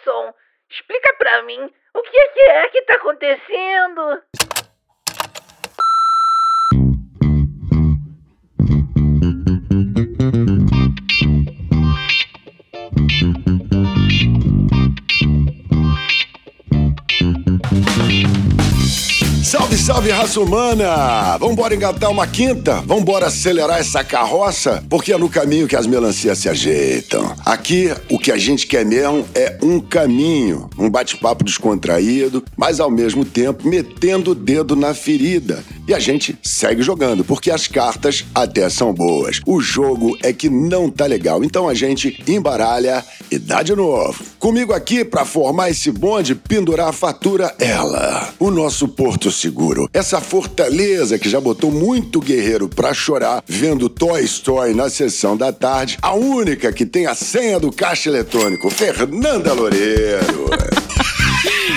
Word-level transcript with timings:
Nelson, 0.00 0.34
explica 0.70 1.14
pra 1.18 1.42
mim 1.42 1.70
o 1.94 2.02
que 2.02 2.16
é 2.16 2.28
que, 2.28 2.40
é 2.40 2.68
que 2.68 2.82
tá 2.82 2.94
acontecendo. 2.94 4.22
Salve, 20.00 20.12
raça 20.12 20.40
humana! 20.40 21.36
Vambora 21.36 21.74
engatar 21.74 22.10
uma 22.10 22.26
quinta? 22.26 22.80
Vambora 22.86 23.26
acelerar 23.26 23.80
essa 23.80 24.02
carroça? 24.02 24.82
Porque 24.88 25.12
é 25.12 25.18
no 25.18 25.28
caminho 25.28 25.68
que 25.68 25.76
as 25.76 25.86
melancias 25.86 26.38
se 26.38 26.48
ajeitam. 26.48 27.36
Aqui, 27.44 27.92
o 28.08 28.18
que 28.18 28.32
a 28.32 28.38
gente 28.38 28.66
quer 28.66 28.82
mesmo 28.86 29.26
é 29.34 29.58
um 29.60 29.78
caminho, 29.78 30.70
um 30.78 30.88
bate-papo 30.88 31.44
descontraído, 31.44 32.42
mas 32.56 32.80
ao 32.80 32.90
mesmo 32.90 33.26
tempo 33.26 33.68
metendo 33.68 34.30
o 34.30 34.34
dedo 34.34 34.74
na 34.74 34.94
ferida. 34.94 35.62
E 35.86 35.94
a 35.94 35.98
gente 35.98 36.38
segue 36.42 36.82
jogando, 36.82 37.24
porque 37.24 37.50
as 37.50 37.66
cartas 37.66 38.24
até 38.34 38.68
são 38.68 38.92
boas. 38.92 39.40
O 39.46 39.60
jogo 39.60 40.16
é 40.22 40.32
que 40.32 40.48
não 40.48 40.90
tá 40.90 41.06
legal. 41.06 41.42
Então 41.42 41.68
a 41.68 41.74
gente 41.74 42.22
embaralha 42.26 43.04
e 43.30 43.38
dá 43.38 43.62
de 43.62 43.74
novo. 43.74 44.22
Comigo 44.38 44.72
aqui, 44.72 45.04
para 45.04 45.24
formar 45.24 45.70
esse 45.70 45.90
bonde, 45.90 46.34
pendurar 46.34 46.88
a 46.88 46.92
fatura, 46.92 47.54
ela, 47.58 48.32
o 48.38 48.50
nosso 48.50 48.88
Porto 48.88 49.30
Seguro. 49.30 49.88
Essa 49.92 50.20
fortaleza 50.20 51.18
que 51.18 51.28
já 51.28 51.40
botou 51.40 51.70
muito 51.70 52.20
guerreiro 52.20 52.68
pra 52.68 52.94
chorar 52.94 53.42
vendo 53.46 53.88
Toy 53.88 54.22
Story 54.24 54.74
na 54.74 54.88
sessão 54.88 55.36
da 55.36 55.52
tarde. 55.52 55.98
A 56.00 56.14
única 56.14 56.72
que 56.72 56.86
tem 56.86 57.06
a 57.06 57.14
senha 57.14 57.58
do 57.58 57.72
caixa 57.72 58.08
eletrônico, 58.08 58.70
Fernanda 58.70 59.52
Loureiro. 59.52 60.50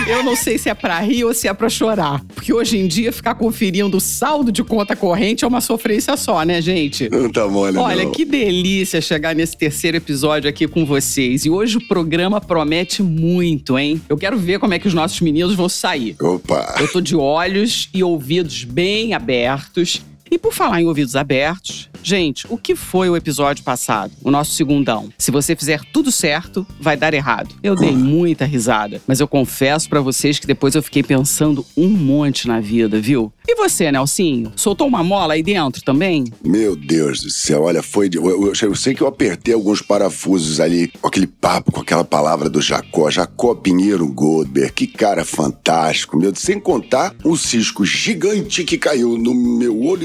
Eu 0.07 0.23
não 0.23 0.35
sei 0.35 0.57
se 0.57 0.69
é 0.69 0.73
pra 0.73 0.99
rir 0.99 1.23
ou 1.23 1.33
se 1.33 1.47
é 1.47 1.53
pra 1.53 1.69
chorar. 1.69 2.21
Porque 2.35 2.51
hoje 2.53 2.77
em 2.77 2.87
dia 2.87 3.11
ficar 3.11 3.35
conferindo 3.35 3.97
o 3.97 4.01
saldo 4.01 4.51
de 4.51 4.63
conta 4.63 4.95
corrente 4.95 5.45
é 5.45 5.47
uma 5.47 5.61
sofrência 5.61 6.15
só, 6.17 6.43
né, 6.43 6.61
gente? 6.61 7.09
Não 7.09 7.29
tá 7.29 7.47
mole, 7.47 7.77
Olha, 7.77 8.03
não. 8.03 8.11
que 8.11 8.25
delícia 8.25 8.99
chegar 9.01 9.33
nesse 9.35 9.55
terceiro 9.55 9.97
episódio 9.97 10.49
aqui 10.49 10.67
com 10.67 10.85
vocês. 10.85 11.45
E 11.45 11.49
hoje 11.49 11.77
o 11.77 11.87
programa 11.87 12.41
promete 12.41 13.01
muito, 13.01 13.77
hein? 13.77 14.01
Eu 14.09 14.17
quero 14.17 14.37
ver 14.37 14.59
como 14.59 14.73
é 14.73 14.79
que 14.79 14.87
os 14.87 14.93
nossos 14.93 15.21
meninos 15.21 15.55
vão 15.55 15.69
sair. 15.69 16.15
Opa! 16.21 16.75
Eu 16.79 16.91
tô 16.91 16.99
de 16.99 17.15
olhos 17.15 17.89
e 17.93 18.03
ouvidos 18.03 18.63
bem 18.63 19.13
abertos. 19.13 20.01
E 20.31 20.37
por 20.37 20.51
falar 20.53 20.81
em 20.81 20.85
ouvidos 20.87 21.15
abertos, 21.15 21.89
gente, 22.01 22.47
o 22.49 22.57
que 22.57 22.75
foi 22.75 23.07
o 23.09 23.15
episódio 23.15 23.63
passado? 23.63 24.11
O 24.23 24.31
nosso 24.31 24.51
segundão. 24.51 25.09
Se 25.17 25.29
você 25.29 25.55
fizer 25.55 25.81
tudo 25.93 26.11
certo, 26.11 26.65
vai 26.79 26.97
dar 26.97 27.13
errado. 27.13 27.53
Eu 27.61 27.75
dei 27.75 27.91
muita 27.91 28.43
risada, 28.45 28.99
mas 29.07 29.19
eu 29.19 29.27
confesso 29.27 29.87
pra 29.87 30.01
vocês 30.01 30.39
que 30.39 30.47
depois 30.47 30.73
eu 30.73 30.81
fiquei 30.81 31.03
pensando 31.03 31.63
um 31.77 31.87
monte 31.89 32.47
na 32.47 32.59
vida, 32.59 32.99
viu? 32.99 33.31
E 33.47 33.55
você, 33.55 33.91
Nelsinho? 33.91 34.51
Soltou 34.55 34.87
uma 34.87 35.03
mola 35.03 35.33
aí 35.35 35.43
dentro 35.43 35.83
também? 35.83 36.23
Meu 36.43 36.75
Deus 36.75 37.21
do 37.21 37.29
céu, 37.29 37.63
olha, 37.63 37.83
foi. 37.83 38.09
De, 38.09 38.17
eu, 38.17 38.53
eu- 38.59 38.75
sei 38.75 38.95
que 38.95 39.01
eu 39.03 39.07
apertei 39.07 39.53
alguns 39.53 39.81
parafusos 39.81 40.59
ali 40.59 40.87
com 40.99 41.07
aquele 41.07 41.27
papo, 41.27 41.71
com 41.71 41.81
aquela 41.81 42.03
palavra 42.03 42.49
do 42.49 42.61
Jacó. 42.61 43.11
Jacó 43.11 43.53
Pinheiro 43.53 44.07
Goldberg, 44.07 44.71
que 44.73 44.87
cara 44.87 45.23
fantástico, 45.23 46.17
meu. 46.17 46.33
Sem 46.33 46.59
contar 46.59 47.13
o 47.23 47.37
cisco 47.37 47.85
gigante 47.85 48.63
que 48.63 48.77
caiu 48.77 49.17
no 49.17 49.33
meu 49.35 49.79
olho 49.83 50.03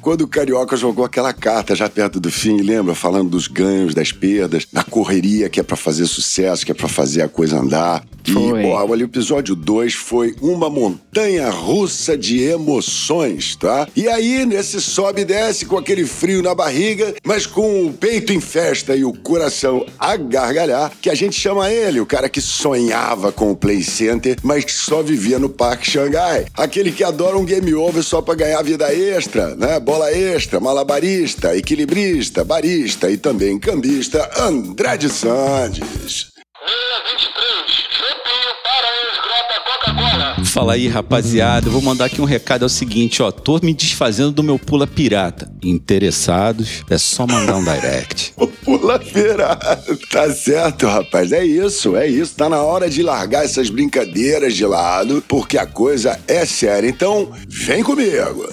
quando 0.00 0.22
o 0.22 0.28
Carioca 0.28 0.76
jogou 0.76 1.04
aquela 1.04 1.32
carta 1.32 1.74
já 1.74 1.88
perto 1.88 2.18
do 2.18 2.30
fim, 2.30 2.62
lembra? 2.62 2.94
Falando 2.94 3.30
dos 3.30 3.46
ganhos, 3.46 3.94
das 3.94 4.10
perdas, 4.10 4.66
da 4.72 4.82
correria 4.82 5.48
que 5.48 5.60
é 5.60 5.62
pra 5.62 5.76
fazer 5.76 6.06
sucesso, 6.06 6.64
que 6.64 6.72
é 6.72 6.74
pra 6.74 6.88
fazer 6.88 7.22
a 7.22 7.28
coisa 7.28 7.58
andar. 7.58 8.02
E, 8.26 8.32
Foi. 8.32 8.64
ó, 8.64 8.84
olha, 8.84 9.04
o 9.04 9.08
episódio 9.08 9.54
2 9.54 9.94
foi 9.94 10.34
uma 10.40 10.68
montanha 10.68 11.48
russa 11.48 12.16
de 12.18 12.42
emoções, 12.42 13.54
tá? 13.54 13.86
E 13.94 14.08
aí, 14.08 14.44
nesse 14.44 14.80
sobe 14.80 15.22
e 15.22 15.24
desce 15.24 15.64
com 15.64 15.78
aquele 15.78 16.04
frio 16.04 16.42
na 16.42 16.54
barriga, 16.54 17.14
mas 17.24 17.46
com 17.46 17.86
o 17.86 17.92
peito 17.92 18.32
em 18.32 18.40
festa 18.40 18.96
e 18.96 19.04
o 19.04 19.12
coração 19.12 19.86
a 19.98 20.16
gargalhar, 20.16 20.92
que 21.00 21.08
a 21.08 21.14
gente 21.14 21.38
chama 21.38 21.70
ele, 21.70 22.00
o 22.00 22.06
cara 22.06 22.28
que 22.28 22.40
sonhava 22.40 23.30
com 23.30 23.50
o 23.50 23.56
Play 23.56 23.82
Center, 23.82 24.36
mas 24.42 24.64
que 24.64 24.72
só 24.72 25.02
vivia 25.02 25.38
no 25.38 25.48
Parque 25.48 25.88
Xangai. 25.88 26.46
Aquele 26.54 26.90
que 26.90 27.04
adora 27.04 27.36
um 27.36 27.44
game 27.44 27.74
over 27.74 28.02
só 28.02 28.20
pra 28.20 28.34
ganhar 28.34 28.62
vida 28.62 28.92
extra, 28.96 29.54
né? 29.54 29.78
Bola 29.78 30.10
extra, 30.12 30.60
malabarista, 30.60 31.56
equilibrista, 31.56 32.44
barista 32.44 33.10
e 33.10 33.16
também 33.16 33.58
cambista, 33.58 34.28
André 34.38 34.96
de 34.96 35.08
Sandes. 35.08 36.36
623, 36.66 37.86
Jupinho 37.96 38.52
para 38.64 38.88
o 38.90 39.06
esgrota 39.12 39.60
Coca-Cola. 39.64 40.44
Fala 40.44 40.72
aí, 40.72 40.88
rapaziada. 40.88 41.68
Eu 41.68 41.72
vou 41.72 41.82
mandar 41.82 42.06
aqui 42.06 42.20
um 42.20 42.24
recado: 42.24 42.64
é 42.64 42.66
o 42.66 42.68
seguinte, 42.68 43.22
ó. 43.22 43.30
Tô 43.30 43.60
me 43.62 43.72
desfazendo 43.72 44.32
do 44.32 44.42
meu 44.42 44.58
pula 44.58 44.86
pirata. 44.86 45.50
Interessados, 45.62 46.82
é 46.90 46.98
só 46.98 47.26
mandar 47.26 47.56
um 47.56 47.64
direct. 47.64 48.34
Pula 48.66 48.98
virado. 48.98 49.96
Tá 50.10 50.28
certo, 50.32 50.86
rapaz. 50.86 51.30
É 51.30 51.44
isso, 51.44 51.94
é 51.96 52.08
isso. 52.08 52.34
Tá 52.34 52.48
na 52.48 52.62
hora 52.62 52.90
de 52.90 53.00
largar 53.00 53.44
essas 53.44 53.70
brincadeiras 53.70 54.54
de 54.54 54.66
lado, 54.66 55.22
porque 55.28 55.56
a 55.56 55.66
coisa 55.66 56.18
é 56.26 56.44
séria. 56.44 56.88
Então, 56.88 57.30
vem 57.48 57.84
comigo. 57.84 58.48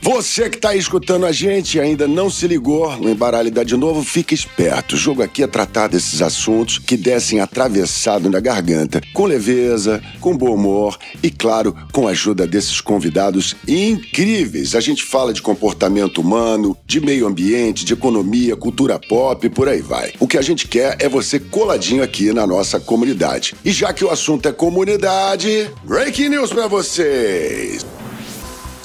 Você 0.00 0.48
que 0.48 0.58
tá 0.58 0.70
aí 0.70 0.78
escutando 0.78 1.26
a 1.26 1.32
gente 1.32 1.76
e 1.76 1.80
ainda 1.80 2.06
não 2.06 2.30
se 2.30 2.46
ligou 2.46 2.96
no 2.96 3.10
Embaralho 3.10 3.50
de 3.50 3.76
Novo, 3.76 4.04
fica 4.04 4.32
esperto. 4.32 4.94
O 4.94 4.98
jogo 4.98 5.22
aqui 5.22 5.42
é 5.42 5.46
tratar 5.46 5.88
desses 5.88 6.22
assuntos 6.22 6.78
que 6.78 6.96
descem 6.96 7.40
atravessado 7.40 8.30
na 8.30 8.38
garganta, 8.38 9.02
com 9.12 9.26
leveza, 9.26 10.00
com 10.20 10.36
bom 10.36 10.54
humor 10.54 10.96
e, 11.20 11.30
claro, 11.30 11.74
com 11.92 12.06
a 12.06 12.12
ajuda 12.12 12.46
desses 12.46 12.80
convidados 12.80 13.56
incríveis. 13.66 14.76
A 14.76 14.80
gente 14.80 15.02
fala 15.02 15.32
de 15.32 15.42
comportamento 15.42 16.20
humano, 16.20 16.76
de 16.86 17.00
meio 17.00 17.26
ambiente, 17.26 17.84
de 17.84 17.92
economia, 17.92 18.56
cultura 18.56 19.00
pop 19.00 19.44
e 19.44 19.50
por 19.50 19.68
aí 19.68 19.82
vai. 19.82 20.12
O 20.20 20.28
que 20.28 20.38
a 20.38 20.42
gente 20.42 20.68
quer 20.68 20.96
é 21.00 21.08
você 21.08 21.40
coladinho 21.40 22.04
aqui 22.04 22.32
na 22.32 22.46
nossa 22.46 22.78
comunidade. 22.78 23.54
E 23.64 23.72
já 23.72 23.92
que 23.92 24.04
o 24.04 24.10
assunto 24.10 24.48
é 24.48 24.52
comunidade, 24.52 25.68
breaking 25.84 26.28
news 26.28 26.50
pra 26.50 26.68
vocês! 26.68 27.84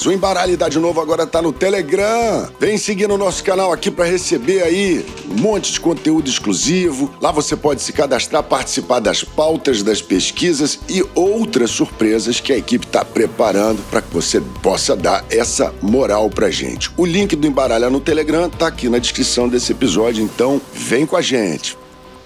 O 0.06 0.12
Embaralho 0.12 0.58
Dá 0.58 0.68
de 0.68 0.80
Novo 0.80 1.00
agora 1.00 1.26
tá 1.26 1.42
no 1.42 1.54
Telegram. 1.54 2.50
Vem 2.59 2.78
seguir 2.78 3.08
no 3.08 3.18
nosso 3.18 3.44
canal 3.44 3.72
aqui 3.72 3.90
para 3.90 4.06
receber 4.06 4.62
aí 4.62 5.06
um 5.30 5.42
monte 5.42 5.72
de 5.72 5.80
conteúdo 5.80 6.30
exclusivo. 6.30 7.14
Lá 7.22 7.31
você 7.31 7.56
pode 7.56 7.81
se 7.81 7.94
cadastrar, 7.94 8.44
participar 8.44 9.00
das 9.00 9.24
pautas, 9.24 9.82
das 9.82 10.02
pesquisas 10.02 10.80
e 10.90 11.06
outras 11.16 11.72
surpresas 11.72 12.40
que 12.40 12.52
a 12.52 12.58
equipe 12.58 12.86
tá 12.88 13.06
preparando 13.06 13.82
para 13.90 14.02
que 14.02 14.14
você 14.14 14.42
possa 14.62 14.96
dar 14.96 15.24
essa 15.30 15.74
moral 15.82 16.30
pra 16.30 16.50
gente. 16.50 16.92
O 16.98 17.06
link 17.06 17.36
do 17.36 17.48
Embaralha 17.48 17.90
no 17.90 18.02
Telegram 18.02 18.50
tá 18.50 18.68
aqui 18.68 18.90
na 18.90 18.98
descrição 18.98 19.48
desse 19.48 19.72
episódio, 19.72 20.24
então 20.24 20.62
vem 20.74 21.06
com 21.06 21.16
a 21.16 21.22
gente. 21.22 21.78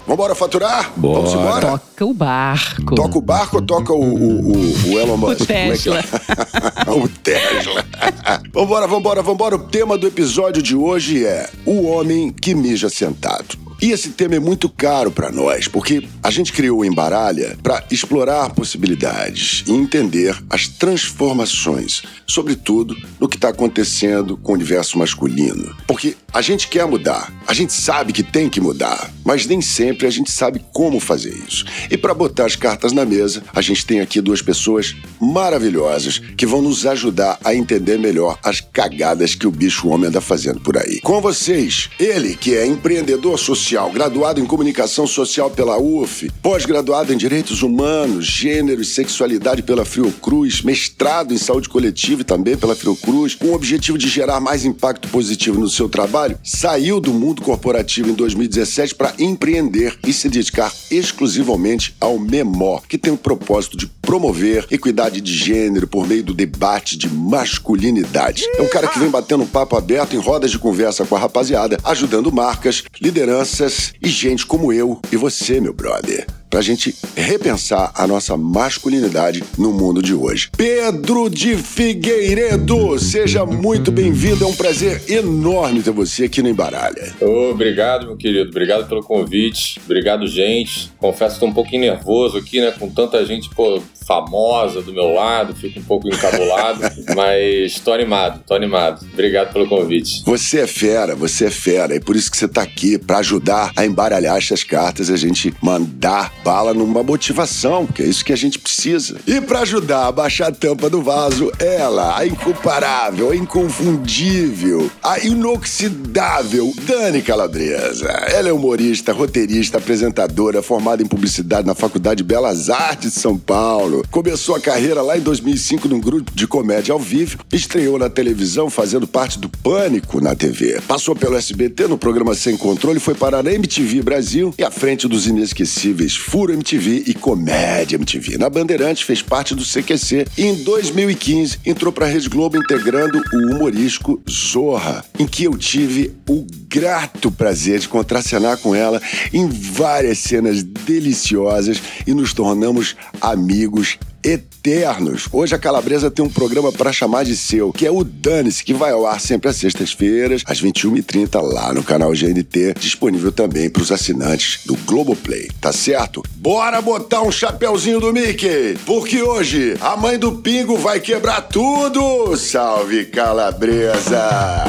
Vambora 0.08 0.34
faturar? 0.34 0.94
Bora. 0.96 1.16
Vamos 1.22 1.34
embora? 1.34 1.68
Toca 1.80 2.06
o 2.06 2.14
barco. 2.14 2.96
Toca 2.96 3.18
o 3.18 3.22
barco 3.22 3.56
ou 3.58 3.62
toca 3.62 3.92
o, 3.94 4.02
o, 4.02 4.52
o- 4.54 4.90
o 4.94 5.00
Elon 5.00 5.18
Musk? 5.18 5.46
Como 5.46 5.52
é 5.60 5.78
que 5.78 5.84
Tesla. 5.84 6.00
é? 6.00 6.92
o 6.92 7.10
Tesla. 7.10 7.86
vambora, 8.54 8.88
vambora, 8.88 9.22
vambora. 9.22 9.56
O 9.58 9.60
tema 9.68 9.98
do 9.98 10.08
episódio 10.08 10.64
de 10.64 10.76
hoje 10.76 11.26
é 11.26 11.50
O 11.66 11.84
Homem 11.88 12.32
que 12.32 12.56
Mija 12.56 12.88
Sentado. 12.90 13.58
E 13.80 13.92
esse 13.92 14.10
tema 14.10 14.34
é 14.34 14.40
muito 14.40 14.70
caro 14.70 15.12
para 15.12 15.30
nós, 15.32 15.68
porque 15.68 16.08
a 16.24 16.32
gente 16.32 16.52
criou 16.52 16.80
o 16.80 16.86
Embaralha 16.86 17.56
para 17.62 17.84
explorar 17.92 18.50
possibilidades 18.56 19.64
e 19.68 19.72
entender 19.72 20.36
as 20.50 20.68
transformações, 20.68 22.02
sobretudo 22.26 22.96
no 23.20 23.28
que 23.30 23.36
está 23.38 23.50
acontecendo 23.50 24.36
com 24.36 24.54
o 24.54 24.56
universo 24.56 24.98
masculino. 24.98 25.76
Porque 25.86 26.16
a 26.38 26.42
gente 26.44 26.68
quer 26.68 26.86
mudar, 26.86 27.34
a 27.48 27.54
gente 27.54 27.74
sabe 27.74 28.14
que 28.14 28.22
tem 28.22 28.48
que 28.48 28.62
mudar, 28.62 29.12
mas 29.26 29.48
nem 29.48 29.60
sempre 29.60 30.06
a 30.06 30.10
gente 30.12 30.32
sabe 30.32 30.64
como 30.72 31.00
fazer 31.00 31.34
isso. 31.48 31.66
E 31.90 31.98
para 31.98 32.14
botar 32.14 32.46
as 32.46 32.56
cartas 32.56 32.92
na 32.92 33.04
mesa, 33.04 33.42
a 33.56 33.60
gente 33.60 33.84
tem 33.84 34.02
aqui 34.02 34.22
duas 34.22 34.40
pessoas 34.40 34.96
maravilhosas 35.20 36.20
que 36.20 36.46
vão 36.46 36.62
nos 36.62 36.86
ajudar 36.86 37.40
a 37.44 37.56
entender 37.56 37.98
melhor 37.98 38.38
as 38.44 38.62
cagadas 38.62 39.34
que 39.34 39.48
o 39.48 39.52
bicho 39.52 39.88
homem 39.88 40.10
anda 40.10 40.22
fazendo 40.22 40.60
por 40.60 40.78
aí. 40.78 41.02
Com 41.02 41.20
vocês, 41.20 41.90
ele 42.00 42.36
que 42.36 42.56
é 42.56 42.68
empreendedor 42.68 43.40
social, 43.40 43.92
graduado 43.92 44.40
em 44.40 44.46
comunicação 44.46 45.08
social 45.08 45.50
pela 45.50 45.82
UF, 45.82 46.30
pós-graduado 46.40 47.12
em 47.12 47.18
direitos 47.18 47.64
humanos, 47.64 48.28
gênero 48.28 48.84
e 48.84 48.86
sexualidade 48.86 49.64
pela 49.64 49.84
Fiocruz, 49.84 50.62
mestrado 50.62 51.34
em 51.34 51.38
saúde 51.40 51.68
coletiva 51.68 52.22
e 52.22 52.26
também 52.26 52.56
pela 52.56 52.76
Fiocruz, 52.76 53.34
com 53.34 53.48
o 53.48 53.56
objetivo 53.56 53.98
de 53.98 54.08
gerar 54.08 54.40
mais 54.40 54.64
impacto 54.64 55.08
positivo 55.08 55.60
no 55.60 55.68
seu 55.68 55.90
trabalho, 55.90 56.27
saiu 56.44 57.00
do 57.00 57.14
mundo 57.14 57.42
corporativo 57.42 58.10
em 58.10 58.14
2017 58.14 58.96
para 58.96 59.14
empreender 59.20 59.98
e 60.06 60.12
se 60.12 60.28
dedicar 60.30 60.74
exclusivamente 60.90 61.96
ao 62.00 62.18
Memó, 62.18 62.80
que 62.88 62.98
tem 62.98 63.14
o 63.14 63.18
propósito 63.18 63.78
de 63.78 63.88
promover 64.08 64.66
equidade 64.72 65.20
de 65.20 65.34
gênero 65.34 65.86
por 65.86 66.08
meio 66.08 66.24
do 66.24 66.34
debate 66.34 66.98
de 66.98 67.10
masculinidade. 67.10 68.46
É 68.58 68.62
um 68.62 68.70
cara 68.70 68.88
que 68.88 68.98
vem 68.98 69.10
batendo 69.10 69.44
um 69.44 69.48
papo 69.48 69.76
aberto 69.76 70.16
em 70.16 70.20
rodas 70.20 70.50
de 70.50 70.58
conversa 70.58 71.06
com 71.06 71.14
a 71.14 71.20
rapaziada, 71.20 71.78
ajudando 71.84 72.32
marcas, 72.32 72.86
lideranças 73.02 73.94
e 74.02 74.08
gente 74.08 74.46
como 74.46 74.72
eu 74.72 75.02
e 75.12 75.18
você, 75.18 75.60
meu 75.60 75.74
brother 75.74 76.26
para 76.50 76.60
a 76.60 76.64
gente 76.64 76.96
repensar 77.16 77.92
a 77.94 78.08
nossa 78.08 78.38
masculinidade 78.38 79.44
no 79.58 79.72
mundo 79.72 80.02
de 80.02 80.14
hoje. 80.14 80.50
Pedro 80.56 81.30
de 81.30 81.58
Figueiredo, 81.58 82.98
seja 83.00 83.46
muito 83.46 83.92
bem-vindo. 83.92 84.46
É 84.46 84.48
um 84.48 84.56
prazer 84.56 85.04
enorme 85.10 85.82
ter 85.82 85.92
você 85.92 86.26
aqui 86.26 86.42
no 86.42 86.50
Embaralha. 86.50 87.14
Obrigado, 87.52 88.08
meu 88.08 88.16
querido. 88.16 88.50
Obrigado 88.50 88.88
pelo 88.88 89.04
convite. 89.04 89.80
Obrigado, 89.84 90.26
gente. 90.26 90.92
Confesso 90.98 91.36
que 91.36 91.42
tô 91.42 91.48
um 91.48 91.54
pouquinho 91.54 91.82
nervoso 91.82 92.38
aqui, 92.38 92.62
né? 92.62 92.72
Com 92.72 92.90
tanta 92.90 93.26
gente, 93.26 93.50
pô, 93.50 93.82
famosa 94.06 94.82
do 94.82 94.94
meu 94.94 95.14
lado, 95.14 95.56
fico 95.56 95.80
um 95.80 95.84
pouco 95.84 96.08
encabulado, 96.08 96.82
mas 97.16 97.80
tô 97.80 97.92
animado, 97.92 98.42
tô 98.46 98.54
animado. 98.54 99.06
Obrigado 99.14 99.52
pelo 99.52 99.68
convite. 99.68 100.24
Você 100.26 100.60
é 100.60 100.68
fera, 100.68 101.16
você 101.16 101.46
é 101.46 101.50
fera, 101.50 101.96
e 101.96 102.00
por 102.00 102.16
isso 102.16 102.32
que 102.32 102.38
você 102.38 102.48
tá 102.48 102.62
aqui 102.62 102.98
para 102.98 103.20
ajudar 103.20 103.72
a 103.76 103.86
embaralhar 103.86 104.38
essas 104.38 104.64
cartas 104.64 105.10
e 105.10 105.14
a 105.14 105.18
gente 105.18 105.54
mandar 105.62 106.34
bala 106.44 106.74
numa 106.74 107.04
motivação, 107.04 107.86
porque 107.86 108.04
é 108.04 108.06
isso 108.06 108.24
que 108.24 108.34
a 108.34 108.38
gente 108.38 108.60
precisa. 108.60 109.20
E 109.28 109.42
para 109.42 109.60
ajudar 109.60 110.08
a 110.08 110.12
baixar 110.12 110.48
a 110.48 110.52
tampa 110.52 110.90
do 110.90 111.02
vaso, 111.02 111.52
ela, 111.60 112.18
a 112.18 112.26
incomparável, 112.26 113.32
a 113.32 113.36
inconfundível, 113.36 114.90
a 115.04 115.20
inoxidável 115.20 116.74
Dani 116.84 117.22
Calabresa. 117.22 118.08
Ela 118.08 118.50
é 118.50 118.54
humorista, 118.54 119.12
roteirista, 119.12 119.78
apresentadora, 119.78 120.62
formada 120.62 121.04
em 121.04 121.08
publicidade 121.08 121.68
na 121.68 121.76
Faculdade 121.76 122.18
de 122.18 122.24
Belas 122.24 122.70
Artes 122.70 123.14
de 123.14 123.20
São 123.20 123.38
Paulo 123.38 123.87
Começou 124.12 124.56
a 124.56 124.60
carreira 124.60 125.02
lá 125.02 125.18
em 125.18 125.22
2005 125.22 125.88
num 125.88 126.00
grupo 126.00 126.32
de 126.34 126.48
comédia 126.48 126.94
ao 126.94 127.00
vivo, 127.00 127.40
estreou 127.52 127.98
na 127.98 128.10
televisão 128.10 128.70
fazendo 128.70 129.08
parte 129.08 129.40
do 129.40 129.50
Pânico 129.50 130.20
na 130.20 130.36
TV. 130.36 130.82
Passou 130.88 131.16
pelo 131.16 131.36
SBT 131.36 131.88
no 131.88 131.98
programa 131.98 132.36
Sem 132.36 132.58
Controle, 132.58 133.00
foi 133.00 133.16
parar 133.16 133.44
na 133.44 133.54
MTV 133.54 134.02
Brasil 134.02 134.54
e 134.58 134.64
à 134.64 134.72
frente 134.72 135.08
dos 135.08 135.28
inesquecíveis 135.28 136.16
Furo 136.16 136.54
MTV 136.54 137.04
e 137.08 137.14
Comédia 137.14 137.96
MTV. 137.96 138.38
Na 138.38 138.50
Bandeirantes 138.50 139.04
fez 139.04 139.22
parte 139.22 139.56
do 139.56 139.64
CQC 139.64 140.26
e 140.38 140.44
em 140.44 140.56
2015 140.56 141.60
entrou 141.66 141.94
para 141.94 142.06
a 142.06 142.10
Rede 142.10 142.30
Globo 142.30 142.58
integrando 142.58 143.22
o 143.34 143.56
humorístico 143.56 144.22
Zorra, 144.30 145.06
em 145.18 145.26
que 145.26 145.46
eu 145.46 145.58
tive 145.58 146.14
o 146.28 146.46
grato 146.68 147.32
prazer 147.32 147.80
de 147.80 147.88
contracenar 147.88 148.58
com 148.58 148.76
ela 148.76 149.02
em 149.34 149.48
várias 149.48 150.20
cenas 150.20 150.64
deliciosas 150.64 151.82
e 152.06 152.14
nos 152.14 152.34
tornamos 152.34 152.96
amigos 153.22 153.77
eternos. 154.24 155.28
Hoje 155.32 155.56
a 155.56 155.60
Calabresa 155.60 156.12
tem 156.12 156.24
um 156.24 156.30
programa 156.30 156.72
para 156.72 156.92
chamar 156.92 157.24
de 157.24 157.36
seu, 157.36 157.72
que 157.72 157.86
é 157.86 157.92
o 157.92 158.04
Dane-se, 158.04 158.64
que 158.64 158.74
vai 158.74 158.92
ao 158.92 159.06
ar 159.06 159.22
sempre 159.22 159.50
às 159.50 159.56
sextas-feiras, 159.56 160.44
às 160.46 160.62
21h30, 160.62 161.42
lá 161.42 161.74
no 161.74 161.84
canal 161.84 162.12
GNT, 162.12 162.74
disponível 162.80 163.32
também 163.32 163.70
para 163.70 163.82
os 163.82 163.92
assinantes 163.92 164.62
do 164.66 164.76
Globoplay, 164.78 165.50
tá 165.62 165.72
certo? 165.72 166.24
Bora 166.36 166.82
botar 166.82 167.22
um 167.22 167.32
chapeuzinho 167.32 168.00
do 168.00 168.12
Mickey, 168.12 168.78
porque 168.86 169.22
hoje 169.22 169.78
a 169.80 169.96
mãe 169.96 170.18
do 170.18 170.34
Pingo 170.34 170.78
vai 170.78 171.00
quebrar 171.00 171.42
tudo! 171.42 172.36
Salve 172.36 173.06
Calabresa! 173.06 174.68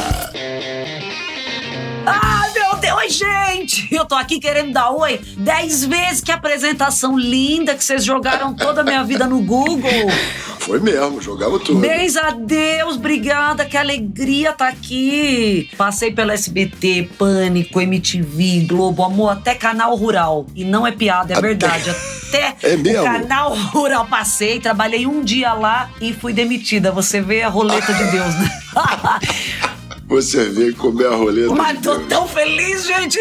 Gente! 3.08 3.88
Eu 3.90 4.05
tô 4.05 4.14
aqui 4.14 4.38
querendo 4.38 4.72
dar 4.72 4.90
oi 4.90 5.20
dez 5.37 5.84
vezes 5.84 6.20
que 6.20 6.31
apresentação 6.32 7.19
linda 7.19 7.75
que 7.75 7.84
vocês 7.84 8.05
jogaram 8.05 8.55
toda 8.55 8.81
a 8.82 8.84
minha 8.84 9.05
vida 9.05 9.26
no 9.26 9.40
Google. 9.43 9.90
Foi 10.60 10.81
mesmo, 10.81 11.22
jogava 11.22 11.58
tudo. 11.58 11.81
Beijo 11.81 12.19
a 12.19 12.31
Deus, 12.31 12.96
obrigada, 12.96 13.64
que 13.64 13.76
alegria 13.76 14.52
tá 14.52 14.69
aqui. 14.69 15.70
Passei 15.78 16.10
pelo 16.10 16.31
SBT, 16.31 17.08
Pânico, 17.16 17.81
MTV, 17.81 18.66
Globo, 18.69 19.02
amor, 19.02 19.31
até 19.31 19.55
Canal 19.55 19.94
Rural. 19.94 20.46
E 20.55 20.64
não 20.64 20.87
é 20.87 20.93
piada, 20.93 21.32
é 21.32 21.40
verdade. 21.40 21.90
Até 22.28 22.55
É 22.62 22.76
mesmo? 22.76 23.05
Canal 23.05 23.55
Rural 23.55 24.06
passei, 24.06 24.60
trabalhei 24.60 25.06
um 25.06 25.25
dia 25.25 25.55
lá 25.55 25.90
e 26.00 26.12
fui 26.12 26.34
demitida. 26.34 26.93
Você 26.93 27.22
vê 27.22 27.43
a 27.43 27.49
roleta 27.49 27.93
de 27.93 28.05
Deus, 28.10 28.34
né? 28.34 28.50
Você 30.08 30.44
vê 30.49 30.72
como 30.72 31.02
é 31.02 31.06
a 31.06 31.14
roleta. 31.14 31.55
Mas 31.55 31.81
tô 31.82 32.00
tão 32.00 32.26
feliz, 32.26 32.87
gente! 32.87 33.19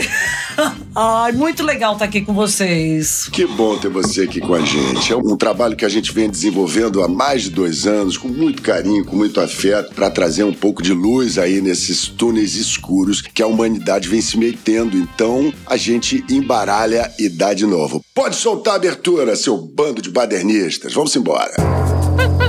Ai, 0.96 1.34
muito 1.34 1.62
legal 1.62 1.94
estar 1.94 2.06
aqui 2.06 2.22
com 2.22 2.34
vocês. 2.34 3.28
Que 3.30 3.46
bom 3.46 3.78
ter 3.78 3.90
você 3.90 4.22
aqui 4.22 4.40
com 4.40 4.54
a 4.54 4.62
gente. 4.62 5.12
É 5.12 5.16
um 5.16 5.36
trabalho 5.36 5.76
que 5.76 5.84
a 5.84 5.90
gente 5.90 6.14
vem 6.14 6.30
desenvolvendo 6.30 7.04
há 7.04 7.08
mais 7.08 7.44
de 7.44 7.50
dois 7.50 7.86
anos, 7.86 8.18
com 8.18 8.30
muito 8.30 8.62
carinho, 8.62 9.06
com 9.06 9.18
muito 9.18 9.42
afeto, 9.42 9.94
para 9.94 10.10
trazer 10.10 10.46
um 10.46 10.54
pouco 10.54 10.82
de 10.82 10.94
luz 10.94 11.38
aí 11.38 11.62
nesses 11.62 12.08
túneis 12.08 12.56
escuros 12.56 13.22
que 13.22 13.44
a 13.44 13.48
humanidade 13.48 14.08
vem 14.08 14.22
se 14.22 14.38
metendo. 14.38 14.98
Então, 14.98 15.54
a 15.66 15.76
gente 15.76 16.24
embaralha 16.30 17.14
e 17.20 17.28
dá 17.28 17.54
de 17.54 17.66
novo. 17.66 18.02
Pode 18.16 18.38
soltar 18.38 18.74
a 18.74 18.78
abertura, 18.78 19.36
seu 19.36 19.58
bando 19.58 20.02
de 20.02 20.10
badernistas. 20.10 20.94
Vamos 20.94 21.14
embora. 21.16 21.52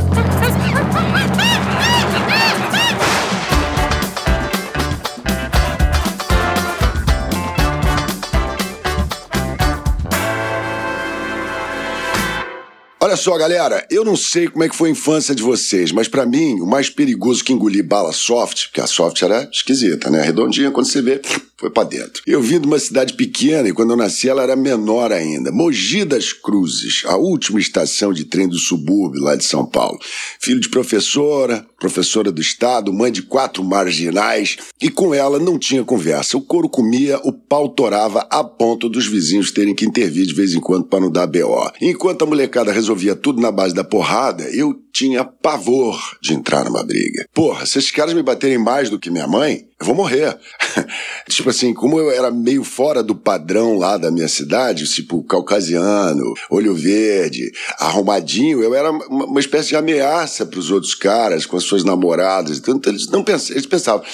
Olha 13.08 13.16
só, 13.16 13.38
galera, 13.38 13.86
eu 13.90 14.04
não 14.04 14.14
sei 14.14 14.48
como 14.48 14.64
é 14.64 14.68
que 14.68 14.76
foi 14.76 14.90
a 14.90 14.92
infância 14.92 15.34
de 15.34 15.42
vocês, 15.42 15.92
mas 15.92 16.08
pra 16.08 16.26
mim, 16.26 16.60
o 16.60 16.66
mais 16.66 16.90
perigoso 16.90 17.42
que 17.42 17.54
engolir 17.54 17.82
bala 17.82 18.12
soft, 18.12 18.66
porque 18.66 18.82
a 18.82 18.86
soft 18.86 19.22
era 19.22 19.48
esquisita, 19.50 20.10
né? 20.10 20.20
Redondinha, 20.20 20.70
quando 20.70 20.88
você 20.88 21.00
vê, 21.00 21.18
foi 21.58 21.70
pra 21.70 21.82
dentro. 21.82 22.22
Eu 22.24 22.40
vim 22.40 22.60
de 22.60 22.66
uma 22.66 22.78
cidade 22.78 23.14
pequena 23.14 23.68
e 23.68 23.72
quando 23.72 23.90
eu 23.90 23.96
nasci 23.96 24.28
ela 24.28 24.42
era 24.42 24.54
menor 24.54 25.12
ainda. 25.12 25.50
Mogi 25.50 26.04
das 26.04 26.32
Cruzes, 26.32 27.02
a 27.04 27.16
última 27.16 27.58
estação 27.58 28.12
de 28.12 28.24
trem 28.24 28.48
do 28.48 28.56
subúrbio 28.56 29.20
lá 29.20 29.34
de 29.34 29.44
São 29.44 29.66
Paulo. 29.66 29.98
Filho 30.40 30.60
de 30.60 30.68
professora, 30.68 31.66
professora 31.78 32.30
do 32.30 32.40
estado, 32.40 32.92
mãe 32.92 33.10
de 33.10 33.22
quatro 33.22 33.64
marginais 33.64 34.56
e 34.80 34.88
com 34.88 35.12
ela 35.12 35.40
não 35.40 35.58
tinha 35.58 35.82
conversa. 35.82 36.36
O 36.36 36.42
couro 36.42 36.68
comia, 36.68 37.18
o 37.24 37.32
pau 37.32 37.68
torava 37.68 38.26
a 38.30 38.44
ponto 38.44 38.88
dos 38.88 39.06
vizinhos 39.06 39.50
terem 39.50 39.74
que 39.74 39.84
intervir 39.84 40.26
de 40.26 40.34
vez 40.34 40.54
em 40.54 40.60
quando 40.60 40.84
para 40.84 41.00
não 41.00 41.10
dar 41.10 41.26
BO. 41.26 41.72
Enquanto 41.80 42.22
a 42.22 42.26
molecada 42.26 42.70
resolvia 42.70 43.16
tudo 43.16 43.42
na 43.42 43.50
base 43.50 43.74
da 43.74 43.82
porrada, 43.82 44.44
eu 44.50 44.74
tinha 44.92 45.24
pavor 45.24 45.98
de 46.22 46.34
entrar 46.34 46.64
numa 46.64 46.84
briga. 46.84 47.26
Porra, 47.34 47.66
se 47.66 47.78
esses 47.78 47.90
caras 47.90 48.14
me 48.14 48.22
baterem 48.22 48.58
mais 48.58 48.90
do 48.90 48.98
que 48.98 49.10
minha 49.10 49.26
mãe, 49.26 49.67
eu 49.80 49.86
vou 49.86 49.94
morrer. 49.94 50.36
tipo 51.28 51.50
assim, 51.50 51.72
como 51.72 51.98
eu 52.00 52.10
era 52.10 52.30
meio 52.30 52.64
fora 52.64 53.02
do 53.02 53.14
padrão 53.14 53.78
lá 53.78 53.96
da 53.96 54.10
minha 54.10 54.26
cidade, 54.26 54.84
tipo 54.86 55.22
caucasiano, 55.22 56.34
olho 56.50 56.74
verde, 56.74 57.52
arrumadinho, 57.78 58.62
eu 58.62 58.74
era 58.74 58.90
uma, 58.90 59.26
uma 59.26 59.40
espécie 59.40 59.68
de 59.68 59.76
ameaça 59.76 60.44
para 60.44 60.58
os 60.58 60.70
outros 60.70 60.94
caras 60.94 61.46
com 61.46 61.56
as 61.56 61.64
suas 61.64 61.84
namoradas. 61.84 62.58
Então 62.58 62.80
eles 62.86 63.08
não 63.08 63.22
pensavam, 63.22 63.54
eles 63.54 63.66
pensavam, 63.66 64.04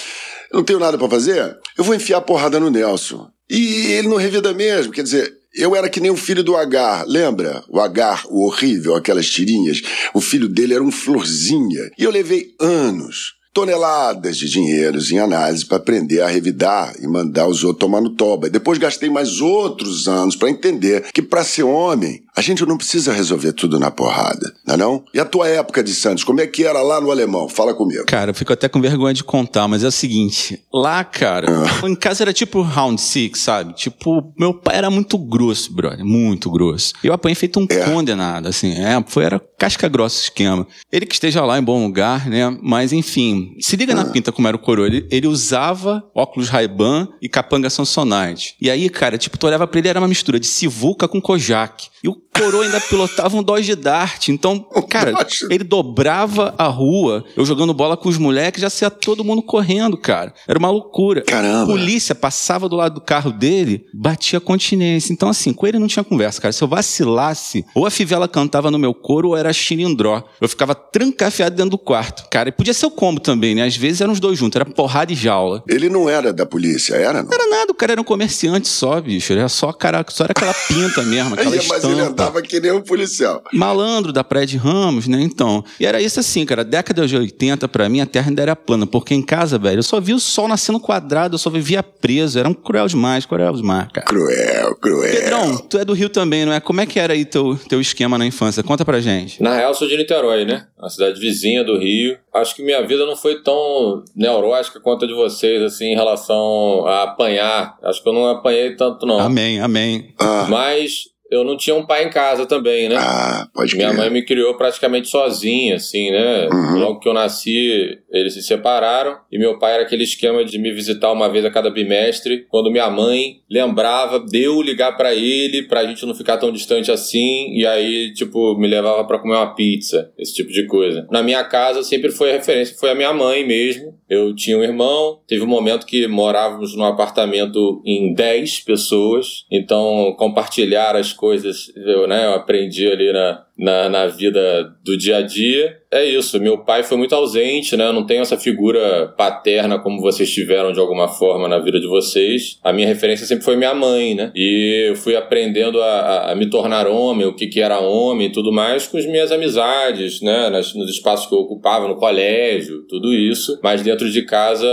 eu 0.50 0.58
não 0.58 0.64
tenho 0.64 0.78
nada 0.78 0.98
para 0.98 1.08
fazer, 1.08 1.56
eu 1.78 1.84
vou 1.84 1.94
enfiar 1.94 2.18
a 2.18 2.22
porrada 2.22 2.60
no 2.60 2.70
Nelson. 2.70 3.28
E 3.48 3.92
ele 3.92 4.08
não 4.08 4.16
revida 4.16 4.52
mesmo, 4.52 4.92
quer 4.92 5.02
dizer, 5.02 5.34
eu 5.54 5.76
era 5.76 5.88
que 5.88 6.00
nem 6.00 6.10
o 6.10 6.16
filho 6.16 6.42
do 6.42 6.56
Agar, 6.56 7.06
lembra? 7.06 7.62
O 7.68 7.78
Agar, 7.80 8.24
o 8.26 8.44
horrível, 8.44 8.96
aquelas 8.96 9.30
tirinhas. 9.30 9.80
O 10.12 10.20
filho 10.20 10.48
dele 10.48 10.74
era 10.74 10.82
um 10.82 10.90
florzinha. 10.90 11.90
E 11.96 12.02
eu 12.02 12.10
levei 12.10 12.54
anos, 12.58 13.34
toneladas 13.54 14.36
de 14.36 14.50
dinheiros 14.50 15.12
em 15.12 15.20
análise 15.20 15.64
para 15.64 15.76
aprender 15.76 16.20
a 16.20 16.26
revidar 16.26 16.92
e 17.00 17.06
mandar 17.06 17.46
os 17.46 17.62
outros 17.62 17.80
tomar 17.80 18.00
no 18.00 18.10
toba. 18.10 18.50
Depois 18.50 18.78
gastei 18.78 19.08
mais 19.08 19.40
outros 19.40 20.08
anos 20.08 20.34
para 20.34 20.50
entender 20.50 21.04
que 21.12 21.22
para 21.22 21.44
ser 21.44 21.62
homem, 21.62 22.23
a 22.36 22.40
gente 22.40 22.64
não 22.66 22.76
precisa 22.76 23.12
resolver 23.12 23.52
tudo 23.52 23.78
na 23.78 23.90
porrada, 23.90 24.52
não 24.66 24.74
é 24.74 24.76
não? 24.76 25.04
E 25.14 25.20
a 25.20 25.24
tua 25.24 25.48
época 25.48 25.82
de 25.82 25.94
Santos, 25.94 26.24
como 26.24 26.40
é 26.40 26.46
que 26.46 26.64
era 26.64 26.82
lá 26.82 27.00
no 27.00 27.10
Alemão? 27.10 27.48
Fala 27.48 27.72
comigo. 27.74 28.04
Cara, 28.06 28.30
eu 28.30 28.34
fico 28.34 28.52
até 28.52 28.68
com 28.68 28.80
vergonha 28.80 29.14
de 29.14 29.22
contar, 29.24 29.68
mas 29.68 29.84
é 29.84 29.88
o 29.88 29.92
seguinte: 29.92 30.60
lá, 30.72 31.04
cara, 31.04 31.46
em 31.86 31.94
casa 31.94 32.24
era 32.24 32.32
tipo 32.32 32.60
round 32.62 33.00
six, 33.00 33.40
sabe? 33.40 33.74
Tipo, 33.74 34.32
meu 34.38 34.52
pai 34.54 34.76
era 34.76 34.90
muito 34.90 35.16
grosso, 35.18 35.72
brother, 35.72 36.04
muito 36.04 36.50
grosso. 36.50 36.92
Eu 37.02 37.12
apanhei 37.12 37.34
feito 37.34 37.60
um 37.60 37.66
É. 37.70 37.84
condenado, 37.84 38.46
assim, 38.48 38.72
é, 38.72 39.02
foi, 39.06 39.24
era 39.24 39.40
casca 39.58 39.88
grossa 39.88 40.18
o 40.18 40.22
esquema. 40.24 40.66
Ele 40.92 41.06
que 41.06 41.14
esteja 41.14 41.44
lá 41.44 41.58
em 41.58 41.62
bom 41.62 41.84
lugar, 41.84 42.28
né? 42.28 42.56
Mas 42.62 42.92
enfim, 42.92 43.54
se 43.60 43.76
liga 43.76 43.94
na 43.94 44.04
pinta 44.06 44.32
como 44.32 44.48
era 44.48 44.56
o 44.56 44.60
coroa. 44.60 44.86
Ele, 44.86 45.06
ele 45.10 45.26
usava 45.26 46.04
óculos 46.14 46.48
Ray-Ban 46.48 47.08
e 47.22 47.28
capanga 47.28 47.70
Samsonite. 47.70 48.54
E 48.60 48.70
aí, 48.70 48.88
cara, 48.90 49.16
tipo, 49.16 49.38
tu 49.38 49.46
olhava 49.46 49.66
pra 49.66 49.78
ele, 49.78 49.88
era 49.88 50.00
uma 50.00 50.08
mistura 50.08 50.38
de 50.40 50.46
Sivuca 50.46 51.06
com 51.08 51.20
Kojak. 51.20 51.88
E 52.02 52.08
o 52.08 52.14
coroa 52.36 52.64
ainda 52.64 52.80
pilotava 52.80 53.36
um 53.36 53.42
Dodge 53.42 53.74
Dart. 53.74 54.28
Então, 54.28 54.60
cara, 54.88 55.12
Dodge- 55.12 55.46
ele 55.50 55.64
dobrava 55.64 56.54
a 56.58 56.66
rua, 56.66 57.24
eu 57.36 57.44
jogando 57.44 57.72
bola 57.74 57.96
com 57.96 58.08
os 58.08 58.18
moleques, 58.18 58.60
já 58.60 58.70
saia 58.70 58.90
todo 58.90 59.24
mundo 59.24 59.42
correndo, 59.42 59.96
cara. 59.96 60.32
Era 60.46 60.58
uma 60.58 60.70
loucura. 60.70 61.22
Caramba. 61.22 61.66
Polícia 61.66 62.14
passava 62.14 62.68
do 62.68 62.76
lado 62.76 62.94
do 62.96 63.00
carro 63.00 63.32
dele, 63.32 63.86
batia 63.92 64.40
continência. 64.40 65.12
Então, 65.12 65.28
assim, 65.28 65.52
com 65.52 65.66
ele 65.66 65.78
não 65.78 65.86
tinha 65.86 66.04
conversa, 66.04 66.40
cara. 66.40 66.52
Se 66.52 66.62
eu 66.62 66.68
vacilasse, 66.68 67.64
ou 67.74 67.86
a 67.86 67.90
fivela 67.90 68.26
cantava 68.28 68.70
no 68.70 68.78
meu 68.78 68.94
coro, 68.94 69.28
ou 69.30 69.36
era 69.36 69.52
xilindró. 69.52 70.22
Eu 70.40 70.48
ficava 70.48 70.74
trancafiado 70.74 71.54
dentro 71.56 71.70
do 71.70 71.78
quarto. 71.78 72.28
Cara, 72.30 72.48
e 72.48 72.52
podia 72.52 72.74
ser 72.74 72.86
o 72.86 72.90
combo 72.90 73.20
também, 73.20 73.54
né? 73.54 73.64
Às 73.64 73.76
vezes 73.76 74.00
eram 74.00 74.12
os 74.12 74.20
dois 74.20 74.38
juntos, 74.38 74.56
era 74.56 74.64
porrada 74.64 75.12
e 75.12 75.16
jaula. 75.16 75.62
Ele 75.68 75.88
não 75.88 76.08
era 76.08 76.32
da 76.32 76.46
polícia, 76.46 76.94
era 76.94 77.22
não? 77.22 77.32
Era 77.32 77.46
nada, 77.48 77.72
o 77.72 77.74
cara 77.74 77.92
era 77.92 78.00
um 78.00 78.04
comerciante 78.04 78.68
só, 78.68 79.00
bicho. 79.00 79.32
Era 79.32 79.48
só, 79.48 79.72
cara, 79.72 80.04
só 80.08 80.24
era 80.24 80.32
aquela 80.32 80.54
pinta 80.54 81.02
mesmo, 81.02 81.34
aquela 81.34 81.50
Mas 81.54 81.84
ele 81.84 81.92
estampa. 82.00 82.23
Andava 82.24 82.42
que 82.42 82.60
nem 82.60 82.72
um 82.72 82.80
policial. 82.80 83.42
Malandro 83.52 84.12
da 84.12 84.24
Praia 84.24 84.46
de 84.46 84.56
Ramos, 84.56 85.06
né? 85.06 85.20
Então. 85.20 85.64
E 85.78 85.86
era 85.86 86.00
isso 86.00 86.20
assim, 86.20 86.44
cara. 86.44 86.64
Década 86.64 87.06
de 87.06 87.16
80, 87.16 87.66
pra 87.68 87.88
mim, 87.88 88.00
a 88.00 88.06
terra 88.06 88.28
ainda 88.28 88.42
era 88.42 88.56
plana. 88.56 88.86
Porque 88.86 89.14
em 89.14 89.22
casa, 89.22 89.58
velho, 89.58 89.78
eu 89.78 89.82
só 89.82 90.00
via 90.00 90.14
o 90.16 90.20
sol 90.20 90.48
nascendo 90.48 90.80
quadrado, 90.80 91.34
eu 91.34 91.38
só 91.38 91.50
vivia 91.50 91.82
preso. 91.82 92.38
Era 92.38 92.48
um 92.48 92.54
cruel 92.54 92.86
demais, 92.86 93.26
cruel 93.26 93.52
demais, 93.54 93.88
cara. 93.92 94.06
Cruel, 94.06 94.74
cruel. 94.76 95.12
Pedrão, 95.12 95.56
tu 95.58 95.78
é 95.78 95.84
do 95.84 95.92
Rio 95.92 96.08
também, 96.08 96.44
não 96.44 96.52
é? 96.52 96.60
Como 96.60 96.80
é 96.80 96.86
que 96.86 96.98
era 96.98 97.12
aí 97.12 97.24
teu, 97.24 97.58
teu 97.68 97.80
esquema 97.80 98.18
na 98.18 98.26
infância? 98.26 98.62
Conta 98.62 98.84
pra 98.84 99.00
gente. 99.00 99.42
Na 99.42 99.54
real, 99.54 99.70
eu 99.70 99.74
sou 99.74 99.88
de 99.88 99.96
Niterói, 99.96 100.44
né? 100.44 100.66
Uma 100.78 100.90
cidade 100.90 101.18
vizinha 101.18 101.64
do 101.64 101.78
Rio. 101.78 102.18
Acho 102.32 102.54
que 102.54 102.62
minha 102.62 102.86
vida 102.86 103.06
não 103.06 103.16
foi 103.16 103.42
tão 103.42 104.02
neurótica 104.14 104.80
quanto 104.80 105.04
a 105.04 105.08
de 105.08 105.14
vocês, 105.14 105.62
assim, 105.62 105.92
em 105.92 105.94
relação 105.94 106.86
a 106.86 107.04
apanhar. 107.04 107.76
Acho 107.82 108.02
que 108.02 108.08
eu 108.08 108.12
não 108.12 108.26
apanhei 108.28 108.74
tanto, 108.76 109.06
não. 109.06 109.18
Amém, 109.20 109.60
amém. 109.60 110.14
Ah, 110.18 110.46
Mas 110.48 111.04
eu 111.34 111.44
não 111.44 111.56
tinha 111.56 111.74
um 111.76 111.86
pai 111.86 112.04
em 112.04 112.10
casa 112.10 112.46
também, 112.46 112.88
né? 112.88 112.96
ah, 112.98 113.46
pode 113.54 113.76
Minha 113.76 113.88
crer. 113.88 113.98
mãe 113.98 114.10
me 114.10 114.22
criou 114.24 114.54
praticamente 114.54 115.08
sozinha, 115.08 115.76
assim, 115.76 116.10
né? 116.10 116.48
Uhum. 116.52 116.78
Logo 116.78 117.00
que 117.00 117.08
eu 117.08 117.14
nasci, 117.14 117.98
eles 118.10 118.34
se 118.34 118.42
separaram. 118.42 119.16
E 119.30 119.38
meu 119.38 119.58
pai 119.58 119.74
era 119.74 119.82
aquele 119.82 120.04
esquema 120.04 120.44
de 120.44 120.58
me 120.58 120.72
visitar 120.72 121.12
uma 121.12 121.28
vez 121.28 121.44
a 121.44 121.50
cada 121.50 121.70
bimestre. 121.70 122.46
Quando 122.48 122.70
minha 122.70 122.88
mãe 122.90 123.38
lembrava 123.50 124.20
de 124.20 124.42
eu 124.42 124.60
ligar 124.62 124.96
pra 124.96 125.14
ele, 125.14 125.62
pra 125.64 125.84
gente 125.84 126.04
não 126.06 126.14
ficar 126.14 126.36
tão 126.36 126.52
distante 126.52 126.90
assim. 126.90 127.52
E 127.56 127.66
aí, 127.66 128.12
tipo, 128.14 128.56
me 128.56 128.66
levava 128.68 129.04
pra 129.04 129.18
comer 129.18 129.34
uma 129.34 129.54
pizza, 129.54 130.12
esse 130.18 130.34
tipo 130.34 130.50
de 130.50 130.66
coisa. 130.66 131.06
Na 131.10 131.22
minha 131.22 131.42
casa 131.44 131.82
sempre 131.82 132.10
foi 132.10 132.30
a 132.30 132.34
referência, 132.34 132.76
foi 132.78 132.90
a 132.90 132.94
minha 132.94 133.12
mãe 133.12 133.46
mesmo. 133.46 133.94
Eu 134.08 134.34
tinha 134.34 134.56
um 134.58 134.62
irmão. 134.62 135.20
Teve 135.26 135.42
um 135.42 135.46
momento 135.48 135.86
que 135.86 136.06
morávamos 136.06 136.76
num 136.76 136.84
apartamento 136.84 137.82
em 137.84 138.12
10 138.14 138.60
pessoas. 138.60 139.44
Então, 139.50 140.14
compartilhar 140.18 140.94
as 140.94 141.12
coisas, 141.12 141.23
eu, 141.32 142.06
né, 142.06 142.26
eu 142.26 142.34
aprendi 142.34 142.86
ali 142.90 143.12
na, 143.12 143.44
na, 143.56 143.88
na 143.88 144.06
vida 144.06 144.74
do 144.84 144.96
dia 144.96 145.18
a 145.18 145.22
dia. 145.22 145.78
É 145.90 146.04
isso, 146.04 146.40
meu 146.40 146.58
pai 146.64 146.82
foi 146.82 146.96
muito 146.96 147.14
ausente, 147.14 147.76
né? 147.76 147.86
Eu 147.86 147.92
não 147.92 148.04
tenho 148.04 148.22
essa 148.22 148.36
figura 148.36 149.14
paterna 149.16 149.78
como 149.78 150.00
vocês 150.00 150.28
tiveram 150.32 150.72
de 150.72 150.80
alguma 150.80 151.06
forma 151.06 151.46
na 151.48 151.60
vida 151.60 151.78
de 151.78 151.86
vocês. 151.86 152.58
A 152.64 152.72
minha 152.72 152.88
referência 152.88 153.24
sempre 153.26 153.44
foi 153.44 153.54
minha 153.54 153.72
mãe, 153.74 154.12
né? 154.14 154.32
E 154.34 154.86
eu 154.88 154.96
fui 154.96 155.14
aprendendo 155.14 155.80
a, 155.80 156.32
a- 156.32 156.34
me 156.34 156.50
tornar 156.50 156.88
homem, 156.88 157.26
o 157.28 157.34
que, 157.34 157.46
que 157.46 157.60
era 157.60 157.78
homem 157.78 158.26
e 158.26 158.32
tudo 158.32 158.50
mais, 158.50 158.88
com 158.88 158.98
as 158.98 159.06
minhas 159.06 159.30
amizades, 159.30 160.20
né? 160.20 160.50
Nos 160.50 160.90
espaços 160.90 161.26
que 161.28 161.34
eu 161.34 161.38
ocupava, 161.38 161.86
no 161.86 161.94
colégio, 161.96 162.82
tudo 162.88 163.14
isso. 163.14 163.60
Mas 163.62 163.80
dentro 163.82 164.10
de 164.10 164.22
casa, 164.22 164.66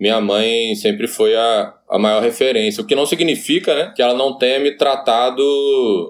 minha 0.00 0.20
mãe 0.20 0.74
sempre 0.74 1.06
foi 1.06 1.36
a, 1.36 1.72
a 1.88 1.98
maior 1.98 2.22
referência. 2.22 2.82
O 2.82 2.86
que 2.86 2.94
não 2.94 3.06
significa, 3.06 3.74
né, 3.74 3.92
que 3.94 4.02
ela 4.02 4.14
não 4.14 4.36
tenha 4.36 4.58
me 4.58 4.72
tratado 4.72 5.42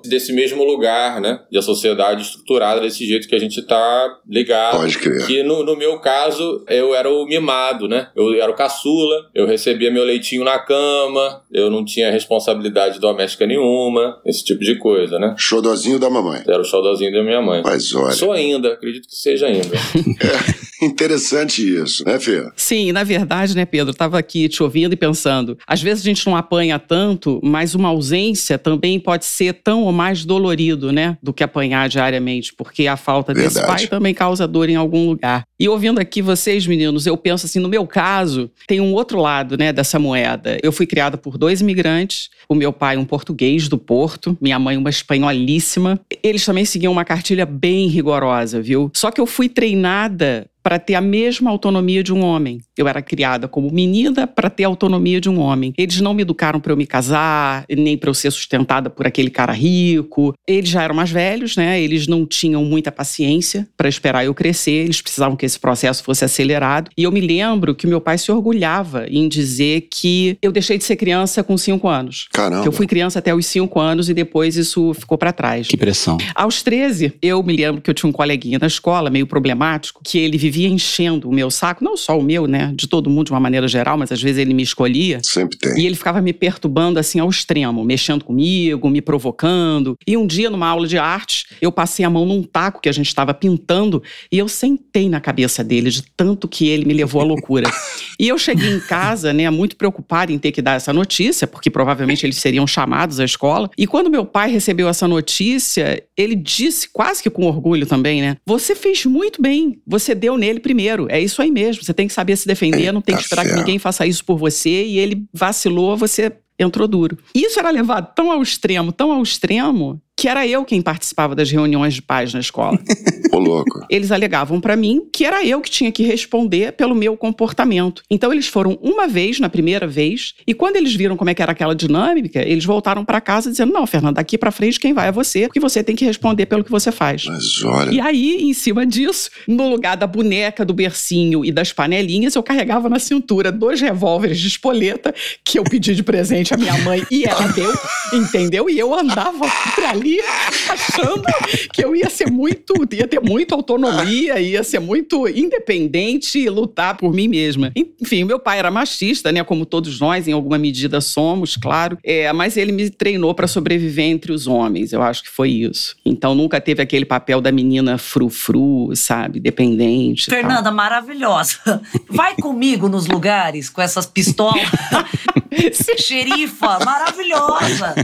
desse 0.04 0.32
mesmo 0.32 0.64
lugar, 0.64 1.20
né, 1.20 1.40
de 1.50 1.58
a 1.58 1.62
sociedade 1.62 2.22
estruturada 2.22 2.80
desse 2.80 3.06
jeito 3.06 3.28
que 3.28 3.34
a 3.34 3.38
gente 3.38 3.62
tá 3.62 4.18
ligado. 4.28 4.78
Pode 4.78 4.98
crer. 4.98 5.26
Que 5.26 5.42
no, 5.42 5.64
no 5.64 5.76
meu 5.76 5.98
caso, 5.98 6.64
eu 6.68 6.94
era 6.94 7.08
o 7.10 7.26
mimado, 7.26 7.88
né? 7.88 8.08
Eu 8.14 8.34
era 8.40 8.50
o 8.50 8.54
caçula, 8.54 9.28
eu 9.34 9.46
recebia 9.46 9.90
meu 9.90 10.04
leitinho 10.04 10.44
na 10.44 10.58
cama, 10.58 11.42
eu 11.52 11.70
não 11.70 11.84
tinha 11.84 12.10
responsabilidade 12.10 12.98
doméstica 12.98 13.46
nenhuma, 13.46 14.20
esse 14.24 14.44
tipo 14.44 14.60
de 14.60 14.76
coisa, 14.78 15.18
né? 15.18 15.34
Xodozinho 15.38 15.98
da 15.98 16.10
mamãe. 16.10 16.42
Era 16.46 16.60
o 16.60 16.64
xodózinho 16.64 17.12
da 17.12 17.22
minha 17.22 17.40
mãe. 17.40 17.62
Mas 17.64 17.94
olha, 17.94 18.12
Sou 18.12 18.32
ainda, 18.32 18.72
acredito 18.72 19.08
que 19.08 19.16
seja 19.16 19.46
ainda. 19.46 19.76
interessante 20.82 21.62
isso, 21.62 22.04
né, 22.04 22.18
Fê? 22.18 22.48
Sim, 22.56 22.92
na 22.92 23.04
verdade, 23.04 23.56
né, 23.56 23.64
Pedro, 23.64 23.94
tava 23.94 24.18
aqui 24.18 24.48
te 24.48 24.62
ouvindo 24.62 24.92
e 24.92 24.96
pensando, 24.96 25.56
às 25.66 25.82
vezes 25.82 26.02
a 26.04 26.08
gente 26.08 26.26
não 26.26 26.36
apanha 26.36 26.78
tanto, 26.78 27.40
mas 27.42 27.74
uma 27.74 27.88
ausência 27.88 28.58
também 28.58 29.00
pode 29.00 29.24
ser 29.24 29.54
tão 29.54 29.82
ou 29.82 29.92
mais 29.92 30.24
dolorido, 30.24 30.92
né, 30.92 31.18
do 31.22 31.32
que 31.32 31.42
apanhar 31.42 31.88
diariamente, 31.88 32.54
porque 32.54 32.86
a 32.86 32.96
falta 32.96 33.34
desse 33.34 33.56
Verdade. 33.56 33.82
pai 33.82 33.86
também 33.86 34.14
causa 34.14 34.46
dor 34.46 34.68
em 34.68 34.76
algum 34.76 35.06
lugar. 35.06 35.44
E 35.58 35.68
ouvindo 35.68 35.98
aqui 35.98 36.22
vocês, 36.22 36.66
meninos, 36.66 37.06
eu 37.06 37.16
penso 37.16 37.46
assim, 37.46 37.58
no 37.58 37.68
meu 37.68 37.86
caso, 37.86 38.50
tem 38.66 38.80
um 38.80 38.92
outro 38.92 39.20
lado, 39.20 39.56
né, 39.56 39.72
dessa 39.72 39.98
moeda. 39.98 40.58
Eu 40.62 40.70
fui 40.70 40.86
criada 40.86 41.16
por 41.16 41.38
dois 41.38 41.60
imigrantes, 41.60 42.28
o 42.48 42.54
meu 42.54 42.72
pai 42.72 42.96
um 42.96 43.04
português 43.04 43.68
do 43.68 43.78
Porto, 43.78 44.36
minha 44.40 44.58
mãe 44.58 44.76
uma 44.76 44.90
espanholíssima. 44.90 45.98
Eles 46.22 46.44
também 46.44 46.64
seguiam 46.64 46.92
uma 46.92 47.04
cartilha 47.04 47.46
bem 47.46 47.88
rigorosa, 47.88 48.60
viu? 48.60 48.90
Só 48.94 49.10
que 49.10 49.20
eu 49.20 49.26
fui 49.26 49.48
treinada 49.48 50.46
para 50.62 50.78
ter 50.78 50.94
a 50.94 51.00
mesma 51.00 51.50
autonomia 51.50 52.02
de 52.02 52.12
um 52.12 52.24
homem. 52.24 52.60
Eu 52.76 52.86
era 52.88 53.00
criada 53.00 53.48
como 53.48 53.70
menina 53.72 54.26
para 54.26 54.50
ter 54.50 54.64
a 54.64 54.68
autonomia 54.68 55.20
de 55.20 55.28
um 55.28 55.38
homem. 55.38 55.72
Eles 55.78 56.00
não 56.00 56.12
me 56.14 56.22
educaram 56.22 56.60
para 56.60 56.72
eu 56.72 56.76
me 56.76 56.86
casar, 56.86 57.64
nem 57.68 57.96
para 57.96 58.10
eu 58.10 58.14
ser 58.14 58.30
sustentada 58.30 58.90
por 58.90 59.06
aquele 59.06 59.30
cara 59.30 59.52
rico. 59.52 60.34
Eles 60.46 60.68
já 60.68 60.82
eram 60.82 60.94
mais 60.94 61.10
velhos, 61.10 61.56
né? 61.56 61.80
Eles 61.80 62.06
não 62.06 62.26
tinham 62.26 62.64
muita 62.64 62.92
paciência 62.92 63.66
para 63.76 63.88
esperar 63.88 64.24
eu 64.24 64.34
crescer. 64.34 64.84
Eles 64.84 65.00
precisavam 65.00 65.36
que 65.36 65.46
esse 65.46 65.58
processo 65.58 66.02
fosse 66.04 66.24
acelerado. 66.24 66.90
E 66.96 67.04
eu 67.04 67.12
me 67.12 67.20
lembro 67.20 67.74
que 67.74 67.86
meu 67.86 68.00
pai 68.00 68.18
se 68.18 68.30
orgulhava 68.30 69.06
em 69.08 69.28
dizer 69.28 69.88
que 69.90 70.36
eu 70.42 70.52
deixei 70.52 70.78
de 70.78 70.84
ser 70.84 70.96
criança 70.96 71.42
com 71.42 71.56
cinco 71.56 71.88
anos. 71.88 72.28
Caramba. 72.32 72.62
Que 72.62 72.68
eu 72.68 72.72
fui 72.72 72.86
criança 72.86 73.18
até 73.18 73.34
os 73.34 73.46
cinco 73.46 73.80
anos 73.80 74.08
e 74.08 74.14
depois 74.14 74.56
isso 74.56 74.92
ficou 74.94 75.16
para 75.16 75.32
trás. 75.32 75.66
Que 75.68 75.76
pressão. 75.76 76.18
Aos 76.34 76.62
13, 76.62 77.14
eu 77.22 77.42
me 77.42 77.56
lembro 77.56 77.80
que 77.80 77.90
eu 77.90 77.94
tinha 77.94 78.08
um 78.08 78.12
coleguinha 78.12 78.58
na 78.58 78.66
escola, 78.66 79.10
meio 79.10 79.26
problemático, 79.26 80.00
que 80.04 80.18
ele 80.18 80.36
vivia 80.36 80.68
enchendo 80.68 81.28
o 81.28 81.32
meu 81.32 81.50
saco, 81.50 81.82
não 81.82 81.96
só 81.96 82.18
o 82.18 82.22
meu, 82.22 82.46
né? 82.46 82.65
De 82.74 82.86
todo 82.86 83.10
mundo 83.10 83.26
de 83.26 83.32
uma 83.32 83.40
maneira 83.40 83.68
geral, 83.68 83.96
mas 83.96 84.12
às 84.12 84.22
vezes 84.22 84.38
ele 84.38 84.54
me 84.54 84.62
escolhia. 84.62 85.20
Sempre 85.22 85.58
tem. 85.58 85.78
E 85.80 85.86
ele 85.86 85.96
ficava 85.96 86.20
me 86.20 86.32
perturbando 86.32 86.98
assim 86.98 87.18
ao 87.18 87.28
extremo, 87.28 87.84
mexendo 87.84 88.24
comigo, 88.24 88.88
me 88.88 89.00
provocando. 89.00 89.96
E 90.06 90.16
um 90.16 90.26
dia, 90.26 90.50
numa 90.50 90.66
aula 90.66 90.86
de 90.86 90.98
arte, 90.98 91.46
eu 91.60 91.70
passei 91.70 92.04
a 92.04 92.10
mão 92.10 92.26
num 92.26 92.42
taco 92.42 92.80
que 92.80 92.88
a 92.88 92.92
gente 92.92 93.08
estava 93.08 93.32
pintando 93.34 94.02
e 94.30 94.38
eu 94.38 94.48
sentei 94.48 95.08
na 95.08 95.20
cabeça 95.20 95.62
dele, 95.62 95.90
de 95.90 96.02
tanto 96.16 96.48
que 96.48 96.68
ele 96.68 96.84
me 96.84 96.94
levou 96.94 97.20
à 97.20 97.24
loucura. 97.24 97.70
e 98.18 98.28
eu 98.28 98.38
cheguei 98.38 98.70
em 98.70 98.80
casa, 98.80 99.32
né, 99.32 99.48
muito 99.50 99.76
preocupada 99.76 100.32
em 100.32 100.38
ter 100.38 100.52
que 100.52 100.62
dar 100.62 100.74
essa 100.74 100.92
notícia, 100.92 101.46
porque 101.46 101.70
provavelmente 101.70 102.24
eles 102.24 102.36
seriam 102.36 102.66
chamados 102.66 103.20
à 103.20 103.24
escola. 103.24 103.70
E 103.76 103.86
quando 103.86 104.10
meu 104.10 104.24
pai 104.24 104.50
recebeu 104.50 104.88
essa 104.88 105.06
notícia, 105.06 106.02
ele 106.16 106.34
disse, 106.34 106.88
quase 106.92 107.22
que 107.22 107.30
com 107.30 107.44
orgulho 107.44 107.86
também, 107.86 108.20
né? 108.20 108.36
Você 108.46 108.74
fez 108.74 109.04
muito 109.04 109.40
bem, 109.40 109.80
você 109.86 110.14
deu 110.14 110.36
nele 110.36 110.60
primeiro. 110.60 111.06
É 111.10 111.20
isso 111.20 111.42
aí 111.42 111.50
mesmo, 111.50 111.82
você 111.82 111.92
tem 111.92 112.06
que 112.06 112.14
saber 112.14 112.36
se 112.36 112.46
defender, 112.46 112.55
não 112.92 113.00
tem 113.00 113.14
que 113.14 113.20
Eita 113.22 113.22
esperar 113.22 113.44
que 113.44 113.54
ninguém 113.54 113.78
faça 113.78 114.06
isso 114.06 114.24
por 114.24 114.36
você. 114.36 114.84
E 114.84 114.98
ele 114.98 115.24
vacilou, 115.32 115.96
você 115.96 116.32
entrou 116.58 116.88
duro. 116.88 117.18
Isso 117.34 117.58
era 117.58 117.70
levado 117.70 118.14
tão 118.14 118.30
ao 118.30 118.42
extremo, 118.42 118.92
tão 118.92 119.12
ao 119.12 119.22
extremo, 119.22 120.00
que 120.26 120.30
era 120.30 120.44
eu 120.44 120.64
quem 120.64 120.82
participava 120.82 121.36
das 121.36 121.52
reuniões 121.52 121.94
de 121.94 122.02
pais 122.02 122.34
na 122.34 122.40
escola. 122.40 122.76
Ô, 123.32 123.38
louco. 123.38 123.86
Eles 123.88 124.10
alegavam 124.10 124.60
pra 124.60 124.74
mim 124.74 125.06
que 125.12 125.24
era 125.24 125.44
eu 125.44 125.60
que 125.60 125.70
tinha 125.70 125.92
que 125.92 126.02
responder 126.02 126.72
pelo 126.72 126.96
meu 126.96 127.16
comportamento. 127.16 128.02
Então 128.10 128.32
eles 128.32 128.48
foram 128.48 128.76
uma 128.82 129.06
vez, 129.06 129.38
na 129.38 129.48
primeira 129.48 129.86
vez, 129.86 130.34
e 130.44 130.52
quando 130.52 130.76
eles 130.76 130.96
viram 130.96 131.16
como 131.16 131.30
é 131.30 131.34
que 131.34 131.42
era 131.42 131.52
aquela 131.52 131.76
dinâmica, 131.76 132.40
eles 132.40 132.64
voltaram 132.64 133.04
pra 133.04 133.20
casa 133.20 133.50
dizendo: 133.50 133.72
"Não, 133.72 133.86
Fernanda, 133.86 134.14
daqui 134.14 134.36
pra 134.36 134.50
frente 134.50 134.80
quem 134.80 134.92
vai 134.92 135.06
é 135.06 135.12
você, 135.12 135.42
porque 135.46 135.60
você 135.60 135.84
tem 135.84 135.94
que 135.94 136.04
responder 136.04 136.46
pelo 136.46 136.64
que 136.64 136.72
você 136.72 136.90
faz". 136.90 137.24
Mas 137.26 137.62
olha. 137.62 137.92
E 137.92 138.00
aí, 138.00 138.38
em 138.42 138.52
cima 138.52 138.84
disso, 138.84 139.30
no 139.46 139.68
lugar 139.68 139.96
da 139.96 140.08
boneca, 140.08 140.64
do 140.64 140.74
bercinho 140.74 141.44
e 141.44 141.52
das 141.52 141.72
panelinhas, 141.72 142.34
eu 142.34 142.42
carregava 142.42 142.88
na 142.88 142.98
cintura 142.98 143.52
dois 143.52 143.80
revólveres 143.80 144.40
de 144.40 144.48
espoleta 144.48 145.14
que 145.44 145.58
eu 145.58 145.62
pedi 145.62 145.94
de 145.94 146.02
presente 146.02 146.52
à 146.52 146.56
minha 146.56 146.76
mãe 146.78 147.06
e 147.12 147.24
ela 147.24 147.46
deu, 147.48 147.72
entendeu? 148.12 148.68
E 148.68 148.76
eu 148.76 148.92
andava 148.92 149.46
por 149.74 149.84
ali 149.84 150.15
achando 150.20 151.24
que 151.72 151.84
eu 151.84 151.94
ia 151.94 152.10
ser 152.10 152.30
muito, 152.30 152.74
ia 152.92 153.06
ter 153.06 153.20
muita 153.20 153.54
autonomia, 153.54 154.40
ia 154.40 154.62
ser 154.62 154.80
muito 154.80 155.28
independente 155.28 156.38
e 156.38 156.48
lutar 156.48 156.96
por 156.96 157.12
mim 157.12 157.28
mesma. 157.28 157.72
Enfim, 157.76 158.24
meu 158.24 158.38
pai 158.38 158.58
era 158.58 158.70
machista, 158.70 159.32
né? 159.32 159.42
Como 159.44 159.66
todos 159.66 160.00
nós, 160.00 160.28
em 160.28 160.32
alguma 160.32 160.58
medida 160.58 161.00
somos, 161.00 161.56
claro. 161.56 161.98
É, 162.04 162.32
mas 162.32 162.56
ele 162.56 162.72
me 162.72 162.90
treinou 162.90 163.34
para 163.34 163.46
sobreviver 163.46 164.06
entre 164.06 164.32
os 164.32 164.46
homens. 164.46 164.92
Eu 164.92 165.02
acho 165.02 165.22
que 165.22 165.30
foi 165.30 165.50
isso. 165.50 165.96
Então 166.04 166.34
nunca 166.34 166.60
teve 166.60 166.82
aquele 166.82 167.04
papel 167.04 167.40
da 167.40 167.52
menina 167.52 167.98
frufru, 167.98 168.94
sabe? 168.94 169.40
Dependente. 169.40 170.28
e 170.28 170.30
tal. 170.30 170.40
Fernanda, 170.40 170.70
maravilhosa. 170.70 171.80
Vai 172.08 172.34
comigo 172.36 172.88
nos 172.88 173.06
lugares 173.06 173.68
com 173.68 173.80
essas 173.80 174.06
pistolas. 174.06 174.66
Xerifa, 175.98 176.78
maravilhosa. 176.84 177.94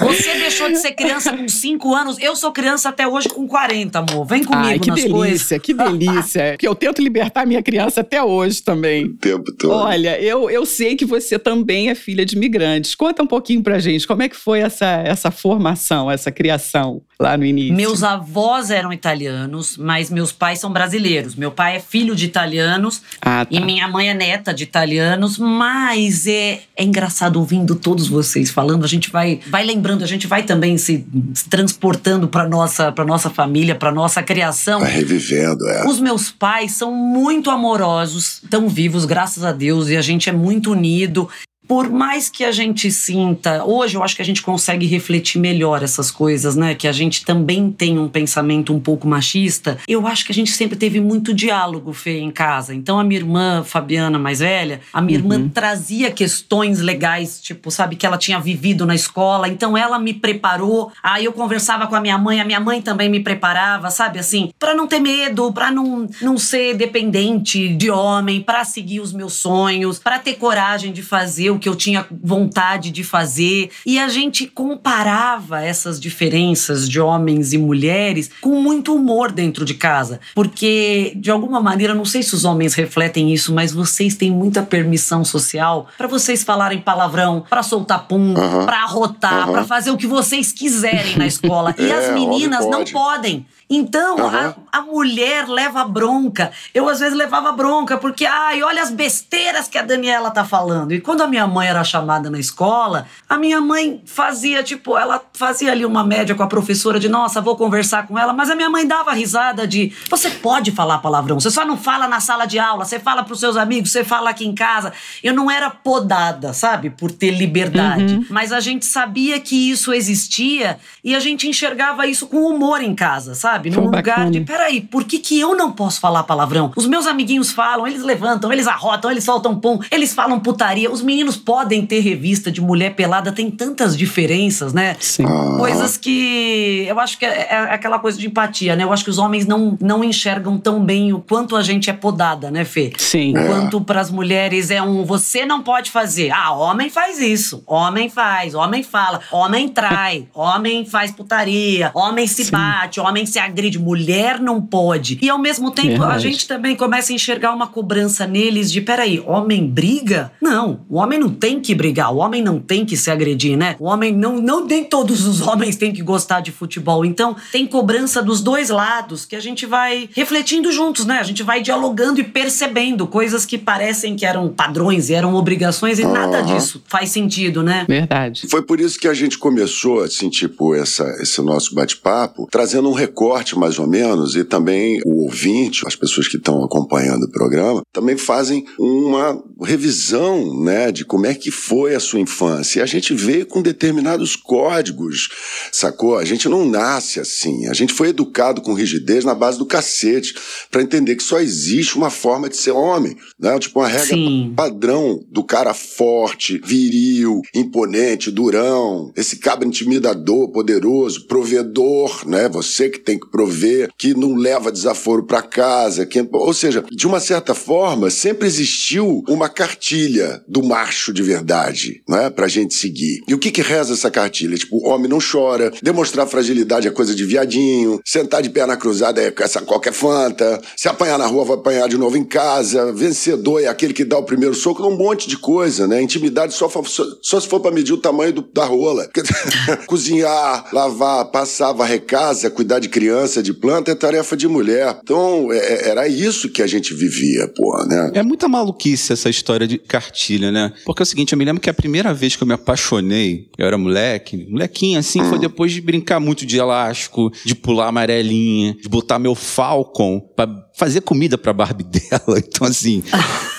Você 0.00 0.34
deixou 0.38 0.68
de 0.68 0.76
ser 0.76 0.92
criança 0.92 1.32
com 1.36 1.43
com 1.44 1.48
5 1.48 1.94
anos. 1.94 2.18
Eu 2.20 2.34
sou 2.36 2.52
criança 2.52 2.88
até 2.88 3.06
hoje 3.06 3.28
com 3.28 3.46
40, 3.46 3.98
amor. 3.98 4.24
Vem 4.26 4.42
comigo 4.44 4.66
Ai, 4.66 4.78
que 4.78 4.88
nas 4.88 4.96
delícia, 5.00 5.14
coisas. 5.14 5.58
que 5.62 5.74
delícia. 5.74 6.42
Porque 6.54 6.66
eu 6.68 6.74
tento 6.74 7.02
libertar 7.02 7.46
minha 7.46 7.62
criança 7.62 8.00
até 8.00 8.22
hoje 8.22 8.62
também. 8.62 9.04
O 9.06 9.14
tempo 9.14 9.52
todo. 9.52 9.72
Olha, 9.74 10.20
eu, 10.20 10.48
eu 10.50 10.64
sei 10.66 10.96
que 10.96 11.04
você 11.04 11.38
também 11.38 11.90
é 11.90 11.94
filha 11.94 12.24
de 12.24 12.36
imigrantes. 12.36 12.94
Conta 12.94 13.22
um 13.22 13.26
pouquinho 13.26 13.62
pra 13.62 13.78
gente, 13.78 14.06
como 14.06 14.22
é 14.22 14.28
que 14.28 14.36
foi 14.36 14.60
essa, 14.60 14.86
essa 15.04 15.30
formação, 15.30 16.10
essa 16.10 16.30
criação 16.30 17.02
lá 17.18 17.36
no 17.36 17.44
início? 17.44 17.74
Meus 17.74 18.02
avós 18.02 18.70
eram 18.70 18.92
italianos, 18.92 19.76
mas 19.76 20.10
meus 20.10 20.32
pais 20.32 20.58
são 20.58 20.72
brasileiros. 20.72 21.34
Meu 21.34 21.50
pai 21.50 21.76
é 21.76 21.80
filho 21.80 22.14
de 22.14 22.24
italianos 22.24 23.02
Ah, 23.20 23.44
tá. 23.44 23.48
e 23.50 23.60
minha 23.60 23.86
mãe 23.88 24.08
é 24.10 24.14
neta 24.14 24.52
de 24.54 24.64
italianos, 24.64 25.38
mas 25.38 26.26
é, 26.26 26.60
é 26.76 26.84
engraçado 26.84 27.36
ouvindo 27.38 27.74
todos 27.74 28.08
vocês 28.08 28.50
falando, 28.50 28.84
a 28.84 28.88
gente 28.88 29.10
vai, 29.10 29.40
vai 29.48 29.64
lembrando, 29.64 30.02
a 30.04 30.06
gente 30.06 30.26
vai 30.26 30.42
também 30.42 30.76
se, 30.78 31.04
se 31.33 31.33
transportando 31.42 32.28
para 32.28 32.48
nossa, 32.48 32.92
para 32.92 33.04
nossa 33.04 33.30
família, 33.30 33.74
para 33.74 33.90
nossa 33.90 34.22
criação. 34.22 34.80
Vai 34.80 34.92
revivendo, 34.92 35.68
é. 35.68 35.86
Os 35.86 36.00
meus 36.00 36.30
pais 36.30 36.72
são 36.72 36.92
muito 36.92 37.50
amorosos, 37.50 38.40
estão 38.42 38.68
vivos, 38.68 39.04
graças 39.04 39.44
a 39.44 39.52
Deus, 39.52 39.88
e 39.88 39.96
a 39.96 40.02
gente 40.02 40.28
é 40.28 40.32
muito 40.32 40.72
unido. 40.72 41.28
Por 41.66 41.88
mais 41.88 42.28
que 42.28 42.44
a 42.44 42.52
gente 42.52 42.90
sinta, 42.90 43.64
hoje 43.64 43.96
eu 43.96 44.02
acho 44.02 44.14
que 44.14 44.20
a 44.22 44.24
gente 44.24 44.42
consegue 44.42 44.86
refletir 44.86 45.38
melhor 45.38 45.82
essas 45.82 46.10
coisas, 46.10 46.54
né? 46.54 46.74
Que 46.74 46.86
a 46.86 46.92
gente 46.92 47.24
também 47.24 47.70
tem 47.70 47.98
um 47.98 48.08
pensamento 48.08 48.74
um 48.74 48.78
pouco 48.78 49.08
machista. 49.08 49.78
Eu 49.88 50.06
acho 50.06 50.26
que 50.26 50.32
a 50.32 50.34
gente 50.34 50.52
sempre 50.52 50.76
teve 50.76 51.00
muito 51.00 51.32
diálogo, 51.32 51.92
Fê, 51.94 52.18
em 52.18 52.30
casa. 52.30 52.74
Então 52.74 53.00
a 53.00 53.04
minha 53.04 53.18
irmã, 53.18 53.64
Fabiana, 53.64 54.18
mais 54.18 54.40
velha, 54.40 54.80
a 54.92 55.00
minha 55.00 55.18
irmã 55.18 55.48
trazia 55.48 56.10
questões 56.10 56.80
legais, 56.80 57.40
tipo, 57.40 57.70
sabe, 57.70 57.96
que 57.96 58.04
ela 58.04 58.18
tinha 58.18 58.38
vivido 58.38 58.84
na 58.84 58.94
escola. 58.94 59.48
Então 59.48 59.76
ela 59.76 59.98
me 59.98 60.12
preparou. 60.12 60.92
Aí 61.02 61.24
eu 61.24 61.32
conversava 61.32 61.86
com 61.86 61.94
a 61.94 62.00
minha 62.00 62.18
mãe, 62.18 62.40
a 62.40 62.44
minha 62.44 62.60
mãe 62.60 62.82
também 62.82 63.08
me 63.08 63.20
preparava, 63.20 63.90
sabe, 63.90 64.18
assim, 64.18 64.50
pra 64.58 64.74
não 64.74 64.86
ter 64.86 65.00
medo, 65.00 65.50
pra 65.52 65.70
não, 65.70 66.06
não 66.20 66.36
ser 66.36 66.74
dependente 66.74 67.74
de 67.74 67.90
homem, 67.90 68.42
pra 68.42 68.64
seguir 68.64 69.00
os 69.00 69.14
meus 69.14 69.32
sonhos, 69.32 69.98
pra 69.98 70.18
ter 70.18 70.34
coragem 70.34 70.92
de 70.92 71.02
fazer 71.02 71.53
o 71.54 71.58
que 71.58 71.68
eu 71.68 71.74
tinha 71.74 72.06
vontade 72.22 72.90
de 72.90 73.02
fazer. 73.04 73.70
E 73.86 73.98
a 73.98 74.08
gente 74.08 74.46
comparava 74.46 75.62
essas 75.62 75.98
diferenças 76.00 76.88
de 76.88 77.00
homens 77.00 77.52
e 77.52 77.58
mulheres 77.58 78.30
com 78.40 78.60
muito 78.60 78.94
humor 78.94 79.32
dentro 79.32 79.64
de 79.64 79.74
casa. 79.74 80.20
Porque, 80.34 81.12
de 81.16 81.30
alguma 81.30 81.60
maneira, 81.60 81.94
não 81.94 82.04
sei 82.04 82.22
se 82.22 82.34
os 82.34 82.44
homens 82.44 82.74
refletem 82.74 83.32
isso, 83.32 83.52
mas 83.54 83.72
vocês 83.72 84.14
têm 84.14 84.30
muita 84.30 84.62
permissão 84.62 85.24
social 85.24 85.88
pra 85.96 86.06
vocês 86.06 86.42
falarem 86.44 86.78
palavrão, 86.80 87.44
pra 87.48 87.62
soltar 87.62 88.06
pum, 88.06 88.34
Aham. 88.36 88.66
pra 88.66 88.82
arrotar, 88.84 89.44
Aham. 89.44 89.52
pra 89.52 89.64
fazer 89.64 89.90
o 89.90 89.96
que 89.96 90.06
vocês 90.06 90.52
quiserem 90.52 91.16
na 91.16 91.26
escola. 91.26 91.74
E 91.84 91.90
É, 91.90 91.94
as 92.08 92.14
meninas 92.14 92.60
homem 92.60 92.70
não 92.70 92.78
pode. 92.80 92.92
podem. 92.92 93.46
Então, 93.68 94.18
Aham. 94.18 94.54
a, 94.72 94.78
a 94.78 94.82
mulher 94.82 95.48
leva 95.48 95.84
bronca. 95.84 96.52
Eu, 96.72 96.88
às 96.88 97.00
vezes, 97.00 97.16
levava 97.16 97.52
bronca, 97.52 97.96
porque, 97.96 98.26
ai, 98.26 98.62
olha 98.62 98.82
as 98.82 98.90
besteiras 98.90 99.68
que 99.68 99.78
a 99.78 99.82
Daniela 99.82 100.30
tá 100.30 100.44
falando. 100.44 100.92
E 100.92 101.00
quando 101.00 101.22
a 101.22 101.26
minha 101.26 101.46
mãe 101.46 101.68
era 101.68 101.82
chamada 101.82 102.28
na 102.28 102.38
escola, 102.38 103.06
a 103.28 103.38
minha 103.38 103.60
mãe 103.60 104.02
fazia, 104.04 104.62
tipo, 104.62 104.96
ela 104.98 105.22
fazia 105.32 105.72
ali 105.72 105.84
uma 105.84 106.04
média 106.04 106.34
com 106.34 106.42
a 106.42 106.46
professora 106.46 107.00
de, 107.00 107.08
nossa, 107.08 107.40
vou 107.40 107.56
conversar 107.56 108.06
com 108.06 108.18
ela, 108.18 108.32
mas 108.32 108.50
a 108.50 108.54
minha 108.54 108.68
mãe 108.68 108.86
dava 108.86 109.12
risada 109.12 109.66
de, 109.66 109.92
você 110.10 110.30
pode 110.30 110.70
falar 110.70 110.98
palavrão, 110.98 111.40
você 111.40 111.50
só 111.50 111.64
não 111.64 111.76
fala 111.76 112.06
na 112.06 112.20
sala 112.20 112.44
de 112.46 112.58
aula, 112.58 112.84
você 112.84 112.98
fala 112.98 113.24
pros 113.24 113.40
seus 113.40 113.56
amigos, 113.56 113.90
você 113.90 114.04
fala 114.04 114.30
aqui 114.30 114.46
em 114.46 114.54
casa. 114.54 114.92
Eu 115.22 115.32
não 115.32 115.50
era 115.50 115.70
podada, 115.70 116.52
sabe, 116.52 116.90
por 116.90 117.10
ter 117.10 117.30
liberdade, 117.30 118.26
mas 118.28 118.52
a 118.52 118.60
gente 118.60 118.84
sabia 118.84 119.40
que 119.40 119.70
isso 119.70 119.92
existia 119.92 120.78
e 121.02 121.14
a 121.14 121.20
gente 121.20 121.48
enxergava 121.48 122.06
isso 122.06 122.26
com 122.26 122.46
humor 122.46 122.82
em 122.82 122.94
casa, 122.94 123.34
sabe? 123.34 123.53
Pô, 123.60 123.80
Num 123.80 123.86
lugar 123.86 124.02
bacana. 124.02 124.30
de, 124.30 124.40
peraí, 124.40 124.80
por 124.80 125.04
que, 125.04 125.18
que 125.18 125.38
eu 125.38 125.56
não 125.56 125.72
posso 125.72 126.00
falar 126.00 126.22
palavrão? 126.24 126.72
Os 126.76 126.86
meus 126.86 127.06
amiguinhos 127.06 127.50
falam, 127.52 127.86
eles 127.86 128.02
levantam, 128.02 128.52
eles 128.52 128.66
arrotam, 128.66 129.10
eles 129.10 129.24
soltam 129.24 129.58
pum, 129.58 129.78
eles 129.90 130.14
falam 130.14 130.38
putaria. 130.40 130.90
Os 130.90 131.02
meninos 131.02 131.36
podem 131.36 131.84
ter 131.86 132.00
revista 132.00 132.50
de 132.50 132.60
mulher 132.60 132.94
pelada, 132.94 133.32
tem 133.32 133.50
tantas 133.50 133.96
diferenças, 133.96 134.72
né? 134.72 134.96
Sim. 135.00 135.24
Ah. 135.26 135.56
Coisas 135.58 135.96
que 135.96 136.84
eu 136.88 136.98
acho 137.00 137.18
que 137.18 137.24
é, 137.24 137.48
é 137.50 137.56
aquela 137.74 137.98
coisa 137.98 138.18
de 138.18 138.26
empatia, 138.26 138.76
né? 138.76 138.84
Eu 138.84 138.92
acho 138.92 139.04
que 139.04 139.10
os 139.10 139.18
homens 139.18 139.46
não, 139.46 139.76
não 139.80 140.02
enxergam 140.04 140.58
tão 140.58 140.84
bem 140.84 141.12
o 141.12 141.20
quanto 141.20 141.56
a 141.56 141.62
gente 141.62 141.90
é 141.90 141.92
podada, 141.92 142.50
né, 142.50 142.64
Fê? 142.64 142.92
Sim. 142.98 143.36
É. 143.36 143.44
Enquanto 143.44 143.80
pras 143.80 144.10
mulheres 144.10 144.70
é 144.70 144.82
um 144.82 145.04
você 145.04 145.44
não 145.44 145.62
pode 145.62 145.90
fazer. 145.90 146.30
Ah, 146.30 146.52
homem 146.52 146.88
faz 146.90 147.18
isso. 147.20 147.62
Homem 147.66 148.08
faz, 148.08 148.54
homem 148.54 148.82
fala, 148.82 149.20
homem 149.30 149.68
trai, 149.68 150.26
homem 150.34 150.84
faz 150.84 151.10
putaria, 151.10 151.90
homem 151.94 152.26
se 152.26 152.44
Sim. 152.44 152.52
bate, 152.52 153.00
homem 153.00 153.26
se 153.26 153.38
agride. 153.44 153.78
Mulher 153.78 154.40
não 154.40 154.60
pode. 154.60 155.18
E 155.20 155.28
ao 155.28 155.38
mesmo 155.38 155.70
tempo 155.70 156.02
a 156.02 156.18
gente 156.18 156.46
também 156.46 156.76
começa 156.76 157.12
a 157.12 157.14
enxergar 157.14 157.52
uma 157.52 157.66
cobrança 157.66 158.26
neles 158.26 158.70
de 158.70 158.80
peraí, 158.80 159.22
homem 159.26 159.66
briga? 159.66 160.32
Não, 160.40 160.80
o 160.88 160.96
homem 160.96 161.18
não 161.18 161.30
tem 161.30 161.60
que 161.60 161.74
brigar, 161.74 162.12
o 162.12 162.18
homem 162.18 162.42
não 162.42 162.58
tem 162.58 162.84
que 162.84 162.96
se 162.96 163.10
agredir, 163.10 163.56
né? 163.56 163.76
O 163.78 163.86
homem 163.86 164.12
não, 164.12 164.38
não 164.40 164.64
nem 164.64 164.84
todos 164.84 165.26
os 165.26 165.40
homens 165.40 165.76
têm 165.76 165.92
que 165.92 166.02
gostar 166.02 166.40
de 166.40 166.50
futebol. 166.50 167.04
Então 167.04 167.36
tem 167.52 167.66
cobrança 167.66 168.22
dos 168.22 168.40
dois 168.40 168.70
lados 168.70 169.24
que 169.24 169.36
a 169.36 169.40
gente 169.40 169.66
vai 169.66 170.08
refletindo 170.14 170.70
juntos, 170.72 171.04
né? 171.04 171.18
A 171.18 171.22
gente 171.22 171.42
vai 171.42 171.62
dialogando 171.62 172.20
e 172.20 172.24
percebendo 172.24 173.06
coisas 173.06 173.44
que 173.46 173.58
parecem 173.58 174.16
que 174.16 174.26
eram 174.26 174.48
padrões 174.48 175.10
e 175.10 175.14
eram 175.14 175.34
obrigações 175.34 175.98
e 175.98 176.04
nada 176.04 176.38
Aham. 176.38 176.54
disso 176.54 176.82
faz 176.86 177.10
sentido, 177.10 177.62
né? 177.62 177.84
Verdade. 177.88 178.46
Foi 178.48 178.62
por 178.62 178.80
isso 178.80 178.98
que 178.98 179.08
a 179.08 179.14
gente 179.14 179.38
começou, 179.38 180.02
assim, 180.02 180.28
tipo, 180.28 180.74
essa, 180.74 181.04
esse 181.20 181.40
nosso 181.40 181.74
bate-papo, 181.74 182.48
trazendo 182.50 182.88
um 182.88 182.92
recorte 183.34 183.58
mais 183.58 183.78
ou 183.78 183.86
menos, 183.86 184.36
e 184.36 184.44
também 184.44 185.00
o 185.04 185.24
ouvinte, 185.24 185.82
as 185.86 185.96
pessoas 185.96 186.28
que 186.28 186.36
estão 186.36 186.62
acompanhando 186.62 187.24
o 187.24 187.30
programa, 187.30 187.82
também 187.92 188.16
fazem 188.16 188.64
uma 188.78 189.42
revisão, 189.62 190.62
né, 190.62 190.92
de 190.92 191.04
como 191.04 191.26
é 191.26 191.34
que 191.34 191.50
foi 191.50 191.94
a 191.94 192.00
sua 192.00 192.20
infância. 192.20 192.78
E 192.78 192.82
a 192.82 192.86
gente 192.86 193.12
veio 193.12 193.46
com 193.46 193.60
determinados 193.60 194.36
códigos, 194.36 195.28
sacou? 195.72 196.16
A 196.16 196.24
gente 196.24 196.48
não 196.48 196.64
nasce 196.64 197.18
assim. 197.18 197.66
A 197.66 197.74
gente 197.74 197.92
foi 197.92 198.08
educado 198.08 198.60
com 198.60 198.72
rigidez 198.72 199.24
na 199.24 199.34
base 199.34 199.58
do 199.58 199.66
cacete, 199.66 200.34
para 200.70 200.82
entender 200.82 201.16
que 201.16 201.22
só 201.22 201.40
existe 201.40 201.96
uma 201.96 202.10
forma 202.10 202.48
de 202.48 202.56
ser 202.56 202.72
homem, 202.72 203.16
né? 203.38 203.58
Tipo, 203.58 203.80
uma 203.80 203.88
regra 203.88 204.06
Sim. 204.06 204.52
padrão 204.54 205.20
do 205.30 205.42
cara 205.42 205.74
forte, 205.74 206.60
viril, 206.64 207.42
imponente, 207.54 208.30
durão, 208.30 209.12
esse 209.16 209.36
cabra 209.36 209.66
intimidador, 209.66 210.50
poderoso, 210.50 211.26
provedor, 211.26 212.28
né? 212.28 212.48
Você 212.48 212.88
que 212.88 212.98
tem 212.98 213.18
que 213.24 213.30
prover, 213.30 213.90
que 213.98 214.14
não 214.14 214.34
leva 214.36 214.70
desaforo 214.70 215.24
pra 215.26 215.42
casa, 215.42 216.06
que, 216.06 216.26
ou 216.32 216.52
seja, 216.54 216.84
de 216.90 217.06
uma 217.06 217.20
certa 217.20 217.54
forma, 217.54 218.10
sempre 218.10 218.46
existiu 218.46 219.22
uma 219.28 219.48
cartilha 219.48 220.42
do 220.48 220.62
macho 220.62 221.12
de 221.12 221.22
verdade, 221.22 222.02
né? 222.08 222.30
Pra 222.30 222.48
gente 222.48 222.74
seguir. 222.74 223.20
E 223.28 223.34
o 223.34 223.38
que 223.38 223.50
que 223.50 223.62
reza 223.62 223.92
essa 223.94 224.10
cartilha? 224.10 224.56
Tipo, 224.56 224.86
homem 224.88 225.08
não 225.08 225.18
chora, 225.18 225.72
demonstrar 225.82 226.26
fragilidade 226.26 226.86
é 226.88 226.90
coisa 226.90 227.14
de 227.14 227.24
viadinho, 227.24 228.00
sentar 228.04 228.42
de 228.42 228.50
perna 228.50 228.76
cruzada 228.76 229.20
é 229.22 229.32
essa 229.40 229.60
qualquer 229.60 229.92
fanta, 229.92 230.60
se 230.76 230.88
apanhar 230.88 231.18
na 231.18 231.26
rua 231.26 231.44
vai 231.44 231.56
apanhar 231.56 231.88
de 231.88 231.96
novo 231.96 232.16
em 232.16 232.24
casa, 232.24 232.92
vencedor 232.92 233.60
é 233.60 233.66
aquele 233.66 233.92
que 233.92 234.04
dá 234.04 234.18
o 234.18 234.22
primeiro 234.24 234.54
soco, 234.54 234.86
um 234.86 234.96
monte 234.96 235.28
de 235.28 235.36
coisa, 235.38 235.86
né? 235.86 236.00
Intimidade 236.02 236.54
só, 236.54 236.68
só, 236.68 237.04
só 237.22 237.40
se 237.40 237.48
for 237.48 237.60
pra 237.60 237.70
medir 237.70 237.92
o 237.92 237.98
tamanho 237.98 238.32
do- 238.32 238.48
da 238.52 238.64
rola. 238.64 239.08
Cozinhar, 239.86 240.68
lavar, 240.72 241.24
passar, 241.30 241.72
varrer 241.72 242.04
casa, 242.04 242.50
cuidar 242.50 242.78
de 242.78 242.88
criança, 242.88 243.13
de 243.42 243.52
planta 243.52 243.90
é 243.90 243.94
tarefa 243.94 244.36
de 244.36 244.46
mulher. 244.48 244.98
Então, 245.02 245.52
é- 245.52 245.58
é- 245.58 245.88
era 245.90 246.08
isso 246.08 246.48
que 246.50 246.62
a 246.62 246.66
gente 246.66 246.92
vivia, 246.94 247.48
pô, 247.48 247.76
né? 247.86 248.10
É 248.14 248.22
muita 248.22 248.48
maluquice 248.48 249.12
essa 249.12 249.28
história 249.30 249.66
de 249.66 249.78
cartilha, 249.78 250.50
né? 250.50 250.72
Porque 250.84 251.02
é 251.02 251.04
o 251.04 251.06
seguinte, 251.06 251.32
eu 251.32 251.38
me 251.38 251.44
lembro 251.44 251.60
que 251.60 251.70
a 251.70 251.74
primeira 251.74 252.12
vez 252.12 252.36
que 252.36 252.42
eu 252.42 252.46
me 252.46 252.54
apaixonei, 252.54 253.48
eu 253.58 253.66
era 253.66 253.78
moleque, 253.78 254.46
molequinho 254.48 254.98
assim, 254.98 255.22
foi 255.24 255.38
depois 255.38 255.72
de 255.72 255.80
brincar 255.80 256.20
muito 256.20 256.44
de 256.46 256.56
elástico, 256.58 257.30
de 257.44 257.54
pular 257.54 257.88
amarelinha, 257.88 258.76
de 258.80 258.88
botar 258.88 259.18
meu 259.18 259.34
Falcon 259.34 260.20
pra 260.34 260.46
fazer 260.74 261.00
comida 261.02 261.38
pra 261.38 261.52
Barbie 261.52 261.84
dela. 261.88 262.38
Então, 262.38 262.66
assim. 262.66 263.02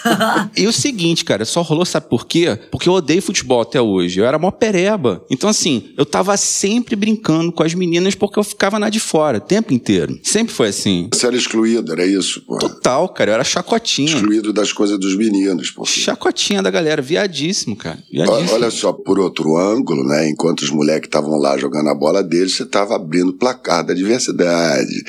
e 0.56 0.68
o 0.68 0.74
seguinte, 0.74 1.24
cara, 1.24 1.46
só 1.46 1.62
rolou, 1.62 1.86
sabe 1.86 2.08
por 2.10 2.28
quê? 2.28 2.60
Porque 2.70 2.90
eu 2.90 2.94
odeio 2.94 3.22
futebol 3.22 3.62
até 3.62 3.82
hoje. 3.82 4.20
Eu 4.20 4.26
era 4.26 4.38
mó 4.38 4.52
pereba. 4.52 5.24
Então, 5.32 5.50
assim, 5.50 5.94
eu 5.98 6.06
tava 6.06 6.36
sempre 6.38 6.96
brincando 6.96 7.52
com 7.52 7.64
as 7.64 7.74
meninas 7.74 8.14
porque 8.14 8.38
eu 8.38 8.44
ficava 8.44 8.78
na 8.78 8.90
de 8.90 9.00
fora, 9.00 9.38
o 9.38 9.42
tempo 9.42 9.74
inteiro. 9.74 10.20
Sempre 10.22 10.54
foi 10.54 10.68
assim. 10.68 11.10
Você 11.14 11.26
era 11.26 11.36
excluído, 11.36 11.92
era 11.92 12.06
isso, 12.06 12.42
pô. 12.42 12.58
Total, 12.58 13.08
cara. 13.10 13.32
Eu 13.32 13.36
era 13.36 13.44
chacotinha. 13.44 14.16
Excluído 14.16 14.52
das 14.52 14.74
coisas 14.74 15.00
dos 15.00 15.16
meninos, 15.16 15.72
pô. 15.72 15.86
Chacotinha 15.86 16.62
da 16.62 16.70
galera, 16.70 17.02
viadíssimo, 17.02 17.76
cara. 17.76 18.00
Viadíssimo. 18.12 18.54
Olha 18.54 18.70
só, 18.70 18.92
por 18.92 19.20
outro 19.20 19.58
ângulo, 19.58 20.04
né? 20.04 20.30
Enquanto 20.30 20.62
os 20.62 20.70
moleques 20.70 21.08
estavam 21.08 21.38
lá 21.40 21.58
jogando 21.58 21.90
a 21.90 21.96
bola 21.96 22.22
deles, 22.22 22.56
você 22.56 22.64
estava 22.64 22.96
abrindo 22.96 23.30
o 23.30 23.34
placar 23.34 23.86
da 23.86 23.94
diversidade. 23.94 25.04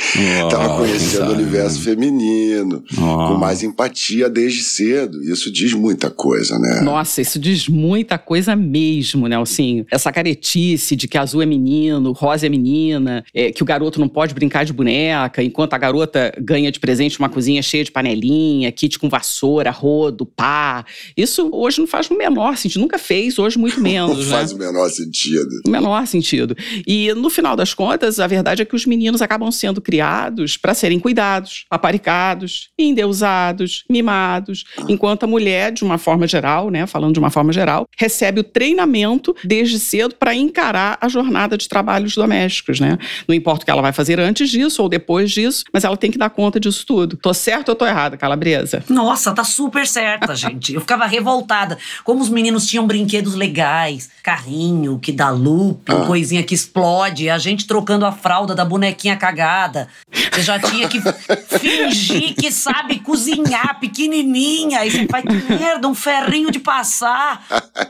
Tava 0.50 0.76
conhecendo 0.76 1.30
o 1.30 1.34
universo 1.34 1.80
feminino. 1.80 1.95
Feminino, 1.96 2.84
Oh. 2.98 3.28
com 3.28 3.34
mais 3.38 3.62
empatia 3.62 4.28
desde 4.28 4.62
cedo. 4.62 5.22
Isso 5.22 5.50
diz 5.50 5.72
muita 5.72 6.10
coisa, 6.10 6.58
né? 6.58 6.80
Nossa, 6.82 7.20
isso 7.20 7.38
diz 7.38 7.68
muita 7.68 8.18
coisa 8.18 8.54
mesmo, 8.54 9.26
Nelsinho. 9.26 9.86
Essa 9.90 10.12
caretice 10.12 10.94
de 10.94 11.08
que 11.08 11.16
azul 11.18 11.42
é 11.42 11.46
menino, 11.46 12.12
rosa 12.12 12.46
é 12.46 12.48
menina, 12.48 13.24
é, 13.34 13.50
que 13.50 13.62
o 13.62 13.66
garoto 13.66 13.98
não 13.98 14.08
pode 14.08 14.34
brincar 14.34 14.64
de 14.64 14.72
boneca, 14.72 15.42
enquanto 15.42 15.72
a 15.74 15.78
garota 15.78 16.32
ganha 16.40 16.70
de 16.70 16.78
presente 16.78 17.18
uma 17.18 17.28
cozinha 17.28 17.62
cheia 17.62 17.84
de 17.84 17.90
panelinha, 17.90 18.70
kit 18.70 18.98
com 18.98 19.08
vassoura, 19.08 19.70
rodo, 19.70 20.26
pá. 20.26 20.84
Isso 21.16 21.48
hoje 21.52 21.78
não 21.80 21.86
faz 21.86 22.10
o 22.10 22.16
menor 22.16 22.56
sentido. 22.56 22.80
Nunca 22.82 22.98
fez, 22.98 23.38
hoje 23.38 23.58
muito 23.58 23.76
Não 23.80 23.82
menos, 23.82 24.26
né? 24.28 24.36
faz 24.36 24.52
o 24.52 24.58
menor 24.58 24.88
sentido. 24.90 25.48
O 25.66 25.70
menor 25.70 26.06
sentido. 26.06 26.56
E 26.86 27.12
no 27.14 27.30
final 27.30 27.56
das 27.56 27.72
contas, 27.74 28.20
a 28.20 28.26
verdade 28.26 28.62
é 28.62 28.64
que 28.64 28.74
os 28.74 28.84
meninos 28.86 29.22
acabam 29.22 29.50
sendo 29.50 29.80
criados 29.80 30.56
para 30.56 30.74
serem 30.74 30.98
cuidados, 30.98 31.64
aparicados, 31.86 32.68
endeusados, 32.78 33.84
mimados, 33.88 34.64
enquanto 34.88 35.22
a 35.24 35.26
mulher, 35.26 35.70
de 35.72 35.84
uma 35.84 35.98
forma 35.98 36.26
geral, 36.26 36.68
né, 36.68 36.84
falando 36.86 37.12
de 37.14 37.18
uma 37.20 37.30
forma 37.30 37.52
geral, 37.52 37.86
recebe 37.96 38.40
o 38.40 38.44
treinamento 38.44 39.34
desde 39.44 39.78
cedo 39.78 40.14
para 40.16 40.34
encarar 40.34 40.98
a 41.00 41.08
jornada 41.08 41.56
de 41.56 41.68
trabalhos 41.68 42.14
domésticos, 42.16 42.80
né? 42.80 42.98
Não 43.28 43.34
importa 43.34 43.62
o 43.62 43.64
que 43.64 43.70
ela 43.70 43.80
vai 43.82 43.92
fazer 43.92 44.18
antes 44.18 44.50
disso 44.50 44.82
ou 44.82 44.88
depois 44.88 45.30
disso, 45.30 45.64
mas 45.72 45.84
ela 45.84 45.96
tem 45.96 46.10
que 46.10 46.18
dar 46.18 46.30
conta 46.30 46.58
disso 46.58 46.84
tudo. 46.84 47.16
Tô 47.16 47.32
certo 47.32 47.68
ou 47.70 47.74
tô 47.76 47.86
errada, 47.86 48.16
Calabresa? 48.16 48.82
Nossa, 48.88 49.32
tá 49.32 49.44
super 49.44 49.86
certa, 49.86 50.34
gente. 50.36 50.74
Eu 50.74 50.80
ficava 50.80 51.06
revoltada. 51.06 51.78
Como 52.02 52.20
os 52.20 52.28
meninos 52.28 52.66
tinham 52.66 52.86
brinquedos 52.86 53.34
legais, 53.34 54.10
carrinho 54.22 54.98
que 54.98 55.12
dá 55.12 55.30
loop, 55.30 55.82
Ah. 55.88 56.04
coisinha 56.06 56.42
que 56.42 56.54
explode, 56.54 57.30
a 57.30 57.38
gente 57.38 57.66
trocando 57.66 58.04
a 58.04 58.12
fralda 58.12 58.54
da 58.54 58.64
bonequinha 58.64 59.16
cagada. 59.16 59.88
Você 60.32 60.42
já 60.42 60.58
tinha 60.58 60.88
que 60.88 60.98
fingir 61.76 62.34
que 62.34 62.50
sabe 62.50 63.00
cozinhar, 63.00 63.78
pequenininha. 63.80 64.80
Aí 64.80 64.90
você 64.90 65.06
faz 65.06 65.24
que 65.24 65.52
merda, 65.52 65.86
um 65.88 65.94
ferrinho 65.94 66.50
de 66.50 66.58
passar, 66.58 67.44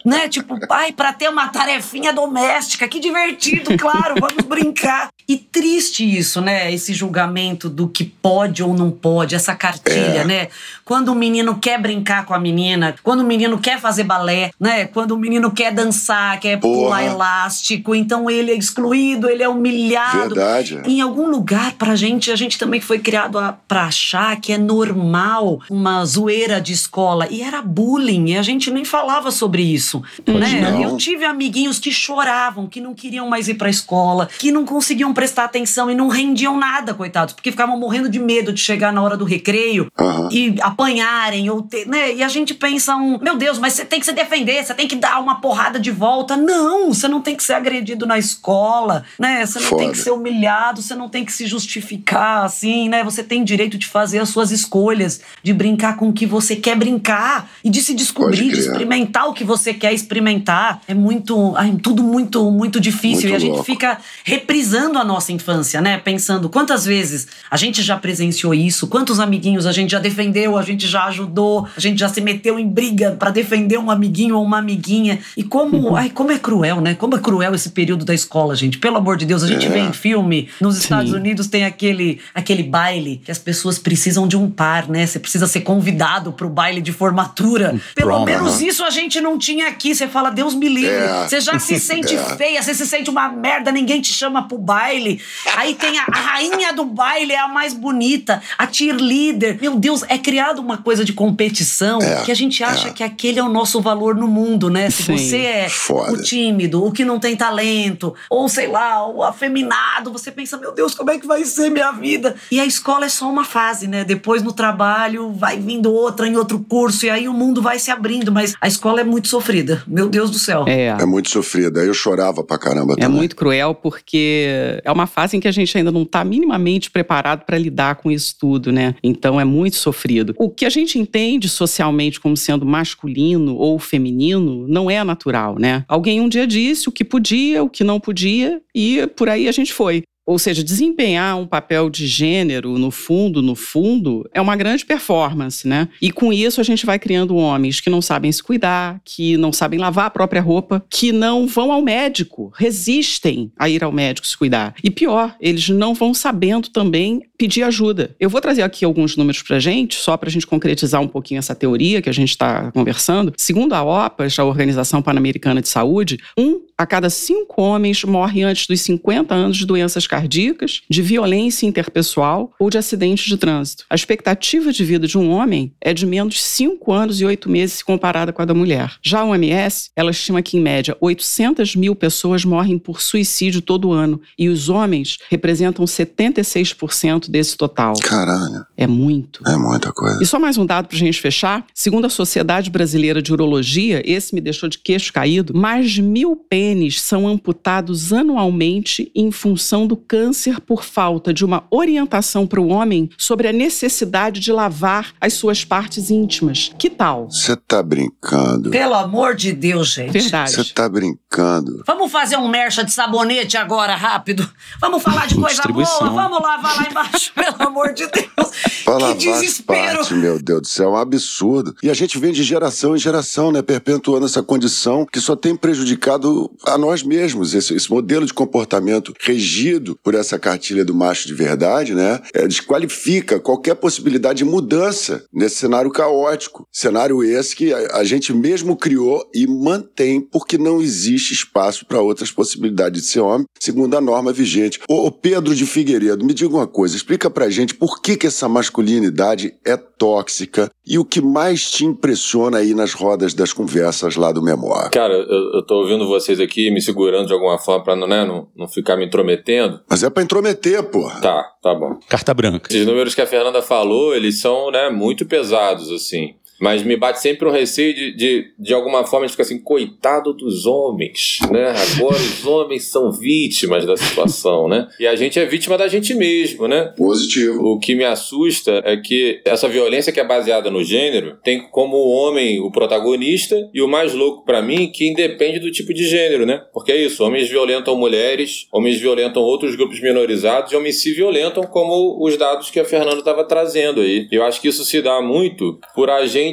né? 0.04 0.28
Tipo, 0.28 0.58
ai, 0.70 0.92
pra 0.92 1.12
ter 1.12 1.28
uma 1.28 1.48
tarefinha 1.48 2.12
doméstica, 2.12 2.88
que 2.88 2.98
divertido, 3.00 3.76
claro, 3.78 4.14
vamos 4.20 4.44
brincar. 4.44 5.08
E 5.28 5.36
triste 5.36 6.04
isso, 6.04 6.40
né? 6.40 6.72
Esse 6.72 6.94
julgamento 6.94 7.68
do 7.68 7.88
que 7.88 8.04
pode 8.04 8.62
ou 8.62 8.72
não 8.74 8.90
pode, 8.90 9.34
essa 9.34 9.54
cartilha, 9.54 10.20
É. 10.20 10.24
né? 10.24 10.48
Quando 10.86 11.08
o 11.08 11.16
menino 11.16 11.58
quer 11.58 11.80
brincar 11.80 12.24
com 12.24 12.32
a 12.32 12.38
menina, 12.38 12.94
quando 13.02 13.20
o 13.20 13.24
menino 13.24 13.58
quer 13.58 13.80
fazer 13.80 14.04
balé, 14.04 14.52
né? 14.58 14.86
Quando 14.86 15.10
o 15.10 15.18
menino 15.18 15.50
quer 15.50 15.72
dançar, 15.72 16.38
quer 16.38 16.60
Porra. 16.60 16.74
pular 16.74 17.04
elástico, 17.04 17.92
então 17.92 18.30
ele 18.30 18.52
é 18.52 18.54
excluído, 18.54 19.28
ele 19.28 19.42
é 19.42 19.48
humilhado. 19.48 20.36
Verdade. 20.36 20.80
Em 20.86 21.00
algum 21.00 21.28
lugar, 21.28 21.72
pra 21.72 21.96
gente, 21.96 22.30
a 22.30 22.36
gente 22.36 22.56
também 22.56 22.80
foi 22.80 23.00
criado 23.00 23.36
a, 23.36 23.52
pra 23.66 23.86
achar 23.86 24.40
que 24.40 24.52
é 24.52 24.58
normal 24.58 25.60
uma 25.68 26.04
zoeira 26.04 26.60
de 26.60 26.72
escola. 26.72 27.26
E 27.28 27.42
era 27.42 27.60
bullying, 27.60 28.30
e 28.30 28.38
a 28.38 28.42
gente 28.42 28.70
nem 28.70 28.84
falava 28.84 29.32
sobre 29.32 29.62
isso. 29.62 30.00
Né? 30.24 30.60
não. 30.70 30.80
Eu 30.80 30.96
tive 30.96 31.24
amiguinhos 31.24 31.80
que 31.80 31.90
choravam, 31.90 32.68
que 32.68 32.80
não 32.80 32.94
queriam 32.94 33.28
mais 33.28 33.48
ir 33.48 33.54
pra 33.54 33.68
escola, 33.68 34.28
que 34.38 34.52
não 34.52 34.64
conseguiam 34.64 35.12
prestar 35.12 35.46
atenção 35.46 35.90
e 35.90 35.96
não 35.96 36.06
rendiam 36.06 36.56
nada, 36.56 36.94
coitados, 36.94 37.34
porque 37.34 37.50
ficavam 37.50 37.76
morrendo 37.76 38.08
de 38.08 38.20
medo 38.20 38.52
de 38.52 38.60
chegar 38.60 38.92
na 38.92 39.02
hora 39.02 39.16
do 39.16 39.24
recreio 39.24 39.90
Aham. 39.98 40.28
e 40.30 40.54
apanharem, 40.76 41.48
ou 41.48 41.62
ter, 41.62 41.88
né? 41.88 42.14
E 42.14 42.22
a 42.22 42.28
gente 42.28 42.52
pensa 42.52 42.94
um, 42.94 43.18
meu 43.18 43.36
Deus, 43.36 43.58
mas 43.58 43.72
você 43.72 43.84
tem 43.84 43.98
que 43.98 44.04
se 44.04 44.12
defender, 44.12 44.62
você 44.62 44.74
tem 44.74 44.86
que 44.86 44.94
dar 44.94 45.18
uma 45.18 45.40
porrada 45.40 45.80
de 45.80 45.90
volta. 45.90 46.36
Não, 46.36 46.92
você 46.92 47.08
não 47.08 47.22
tem 47.22 47.34
que 47.34 47.42
ser 47.42 47.54
agredido 47.54 48.06
na 48.06 48.18
escola, 48.18 49.04
né? 49.18 49.44
Você 49.44 49.58
não 49.58 49.70
tem 49.70 49.78
Foda. 49.78 49.92
que 49.92 49.98
ser 49.98 50.10
humilhado, 50.10 50.82
você 50.82 50.94
não 50.94 51.08
tem 51.08 51.24
que 51.24 51.32
se 51.32 51.46
justificar 51.46 52.44
assim, 52.44 52.88
né? 52.88 53.02
Você 53.02 53.24
tem 53.24 53.42
direito 53.42 53.78
de 53.78 53.86
fazer 53.86 54.18
as 54.18 54.28
suas 54.28 54.50
escolhas, 54.50 55.20
de 55.42 55.54
brincar 55.54 55.96
com 55.96 56.10
o 56.10 56.12
que 56.12 56.26
você 56.26 56.54
quer 56.54 56.76
brincar 56.76 57.50
e 57.64 57.70
de 57.70 57.80
se 57.80 57.94
descobrir, 57.94 58.50
de 58.50 58.60
experimentar 58.60 59.26
o 59.28 59.32
que 59.32 59.44
você 59.44 59.72
quer 59.72 59.94
experimentar. 59.94 60.82
É 60.86 60.94
muito, 60.94 61.54
ai, 61.56 61.74
tudo 61.82 62.02
muito, 62.02 62.50
muito 62.50 62.78
difícil 62.78 63.30
Muito 63.30 63.32
e 63.32 63.34
a 63.34 63.38
gente 63.38 63.50
louco. 63.52 63.64
fica 63.64 63.98
reprisando 64.24 64.98
a 64.98 65.04
nossa 65.04 65.32
infância, 65.32 65.80
né? 65.80 65.96
Pensando 65.96 66.50
quantas 66.50 66.84
vezes 66.84 67.26
a 67.50 67.56
gente 67.56 67.82
já 67.82 67.96
presenciou 67.96 68.52
isso, 68.52 68.86
quantos 68.86 69.18
amiguinhos 69.18 69.64
a 69.64 69.72
gente 69.72 69.90
já 69.92 69.98
defendeu, 69.98 70.58
a 70.58 70.65
gente 70.66 70.86
já 70.86 71.04
ajudou, 71.06 71.66
a 71.76 71.80
gente 71.80 71.98
já 71.98 72.08
se 72.08 72.20
meteu 72.20 72.58
em 72.58 72.68
briga 72.68 73.16
pra 73.18 73.30
defender 73.30 73.78
um 73.78 73.90
amiguinho 73.90 74.36
ou 74.36 74.44
uma 74.44 74.58
amiguinha. 74.58 75.18
E 75.36 75.42
como, 75.42 75.96
ai, 75.96 76.10
como 76.10 76.30
é 76.32 76.38
cruel, 76.38 76.80
né? 76.80 76.94
Como 76.94 77.16
é 77.16 77.18
cruel 77.18 77.54
esse 77.54 77.70
período 77.70 78.04
da 78.04 78.14
escola, 78.14 78.54
gente. 78.54 78.78
Pelo 78.78 78.96
amor 78.96 79.16
de 79.16 79.24
Deus, 79.24 79.42
a 79.42 79.46
gente 79.46 79.66
É. 79.66 79.68
vê 79.68 79.78
em 79.80 79.92
filme, 79.92 80.48
nos 80.60 80.76
Estados 80.78 81.10
Sim. 81.10 81.16
Unidos 81.16 81.46
tem 81.48 81.64
aquele, 81.64 82.20
aquele 82.34 82.62
baile 82.62 83.20
que 83.24 83.30
as 83.30 83.38
pessoas 83.38 83.78
precisam 83.78 84.26
de 84.28 84.36
um 84.36 84.50
par, 84.50 84.88
né? 84.88 85.06
Você 85.06 85.18
precisa 85.18 85.46
ser 85.46 85.60
convidado 85.60 86.32
pro 86.32 86.48
baile 86.48 86.80
de 86.80 86.92
formatura. 86.92 87.78
Pelo 87.94 88.10
prom, 88.10 88.24
menos 88.24 88.54
aham. 88.56 88.66
isso 88.66 88.84
a 88.84 88.90
gente 88.90 89.20
não 89.20 89.38
tinha 89.38 89.68
aqui. 89.68 89.94
Você 89.94 90.06
fala, 90.08 90.30
Deus 90.30 90.54
me 90.54 90.68
livre. 90.68 90.90
É. 90.90 91.26
Você 91.28 91.40
já 91.40 91.58
se 91.58 91.78
sente 91.80 92.14
É. 92.14 92.36
feia, 92.36 92.62
você 92.62 92.74
se 92.74 92.86
sente 92.86 93.08
uma 93.10 93.28
merda, 93.28 93.70
ninguém 93.72 94.00
te 94.00 94.12
chama 94.12 94.46
pro 94.46 94.58
baile. 94.58 95.20
Aí 95.56 95.74
tem 95.74 95.98
a, 95.98 96.04
a 96.10 96.16
rainha 96.18 96.72
do 96.72 96.84
baile, 96.84 97.32
é 97.32 97.38
a 97.40 97.48
mais 97.48 97.72
bonita, 97.74 98.42
a 98.58 98.66
cheerleader. 98.70 99.58
Meu 99.60 99.76
Deus, 99.76 100.02
é 100.08 100.18
criado 100.18 100.55
uma 100.60 100.78
coisa 100.78 101.04
de 101.04 101.12
competição 101.12 102.00
É, 102.00 102.22
que 102.22 102.30
a 102.32 102.34
gente 102.34 102.62
acha 102.64 102.88
é. 102.88 102.90
que 102.92 103.02
aquele 103.02 103.38
é 103.38 103.42
o 103.42 103.48
nosso 103.48 103.80
valor 103.80 104.14
no 104.14 104.26
mundo, 104.26 104.68
né? 104.70 104.90
Se 104.90 105.02
Sim. 105.04 105.16
você 105.18 105.36
é 105.38 105.68
Foda. 105.68 106.12
o 106.12 106.22
tímido, 106.22 106.84
o 106.84 106.90
que 106.92 107.04
não 107.04 107.18
tem 107.18 107.36
talento, 107.36 108.14
ou 108.30 108.48
sei 108.48 108.66
lá, 108.66 109.06
o 109.08 109.22
afeminado, 109.22 110.12
você 110.12 110.30
pensa, 110.30 110.56
meu 110.56 110.72
Deus, 110.72 110.94
como 110.94 111.10
é 111.10 111.18
que 111.18 111.26
vai 111.26 111.44
ser 111.44 111.70
minha 111.70 111.92
vida? 111.92 112.34
E 112.50 112.58
a 112.60 112.66
escola 112.66 113.06
é 113.06 113.08
só 113.08 113.28
uma 113.30 113.44
fase, 113.44 113.86
né? 113.86 114.04
Depois 114.04 114.42
no 114.42 114.52
trabalho 114.52 115.32
vai 115.32 115.58
vindo 115.58 115.92
outra 115.92 116.26
em 116.26 116.36
outro 116.36 116.58
curso 116.60 117.06
e 117.06 117.10
aí 117.10 117.28
o 117.28 117.32
mundo 117.32 117.62
vai 117.62 117.78
se 117.78 117.90
abrindo, 117.90 118.30
mas 118.32 118.54
a 118.60 118.66
escola 118.68 119.00
é 119.00 119.04
muito 119.04 119.28
sofrida. 119.28 119.82
Meu 119.86 120.08
Deus 120.08 120.30
do 120.30 120.38
céu. 120.38 120.64
É. 120.66 120.88
É 121.00 121.06
muito 121.06 121.30
sofrida. 121.30 121.80
Eu 121.80 121.94
chorava 121.94 122.42
pra 122.42 122.58
caramba 122.58 122.94
É 122.94 123.00
também. 123.02 123.16
muito 123.16 123.36
cruel 123.36 123.74
porque 123.74 124.80
é 124.84 124.90
uma 124.90 125.06
fase 125.06 125.36
em 125.36 125.40
que 125.40 125.48
a 125.48 125.52
gente 125.52 125.76
ainda 125.76 125.90
não 125.92 126.02
está 126.02 126.24
minimamente 126.24 126.90
preparado 126.90 127.44
para 127.44 127.58
lidar 127.58 127.96
com 127.96 128.10
isso 128.10 128.34
tudo, 128.38 128.72
né? 128.72 128.94
Então 129.02 129.40
é 129.40 129.44
muito 129.44 129.76
sofrido. 129.76 130.34
O 130.38 130.45
que 130.50 130.64
a 130.64 130.70
gente 130.70 130.98
entende 130.98 131.48
socialmente 131.48 132.20
como 132.20 132.36
sendo 132.36 132.66
masculino 132.66 133.56
ou 133.56 133.78
feminino 133.78 134.66
não 134.68 134.90
é 134.90 135.02
natural, 135.02 135.58
né? 135.58 135.84
Alguém 135.88 136.20
um 136.20 136.28
dia 136.28 136.46
disse 136.46 136.88
o 136.88 136.92
que 136.92 137.04
podia, 137.04 137.62
o 137.62 137.70
que 137.70 137.84
não 137.84 138.00
podia 138.00 138.60
e 138.74 139.06
por 139.16 139.28
aí 139.28 139.48
a 139.48 139.52
gente 139.52 139.72
foi. 139.72 140.02
Ou 140.26 140.38
seja, 140.38 140.64
desempenhar 140.64 141.38
um 141.38 141.46
papel 141.46 141.88
de 141.88 142.06
gênero, 142.06 142.76
no 142.78 142.90
fundo, 142.90 143.40
no 143.40 143.54
fundo, 143.54 144.28
é 144.34 144.40
uma 144.40 144.56
grande 144.56 144.84
performance, 144.84 145.68
né? 145.68 145.88
E 146.02 146.10
com 146.10 146.32
isso 146.32 146.60
a 146.60 146.64
gente 146.64 146.84
vai 146.84 146.98
criando 146.98 147.36
homens 147.36 147.80
que 147.80 147.88
não 147.88 148.02
sabem 148.02 148.32
se 148.32 148.42
cuidar, 148.42 149.00
que 149.04 149.36
não 149.36 149.52
sabem 149.52 149.78
lavar 149.78 150.06
a 150.06 150.10
própria 150.10 150.42
roupa, 150.42 150.84
que 150.90 151.12
não 151.12 151.46
vão 151.46 151.70
ao 151.70 151.80
médico, 151.80 152.52
resistem 152.56 153.52
a 153.56 153.68
ir 153.68 153.84
ao 153.84 153.92
médico 153.92 154.26
se 154.26 154.36
cuidar. 154.36 154.74
E 154.82 154.90
pior, 154.90 155.36
eles 155.40 155.68
não 155.68 155.94
vão 155.94 156.12
sabendo 156.12 156.68
também 156.70 157.22
pedir 157.38 157.62
ajuda. 157.62 158.16
Eu 158.18 158.30
vou 158.30 158.40
trazer 158.40 158.62
aqui 158.62 158.84
alguns 158.84 159.16
números 159.16 159.42
pra 159.42 159.58
gente, 159.58 159.94
só 159.94 160.16
pra 160.16 160.30
gente 160.30 160.46
concretizar 160.46 161.00
um 161.00 161.08
pouquinho 161.08 161.38
essa 161.38 161.54
teoria 161.54 162.02
que 162.02 162.08
a 162.08 162.12
gente 162.12 162.30
está 162.30 162.72
conversando. 162.72 163.32
Segundo 163.36 163.74
a 163.74 163.84
OPAS, 163.84 164.38
a 164.38 164.44
Organização 164.44 165.02
Pan-Americana 165.02 165.60
de 165.60 165.68
Saúde, 165.68 166.18
um 166.36 166.60
a 166.78 166.84
cada 166.86 167.08
cinco 167.08 167.62
homens 167.62 168.04
morre 168.04 168.42
antes 168.42 168.66
dos 168.66 168.80
50 168.82 169.34
anos 169.34 169.56
de 169.56 169.64
doenças 169.66 170.06
cardíacas, 170.06 170.82
de 170.88 171.00
violência 171.00 171.66
interpessoal 171.66 172.52
ou 172.58 172.68
de 172.68 172.76
acidentes 172.76 173.24
de 173.26 173.36
trânsito. 173.36 173.84
A 173.88 173.94
expectativa 173.94 174.70
de 174.72 174.84
vida 174.84 175.06
de 175.06 175.16
um 175.16 175.30
homem 175.30 175.72
é 175.80 175.94
de 175.94 176.04
menos 176.04 176.42
5 176.42 176.92
anos 176.92 177.20
e 177.20 177.24
8 177.24 177.48
meses 177.48 177.76
se 177.78 177.84
comparada 177.84 178.32
com 178.32 178.42
a 178.42 178.44
da 178.44 178.52
mulher. 178.52 178.92
Já 179.02 179.20
a 179.20 179.24
OMS, 179.24 179.90
ela 179.96 180.10
estima 180.10 180.42
que, 180.42 180.58
em 180.58 180.60
média, 180.60 180.96
800 181.00 181.74
mil 181.76 181.94
pessoas 181.94 182.44
morrem 182.44 182.78
por 182.78 183.00
suicídio 183.00 183.62
todo 183.62 183.92
ano 183.92 184.20
e 184.38 184.48
os 184.48 184.68
homens 184.68 185.18
representam 185.30 185.84
76% 185.84 187.30
desse 187.30 187.56
total. 187.56 187.94
Caralho, 188.02 188.66
É 188.76 188.86
muito. 188.86 189.42
é 189.46 189.56
muita 189.56 189.92
coisa. 189.92 190.22
E 190.22 190.26
só 190.26 190.38
mais 190.38 190.58
um 190.58 190.66
dado 190.66 190.88
para 190.88 190.96
a 190.96 191.00
gente 191.00 191.20
fechar. 191.20 191.64
Segundo 191.74 192.04
a 192.06 192.10
Sociedade 192.10 192.70
Brasileira 192.70 193.22
de 193.22 193.32
Urologia, 193.32 194.02
esse 194.04 194.34
me 194.34 194.40
deixou 194.40 194.68
de 194.68 194.78
queixo 194.78 195.12
caído, 195.12 195.56
mais 195.56 195.90
de 195.90 196.02
mil 196.02 196.36
pênis 196.36 196.65
são 197.00 197.28
amputados 197.28 198.12
anualmente 198.12 199.10
em 199.14 199.30
função 199.30 199.86
do 199.86 199.96
câncer 199.96 200.60
por 200.60 200.84
falta 200.84 201.32
de 201.32 201.44
uma 201.44 201.64
orientação 201.70 202.46
para 202.46 202.60
o 202.60 202.68
homem 202.68 203.10
sobre 203.16 203.48
a 203.48 203.52
necessidade 203.52 204.40
de 204.40 204.52
lavar 204.52 205.12
as 205.20 205.34
suas 205.34 205.64
partes 205.64 206.10
íntimas. 206.10 206.72
Que 206.78 206.90
tal? 206.90 207.30
Você 207.30 207.56
tá 207.56 207.82
brincando. 207.82 208.70
Pelo 208.70 208.94
amor 208.94 209.34
de 209.34 209.52
Deus, 209.52 209.92
gente. 209.92 210.12
Verdade. 210.12 210.52
Você 210.52 210.64
tá 210.72 210.88
brincando. 210.88 211.82
Vamos 211.86 212.10
fazer 212.10 212.36
um 212.36 212.48
mercha 212.48 212.84
de 212.84 212.92
sabonete 212.92 213.56
agora, 213.56 213.94
rápido. 213.94 214.48
Vamos 214.80 215.02
falar 215.02 215.26
de 215.26 215.34
coisa 215.34 215.62
boa. 215.62 215.84
Vamos 216.10 216.40
lavar 216.42 216.76
lá 216.76 216.88
embaixo, 216.90 217.32
pelo 217.36 217.68
amor 217.68 217.92
de 217.92 218.06
Deus. 218.06 218.50
Pra 218.84 218.96
que 218.96 219.02
lavar 219.02 219.10
as 219.10 219.18
desespero. 219.18 219.96
partes, 219.98 220.12
meu 220.12 220.42
Deus 220.42 220.62
do 220.62 220.68
céu, 220.68 220.90
é 220.90 220.92
um 220.92 220.96
absurdo. 220.96 221.74
E 221.82 221.90
a 221.90 221.94
gente 221.94 222.18
vem 222.18 222.32
de 222.32 222.42
geração 222.42 222.96
em 222.96 222.98
geração, 222.98 223.52
né? 223.52 223.62
Perpetuando 223.62 224.26
essa 224.26 224.42
condição 224.42 225.06
que 225.06 225.20
só 225.20 225.36
tem 225.36 225.56
prejudicado 225.56 226.50
a 226.64 226.78
nós 226.78 227.02
mesmos. 227.02 227.54
Esse, 227.54 227.74
esse 227.74 227.90
modelo 227.90 228.26
de 228.26 228.34
comportamento 228.34 229.12
regido 229.20 229.98
por 230.02 230.14
essa 230.14 230.38
cartilha 230.38 230.84
do 230.84 230.94
macho 230.94 231.26
de 231.26 231.34
verdade, 231.34 231.94
né, 231.94 232.20
é, 232.32 232.46
desqualifica 232.46 233.40
qualquer 233.40 233.74
possibilidade 233.74 234.38
de 234.38 234.44
mudança 234.44 235.24
nesse 235.32 235.56
cenário 235.56 235.90
caótico. 235.90 236.66
Cenário 236.72 237.22
esse 237.22 237.56
que 237.56 237.72
a, 237.72 237.98
a 237.98 238.04
gente 238.04 238.32
mesmo 238.32 238.76
criou 238.76 239.28
e 239.34 239.46
mantém 239.46 240.20
porque 240.20 240.58
não 240.58 240.80
existe 240.80 241.32
espaço 241.32 241.86
para 241.86 242.00
outras 242.00 242.30
possibilidades 242.30 243.02
de 243.02 243.08
ser 243.08 243.20
homem, 243.20 243.46
segundo 243.58 243.96
a 243.96 244.00
norma 244.00 244.32
vigente. 244.32 244.80
Ô, 244.88 245.10
Pedro 245.10 245.54
de 245.54 245.66
Figueiredo, 245.66 246.24
me 246.24 246.34
diga 246.34 246.54
uma 246.54 246.66
coisa, 246.66 246.96
explica 246.96 247.30
pra 247.30 247.50
gente 247.50 247.74
por 247.74 248.00
que, 248.00 248.16
que 248.16 248.26
essa 248.26 248.48
masculinidade 248.48 249.54
é 249.64 249.76
tóxica 249.76 250.70
e 250.86 250.98
o 250.98 251.04
que 251.04 251.20
mais 251.20 251.70
te 251.70 251.84
impressiona 251.84 252.58
aí 252.58 252.74
nas 252.74 252.92
rodas 252.92 253.34
das 253.34 253.52
conversas 253.52 254.16
lá 254.16 254.30
do 254.30 254.42
Memória. 254.42 254.90
Cara, 254.90 255.14
eu, 255.14 255.54
eu 255.54 255.62
tô 255.66 255.76
ouvindo 255.76 256.06
vocês 256.06 256.38
aqui 256.38 256.45
me 256.70 256.80
segurando 256.80 257.26
de 257.26 257.32
alguma 257.32 257.58
forma 257.58 257.84
pra 257.84 257.96
não, 257.96 258.06
né, 258.06 258.24
não, 258.24 258.48
não 258.56 258.68
ficar 258.68 258.96
me 258.96 259.06
intrometendo. 259.06 259.80
Mas 259.88 260.02
é 260.02 260.10
pra 260.10 260.22
intrometer, 260.22 260.82
porra. 260.84 261.20
Tá, 261.20 261.42
tá 261.62 261.74
bom. 261.74 261.98
Carta 262.08 262.32
branca. 262.34 262.72
Esses 262.72 262.86
números 262.86 263.14
que 263.14 263.20
a 263.20 263.26
Fernanda 263.26 263.62
falou, 263.62 264.14
eles 264.14 264.40
são, 264.40 264.70
né, 264.70 264.90
muito 264.90 265.26
pesados, 265.26 265.90
assim. 265.90 266.34
Mas 266.60 266.82
me 266.82 266.96
bate 266.96 267.20
sempre 267.20 267.46
um 267.48 267.52
receio 267.52 267.94
de, 267.94 268.16
de, 268.16 268.52
de 268.58 268.74
alguma 268.74 269.04
forma, 269.04 269.26
de 269.26 269.32
ficar 269.32 269.42
assim, 269.42 269.58
coitado 269.58 270.32
dos 270.32 270.66
homens, 270.66 271.38
né? 271.50 271.74
Agora 271.96 272.16
os 272.16 272.46
homens 272.46 272.84
são 272.84 273.12
vítimas 273.12 273.84
da 273.84 273.96
situação, 273.96 274.68
né? 274.68 274.88
E 274.98 275.06
a 275.06 275.14
gente 275.16 275.38
é 275.38 275.44
vítima 275.44 275.76
da 275.76 275.88
gente 275.88 276.14
mesmo, 276.14 276.66
né? 276.66 276.92
Positivo. 276.96 277.62
O 277.62 277.78
que 277.78 277.94
me 277.94 278.04
assusta 278.04 278.82
é 278.84 278.96
que 278.96 279.40
essa 279.44 279.68
violência 279.68 280.12
que 280.12 280.20
é 280.20 280.24
baseada 280.24 280.70
no 280.70 280.82
gênero 280.82 281.36
tem 281.42 281.60
como 281.70 281.96
o 281.96 282.10
homem 282.10 282.60
o 282.60 282.70
protagonista 282.70 283.56
e 283.72 283.82
o 283.82 283.88
mais 283.88 284.14
louco 284.14 284.44
pra 284.44 284.62
mim 284.62 284.90
que 284.92 285.08
independe 285.08 285.58
do 285.58 285.70
tipo 285.70 285.92
de 285.92 286.04
gênero, 286.08 286.46
né? 286.46 286.62
Porque 286.72 286.92
é 286.92 286.96
isso, 286.96 287.24
homens 287.24 287.48
violentam 287.48 287.96
mulheres, 287.96 288.66
homens 288.72 289.00
violentam 289.00 289.42
outros 289.42 289.74
grupos 289.74 290.00
minorizados 290.00 290.72
e 290.72 290.76
homens 290.76 291.02
se 291.02 291.12
violentam 291.12 291.64
como 291.64 292.24
os 292.24 292.36
dados 292.36 292.70
que 292.70 292.80
a 292.80 292.84
Fernanda 292.84 293.18
estava 293.18 293.44
trazendo 293.44 294.00
aí. 294.00 294.26
Eu 294.30 294.42
acho 294.44 294.60
que 294.60 294.68
isso 294.68 294.84
se 294.84 295.02
dá 295.02 295.20
muito 295.20 295.78
por 295.94 296.10
a 296.10 296.26
gente 296.26 296.45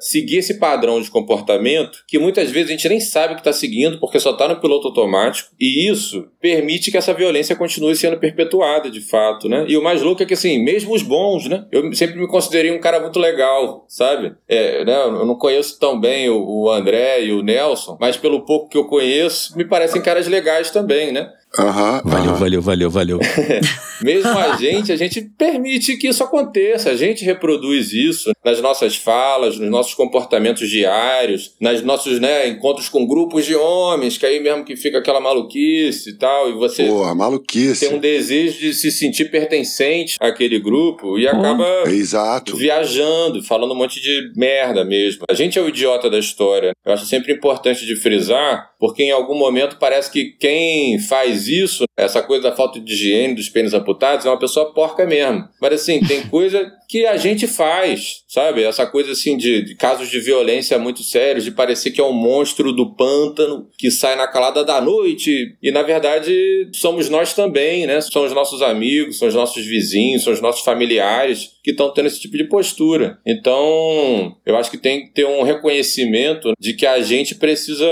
seguir 0.00 0.38
esse 0.38 0.58
padrão 0.58 1.00
de 1.00 1.10
comportamento 1.10 2.04
que 2.06 2.18
muitas 2.18 2.50
vezes 2.50 2.70
a 2.70 2.72
gente 2.72 2.88
nem 2.88 3.00
sabe 3.00 3.34
que 3.34 3.40
está 3.40 3.52
seguindo 3.52 3.98
porque 3.98 4.18
só 4.18 4.30
está 4.30 4.48
no 4.48 4.60
piloto 4.60 4.88
automático 4.88 5.50
e 5.58 5.88
isso 5.88 6.26
permite 6.40 6.90
que 6.90 6.96
essa 6.96 7.14
violência 7.14 7.56
continue 7.56 7.94
sendo 7.94 8.18
perpetuada 8.18 8.90
de 8.90 9.00
fato, 9.00 9.48
né? 9.48 9.64
E 9.68 9.76
o 9.76 9.82
mais 9.82 10.02
louco 10.02 10.22
é 10.22 10.26
que 10.26 10.34
assim, 10.34 10.62
mesmo 10.62 10.94
os 10.94 11.02
bons, 11.02 11.48
né? 11.48 11.66
Eu 11.70 11.92
sempre 11.94 12.18
me 12.18 12.26
considerei 12.26 12.70
um 12.70 12.80
cara 12.80 13.00
muito 13.00 13.18
legal, 13.18 13.84
sabe? 13.88 14.34
É, 14.48 14.84
né? 14.84 14.96
Eu 15.04 15.26
não 15.26 15.36
conheço 15.36 15.78
tão 15.78 16.00
bem 16.00 16.28
o, 16.28 16.42
o 16.42 16.70
André 16.70 17.24
e 17.24 17.32
o 17.32 17.42
Nelson, 17.42 17.96
mas 18.00 18.16
pelo 18.16 18.44
pouco 18.44 18.68
que 18.68 18.78
eu 18.78 18.84
conheço, 18.84 19.56
me 19.56 19.64
parecem 19.64 20.02
caras 20.02 20.26
legais 20.26 20.70
também, 20.70 21.12
né? 21.12 21.30
Aham. 21.58 22.02
Valeu, 22.04 22.30
aham. 22.30 22.34
valeu, 22.34 22.62
valeu, 22.62 22.90
valeu. 22.90 23.20
Mesmo 24.02 24.30
a 24.30 24.56
gente, 24.56 24.92
a 24.92 24.96
gente 24.96 25.20
permite 25.36 25.96
que 25.96 26.08
isso 26.08 26.22
aconteça, 26.22 26.90
a 26.90 26.96
gente 26.96 27.24
reproduz 27.24 27.92
isso 27.92 28.30
nas 28.44 28.60
nossas 28.60 28.96
falas, 28.96 29.58
nos 29.58 29.68
nossos 29.68 29.94
comportamentos 29.94 30.68
diários, 30.68 31.54
nos 31.60 31.82
nossos 31.82 32.20
né, 32.20 32.48
encontros 32.48 32.88
com 32.88 33.06
grupos 33.06 33.44
de 33.44 33.56
homens, 33.56 34.16
que 34.16 34.24
aí 34.24 34.40
mesmo 34.40 34.64
que 34.64 34.76
fica 34.76 34.98
aquela 34.98 35.20
maluquice 35.20 36.10
e 36.10 36.12
tal, 36.14 36.48
e 36.48 36.52
você 36.52 36.86
Porra, 36.86 37.14
maluquice. 37.14 37.86
tem 37.88 37.96
um 37.96 38.00
desejo 38.00 38.58
de 38.58 38.72
se 38.72 38.90
sentir 38.90 39.30
pertencente 39.30 40.16
àquele 40.20 40.60
grupo 40.60 41.18
e 41.18 41.26
acaba 41.26 41.66
Exato. 41.86 42.56
viajando, 42.56 43.42
falando 43.42 43.72
um 43.72 43.76
monte 43.76 44.00
de 44.00 44.32
merda 44.36 44.84
mesmo. 44.84 45.24
A 45.28 45.34
gente 45.34 45.58
é 45.58 45.62
o 45.62 45.68
idiota 45.68 46.08
da 46.08 46.18
história. 46.18 46.72
Eu 46.86 46.92
acho 46.92 47.06
sempre 47.06 47.32
importante 47.32 47.84
de 47.84 47.96
frisar, 47.96 48.70
porque 48.78 49.02
em 49.02 49.10
algum 49.10 49.36
momento 49.36 49.76
parece 49.78 50.10
que 50.10 50.26
quem 50.38 50.98
faz 51.00 51.48
isso, 51.48 51.84
essa 51.96 52.22
coisa 52.22 52.44
da 52.44 52.56
falta 52.56 52.78
de 52.78 52.92
higiene 52.92 53.34
dos 53.34 53.48
pênis 53.48 53.74
amputados, 53.74 54.24
é 54.24 54.30
uma 54.30 54.38
pessoa 54.38 54.72
porca 54.72 55.04
mesmo. 55.04 55.48
Mas 55.60 55.72
assim, 55.72 56.00
tem 56.00 56.22
coisa 56.28 56.70
que 56.88 57.04
a 57.04 57.16
gente 57.18 57.46
faz, 57.46 58.22
sabe? 58.26 58.62
Essa 58.62 58.86
coisa 58.86 59.12
assim 59.12 59.36
de, 59.36 59.62
de 59.62 59.74
casos 59.74 60.08
de 60.08 60.18
violência 60.20 60.78
muito 60.78 61.02
sérios, 61.02 61.44
de 61.44 61.50
parecer 61.50 61.90
que 61.90 62.00
é 62.00 62.04
um 62.04 62.12
monstro 62.12 62.72
do 62.72 62.94
pântano 62.94 63.68
que 63.76 63.90
sai 63.90 64.16
na 64.16 64.26
calada 64.26 64.64
da 64.64 64.80
noite. 64.80 65.54
E 65.62 65.70
na 65.70 65.82
verdade 65.82 66.70
somos 66.72 67.10
nós 67.10 67.34
também, 67.34 67.86
né? 67.86 68.00
São 68.00 68.24
os 68.24 68.32
nossos 68.32 68.62
amigos, 68.62 69.18
são 69.18 69.28
os 69.28 69.34
nossos 69.34 69.66
vizinhos, 69.66 70.22
são 70.22 70.32
os 70.32 70.40
nossos 70.40 70.64
familiares 70.64 71.50
que 71.62 71.72
estão 71.72 71.92
tendo 71.92 72.06
esse 72.06 72.20
tipo 72.20 72.36
de 72.36 72.44
postura. 72.44 73.18
Então, 73.26 74.34
eu 74.46 74.56
acho 74.56 74.70
que 74.70 74.78
tem 74.78 75.02
que 75.02 75.12
ter 75.12 75.26
um 75.26 75.42
reconhecimento 75.42 76.52
de 76.58 76.72
que 76.72 76.86
a 76.86 77.02
gente 77.02 77.34
precisa 77.34 77.86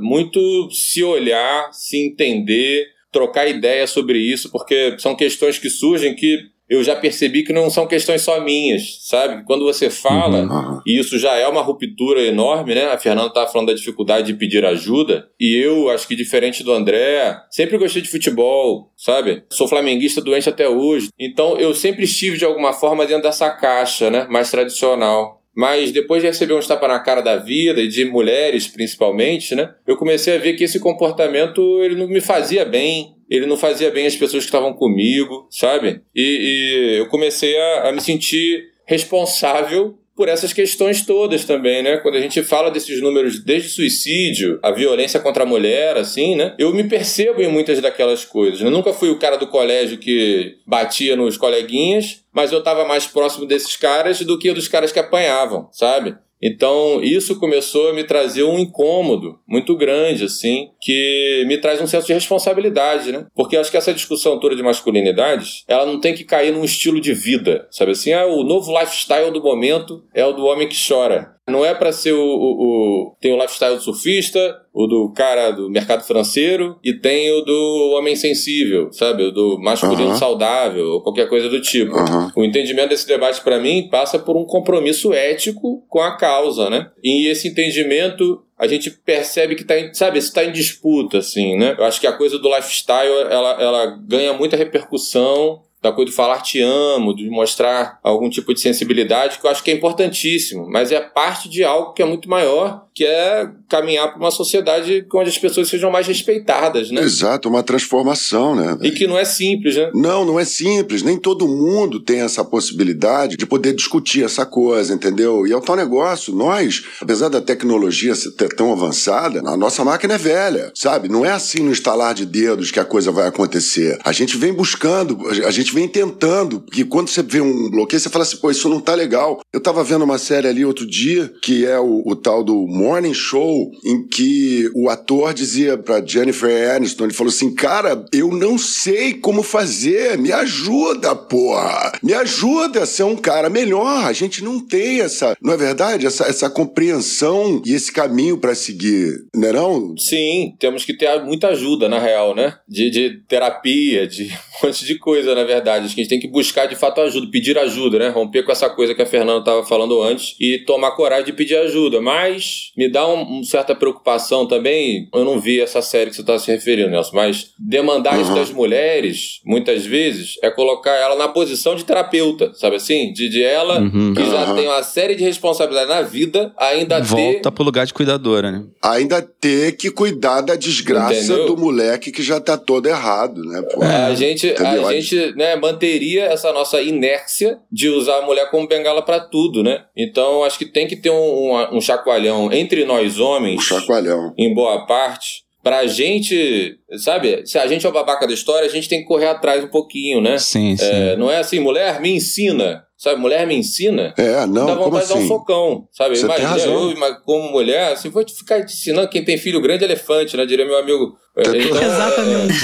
muito 0.00 0.31
se 0.70 1.02
olhar, 1.02 1.70
se 1.72 1.96
entender, 1.96 2.86
trocar 3.10 3.48
ideia 3.48 3.86
sobre 3.86 4.18
isso, 4.18 4.50
porque 4.50 4.96
são 4.98 5.14
questões 5.14 5.58
que 5.58 5.68
surgem 5.68 6.14
que 6.14 6.52
eu 6.72 6.82
já 6.82 6.96
percebi 6.96 7.42
que 7.42 7.52
não 7.52 7.68
são 7.68 7.86
questões 7.86 8.22
só 8.22 8.40
minhas, 8.40 9.00
sabe? 9.02 9.44
Quando 9.44 9.62
você 9.62 9.90
fala, 9.90 10.38
Aham. 10.38 10.82
e 10.86 10.98
isso 10.98 11.18
já 11.18 11.34
é 11.36 11.46
uma 11.46 11.60
ruptura 11.60 12.22
enorme, 12.22 12.74
né? 12.74 12.86
A 12.86 12.96
Fernanda 12.96 13.28
estava 13.28 13.46
falando 13.46 13.68
da 13.68 13.74
dificuldade 13.74 14.28
de 14.28 14.38
pedir 14.38 14.64
ajuda, 14.64 15.28
e 15.38 15.54
eu, 15.54 15.90
acho 15.90 16.08
que 16.08 16.16
diferente 16.16 16.64
do 16.64 16.72
André, 16.72 17.36
sempre 17.50 17.76
gostei 17.76 18.00
de 18.00 18.08
futebol, 18.08 18.90
sabe? 18.96 19.44
Sou 19.50 19.68
flamenguista 19.68 20.22
doente 20.22 20.48
até 20.48 20.66
hoje. 20.66 21.10
Então 21.18 21.58
eu 21.58 21.74
sempre 21.74 22.04
estive 22.04 22.38
de 22.38 22.44
alguma 22.46 22.72
forma 22.72 23.04
dentro 23.04 23.24
dessa 23.24 23.50
caixa, 23.50 24.10
né? 24.10 24.26
Mais 24.30 24.50
tradicional. 24.50 25.41
Mas 25.54 25.92
depois 25.92 26.22
de 26.22 26.28
receber 26.28 26.54
um 26.54 26.60
tapa 26.60 26.88
na 26.88 26.98
cara 26.98 27.20
da 27.20 27.36
vida 27.36 27.80
e 27.80 27.88
de 27.88 28.04
mulheres 28.04 28.66
principalmente, 28.66 29.54
né? 29.54 29.74
Eu 29.86 29.96
comecei 29.96 30.34
a 30.34 30.38
ver 30.38 30.54
que 30.54 30.64
esse 30.64 30.80
comportamento 30.80 31.82
ele 31.82 31.94
não 31.94 32.08
me 32.08 32.20
fazia 32.20 32.64
bem, 32.64 33.14
ele 33.28 33.46
não 33.46 33.56
fazia 33.56 33.90
bem 33.90 34.06
as 34.06 34.16
pessoas 34.16 34.44
que 34.44 34.48
estavam 34.48 34.72
comigo, 34.72 35.46
sabe? 35.50 36.00
E, 36.14 36.22
e 36.22 36.98
eu 36.98 37.06
comecei 37.08 37.56
a, 37.58 37.88
a 37.88 37.92
me 37.92 38.00
sentir 38.00 38.72
responsável 38.86 39.98
por 40.22 40.28
essas 40.28 40.52
questões 40.52 41.04
todas 41.04 41.44
também, 41.44 41.82
né? 41.82 41.96
Quando 41.96 42.14
a 42.14 42.20
gente 42.20 42.44
fala 42.44 42.70
desses 42.70 43.02
números 43.02 43.42
desde 43.42 43.68
suicídio, 43.68 44.60
a 44.62 44.70
violência 44.70 45.18
contra 45.18 45.42
a 45.42 45.46
mulher, 45.46 45.96
assim, 45.96 46.36
né? 46.36 46.54
Eu 46.60 46.72
me 46.72 46.84
percebo 46.84 47.42
em 47.42 47.48
muitas 47.48 47.80
daquelas 47.80 48.24
coisas. 48.24 48.60
Eu 48.60 48.70
nunca 48.70 48.92
fui 48.92 49.10
o 49.10 49.18
cara 49.18 49.36
do 49.36 49.48
colégio 49.48 49.98
que 49.98 50.58
batia 50.64 51.16
nos 51.16 51.36
coleguinhas, 51.36 52.20
mas 52.32 52.52
eu 52.52 52.60
estava 52.60 52.84
mais 52.84 53.04
próximo 53.04 53.46
desses 53.46 53.74
caras 53.74 54.20
do 54.20 54.38
que 54.38 54.52
dos 54.52 54.68
caras 54.68 54.92
que 54.92 55.00
apanhavam, 55.00 55.68
sabe? 55.72 56.14
Então, 56.42 57.00
isso 57.00 57.38
começou 57.38 57.90
a 57.90 57.92
me 57.92 58.02
trazer 58.02 58.42
um 58.42 58.58
incômodo 58.58 59.38
muito 59.46 59.76
grande, 59.76 60.24
assim, 60.24 60.70
que 60.80 61.44
me 61.46 61.56
traz 61.58 61.80
um 61.80 61.86
senso 61.86 62.06
de 62.06 62.12
responsabilidade, 62.12 63.12
né? 63.12 63.26
Porque 63.34 63.56
acho 63.56 63.70
que 63.70 63.76
essa 63.76 63.94
discussão 63.94 64.40
toda 64.40 64.56
de 64.56 64.62
masculinidades, 64.62 65.64
ela 65.68 65.86
não 65.86 66.00
tem 66.00 66.14
que 66.14 66.24
cair 66.24 66.52
num 66.52 66.64
estilo 66.64 67.00
de 67.00 67.14
vida, 67.14 67.68
sabe 67.70 67.92
assim? 67.92 68.12
Ah, 68.12 68.26
o 68.26 68.42
novo 68.42 68.76
lifestyle 68.78 69.30
do 69.30 69.42
momento 69.42 70.02
é 70.12 70.24
o 70.24 70.32
do 70.32 70.44
homem 70.44 70.68
que 70.68 70.76
chora. 70.88 71.31
Não 71.52 71.64
é 71.64 71.74
para 71.74 71.92
ser 71.92 72.12
o, 72.14 72.18
o, 72.20 72.62
o- 73.10 73.16
Tem 73.20 73.32
o 73.32 73.36
lifestyle 73.40 73.76
do 73.76 73.82
surfista, 73.82 74.56
o 74.72 74.86
do 74.86 75.12
cara 75.14 75.50
do 75.50 75.68
mercado 75.70 76.02
financeiro, 76.02 76.76
e 76.82 76.94
tem 76.94 77.30
o 77.30 77.42
do 77.42 77.94
homem 77.96 78.16
sensível, 78.16 78.90
sabe? 78.92 79.24
O 79.24 79.30
do 79.30 79.58
masculino 79.60 80.08
Aham. 80.10 80.16
saudável, 80.18 80.86
ou 80.86 81.02
qualquer 81.02 81.28
coisa 81.28 81.48
do 81.48 81.60
tipo. 81.60 81.94
Aham. 81.94 82.32
O 82.34 82.42
entendimento 82.42 82.88
desse 82.88 83.06
debate, 83.06 83.40
para 83.42 83.58
mim, 83.60 83.88
passa 83.90 84.18
por 84.18 84.36
um 84.36 84.44
compromisso 84.46 85.12
ético 85.12 85.84
com 85.88 86.00
a 86.00 86.16
causa, 86.16 86.70
né? 86.70 86.90
E 87.04 87.28
esse 87.28 87.48
entendimento 87.48 88.42
a 88.58 88.66
gente 88.68 88.90
percebe 88.90 89.56
que 89.56 89.64
tá 89.64 89.76
em, 89.78 89.92
sabe, 89.92 90.18
isso 90.20 90.32
tá 90.32 90.44
em 90.44 90.52
disputa, 90.52 91.18
assim, 91.18 91.56
né? 91.56 91.74
Eu 91.76 91.84
acho 91.84 92.00
que 92.00 92.06
a 92.06 92.12
coisa 92.12 92.38
do 92.38 92.48
lifestyle, 92.54 93.10
ela, 93.28 93.60
ela 93.60 93.86
ganha 94.06 94.32
muita 94.32 94.56
repercussão 94.56 95.62
da 95.82 95.92
coisa 95.92 96.10
de 96.10 96.16
falar 96.16 96.40
te 96.40 96.60
amo, 96.60 97.14
de 97.14 97.28
mostrar 97.28 97.98
algum 98.02 98.30
tipo 98.30 98.54
de 98.54 98.60
sensibilidade, 98.60 99.38
que 99.38 99.46
eu 99.46 99.50
acho 99.50 99.64
que 99.64 99.70
é 99.70 99.74
importantíssimo, 99.74 100.66
mas 100.70 100.92
é 100.92 101.00
parte 101.00 101.48
de 101.48 101.64
algo 101.64 101.92
que 101.92 102.00
é 102.00 102.04
muito 102.04 102.30
maior, 102.30 102.86
que 102.94 103.04
é 103.04 103.48
caminhar 103.68 104.08
para 104.08 104.18
uma 104.18 104.30
sociedade 104.30 105.06
onde 105.12 105.30
as 105.30 105.38
pessoas 105.38 105.68
sejam 105.68 105.90
mais 105.90 106.06
respeitadas, 106.06 106.90
né? 106.90 107.02
Exato, 107.02 107.48
uma 107.48 107.62
transformação, 107.62 108.54
né? 108.54 108.76
E 108.82 108.90
que 108.90 109.06
não 109.06 109.18
é 109.18 109.24
simples, 109.24 109.76
né? 109.76 109.90
Não, 109.94 110.24
não 110.24 110.38
é 110.38 110.44
simples. 110.44 111.02
Nem 111.02 111.16
todo 111.16 111.48
mundo 111.48 112.00
tem 112.00 112.20
essa 112.20 112.44
possibilidade 112.44 113.36
de 113.36 113.46
poder 113.46 113.74
discutir 113.74 114.24
essa 114.24 114.44
coisa, 114.44 114.92
entendeu? 114.94 115.46
E 115.46 115.52
é 115.52 115.56
o 115.56 115.60
tal 115.60 115.76
negócio. 115.76 116.34
Nós, 116.34 116.84
apesar 117.00 117.28
da 117.28 117.40
tecnologia 117.40 118.14
ser 118.14 118.32
tão 118.54 118.72
avançada, 118.72 119.40
a 119.40 119.56
nossa 119.56 119.84
máquina 119.84 120.14
é 120.14 120.18
velha, 120.18 120.72
sabe? 120.74 121.08
Não 121.08 121.24
é 121.24 121.30
assim 121.30 121.60
no 121.60 121.72
estalar 121.72 122.14
de 122.14 122.26
dedos 122.26 122.70
que 122.70 122.80
a 122.80 122.84
coisa 122.84 123.10
vai 123.10 123.26
acontecer. 123.26 123.98
A 124.04 124.12
gente 124.12 124.36
vem 124.36 124.52
buscando, 124.52 125.18
a 125.46 125.50
gente 125.50 125.72
vem 125.72 125.88
tentando. 125.88 126.60
Porque 126.60 126.84
quando 126.84 127.08
você 127.08 127.22
vê 127.22 127.40
um 127.40 127.70
bloqueio, 127.70 128.00
você 128.00 128.08
fala 128.08 128.24
assim, 128.24 128.36
pô, 128.36 128.50
isso 128.50 128.68
não 128.68 128.80
tá 128.80 128.94
legal. 128.94 129.40
Eu 129.52 129.60
tava 129.60 129.82
vendo 129.82 130.02
uma 130.04 130.18
série 130.18 130.48
ali 130.48 130.64
outro 130.64 130.86
dia, 130.86 131.32
que 131.42 131.64
é 131.64 131.78
o, 131.78 132.02
o 132.04 132.14
tal 132.14 132.42
do 132.42 132.66
Morning 132.82 133.14
Show 133.14 133.70
em 133.84 134.06
que 134.08 134.68
o 134.74 134.88
ator 134.88 135.32
dizia 135.32 135.78
pra 135.78 136.04
Jennifer 136.04 136.74
Aniston, 136.74 137.04
ele 137.04 137.12
falou 137.12 137.30
assim, 137.30 137.54
cara, 137.54 138.04
eu 138.12 138.28
não 138.28 138.58
sei 138.58 139.14
como 139.14 139.42
fazer, 139.42 140.18
me 140.18 140.32
ajuda, 140.32 141.14
porra, 141.14 141.92
me 142.02 142.12
ajuda 142.12 142.82
a 142.82 142.86
ser 142.86 143.04
um 143.04 143.16
cara 143.16 143.48
melhor. 143.48 144.04
A 144.04 144.12
gente 144.12 144.42
não 144.42 144.58
tem 144.58 145.00
essa, 145.00 145.36
não 145.40 145.52
é 145.54 145.56
verdade, 145.56 146.06
essa, 146.06 146.24
essa 146.24 146.50
compreensão 146.50 147.62
e 147.64 147.72
esse 147.72 147.92
caminho 147.92 148.36
para 148.38 148.54
seguir, 148.54 149.12
não 149.32 149.48
é 149.48 149.52
não? 149.52 149.96
Sim, 149.96 150.56
temos 150.58 150.84
que 150.84 150.92
ter 150.92 151.22
muita 151.22 151.48
ajuda, 151.48 151.88
na 151.88 152.00
real, 152.00 152.34
né? 152.34 152.56
De, 152.68 152.90
de 152.90 153.22
terapia, 153.28 154.08
de 154.08 154.24
um 154.62 154.66
monte 154.66 154.84
de 154.84 154.98
coisa, 154.98 155.34
na 155.34 155.44
verdade. 155.44 155.86
Acho 155.86 155.94
que 155.94 156.00
a 156.00 156.04
gente 156.04 156.10
tem 156.10 156.20
que 156.20 156.28
buscar 156.28 156.66
de 156.66 156.74
fato 156.74 157.00
ajuda, 157.00 157.30
pedir 157.30 157.56
ajuda, 157.56 157.98
né? 157.98 158.08
Romper 158.08 158.42
com 158.44 158.50
essa 158.50 158.68
coisa 158.68 158.94
que 158.94 159.02
a 159.02 159.06
Fernanda 159.06 159.40
estava 159.40 159.64
falando 159.64 160.02
antes 160.02 160.34
e 160.40 160.58
tomar 160.58 160.92
coragem 160.92 161.26
de 161.26 161.32
pedir 161.32 161.56
ajuda. 161.56 162.00
Mas 162.00 162.71
me 162.76 162.88
dá 162.90 163.06
uma 163.06 163.22
um 163.22 163.44
certa 163.44 163.74
preocupação 163.74 164.46
também. 164.46 165.08
Eu 165.14 165.24
não 165.24 165.38
vi 165.40 165.60
essa 165.60 165.80
série 165.82 166.10
que 166.10 166.16
você 166.16 166.22
está 166.22 166.38
se 166.38 166.50
referindo, 166.50 166.90
Nelson, 166.90 167.14
mas 167.16 167.50
demandar 167.58 168.20
isso 168.20 168.34
das 168.34 168.50
mulheres, 168.50 169.40
muitas 169.44 169.84
vezes, 169.86 170.36
é 170.42 170.50
colocar 170.50 170.92
ela 170.92 171.16
na 171.16 171.28
posição 171.28 171.74
de 171.74 171.84
terapeuta, 171.84 172.52
sabe 172.54 172.76
assim? 172.76 173.12
De, 173.12 173.28
de 173.28 173.42
ela, 173.42 173.80
Uhum. 173.80 174.14
que 174.14 174.24
já 174.24 174.54
tem 174.54 174.66
uma 174.68 174.82
série 174.82 175.14
de 175.14 175.24
responsabilidades 175.24 175.88
na 175.94 176.02
vida, 176.02 176.52
ainda 176.56 177.00
ter. 177.00 177.06
Volta 177.06 177.50
pro 177.52 177.64
lugar 177.64 177.86
de 177.86 177.92
cuidadora, 177.94 178.50
né? 178.50 178.64
Ainda 178.82 179.20
ter 179.22 179.72
que 179.76 179.90
cuidar 179.90 180.40
da 180.40 180.54
desgraça 180.56 181.14
Entendeu? 181.32 181.46
do 181.46 181.56
moleque 181.56 182.10
que 182.12 182.22
já 182.22 182.40
tá 182.40 182.56
todo 182.56 182.86
errado, 182.86 183.42
né, 183.44 183.62
pô? 183.72 183.82
A 183.82 184.14
gente, 184.14 184.46
Entendeu? 184.48 184.86
a 184.86 184.92
gente 184.92 185.34
né, 185.36 185.56
manteria 185.56 186.24
essa 186.24 186.52
nossa 186.52 186.80
inércia 186.80 187.58
de 187.70 187.88
usar 187.88 188.18
a 188.18 188.22
mulher 188.26 188.50
como 188.50 188.66
bengala 188.68 189.02
pra 189.02 189.20
tudo, 189.20 189.62
né? 189.62 189.84
Então 189.96 190.44
acho 190.44 190.58
que 190.58 190.66
tem 190.66 190.86
que 190.86 190.96
ter 190.96 191.10
um, 191.10 191.14
um, 191.52 191.76
um 191.76 191.80
chacoalhão 191.80 192.52
entre 192.62 192.84
nós 192.84 193.18
homens, 193.18 193.62
chacoalhão. 193.62 194.32
em 194.38 194.54
boa 194.54 194.86
parte, 194.86 195.42
pra 195.62 195.86
gente, 195.86 196.76
sabe? 196.98 197.46
Se 197.46 197.58
a 197.58 197.66
gente 197.66 197.86
é 197.86 197.88
o 197.88 197.92
babaca 197.92 198.26
da 198.26 198.34
história, 198.34 198.66
a 198.66 198.70
gente 198.70 198.88
tem 198.88 199.00
que 199.00 199.06
correr 199.06 199.28
atrás 199.28 199.62
um 199.62 199.68
pouquinho, 199.68 200.20
né? 200.20 200.38
Sim, 200.38 200.76
sim. 200.76 200.84
É, 200.84 201.16
não 201.16 201.30
é 201.30 201.38
assim, 201.38 201.60
mulher 201.60 202.00
me 202.00 202.10
ensina, 202.10 202.82
sabe? 202.96 203.20
Mulher 203.20 203.46
me 203.46 203.54
ensina. 203.54 204.12
É, 204.18 204.44
não, 204.46 204.66
dá 204.66 204.76
como 204.76 204.90
vontade 204.90 205.06
de 205.06 205.08
dar 205.12 205.14
um 205.14 205.18
assim? 205.18 205.28
socão, 205.28 205.88
sabe? 205.92 206.16
Você 206.16 206.26
tem 206.26 206.36
Imagina 206.36 206.50
razão. 206.50 206.90
eu, 206.90 206.96
mas 206.98 207.16
como 207.24 207.50
mulher, 207.50 207.92
assim, 207.92 208.08
vou 208.08 208.24
te 208.24 208.34
ficar 208.34 208.64
te 208.64 208.72
ensinando 208.72 209.08
quem 209.08 209.24
tem 209.24 209.38
filho 209.38 209.60
grande 209.60 209.84
é 209.84 209.86
elefante, 209.86 210.36
né? 210.36 210.44
Diria 210.44 210.66
meu 210.66 210.76
amigo. 210.76 211.16
É, 211.36 211.62
Então, 211.62 211.82
Exatamente. 211.82 212.54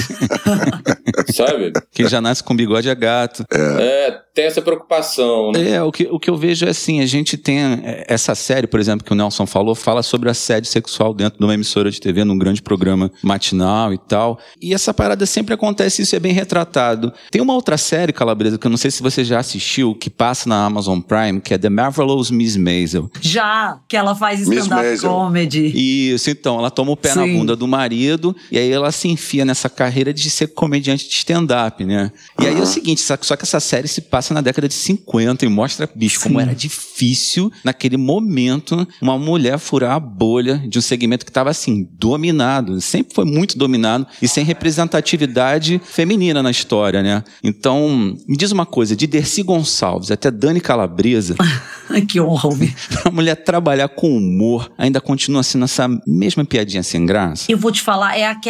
é, 1.27 1.33
sabe? 1.33 1.73
Quem 1.91 2.07
já 2.07 2.21
nasce 2.21 2.43
com 2.43 2.55
bigode 2.55 2.87
é 2.87 2.95
gato. 2.95 3.43
É, 3.51 4.19
tem 4.33 4.45
essa 4.45 4.61
preocupação, 4.61 5.51
né? 5.51 5.71
É, 5.71 5.83
o 5.83 5.91
que, 5.91 6.07
o 6.09 6.19
que 6.19 6.29
eu 6.29 6.37
vejo 6.37 6.65
é 6.65 6.69
assim, 6.69 7.01
a 7.01 7.05
gente 7.05 7.35
tem 7.35 7.59
é, 7.59 8.05
essa 8.07 8.35
série, 8.35 8.67
por 8.67 8.79
exemplo, 8.79 9.03
que 9.03 9.11
o 9.11 9.15
Nelson 9.15 9.47
falou, 9.47 9.73
fala 9.73 10.03
sobre 10.03 10.29
assédio 10.29 10.69
sexual 10.69 11.13
dentro 11.13 11.39
de 11.39 11.45
uma 11.45 11.53
emissora 11.53 11.89
de 11.89 11.99
TV, 11.99 12.23
num 12.23 12.37
grande 12.37 12.61
programa 12.61 13.11
matinal 13.23 13.91
e 13.91 13.97
tal. 13.97 14.39
E 14.61 14.73
essa 14.73 14.93
parada 14.93 15.25
sempre 15.25 15.53
acontece, 15.55 16.03
isso 16.03 16.15
é 16.15 16.19
bem 16.19 16.31
retratado. 16.31 17.11
Tem 17.31 17.41
uma 17.41 17.53
outra 17.53 17.77
série, 17.77 18.13
Calabresa, 18.13 18.57
que 18.59 18.67
eu 18.67 18.71
não 18.71 18.77
sei 18.77 18.91
se 18.91 19.01
você 19.01 19.23
já 19.23 19.39
assistiu, 19.39 19.95
que 19.95 20.11
passa 20.11 20.47
na 20.47 20.63
Amazon 20.63 20.99
Prime, 20.99 21.41
que 21.41 21.53
é 21.55 21.57
The 21.57 21.69
Marvelous 21.69 22.29
Miss 22.29 22.55
Maisel. 22.55 23.09
Já 23.19 23.79
que 23.87 23.97
ela 23.97 24.13
faz 24.15 24.41
stand-up 24.41 24.99
comedy. 25.01 26.11
Isso, 26.13 26.29
então, 26.29 26.59
ela 26.59 26.69
toma 26.69 26.91
o 26.91 26.97
pé 26.97 27.15
na 27.15 27.23
Sim. 27.23 27.37
bunda 27.37 27.55
do 27.55 27.67
marido 27.67 28.35
e 28.51 28.58
aí 28.59 28.71
ela 28.71 28.91
se 28.91 29.07
enfia 29.07 29.45
nessa 29.45 29.69
carreira 29.69 30.13
de 30.13 30.29
ser 30.29 30.47
comediante 30.47 31.07
de 31.07 31.13
stand-up, 31.13 31.83
né? 31.85 32.11
E 32.41 32.45
aí 32.45 32.57
é 32.57 32.61
o 32.61 32.65
seguinte, 32.65 33.01
só 33.01 33.15
que 33.35 33.43
essa 33.43 33.59
série 33.59 33.87
se 33.87 34.01
passa 34.01 34.33
na 34.33 34.41
década 34.41 34.67
de 34.67 34.73
50 34.73 35.45
e 35.45 35.49
mostra, 35.49 35.89
bicho, 35.93 36.19
como 36.19 36.39
Sim. 36.39 36.45
era 36.45 36.55
difícil 36.55 37.51
naquele 37.63 37.97
momento 37.97 38.87
uma 39.01 39.17
mulher 39.17 39.57
furar 39.57 39.93
a 39.93 39.99
bolha 39.99 40.61
de 40.67 40.77
um 40.79 40.81
segmento 40.81 41.25
que 41.25 41.31
estava 41.31 41.49
assim, 41.49 41.87
dominado, 41.93 42.81
sempre 42.81 43.13
foi 43.13 43.25
muito 43.25 43.57
dominado 43.57 44.07
e 44.21 44.27
sem 44.27 44.43
representatividade 44.43 45.81
feminina 45.83 46.41
na 46.41 46.51
história, 46.51 47.01
né? 47.01 47.23
Então, 47.43 48.15
me 48.27 48.37
diz 48.37 48.51
uma 48.51 48.65
coisa, 48.65 48.95
de 48.95 49.07
Dercy 49.07 49.43
Gonçalves 49.43 50.11
até 50.11 50.31
Dani 50.31 50.59
Calabresa, 50.59 51.35
que 52.07 52.19
honra 52.19 52.49
ouvir. 52.49 52.75
pra 53.01 53.11
mulher 53.11 53.35
trabalhar 53.35 53.89
com 53.89 54.15
humor, 54.15 54.71
ainda 54.77 54.99
continua 54.99 55.43
sendo 55.43 55.65
essa 55.65 55.87
mesma 56.05 56.43
piadinha 56.45 56.83
sem 56.83 57.05
graça? 57.05 57.45
Eu 57.49 57.57
vou 57.57 57.71
te 57.71 57.81
falar, 57.81 58.17
é 58.17 58.27
aquela, 58.27 58.48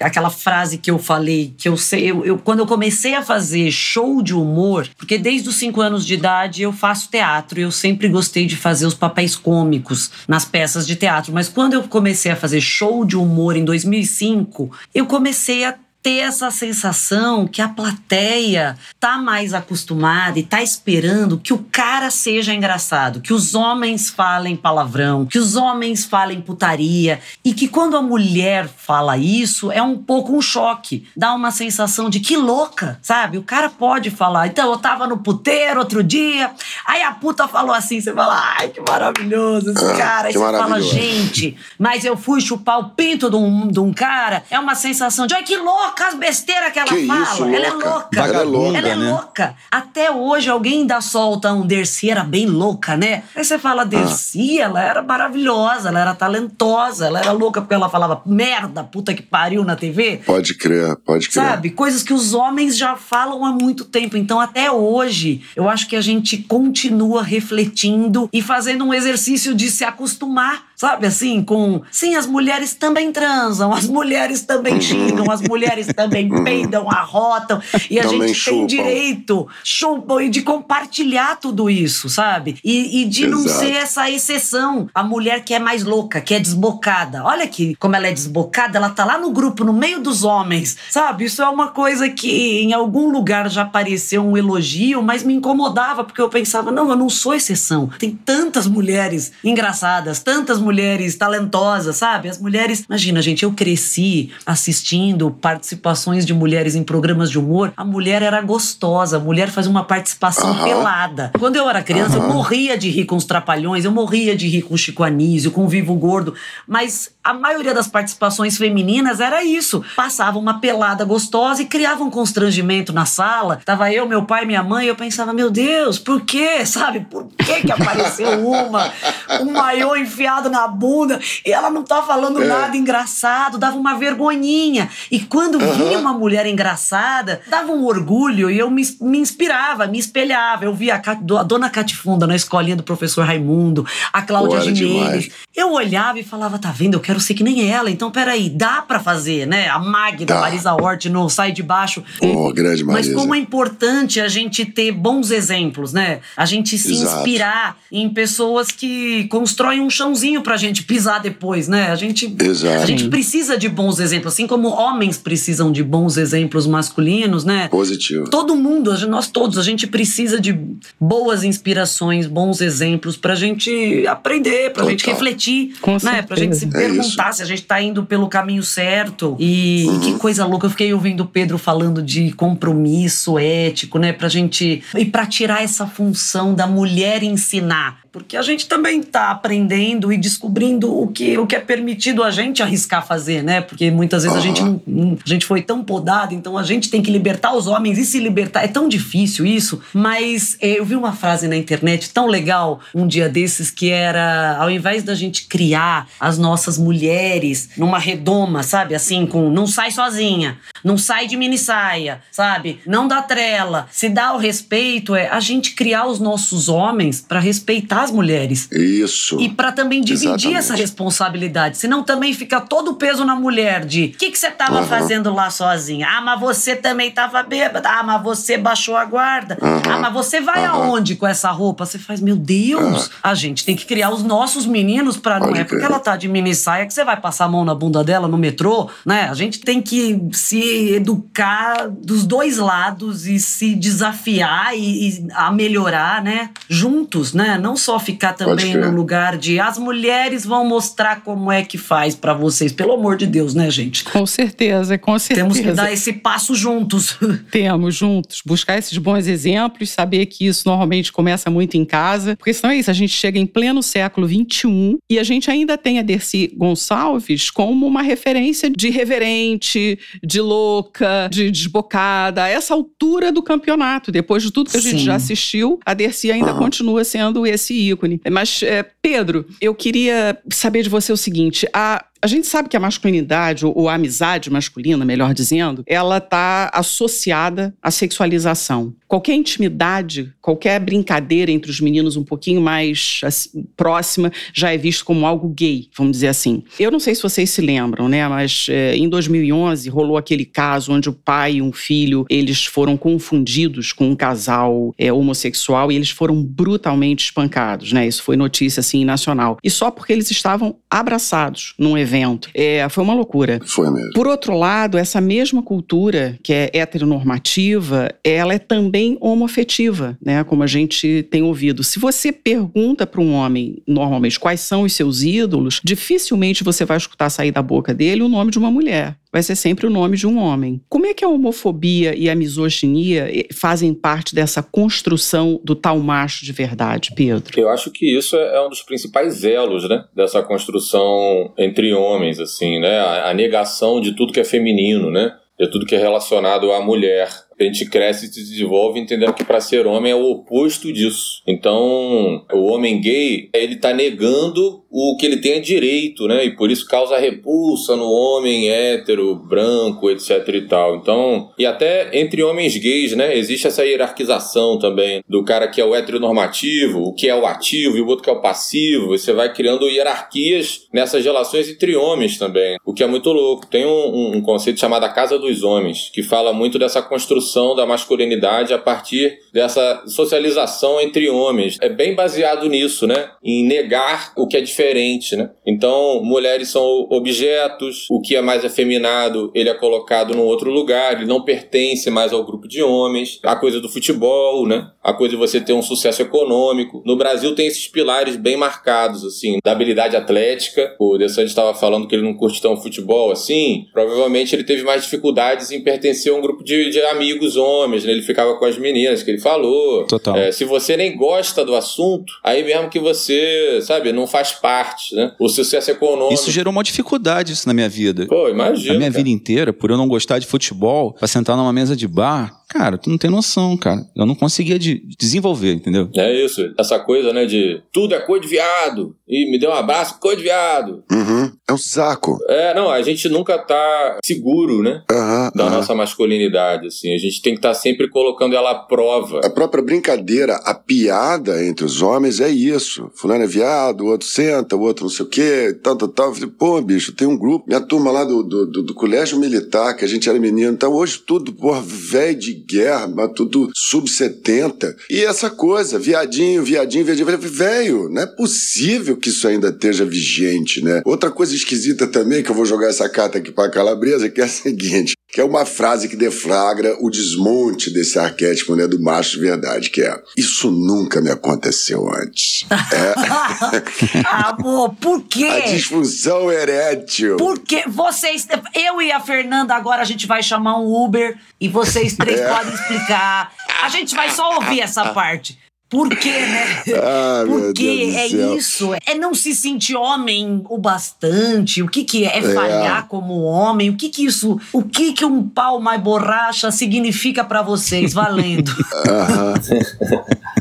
aquela 0.00 0.30
frase 0.30 0.78
que 0.78 0.90
eu 0.90 0.98
falei, 0.98 1.54
que 1.56 1.68
eu 1.68 1.76
sei, 1.76 2.10
eu, 2.10 2.24
eu- 2.24 2.38
quando 2.38 2.60
eu 2.60 2.66
comecei 2.66 3.14
a 3.14 3.22
fazer 3.22 3.70
show 3.70 4.22
de 4.22 4.34
humor, 4.34 4.88
porque 4.96 5.16
desde 5.18 5.48
os 5.48 5.56
cinco 5.56 5.80
anos 5.80 6.04
de 6.06 6.14
idade 6.14 6.62
eu 6.62 6.72
faço 6.72 7.08
teatro, 7.10 7.60
eu 7.60 7.70
sempre 7.70 8.08
gostei 8.08 8.46
de 8.46 8.56
fazer 8.56 8.86
os 8.86 8.94
papéis 8.94 9.36
cômicos 9.36 10.10
nas 10.28 10.44
peças 10.44 10.86
de 10.86 10.96
teatro, 10.96 11.32
mas 11.32 11.48
quando 11.48 11.74
eu 11.74 11.82
comecei 11.84 12.30
a 12.32 12.36
fazer 12.36 12.60
show 12.60 13.04
de 13.04 13.16
humor 13.16 13.56
em 13.56 13.64
2005, 13.64 14.70
eu 14.94 15.06
comecei 15.06 15.64
a 15.64 15.74
ter 16.02 16.18
essa 16.20 16.50
sensação 16.50 17.46
que 17.46 17.60
a 17.60 17.68
plateia 17.68 18.76
tá 18.98 19.18
mais 19.18 19.52
acostumada 19.52 20.38
e 20.38 20.42
tá 20.42 20.62
esperando 20.62 21.38
que 21.38 21.52
o 21.52 21.66
cara 21.70 22.10
seja 22.10 22.54
engraçado, 22.54 23.20
que 23.20 23.34
os 23.34 23.54
homens 23.54 24.08
falem 24.08 24.56
palavrão, 24.56 25.26
que 25.26 25.38
os 25.38 25.56
homens 25.56 26.04
falem 26.04 26.40
putaria 26.40 27.20
e 27.44 27.52
que 27.52 27.68
quando 27.68 27.96
a 27.96 28.02
mulher 28.02 28.68
fala 28.68 29.18
isso 29.18 29.70
é 29.70 29.82
um 29.82 29.96
pouco 29.96 30.34
um 30.34 30.40
choque, 30.40 31.06
dá 31.14 31.34
uma 31.34 31.50
sensação 31.50 32.08
de 32.08 32.20
que 32.20 32.36
louca, 32.36 32.98
sabe? 33.02 33.36
O 33.36 33.42
cara 33.42 33.68
pode 33.68 34.10
falar. 34.10 34.46
Então 34.46 34.70
eu 34.70 34.78
tava 34.78 35.06
no 35.06 35.18
puteiro 35.18 35.80
outro 35.80 36.02
dia, 36.02 36.50
aí 36.86 37.02
a 37.02 37.12
puta 37.12 37.46
falou 37.46 37.74
assim, 37.74 38.00
você 38.00 38.12
fala, 38.12 38.54
ai 38.56 38.68
que 38.68 38.80
maravilhoso 38.80 39.70
esse 39.70 39.84
Ah, 39.84 39.96
cara, 39.96 40.28
aí 40.28 40.32
que 40.32 40.38
você 40.38 40.58
fala, 40.58 40.80
gente, 40.80 41.56
mas 41.78 42.04
eu 42.06 42.16
fui 42.16 42.40
chupar 42.40 42.78
o 42.78 42.90
pinto 42.90 43.28
de 43.28 43.36
um, 43.36 43.68
de 43.68 43.80
um 43.80 43.92
cara, 43.92 44.44
é 44.50 44.58
uma 44.58 44.74
sensação 44.74 45.26
de, 45.26 45.34
ai 45.34 45.42
que 45.42 45.56
louca 45.56 45.89
as 45.98 46.14
besteiras 46.14 46.72
que 46.72 46.78
ela 46.78 46.88
Que 46.88 47.06
fala. 47.06 47.22
isso, 47.22 47.44
ela 47.44 47.66
é 47.66 47.70
louca. 47.70 47.88
louca. 47.90 48.20
Ela 48.20 48.36
é 48.40 48.42
louca, 48.44 48.80
né? 48.82 48.94
louca. 48.94 49.54
Até 49.70 50.10
hoje 50.10 50.48
alguém 50.50 50.80
ainda 50.80 51.00
solta 51.00 51.52
um 51.52 51.66
Dercy, 51.66 52.10
era 52.10 52.24
bem 52.24 52.46
louca, 52.46 52.96
né? 52.96 53.22
Aí 53.34 53.44
você 53.44 53.54
Ah. 53.54 53.58
fala, 53.58 53.84
Dercy, 53.84 54.58
ela 54.60 54.82
era 54.82 55.02
maravilhosa, 55.02 55.88
ela 55.88 56.00
era 56.00 56.14
talentosa, 56.14 57.06
ela 57.06 57.18
era 57.20 57.32
louca 57.32 57.60
porque 57.60 57.74
ela 57.74 57.88
falava 57.88 58.22
merda, 58.26 58.82
puta 58.84 59.14
que 59.14 59.22
pariu 59.22 59.64
na 59.64 59.76
TV. 59.76 60.20
Pode 60.24 60.54
crer, 60.54 60.96
pode 61.04 61.28
crer. 61.28 61.44
Sabe? 61.44 61.70
Coisas 61.70 62.02
que 62.02 62.12
os 62.12 62.34
homens 62.34 62.76
já 62.76 62.96
falam 62.96 63.44
há 63.44 63.52
muito 63.52 63.84
tempo. 63.84 64.16
Então, 64.16 64.40
até 64.40 64.70
hoje, 64.70 65.42
eu 65.56 65.68
acho 65.68 65.88
que 65.88 65.96
a 65.96 66.00
gente 66.00 66.38
continua 66.38 67.22
refletindo 67.22 68.28
e 68.32 68.40
fazendo 68.42 68.84
um 68.84 68.94
exercício 68.94 69.54
de 69.54 69.70
se 69.70 69.84
acostumar, 69.84 70.64
sabe? 70.80 71.06
Assim, 71.06 71.44
com. 71.44 71.82
Sim, 71.90 72.16
as 72.16 72.26
mulheres 72.26 72.72
também 72.72 73.12
transam, 73.12 73.70
as 73.70 73.86
mulheres 73.86 74.40
também 74.40 74.80
xingam, 74.80 75.30
as 75.30 75.42
mulheres 75.42 75.88
também 75.88 76.42
peidam, 76.42 76.90
arrotam. 76.90 77.60
E 77.90 78.00
a 78.00 78.04
Também 78.04 78.28
gente 78.28 78.34
chupam. 78.34 78.56
tem 78.56 78.66
direito, 78.66 79.46
chupam, 79.62 80.22
e 80.22 80.30
de 80.30 80.40
compartilhar 80.40 81.36
tudo 81.36 81.68
isso, 81.68 82.08
sabe? 82.08 82.58
E, 82.64 83.02
e 83.02 83.04
de 83.04 83.26
não 83.26 83.44
Exato. 83.44 83.58
ser 83.60 83.72
essa 83.72 84.10
exceção. 84.10 84.88
A 84.94 85.02
mulher 85.02 85.44
que 85.44 85.52
é 85.52 85.58
mais 85.58 85.84
louca, 85.84 86.18
que 86.18 86.32
é 86.32 86.40
desbocada. 86.40 87.24
Olha 87.24 87.44
aqui 87.44 87.76
como 87.78 87.94
ela 87.94 88.06
é 88.06 88.12
desbocada, 88.12 88.78
ela 88.78 88.88
tá 88.88 89.04
lá 89.04 89.18
no 89.18 89.32
grupo, 89.32 89.64
no 89.64 89.74
meio 89.74 90.00
dos 90.00 90.24
homens, 90.24 90.78
sabe? 90.90 91.26
Isso 91.26 91.42
é 91.42 91.48
uma 91.48 91.68
coisa 91.68 92.08
que 92.08 92.62
em 92.62 92.72
algum 92.72 93.10
lugar 93.12 93.50
já 93.50 93.66
pareceu 93.66 94.24
um 94.24 94.34
elogio, 94.34 95.02
mas 95.02 95.22
me 95.22 95.34
incomodava, 95.34 96.04
porque 96.04 96.22
eu 96.22 96.30
pensava, 96.30 96.72
não, 96.72 96.88
eu 96.88 96.96
não 96.96 97.10
sou 97.10 97.34
exceção. 97.34 97.90
Tem 97.98 98.12
tantas 98.12 98.66
mulheres 98.66 99.32
engraçadas, 99.44 100.20
tantas 100.20 100.58
mulheres 100.58 100.69
talentosas, 101.18 101.96
sabe? 101.96 102.28
As 102.28 102.38
mulheres. 102.38 102.84
Imagina, 102.88 103.20
gente, 103.22 103.42
eu 103.42 103.52
cresci 103.52 104.30
assistindo 104.44 105.30
participações 105.30 106.24
de 106.26 106.34
mulheres 106.34 106.74
em 106.74 106.82
programas 106.82 107.30
de 107.30 107.38
humor. 107.38 107.72
A 107.76 107.84
mulher 107.84 108.22
era 108.22 108.40
gostosa, 108.40 109.16
a 109.16 109.20
mulher 109.20 109.50
fazia 109.50 109.70
uma 109.70 109.84
participação 109.84 110.50
Aham. 110.50 110.64
pelada. 110.64 111.32
Quando 111.38 111.56
eu 111.56 111.68
era 111.68 111.82
criança, 111.82 112.16
eu 112.16 112.28
morria 112.28 112.76
de 112.76 112.90
rir 112.90 113.04
com 113.04 113.16
os 113.16 113.24
trapalhões, 113.24 113.84
eu 113.84 113.90
morria 113.90 114.36
de 114.36 114.48
rir 114.48 114.62
com 114.62 114.74
o 114.74 114.78
Chico 114.78 115.02
Anísio, 115.02 115.50
com 115.50 115.64
o 115.64 115.68
Vivo 115.68 115.94
Gordo, 115.94 116.34
mas 116.66 117.10
a 117.22 117.34
maioria 117.34 117.74
das 117.74 117.86
participações 117.86 118.56
femininas 118.56 119.20
era 119.20 119.44
isso. 119.44 119.84
Passava 119.94 120.38
uma 120.38 120.60
pelada 120.60 121.04
gostosa 121.04 121.62
e 121.62 121.66
criava 121.66 122.02
um 122.02 122.10
constrangimento 122.10 122.92
na 122.92 123.04
sala. 123.04 123.60
Tava 123.64 123.92
eu, 123.92 124.06
meu 124.06 124.24
pai, 124.24 124.44
minha 124.44 124.62
mãe, 124.62 124.86
e 124.86 124.88
eu 124.88 124.96
pensava, 124.96 125.32
meu 125.32 125.50
Deus, 125.50 125.98
por 125.98 126.22
quê? 126.22 126.64
Sabe? 126.64 127.00
Por 127.00 127.26
que 127.36 127.62
que 127.62 127.72
apareceu 127.72 128.46
uma? 128.46 128.92
Um 129.40 129.52
maiô 129.52 129.94
enfiado 129.96 130.48
na 130.48 130.59
bunda 130.68 131.20
e 131.44 131.52
ela 131.52 131.70
não 131.70 131.82
tá 131.82 132.02
falando 132.02 132.44
nada 132.44 132.76
engraçado, 132.76 133.58
dava 133.58 133.76
uma 133.76 133.94
vergonhinha. 133.94 134.88
E 135.10 135.20
quando 135.20 135.58
vinha 135.58 135.98
uma 135.98 136.12
mulher 136.12 136.46
engraçada, 136.46 137.40
dava 137.48 137.72
um 137.72 137.84
orgulho 137.84 138.50
e 138.50 138.58
eu 138.58 138.70
me, 138.70 138.82
me 139.00 139.18
inspirava, 139.18 139.86
me 139.86 139.98
espelhava. 139.98 140.64
Eu 140.64 140.74
via 140.74 140.94
a, 140.96 141.10
a 141.10 141.42
dona 141.42 141.70
Catifunda 141.70 142.26
na 142.26 142.36
escolinha 142.36 142.76
do 142.76 142.82
professor 142.82 143.24
Raimundo, 143.24 143.86
a 144.12 144.22
Cláudia 144.22 144.72
demais. 144.72 145.30
Eu 145.54 145.72
olhava 145.72 146.18
e 146.18 146.22
falava, 146.22 146.58
tá 146.58 146.70
vendo? 146.70 146.94
Eu 146.94 147.00
quero 147.00 147.20
ser 147.20 147.34
que 147.34 147.42
nem 147.42 147.70
ela. 147.70 147.90
Então, 147.90 148.10
peraí, 148.10 148.48
dá 148.48 148.82
pra 148.82 149.00
fazer, 149.00 149.46
né? 149.46 149.68
A 149.68 149.78
Magda, 149.78 150.24
Dá. 150.26 150.40
Marisa 150.40 150.72
Hort 150.72 151.06
no 151.06 151.28
Sai 151.28 151.52
de 151.52 151.62
Baixo. 151.62 152.02
Ô, 152.20 152.52
grande 152.52 152.84
Mas 152.84 153.06
Marisa. 153.06 153.14
como 153.14 153.34
é 153.34 153.38
importante 153.38 154.20
a 154.20 154.28
gente 154.28 154.64
ter 154.64 154.92
bons 154.92 155.30
exemplos, 155.30 155.92
né? 155.92 156.20
A 156.36 156.46
gente 156.46 156.78
se 156.78 156.92
Exato. 156.92 157.16
inspirar 157.18 157.76
em 157.90 158.08
pessoas 158.08 158.70
que 158.70 159.24
constroem 159.28 159.80
um 159.80 159.90
chãozinho 159.90 160.42
pra 160.50 160.56
gente 160.56 160.82
pisar 160.82 161.20
depois, 161.20 161.68
né? 161.68 161.92
A 161.92 161.94
gente, 161.94 162.34
Exato. 162.42 162.82
a 162.82 162.84
gente 162.84 163.08
precisa 163.08 163.56
de 163.56 163.68
bons 163.68 164.00
exemplos, 164.00 164.32
assim 164.34 164.48
como 164.48 164.66
homens 164.66 165.16
precisam 165.16 165.70
de 165.70 165.80
bons 165.84 166.16
exemplos 166.16 166.66
masculinos, 166.66 167.44
né? 167.44 167.68
Positivo. 167.68 168.28
Todo 168.28 168.56
mundo, 168.56 168.90
a 168.90 168.96
gente- 168.96 169.08
nós 169.10 169.28
todos, 169.28 169.58
a 169.58 169.62
gente 169.62 169.86
precisa 169.86 170.40
de 170.40 170.58
boas 171.00 171.44
inspirações, 171.44 172.26
bons 172.26 172.60
exemplos 172.60 173.16
pra 173.16 173.36
gente 173.36 174.04
aprender, 174.08 174.70
pra 174.72 174.82
Total. 174.82 174.90
gente 174.90 175.06
refletir, 175.06 175.74
Com 175.80 175.96
né? 176.02 176.22
Pra 176.22 176.36
gente 176.36 176.54
se 176.54 176.62
certeza. 176.62 176.84
É 176.84 176.88
perguntar 176.88 177.32
se 177.32 177.42
a 177.42 177.46
gente 177.46 177.62
tá 177.62 177.80
indo 177.80 178.04
pelo 178.04 178.26
caminho 178.28 178.64
certo. 178.64 179.36
E, 179.38 179.86
e 179.86 179.98
que 180.00 180.14
coisa 180.18 180.44
louca, 180.44 180.66
eu 180.66 180.70
fiquei 180.70 180.92
ouvindo 180.92 181.20
o 181.22 181.26
Pedro 181.26 181.58
falando 181.58 182.02
de 182.02 182.32
compromisso 182.32 183.38
ético, 183.38 184.00
né? 184.00 184.12
Pra 184.12 184.28
gente. 184.28 184.82
E 184.98 185.04
pra 185.04 185.26
tirar 185.26 185.62
essa 185.62 185.86
função 185.86 186.52
da 186.56 186.66
mulher 186.66 187.22
ensinar. 187.22 188.00
Porque 188.12 188.36
a 188.36 188.42
gente 188.42 188.66
também 188.66 189.02
tá 189.02 189.30
aprendendo 189.30 190.12
e 190.12 190.16
descobrindo 190.16 190.92
o 190.92 191.06
que, 191.08 191.38
o 191.38 191.46
que 191.46 191.54
é 191.54 191.60
permitido 191.60 192.24
a 192.24 192.30
gente 192.30 192.62
arriscar 192.62 193.06
fazer, 193.06 193.42
né? 193.42 193.60
Porque 193.60 193.90
muitas 193.90 194.24
vezes 194.24 194.36
a 194.36 194.40
gente 194.40 194.60
a 194.60 195.28
gente 195.28 195.46
foi 195.46 195.62
tão 195.62 195.84
podado, 195.84 196.34
então 196.34 196.58
a 196.58 196.62
gente 196.64 196.90
tem 196.90 197.02
que 197.02 197.10
libertar 197.10 197.54
os 197.54 197.68
homens 197.68 197.98
e 197.98 198.04
se 198.04 198.18
libertar. 198.18 198.64
É 198.64 198.68
tão 198.68 198.88
difícil 198.88 199.46
isso, 199.46 199.80
mas 199.94 200.56
eh, 200.60 200.78
eu 200.78 200.84
vi 200.84 200.96
uma 200.96 201.12
frase 201.12 201.46
na 201.46 201.56
internet 201.56 202.10
tão 202.10 202.26
legal 202.26 202.80
um 202.92 203.06
dia 203.06 203.28
desses 203.28 203.70
que 203.70 203.90
era: 203.90 204.56
ao 204.58 204.70
invés 204.70 205.04
da 205.04 205.14
gente 205.14 205.46
criar 205.46 206.08
as 206.18 206.36
nossas 206.36 206.76
mulheres 206.78 207.70
numa 207.76 207.98
redoma, 207.98 208.62
sabe? 208.64 208.94
Assim, 208.94 209.24
com 209.24 209.50
não 209.50 209.66
sai 209.66 209.92
sozinha, 209.92 210.58
não 210.84 210.96
sai 210.98 211.26
de 211.26 211.36
mini 211.36 211.58
saia, 211.58 212.20
sabe? 212.30 212.80
Não 212.86 213.06
dá 213.08 213.22
trela. 213.22 213.86
Se 213.90 214.08
dá 214.08 214.32
o 214.34 214.38
respeito, 214.38 215.14
é 215.14 215.28
a 215.28 215.40
gente 215.40 215.72
criar 215.74 216.06
os 216.06 216.18
nossos 216.20 216.68
homens 216.68 217.20
para 217.20 217.38
respeitar 217.40 218.02
as 218.02 218.10
mulheres. 218.10 218.68
Isso. 218.72 219.40
E 219.40 219.48
para 219.48 219.72
também 219.72 220.00
dividir 220.00 220.28
Exatamente. 220.30 220.56
essa 220.56 220.74
responsabilidade. 220.74 221.78
Senão 221.78 222.02
também 222.02 222.32
fica 222.32 222.60
todo 222.60 222.92
o 222.92 222.94
peso 222.94 223.24
na 223.24 223.34
mulher 223.36 223.84
de 223.84 224.12
o 224.14 224.18
que, 224.18 224.30
que 224.30 224.38
você 224.38 224.50
tava 224.50 224.78
Aham. 224.78 224.86
fazendo 224.86 225.32
lá 225.32 225.50
sozinha? 225.50 226.06
Ah, 226.10 226.20
mas 226.20 226.40
você 226.40 226.76
também 226.76 227.10
tava 227.10 227.42
bêbada. 227.42 227.88
Ah, 227.88 228.02
mas 228.02 228.22
você 228.22 228.56
baixou 228.56 228.96
a 228.96 229.04
guarda. 229.04 229.58
Aham. 229.60 229.82
Ah, 229.86 229.98
mas 229.98 230.12
você 230.12 230.40
vai 230.40 230.64
Aham. 230.64 230.84
aonde 230.90 231.16
com 231.16 231.26
essa 231.26 231.50
roupa? 231.50 231.84
Você 231.86 231.98
faz, 231.98 232.20
meu 232.20 232.36
Deus, 232.36 233.10
a 233.22 233.34
gente 233.34 233.64
tem 233.64 233.76
que 233.76 233.84
criar 233.84 234.10
os 234.10 234.22
nossos 234.22 234.66
meninos 234.66 235.16
pra 235.16 235.38
não 235.40 235.54
é 235.54 235.64
porque 235.64 235.84
ela 235.84 235.98
tá 235.98 236.16
de 236.16 236.28
mini 236.28 236.54
saia 236.54 236.86
que 236.86 236.92
você 236.94 237.04
vai 237.04 237.16
passar 237.16 237.44
a 237.44 237.48
mão 237.48 237.64
na 237.64 237.74
bunda 237.74 238.02
dela 238.04 238.28
no 238.28 238.36
metrô, 238.38 238.88
né? 239.04 239.28
A 239.30 239.34
gente 239.34 239.60
tem 239.60 239.80
que 239.80 240.20
se 240.32 240.69
educar 240.70 241.88
dos 241.88 242.26
dois 242.26 242.56
lados 242.56 243.26
e 243.26 243.38
se 243.38 243.74
desafiar 243.74 244.76
e, 244.76 245.08
e 245.08 245.26
a 245.32 245.50
melhorar, 245.50 246.22
né? 246.22 246.50
Juntos, 246.68 247.32
né? 247.32 247.58
Não 247.58 247.76
só 247.76 247.98
ficar 247.98 248.32
também 248.32 248.76
no 248.76 248.90
lugar 248.90 249.36
de 249.36 249.58
as 249.58 249.78
mulheres 249.78 250.44
vão 250.44 250.64
mostrar 250.66 251.22
como 251.22 251.50
é 251.50 251.62
que 251.62 251.78
faz 251.78 252.14
pra 252.14 252.34
vocês. 252.34 252.72
Pelo 252.72 252.92
amor 252.92 253.16
de 253.16 253.26
Deus, 253.26 253.54
né, 253.54 253.70
gente? 253.70 254.04
Com 254.04 254.26
certeza, 254.26 254.98
com 254.98 255.18
certeza. 255.18 255.40
Temos 255.40 255.60
que 255.60 255.72
dar 255.72 255.92
esse 255.92 256.12
passo 256.12 256.54
juntos. 256.54 257.16
Temos 257.50 257.94
juntos, 257.94 258.42
buscar 258.44 258.78
esses 258.78 258.96
bons 258.98 259.26
exemplos, 259.26 259.90
saber 259.90 260.26
que 260.26 260.46
isso 260.46 260.68
normalmente 260.68 261.12
começa 261.12 261.50
muito 261.50 261.76
em 261.76 261.84
casa, 261.84 262.36
porque 262.36 262.52
senão 262.52 262.72
é 262.72 262.76
isso, 262.76 262.90
a 262.90 262.94
gente 262.94 263.12
chega 263.12 263.38
em 263.38 263.46
pleno 263.46 263.82
século 263.82 264.28
XXI 264.28 264.98
e 265.08 265.18
a 265.18 265.22
gente 265.22 265.50
ainda 265.50 265.76
tem 265.76 265.98
a 265.98 266.02
Dercy 266.02 266.52
Gonçalves 266.56 267.50
como 267.50 267.86
uma 267.86 268.02
referência 268.02 268.70
de 268.70 268.90
reverente, 268.90 269.98
de 270.22 270.40
louca, 270.60 271.28
de 271.30 271.50
desbocada, 271.50 272.44
a 272.44 272.48
essa 272.48 272.74
altura 272.74 273.32
do 273.32 273.42
campeonato. 273.42 274.12
Depois 274.12 274.42
de 274.42 274.50
tudo 274.50 274.70
que 274.70 274.76
a 274.76 274.80
gente 274.80 274.98
Sim. 274.98 275.04
já 275.04 275.14
assistiu, 275.14 275.80
a 275.84 275.94
Dercy 275.94 276.30
ainda 276.30 276.54
continua 276.54 277.04
sendo 277.04 277.46
esse 277.46 277.74
ícone. 277.74 278.20
Mas, 278.30 278.62
é, 278.62 278.84
Pedro, 279.02 279.46
eu 279.60 279.74
queria 279.74 280.38
saber 280.50 280.82
de 280.82 280.88
você 280.88 281.12
o 281.12 281.16
seguinte: 281.16 281.66
a 281.72 282.04
a 282.22 282.26
gente 282.26 282.46
sabe 282.46 282.68
que 282.68 282.76
a 282.76 282.80
masculinidade, 282.80 283.64
ou 283.64 283.88
a 283.88 283.94
amizade 283.94 284.50
masculina, 284.50 285.04
melhor 285.04 285.32
dizendo, 285.32 285.82
ela 285.86 286.18
está 286.18 286.70
associada 286.72 287.74
à 287.82 287.90
sexualização. 287.90 288.94
Qualquer 289.08 289.34
intimidade, 289.34 290.32
qualquer 290.40 290.78
brincadeira 290.78 291.50
entre 291.50 291.70
os 291.70 291.80
meninos 291.80 292.16
um 292.16 292.22
pouquinho 292.22 292.60
mais 292.60 293.20
assim, 293.24 293.64
próxima, 293.76 294.30
já 294.52 294.72
é 294.72 294.76
visto 294.76 295.04
como 295.04 295.26
algo 295.26 295.48
gay, 295.48 295.88
vamos 295.96 296.12
dizer 296.12 296.28
assim. 296.28 296.62
Eu 296.78 296.90
não 296.90 297.00
sei 297.00 297.14
se 297.14 297.22
vocês 297.22 297.50
se 297.50 297.60
lembram, 297.60 298.08
né? 298.08 298.28
Mas 298.28 298.66
é, 298.68 298.96
em 298.96 299.08
2011 299.08 299.88
rolou 299.88 300.16
aquele 300.16 300.44
caso 300.44 300.92
onde 300.92 301.08
o 301.08 301.12
pai 301.12 301.54
e 301.54 301.62
um 301.62 301.72
filho 301.72 302.24
eles 302.28 302.64
foram 302.64 302.96
confundidos 302.96 303.92
com 303.92 304.10
um 304.10 304.14
casal 304.14 304.94
é, 304.96 305.12
homossexual 305.12 305.90
e 305.90 305.96
eles 305.96 306.10
foram 306.10 306.40
brutalmente 306.40 307.24
espancados, 307.24 307.92
né? 307.92 308.06
Isso 308.06 308.22
foi 308.22 308.36
notícia 308.36 308.80
assim 308.80 309.04
nacional. 309.04 309.58
E 309.64 309.70
só 309.70 309.90
porque 309.90 310.12
eles 310.12 310.30
estavam 310.30 310.76
abraçados 310.88 311.74
num 311.78 311.96
evento. 311.96 312.09
É, 312.54 312.86
foi 312.88 313.04
uma 313.04 313.14
loucura. 313.14 313.60
Foi 313.64 313.90
mesmo. 313.90 314.12
Por 314.12 314.26
outro 314.26 314.56
lado, 314.56 314.98
essa 314.98 315.20
mesma 315.20 315.62
cultura, 315.62 316.38
que 316.42 316.52
é 316.52 316.70
heteronormativa, 316.72 318.08
ela 318.24 318.54
é 318.54 318.58
também 318.58 319.16
homoafetiva, 319.20 320.18
né? 320.24 320.42
Como 320.44 320.62
a 320.62 320.66
gente 320.66 321.26
tem 321.30 321.42
ouvido. 321.42 321.82
Se 321.82 321.98
você 321.98 322.32
pergunta 322.32 323.06
para 323.06 323.20
um 323.20 323.32
homem, 323.32 323.82
normalmente, 323.86 324.38
quais 324.38 324.60
são 324.60 324.82
os 324.82 324.92
seus 324.94 325.22
ídolos, 325.22 325.80
dificilmente 325.84 326.64
você 326.64 326.84
vai 326.84 326.96
escutar 326.96 327.30
sair 327.30 327.50
da 327.50 327.62
boca 327.62 327.94
dele 327.94 328.22
o 328.22 328.28
nome 328.28 328.50
de 328.50 328.58
uma 328.58 328.70
mulher. 328.70 329.16
Vai 329.32 329.42
ser 329.42 329.54
sempre 329.54 329.86
o 329.86 329.90
nome 329.90 330.16
de 330.16 330.26
um 330.26 330.38
homem. 330.38 330.82
Como 330.88 331.06
é 331.06 331.14
que 331.14 331.24
a 331.24 331.28
homofobia 331.28 332.16
e 332.16 332.28
a 332.28 332.34
misoginia 332.34 333.28
eh, 333.30 333.46
fazem 333.52 333.94
parte 333.94 334.34
dessa 334.34 334.62
construção 334.62 335.60
do 335.64 335.74
tal 335.74 335.98
macho 335.98 336.44
de 336.44 336.52
verdade, 336.52 337.12
Pedro? 337.14 337.58
Eu 337.58 337.68
acho 337.68 337.90
que 337.90 338.16
isso 338.16 338.36
é 338.36 338.50
é 338.60 338.60
um 338.60 338.68
dos 338.68 338.82
principais 338.82 339.44
elos, 339.44 339.88
né, 339.88 340.04
dessa 340.14 340.42
construção 340.42 341.52
entre 341.56 341.92
homens, 341.92 342.38
assim, 342.38 342.78
né, 342.78 342.98
a, 342.98 343.30
a 343.30 343.34
negação 343.34 344.00
de 344.00 344.12
tudo 344.12 344.32
que 344.32 344.40
é 344.40 344.44
feminino, 344.44 345.10
né, 345.10 345.32
de 345.58 345.70
tudo 345.70 345.86
que 345.86 345.94
é 345.94 345.98
relacionado 345.98 346.72
à 346.72 346.80
mulher. 346.80 347.28
A 347.60 347.64
gente 347.64 347.84
cresce 347.90 348.26
e 348.26 348.28
se 348.32 348.40
desenvolve 348.40 348.98
entendendo 348.98 349.34
que 349.34 349.44
para 349.44 349.60
ser 349.60 349.86
homem 349.86 350.12
é 350.12 350.14
o 350.16 350.30
oposto 350.30 350.90
disso. 350.92 351.42
Então, 351.46 352.42
o 352.52 352.64
homem 352.72 353.00
gay, 353.00 353.50
ele 353.54 353.76
tá 353.76 353.92
negando 353.92 354.82
o 354.90 355.16
que 355.18 355.26
ele 355.26 355.36
tem 355.36 355.54
a 355.54 355.60
direito, 355.60 356.26
né? 356.26 356.44
E 356.46 356.56
por 356.56 356.70
isso 356.70 356.86
causa 356.86 357.18
repulsa 357.18 357.94
no 357.94 358.10
homem 358.10 358.68
hétero, 358.70 359.36
branco, 359.36 360.10
etc 360.10 360.48
e 360.54 360.62
tal. 360.62 360.96
Então, 360.96 361.50
e 361.58 361.66
até 361.66 362.18
entre 362.18 362.42
homens 362.42 362.76
gays, 362.76 363.14
né? 363.14 363.36
Existe 363.36 363.66
essa 363.66 363.84
hierarquização 363.84 364.78
também 364.78 365.22
do 365.28 365.44
cara 365.44 365.68
que 365.68 365.80
é 365.80 365.84
o 365.84 365.94
heteronormativo, 365.94 367.02
o 367.02 367.12
que 367.14 367.28
é 367.28 367.34
o 367.36 367.46
ativo 367.46 367.96
e 367.96 368.00
o 368.00 368.06
outro 368.06 368.24
que 368.24 368.30
é 368.30 368.32
o 368.32 368.40
passivo. 368.40 369.08
Você 369.08 369.32
vai 369.32 369.52
criando 369.52 369.88
hierarquias 369.88 370.86
nessas 370.92 371.24
relações 371.24 371.68
entre 371.68 371.94
homens 371.94 372.38
também, 372.38 372.76
o 372.84 372.92
que 372.94 373.02
é 373.02 373.06
muito 373.06 373.30
louco. 373.32 373.66
Tem 373.66 373.84
um, 373.86 374.36
um- 374.36 374.40
conceito 374.42 374.80
chamado 374.80 375.04
a 375.04 375.08
Casa 375.10 375.38
dos 375.38 375.62
Homens, 375.62 376.10
que 376.12 376.22
fala 376.22 376.52
muito 376.52 376.78
dessa 376.78 377.02
construção 377.02 377.49
da 377.74 377.86
masculinidade 377.86 378.72
a 378.72 378.78
partir 378.78 379.38
dessa 379.52 380.02
socialização 380.06 381.00
entre 381.00 381.28
homens. 381.28 381.76
É 381.80 381.88
bem 381.88 382.14
baseado 382.14 382.68
nisso, 382.68 383.06
né? 383.06 383.30
Em 383.42 383.64
negar 383.64 384.32
o 384.36 384.46
que 384.46 384.56
é 384.56 384.60
diferente, 384.60 385.36
né? 385.36 385.50
Então, 385.66 386.22
mulheres 386.22 386.68
são 386.68 387.06
objetos, 387.10 388.06
o 388.10 388.20
que 388.20 388.36
é 388.36 388.42
mais 388.42 388.64
afeminado, 388.64 389.50
ele 389.54 389.68
é 389.68 389.74
colocado 389.74 390.34
num 390.34 390.44
outro 390.44 390.70
lugar, 390.70 391.14
ele 391.14 391.26
não 391.26 391.42
pertence 391.42 392.10
mais 392.10 392.32
ao 392.32 392.44
grupo 392.44 392.68
de 392.68 392.82
homens. 392.82 393.40
A 393.42 393.56
coisa 393.56 393.80
do 393.80 393.88
futebol, 393.88 394.66
né? 394.66 394.90
A 395.02 395.12
coisa 395.12 395.32
de 395.32 395.38
você 395.38 395.60
ter 395.60 395.72
um 395.72 395.82
sucesso 395.82 396.22
econômico. 396.22 397.02
No 397.04 397.16
Brasil 397.16 397.54
tem 397.54 397.66
esses 397.66 397.88
pilares 397.88 398.36
bem 398.36 398.56
marcados, 398.56 399.24
assim, 399.24 399.58
da 399.64 399.72
habilidade 399.72 400.16
atlética. 400.16 400.94
O 400.98 401.16
Desante 401.18 401.48
estava 401.48 401.74
falando 401.74 402.06
que 402.06 402.14
ele 402.14 402.22
não 402.22 402.34
curte 402.34 402.60
tão 402.60 402.76
futebol 402.76 403.30
assim. 403.30 403.86
Provavelmente 403.92 404.54
ele 404.54 404.64
teve 404.64 404.82
mais 404.82 405.02
dificuldades 405.02 405.70
em 405.70 405.82
pertencer 405.82 406.32
a 406.32 406.36
um 406.36 406.40
grupo 406.40 406.62
de, 406.62 406.90
de 406.90 407.00
amigos 407.02 407.39
homens, 407.56 408.04
né? 408.04 408.12
Ele 408.12 408.22
ficava 408.22 408.54
com 408.56 408.64
as 408.64 408.78
meninas, 408.78 409.22
que 409.22 409.30
ele 409.30 409.40
falou. 409.40 410.06
Total. 410.06 410.36
É, 410.36 410.52
se 410.52 410.64
você 410.64 410.96
nem 410.96 411.16
gosta 411.16 411.64
do 411.64 411.74
assunto, 411.74 412.32
aí 412.44 412.64
mesmo 412.64 412.88
que 412.88 412.98
você, 412.98 413.80
sabe, 413.82 414.12
não 414.12 414.26
faz 414.26 414.52
parte, 414.52 415.14
né? 415.14 415.32
O 415.38 415.48
sucesso 415.48 415.90
econômico. 415.90 416.34
Isso 416.34 416.50
gerou 416.50 416.72
uma 416.72 416.82
dificuldade 416.82 417.52
isso 417.52 417.66
na 417.66 417.74
minha 417.74 417.88
vida. 417.88 418.26
Pô, 418.26 418.48
imagina. 418.48 418.94
a 418.94 418.98
minha 418.98 419.10
cara. 419.10 419.22
vida 419.22 419.30
inteira, 419.30 419.72
por 419.72 419.90
eu 419.90 419.96
não 419.96 420.08
gostar 420.08 420.38
de 420.38 420.46
futebol, 420.46 421.12
pra 421.12 421.28
sentar 421.28 421.56
numa 421.56 421.72
mesa 421.72 421.96
de 421.96 422.06
bar, 422.06 422.59
cara, 422.70 422.96
tu 422.96 423.10
não 423.10 423.18
tem 423.18 423.30
noção, 423.30 423.76
cara. 423.76 424.00
Eu 424.16 424.24
não 424.24 424.34
conseguia 424.34 424.78
de- 424.78 425.02
desenvolver, 425.18 425.74
entendeu? 425.74 426.08
É 426.16 426.44
isso, 426.44 426.72
essa 426.78 426.98
coisa, 426.98 427.32
né, 427.32 427.44
de 427.44 427.82
tudo 427.92 428.14
é 428.14 428.20
cor 428.20 428.40
de 428.40 428.48
viado. 428.48 429.14
E 429.28 429.50
me 429.50 429.58
deu 429.58 429.70
um 429.70 429.74
abraço, 429.74 430.18
cor 430.20 430.34
de 430.36 430.42
viado. 430.42 431.04
Uhum. 431.10 431.52
É 431.68 431.72
um 431.72 431.78
saco. 431.78 432.38
É, 432.48 432.74
não, 432.74 432.90
a 432.90 433.00
gente 433.02 433.28
nunca 433.28 433.58
tá 433.58 434.18
seguro, 434.24 434.82
né? 434.82 435.02
Aham. 435.10 435.20
Aham, 435.30 435.52
da 435.54 435.64
aham. 435.64 435.76
nossa 435.76 435.94
masculinidade, 435.94 436.86
assim. 436.88 437.14
A 437.14 437.18
gente 437.18 437.40
tem 437.42 437.52
que 437.54 437.58
estar 437.58 437.74
sempre 437.74 438.08
colocando 438.08 438.54
ela 438.56 438.70
à 438.70 438.74
prova. 438.74 439.40
A 439.44 439.50
própria 439.50 439.82
brincadeira, 439.82 440.56
a 440.64 440.74
piada 440.74 441.64
entre 441.64 441.84
os 441.84 442.02
homens 442.02 442.40
é 442.40 442.48
isso. 442.48 443.10
Fulano 443.14 443.44
é 443.44 443.46
viado, 443.46 444.02
o 444.02 444.06
outro 444.08 444.26
senta, 444.26 444.76
o 444.76 444.80
outro 444.80 445.04
não 445.04 445.10
sei 445.10 445.24
o 445.24 445.28
quê, 445.28 445.78
tal, 445.82 445.96
tal, 445.96 446.08
tal. 446.08 446.32
Pô, 446.58 446.80
bicho, 446.80 447.12
tem 447.12 447.26
um 447.28 447.36
grupo, 447.38 447.64
minha 447.68 447.80
turma 447.80 448.10
lá 448.10 448.24
do, 448.24 448.42
do, 448.42 448.66
do, 448.66 448.82
do 448.82 448.94
colégio 448.94 449.38
militar, 449.38 449.94
que 449.96 450.04
a 450.04 450.08
gente 450.08 450.28
era 450.28 450.38
menino, 450.38 450.72
então 450.72 450.92
hoje 450.92 451.18
tudo, 451.24 451.52
porra, 451.52 451.80
velho 451.82 452.38
de 452.38 452.54
guerra, 452.66 453.08
tudo 453.34 453.70
sub-70. 453.74 454.94
E 455.10 455.24
essa 455.24 455.50
coisa, 455.50 455.98
viadinho, 455.98 456.62
viadinho, 456.62 457.04
viadinho. 457.04 457.26
Velho, 457.38 458.08
não 458.08 458.22
é 458.22 458.26
possível 458.26 459.16
que 459.16 459.28
isso 459.28 459.46
ainda 459.46 459.68
esteja 459.68 460.04
vigente, 460.04 460.82
né? 460.82 461.02
Outra 461.04 461.30
coisa 461.30 461.54
esquisita 461.54 462.06
também, 462.06 462.42
que 462.42 462.50
eu 462.50 462.54
vou 462.54 462.66
jogar 462.66 462.88
essa 462.88 463.08
carta 463.08 463.38
aqui 463.38 463.50
pra 463.50 463.70
Calabresa, 463.70 464.28
que 464.28 464.40
é 464.40 464.44
a 464.44 464.48
seguinte, 464.48 465.14
que 465.32 465.40
é 465.40 465.44
uma 465.44 465.64
frase 465.64 466.08
que 466.08 466.16
deflagra 466.16 466.96
o 467.00 467.08
desmonte 467.10 467.90
desse 467.92 468.18
arquétipo, 468.18 468.74
né, 468.74 468.86
do 468.86 469.00
macho 469.00 469.32
de 469.36 469.40
verdade, 469.40 469.90
que 469.90 470.02
é, 470.02 470.20
isso 470.36 470.70
nunca 470.70 471.20
me 471.20 471.30
aconteceu 471.30 472.08
antes. 472.12 472.64
É 472.70 474.20
Amor, 474.26 474.94
por 475.00 475.22
quê? 475.22 475.44
a 475.44 475.60
disfunção 475.60 476.50
erétil. 476.50 477.36
Por 477.36 477.58
que 477.60 477.88
vocês. 477.88 478.46
Eu 478.74 479.00
e 479.00 479.12
a 479.12 479.20
Fernanda 479.20 479.74
agora 479.74 480.02
a 480.02 480.04
gente 480.04 480.26
vai 480.26 480.42
chamar 480.42 480.78
um 480.80 480.86
Uber 481.04 481.38
e 481.60 481.68
vocês 481.68 482.16
três 482.16 482.40
É. 482.40 482.48
podem 482.48 482.74
explicar. 482.74 483.52
A 483.82 483.88
gente 483.88 484.14
vai 484.14 484.30
só 484.30 484.56
ouvir 484.56 484.80
essa 484.80 485.06
parte. 485.14 485.58
Por 485.90 486.08
quê, 486.16 486.30
né? 486.30 486.82
Ah, 487.02 487.44
Porque 487.46 488.12
é 488.16 488.26
isso. 488.26 488.90
É 489.06 489.14
não 489.14 489.34
se 489.34 489.54
sentir 489.54 489.96
homem 489.96 490.62
o 490.68 490.78
bastante. 490.78 491.82
O 491.82 491.88
que 491.88 492.04
que 492.04 492.24
é? 492.24 492.38
É 492.38 492.42
falhar 492.42 493.08
como 493.08 493.42
homem? 493.42 493.90
O 493.90 493.96
que 493.96 494.08
que 494.08 494.24
isso. 494.24 494.60
O 494.72 494.84
que 494.84 495.12
que 495.12 495.24
um 495.24 495.48
pau 495.48 495.80
mais 495.80 496.00
borracha 496.00 496.70
significa 496.70 497.42
pra 497.42 497.62
vocês? 497.62 498.12
Valendo. 498.12 498.70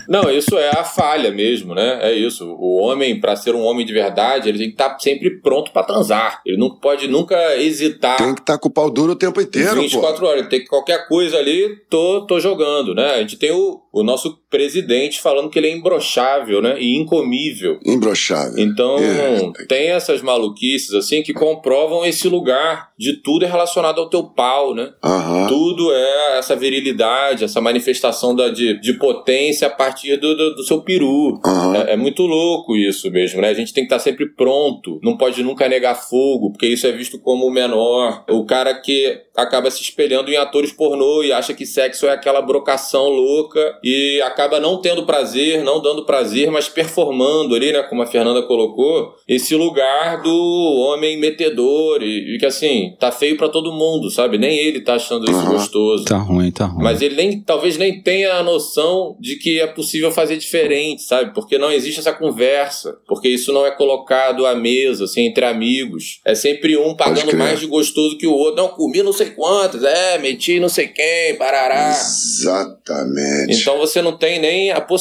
Não, 0.09 0.27
isso 0.31 0.57
é 0.57 0.71
a 0.71 0.83
falha 0.83 1.29
mesmo, 1.29 1.75
né? 1.75 1.99
É 2.01 2.11
isso. 2.11 2.43
O 2.59 2.77
homem, 2.77 3.19
pra 3.19 3.35
ser 3.35 3.53
um 3.53 3.61
homem 3.61 3.85
de 3.85 3.93
verdade, 3.93 4.49
ele 4.49 4.57
tem 4.57 4.67
que 4.67 4.73
estar 4.73 4.97
sempre 4.99 5.39
pronto 5.39 5.71
pra 5.71 5.83
transar. 5.83 6.41
Ele 6.43 6.57
não 6.57 6.71
pode 6.71 7.07
nunca 7.07 7.35
hesitar. 7.57 8.17
Tem 8.17 8.33
que 8.33 8.41
estar 8.41 8.57
com 8.57 8.69
o 8.69 8.71
pau 8.71 8.89
duro 8.89 9.11
o 9.11 9.15
tempo 9.15 9.39
inteiro, 9.39 9.75
pô. 9.75 9.81
24 9.81 10.25
horas, 10.25 10.47
tem 10.47 10.61
que 10.61 10.65
qualquer 10.65 11.07
coisa 11.07 11.37
ali, 11.37 11.77
tô, 11.87 12.25
tô 12.25 12.39
jogando, 12.39 12.95
né? 12.95 13.13
A 13.13 13.19
gente 13.19 13.37
tem 13.37 13.51
o, 13.51 13.81
o 13.91 14.01
nosso 14.01 14.35
presidente 14.49 15.18
falando 15.21 15.49
que 15.49 15.57
ele 15.59 15.67
é 15.67 15.75
imbrochável, 15.75 16.61
né? 16.61 16.75
E 16.79 16.95
incomível. 16.97 17.79
Imbrochável. 17.85 18.57
Então, 18.57 18.97
É. 18.97 19.51
tem 19.67 19.89
essas 19.89 20.21
maluquices, 20.21 20.93
assim, 20.93 21.21
que 21.21 21.33
comprovam 21.33 22.05
esse 22.05 22.27
lugar 22.27 22.89
de 22.97 23.21
tudo 23.21 23.45
é 23.45 23.47
relacionado 23.47 23.99
ao 23.99 24.09
teu 24.09 24.23
pau, 24.23 24.73
né? 24.75 24.89
Aham. 25.03 25.47
Tudo 25.47 25.91
é 25.93 26.37
essa 26.37 26.55
virilidade, 26.55 27.43
essa 27.43 27.61
manifestação 27.61 28.35
da, 28.35 28.49
de, 28.49 28.79
de 28.79 28.93
potência 28.93 29.67
a 29.67 29.69
partir 29.69 30.17
do, 30.17 30.35
do, 30.35 30.55
do 30.55 30.63
seu 30.63 30.81
peru. 30.81 31.39
É, 31.87 31.93
é 31.93 31.95
muito 31.97 32.23
louco 32.23 32.75
isso 32.75 33.09
mesmo, 33.11 33.41
né? 33.41 33.49
A 33.49 33.53
gente 33.53 33.73
tem 33.73 33.83
que 33.83 33.93
estar 33.93 33.99
sempre 33.99 34.27
pronto, 34.27 34.99
não 35.03 35.17
pode 35.17 35.41
nunca 35.43 35.67
negar 35.69 35.95
fogo, 35.95 36.51
porque 36.51 36.67
isso 36.67 36.85
é 36.87 36.91
visto 36.91 37.19
como 37.19 37.45
o 37.45 37.51
menor. 37.51 38.23
O 38.29 38.45
cara 38.45 38.73
que 38.73 39.17
acaba 39.35 39.71
se 39.71 39.81
espelhando 39.81 40.29
em 40.31 40.35
atores 40.37 40.71
pornô 40.71 41.23
e 41.23 41.31
acha 41.31 41.53
que 41.53 41.65
sexo 41.65 42.05
é 42.07 42.11
aquela 42.11 42.41
brocação 42.41 43.07
louca 43.07 43.77
e 43.83 44.21
acaba 44.21 44.59
não 44.59 44.81
tendo 44.81 45.05
prazer, 45.09 45.63
não 45.63 45.81
dando 45.81 46.05
prazer, 46.05 46.51
mas 46.51 46.69
performando 46.69 47.55
ali, 47.55 47.71
né? 47.73 47.81
Como 47.81 48.03
a 48.03 48.05
Fernanda 48.05 48.43
colocou, 48.43 49.15
esse 49.27 49.55
lugar 49.55 50.21
do 50.21 50.31
homem 50.31 51.17
metedor 51.17 52.03
e, 52.03 52.35
e 52.35 52.37
que 52.37 52.45
assim, 52.45 52.95
tá 52.99 53.11
feio 53.11 53.35
pra 53.35 53.49
todo 53.49 53.73
mundo, 53.73 54.11
sabe? 54.11 54.37
Nem 54.37 54.55
ele 54.55 54.81
tá 54.81 54.93
achando 54.93 55.27
isso 55.27 55.39
Aham. 55.39 55.53
gostoso. 55.53 56.05
Tá 56.05 56.19
ruim, 56.19 56.51
tá 56.51 56.65
ruim. 56.65 56.83
Mas 56.83 57.01
ele 57.01 57.15
nem, 57.15 57.41
talvez 57.41 57.75
nem 57.75 58.03
tenha 58.03 58.35
a 58.35 58.43
noção 58.43 59.17
de 59.19 59.37
que 59.37 59.59
é 59.59 59.65
possível 59.65 60.11
fazer 60.11 60.37
diferente, 60.37 61.01
sabe? 61.01 61.33
Porque 61.33 61.57
não 61.57 61.71
existe 61.71 62.01
essa 62.01 62.13
conversa. 62.13 62.99
Porque 63.07 63.29
isso 63.29 63.51
não 63.51 63.65
é 63.65 63.71
colocado 63.71 64.45
à 64.45 64.53
mesa, 64.53 65.05
assim, 65.05 65.25
entre 65.25 65.43
amigos. 65.43 66.21
É 66.23 66.35
sempre 66.35 66.77
um 66.77 66.95
pagando 66.95 67.35
mais 67.35 67.59
de 67.59 67.65
gostoso 67.65 68.15
que 68.15 68.27
o 68.27 68.33
outro. 68.33 68.61
Não, 68.61 68.69
comi 68.69 69.01
não 69.01 69.11
sei 69.13 69.31
quantos, 69.31 69.83
é, 69.83 70.19
meti 70.19 70.59
não 70.59 70.69
sei 70.69 70.87
quem, 70.87 71.35
parará. 71.35 71.89
Exatamente. 71.89 73.59
Então 73.59 73.79
você 73.79 74.03
não 74.03 74.15
tem 74.15 74.39
nem 74.39 74.69
a 74.69 74.79
possibilidade 74.79 74.98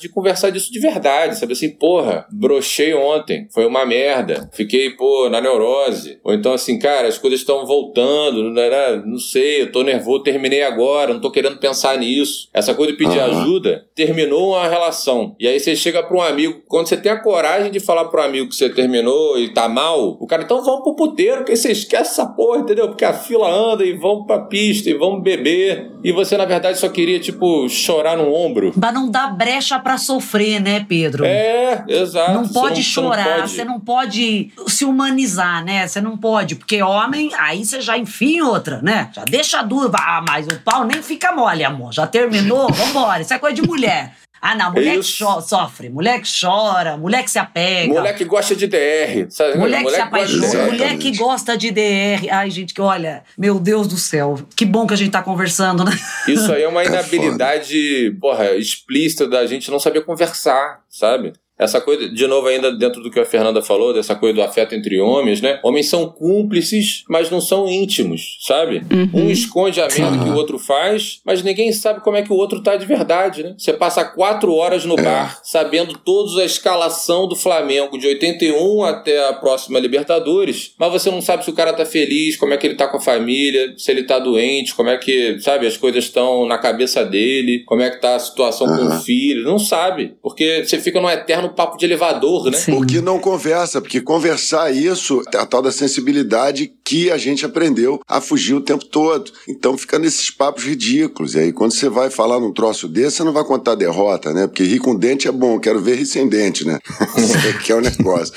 de 0.00 0.08
conversar 0.08 0.50
disso 0.50 0.72
de 0.72 0.78
verdade, 0.78 1.38
sabe 1.38 1.52
assim, 1.52 1.70
porra, 1.70 2.26
brochei 2.30 2.94
ontem, 2.94 3.46
foi 3.52 3.66
uma 3.66 3.84
merda, 3.84 4.48
fiquei, 4.52 4.90
pô, 4.90 5.28
na 5.28 5.40
neurose. 5.40 6.18
Ou 6.24 6.32
então 6.34 6.52
assim, 6.52 6.78
cara, 6.78 7.08
as 7.08 7.18
coisas 7.18 7.40
estão 7.40 7.66
voltando, 7.66 8.50
né, 8.50 8.70
né, 8.70 9.02
não 9.04 9.18
sei, 9.18 9.62
eu 9.62 9.72
tô 9.72 9.82
nervoso, 9.82 10.22
terminei 10.22 10.62
agora, 10.62 11.12
não 11.12 11.20
tô 11.20 11.30
querendo 11.30 11.58
pensar 11.58 11.98
nisso. 11.98 12.48
Essa 12.52 12.74
coisa 12.74 12.92
de 12.92 12.98
pedir 12.98 13.18
Aham. 13.18 13.42
ajuda, 13.42 13.86
terminou 13.94 14.50
uma 14.50 14.68
relação. 14.68 15.34
E 15.38 15.46
aí 15.46 15.58
você 15.58 15.74
chega 15.76 16.02
pra 16.02 16.16
um 16.16 16.22
amigo, 16.22 16.62
quando 16.68 16.88
você 16.88 16.96
tem 16.96 17.12
a 17.12 17.20
coragem 17.20 17.70
de 17.70 17.80
falar 17.80 18.06
pro 18.06 18.22
amigo 18.22 18.48
que 18.48 18.54
você 18.54 18.68
terminou 18.68 19.38
e 19.38 19.52
tá 19.52 19.68
mal, 19.68 20.16
o 20.20 20.26
cara, 20.26 20.42
então 20.42 20.62
vamos 20.64 20.82
pro 20.82 20.96
puteiro, 20.96 21.38
porque 21.38 21.56
você 21.56 21.72
esquece 21.72 22.12
essa 22.12 22.26
porra, 22.26 22.60
entendeu? 22.60 22.88
Porque 22.88 23.04
a 23.04 23.12
fila 23.12 23.48
anda 23.48 23.84
e 23.84 23.92
vamos 23.92 24.26
pra 24.26 24.40
pista 24.40 24.88
e 24.90 24.94
vamos 24.94 25.22
beber. 25.22 25.90
E 26.02 26.12
você, 26.12 26.36
na 26.36 26.44
verdade, 26.44 26.78
só 26.78 26.88
queria, 26.88 27.18
tipo, 27.18 27.68
chorar 27.68 28.16
no 28.16 28.32
ombro. 28.32 28.72
Pra 28.78 28.92
não 28.92 29.10
dar 29.16 29.32
brecha 29.34 29.78
pra 29.78 29.96
sofrer, 29.96 30.60
né, 30.60 30.84
Pedro? 30.86 31.24
É, 31.24 31.82
exato. 31.88 32.32
Não 32.32 32.44
Você 32.44 32.52
pode 32.52 32.82
você 32.84 33.00
não 33.00 33.08
chorar, 33.08 33.36
pode. 33.40 33.50
você 33.50 33.64
não 33.64 33.80
pode 33.80 34.52
se 34.66 34.84
humanizar, 34.84 35.64
né? 35.64 35.86
Você 35.86 36.00
não 36.00 36.16
pode, 36.18 36.56
porque 36.56 36.82
homem, 36.82 37.30
aí 37.38 37.64
você 37.64 37.80
já 37.80 37.96
enfia 37.96 38.38
em 38.38 38.42
outra, 38.42 38.80
né? 38.82 39.10
Já 39.14 39.24
deixa 39.24 39.62
duro, 39.62 39.90
ah, 39.94 40.22
mas 40.28 40.46
o 40.46 40.58
pau 40.60 40.84
nem 40.84 41.02
fica 41.02 41.32
mole, 41.32 41.64
amor. 41.64 41.92
Já 41.92 42.06
terminou? 42.06 42.70
Vambora, 42.70 43.22
isso 43.22 43.32
é 43.32 43.38
coisa 43.38 43.56
de 43.56 43.62
mulher. 43.66 44.14
Ah, 44.40 44.54
não, 44.54 44.72
mulher 44.72 44.94
que 44.94 45.00
Isso. 45.00 45.40
sofre, 45.42 45.88
mulher 45.88 46.20
que 46.20 46.28
chora, 46.40 46.96
mulher 46.96 47.22
que 47.22 47.30
se 47.30 47.38
apega. 47.38 47.92
Mulher 47.92 48.14
que 48.14 48.24
gosta 48.24 48.54
de 48.54 48.66
DR. 48.66 49.26
Sabe? 49.30 49.58
Mulher 49.58 49.82
que 49.84 49.90
se 49.90 50.00
apaixona, 50.00 50.66
mulher 50.66 50.98
que 50.98 51.16
gosta 51.16 51.56
de 51.56 51.70
DR. 51.70 52.30
Ai, 52.30 52.50
gente, 52.50 52.72
que 52.72 52.80
olha, 52.80 53.22
meu 53.36 53.58
Deus 53.58 53.86
do 53.86 53.96
céu. 53.96 54.38
Que 54.54 54.64
bom 54.64 54.86
que 54.86 54.94
a 54.94 54.96
gente 54.96 55.10
tá 55.10 55.22
conversando, 55.22 55.84
né? 55.84 55.92
Isso 56.28 56.52
aí 56.52 56.62
é 56.62 56.68
uma 56.68 56.82
É 56.86 56.86
inabilidade, 56.86 58.16
porra, 58.20 58.52
explícita 58.52 59.28
da 59.28 59.44
gente 59.46 59.70
não 59.70 59.80
saber 59.80 60.04
conversar, 60.04 60.80
sabe? 60.88 61.32
Essa 61.58 61.80
coisa, 61.80 62.08
de 62.08 62.26
novo, 62.26 62.48
ainda 62.48 62.70
dentro 62.70 63.02
do 63.02 63.10
que 63.10 63.18
a 63.18 63.24
Fernanda 63.24 63.62
falou, 63.62 63.94
dessa 63.94 64.14
coisa 64.14 64.34
do 64.34 64.42
afeto 64.42 64.74
entre 64.74 65.00
homens, 65.00 65.40
né? 65.40 65.58
Homens 65.62 65.88
são 65.88 66.08
cúmplices, 66.08 67.04
mas 67.08 67.30
não 67.30 67.40
são 67.40 67.68
íntimos, 67.68 68.38
sabe? 68.40 68.82
Um 69.14 69.30
esconde 69.30 69.80
a 69.80 69.88
merda 69.88 70.24
que 70.24 70.30
o 70.30 70.34
outro 70.34 70.58
faz, 70.58 71.20
mas 71.24 71.42
ninguém 71.42 71.72
sabe 71.72 72.00
como 72.00 72.16
é 72.16 72.22
que 72.22 72.32
o 72.32 72.36
outro 72.36 72.62
tá 72.62 72.76
de 72.76 72.84
verdade, 72.84 73.42
né? 73.42 73.54
Você 73.56 73.72
passa 73.72 74.04
quatro 74.04 74.52
horas 74.54 74.84
no 74.84 74.96
bar, 74.96 75.40
sabendo 75.42 75.96
toda 75.98 76.42
a 76.42 76.44
escalação 76.44 77.26
do 77.26 77.36
Flamengo, 77.36 77.98
de 77.98 78.06
81 78.06 78.84
até 78.84 79.28
a 79.28 79.32
próxima 79.32 79.78
Libertadores, 79.78 80.74
mas 80.78 80.92
você 80.92 81.10
não 81.10 81.22
sabe 81.22 81.44
se 81.44 81.50
o 81.50 81.54
cara 81.54 81.72
tá 81.72 81.86
feliz, 81.86 82.36
como 82.36 82.52
é 82.52 82.56
que 82.56 82.66
ele 82.66 82.74
tá 82.74 82.86
com 82.86 82.98
a 82.98 83.00
família, 83.00 83.74
se 83.78 83.90
ele 83.90 84.02
tá 84.02 84.18
doente, 84.18 84.74
como 84.74 84.90
é 84.90 84.98
que, 84.98 85.38
sabe, 85.40 85.66
as 85.66 85.76
coisas 85.76 86.04
estão 86.04 86.46
na 86.46 86.58
cabeça 86.58 87.04
dele, 87.04 87.64
como 87.64 87.82
é 87.82 87.90
que 87.90 88.00
tá 88.00 88.16
a 88.16 88.18
situação 88.18 88.66
com 88.66 88.86
o 88.86 89.00
filho. 89.00 89.44
Não 89.44 89.58
sabe, 89.58 90.14
porque 90.22 90.64
você 90.64 90.78
fica 90.78 91.00
num 91.00 91.08
eterno 91.08 91.45
papo 91.48 91.76
de 91.76 91.84
elevador, 91.84 92.50
né? 92.50 92.56
Sim. 92.56 92.74
Porque 92.74 93.00
não 93.00 93.18
conversa, 93.18 93.80
porque 93.80 94.00
conversar 94.00 94.74
isso 94.74 95.22
é 95.32 95.38
a 95.38 95.46
tal 95.46 95.62
da 95.62 95.72
sensibilidade 95.72 96.72
que 96.84 97.10
a 97.10 97.18
gente 97.18 97.44
aprendeu 97.44 98.00
a 98.06 98.20
fugir 98.20 98.54
o 98.54 98.60
tempo 98.60 98.84
todo. 98.84 99.30
Então 99.48 99.76
fica 99.76 99.98
nesses 99.98 100.30
papos 100.30 100.64
ridículos. 100.64 101.34
E 101.34 101.40
aí 101.40 101.52
quando 101.52 101.72
você 101.72 101.88
vai 101.88 102.10
falar 102.10 102.40
num 102.40 102.52
troço 102.52 102.88
desse, 102.88 103.18
você 103.18 103.24
não 103.24 103.32
vai 103.32 103.44
contar 103.44 103.74
derrota, 103.74 104.32
né? 104.32 104.46
Porque 104.46 104.64
rir 104.64 104.78
com 104.78 104.94
dente 104.94 105.28
é 105.28 105.32
bom, 105.32 105.58
quero 105.58 105.80
ver 105.80 105.96
rir 105.96 106.06
sem 106.06 106.28
dente, 106.28 106.66
né? 106.66 106.78
Isso 107.16 107.58
que 107.64 107.72
é 107.72 107.74
o 107.74 107.80
negócio. 107.80 108.34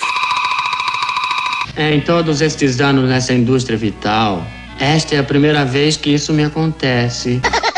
Em 1.78 2.02
todos 2.02 2.42
estes 2.42 2.82
anos 2.82 3.08
nessa 3.08 3.34
indústria 3.34 3.78
vital, 3.78 4.46
esta 4.80 5.16
é 5.16 5.20
a 5.20 5.24
primeira 5.24 5.64
vez 5.64 5.96
que 5.96 6.10
isso 6.10 6.34
me 6.34 6.44
acontece. 6.44 7.42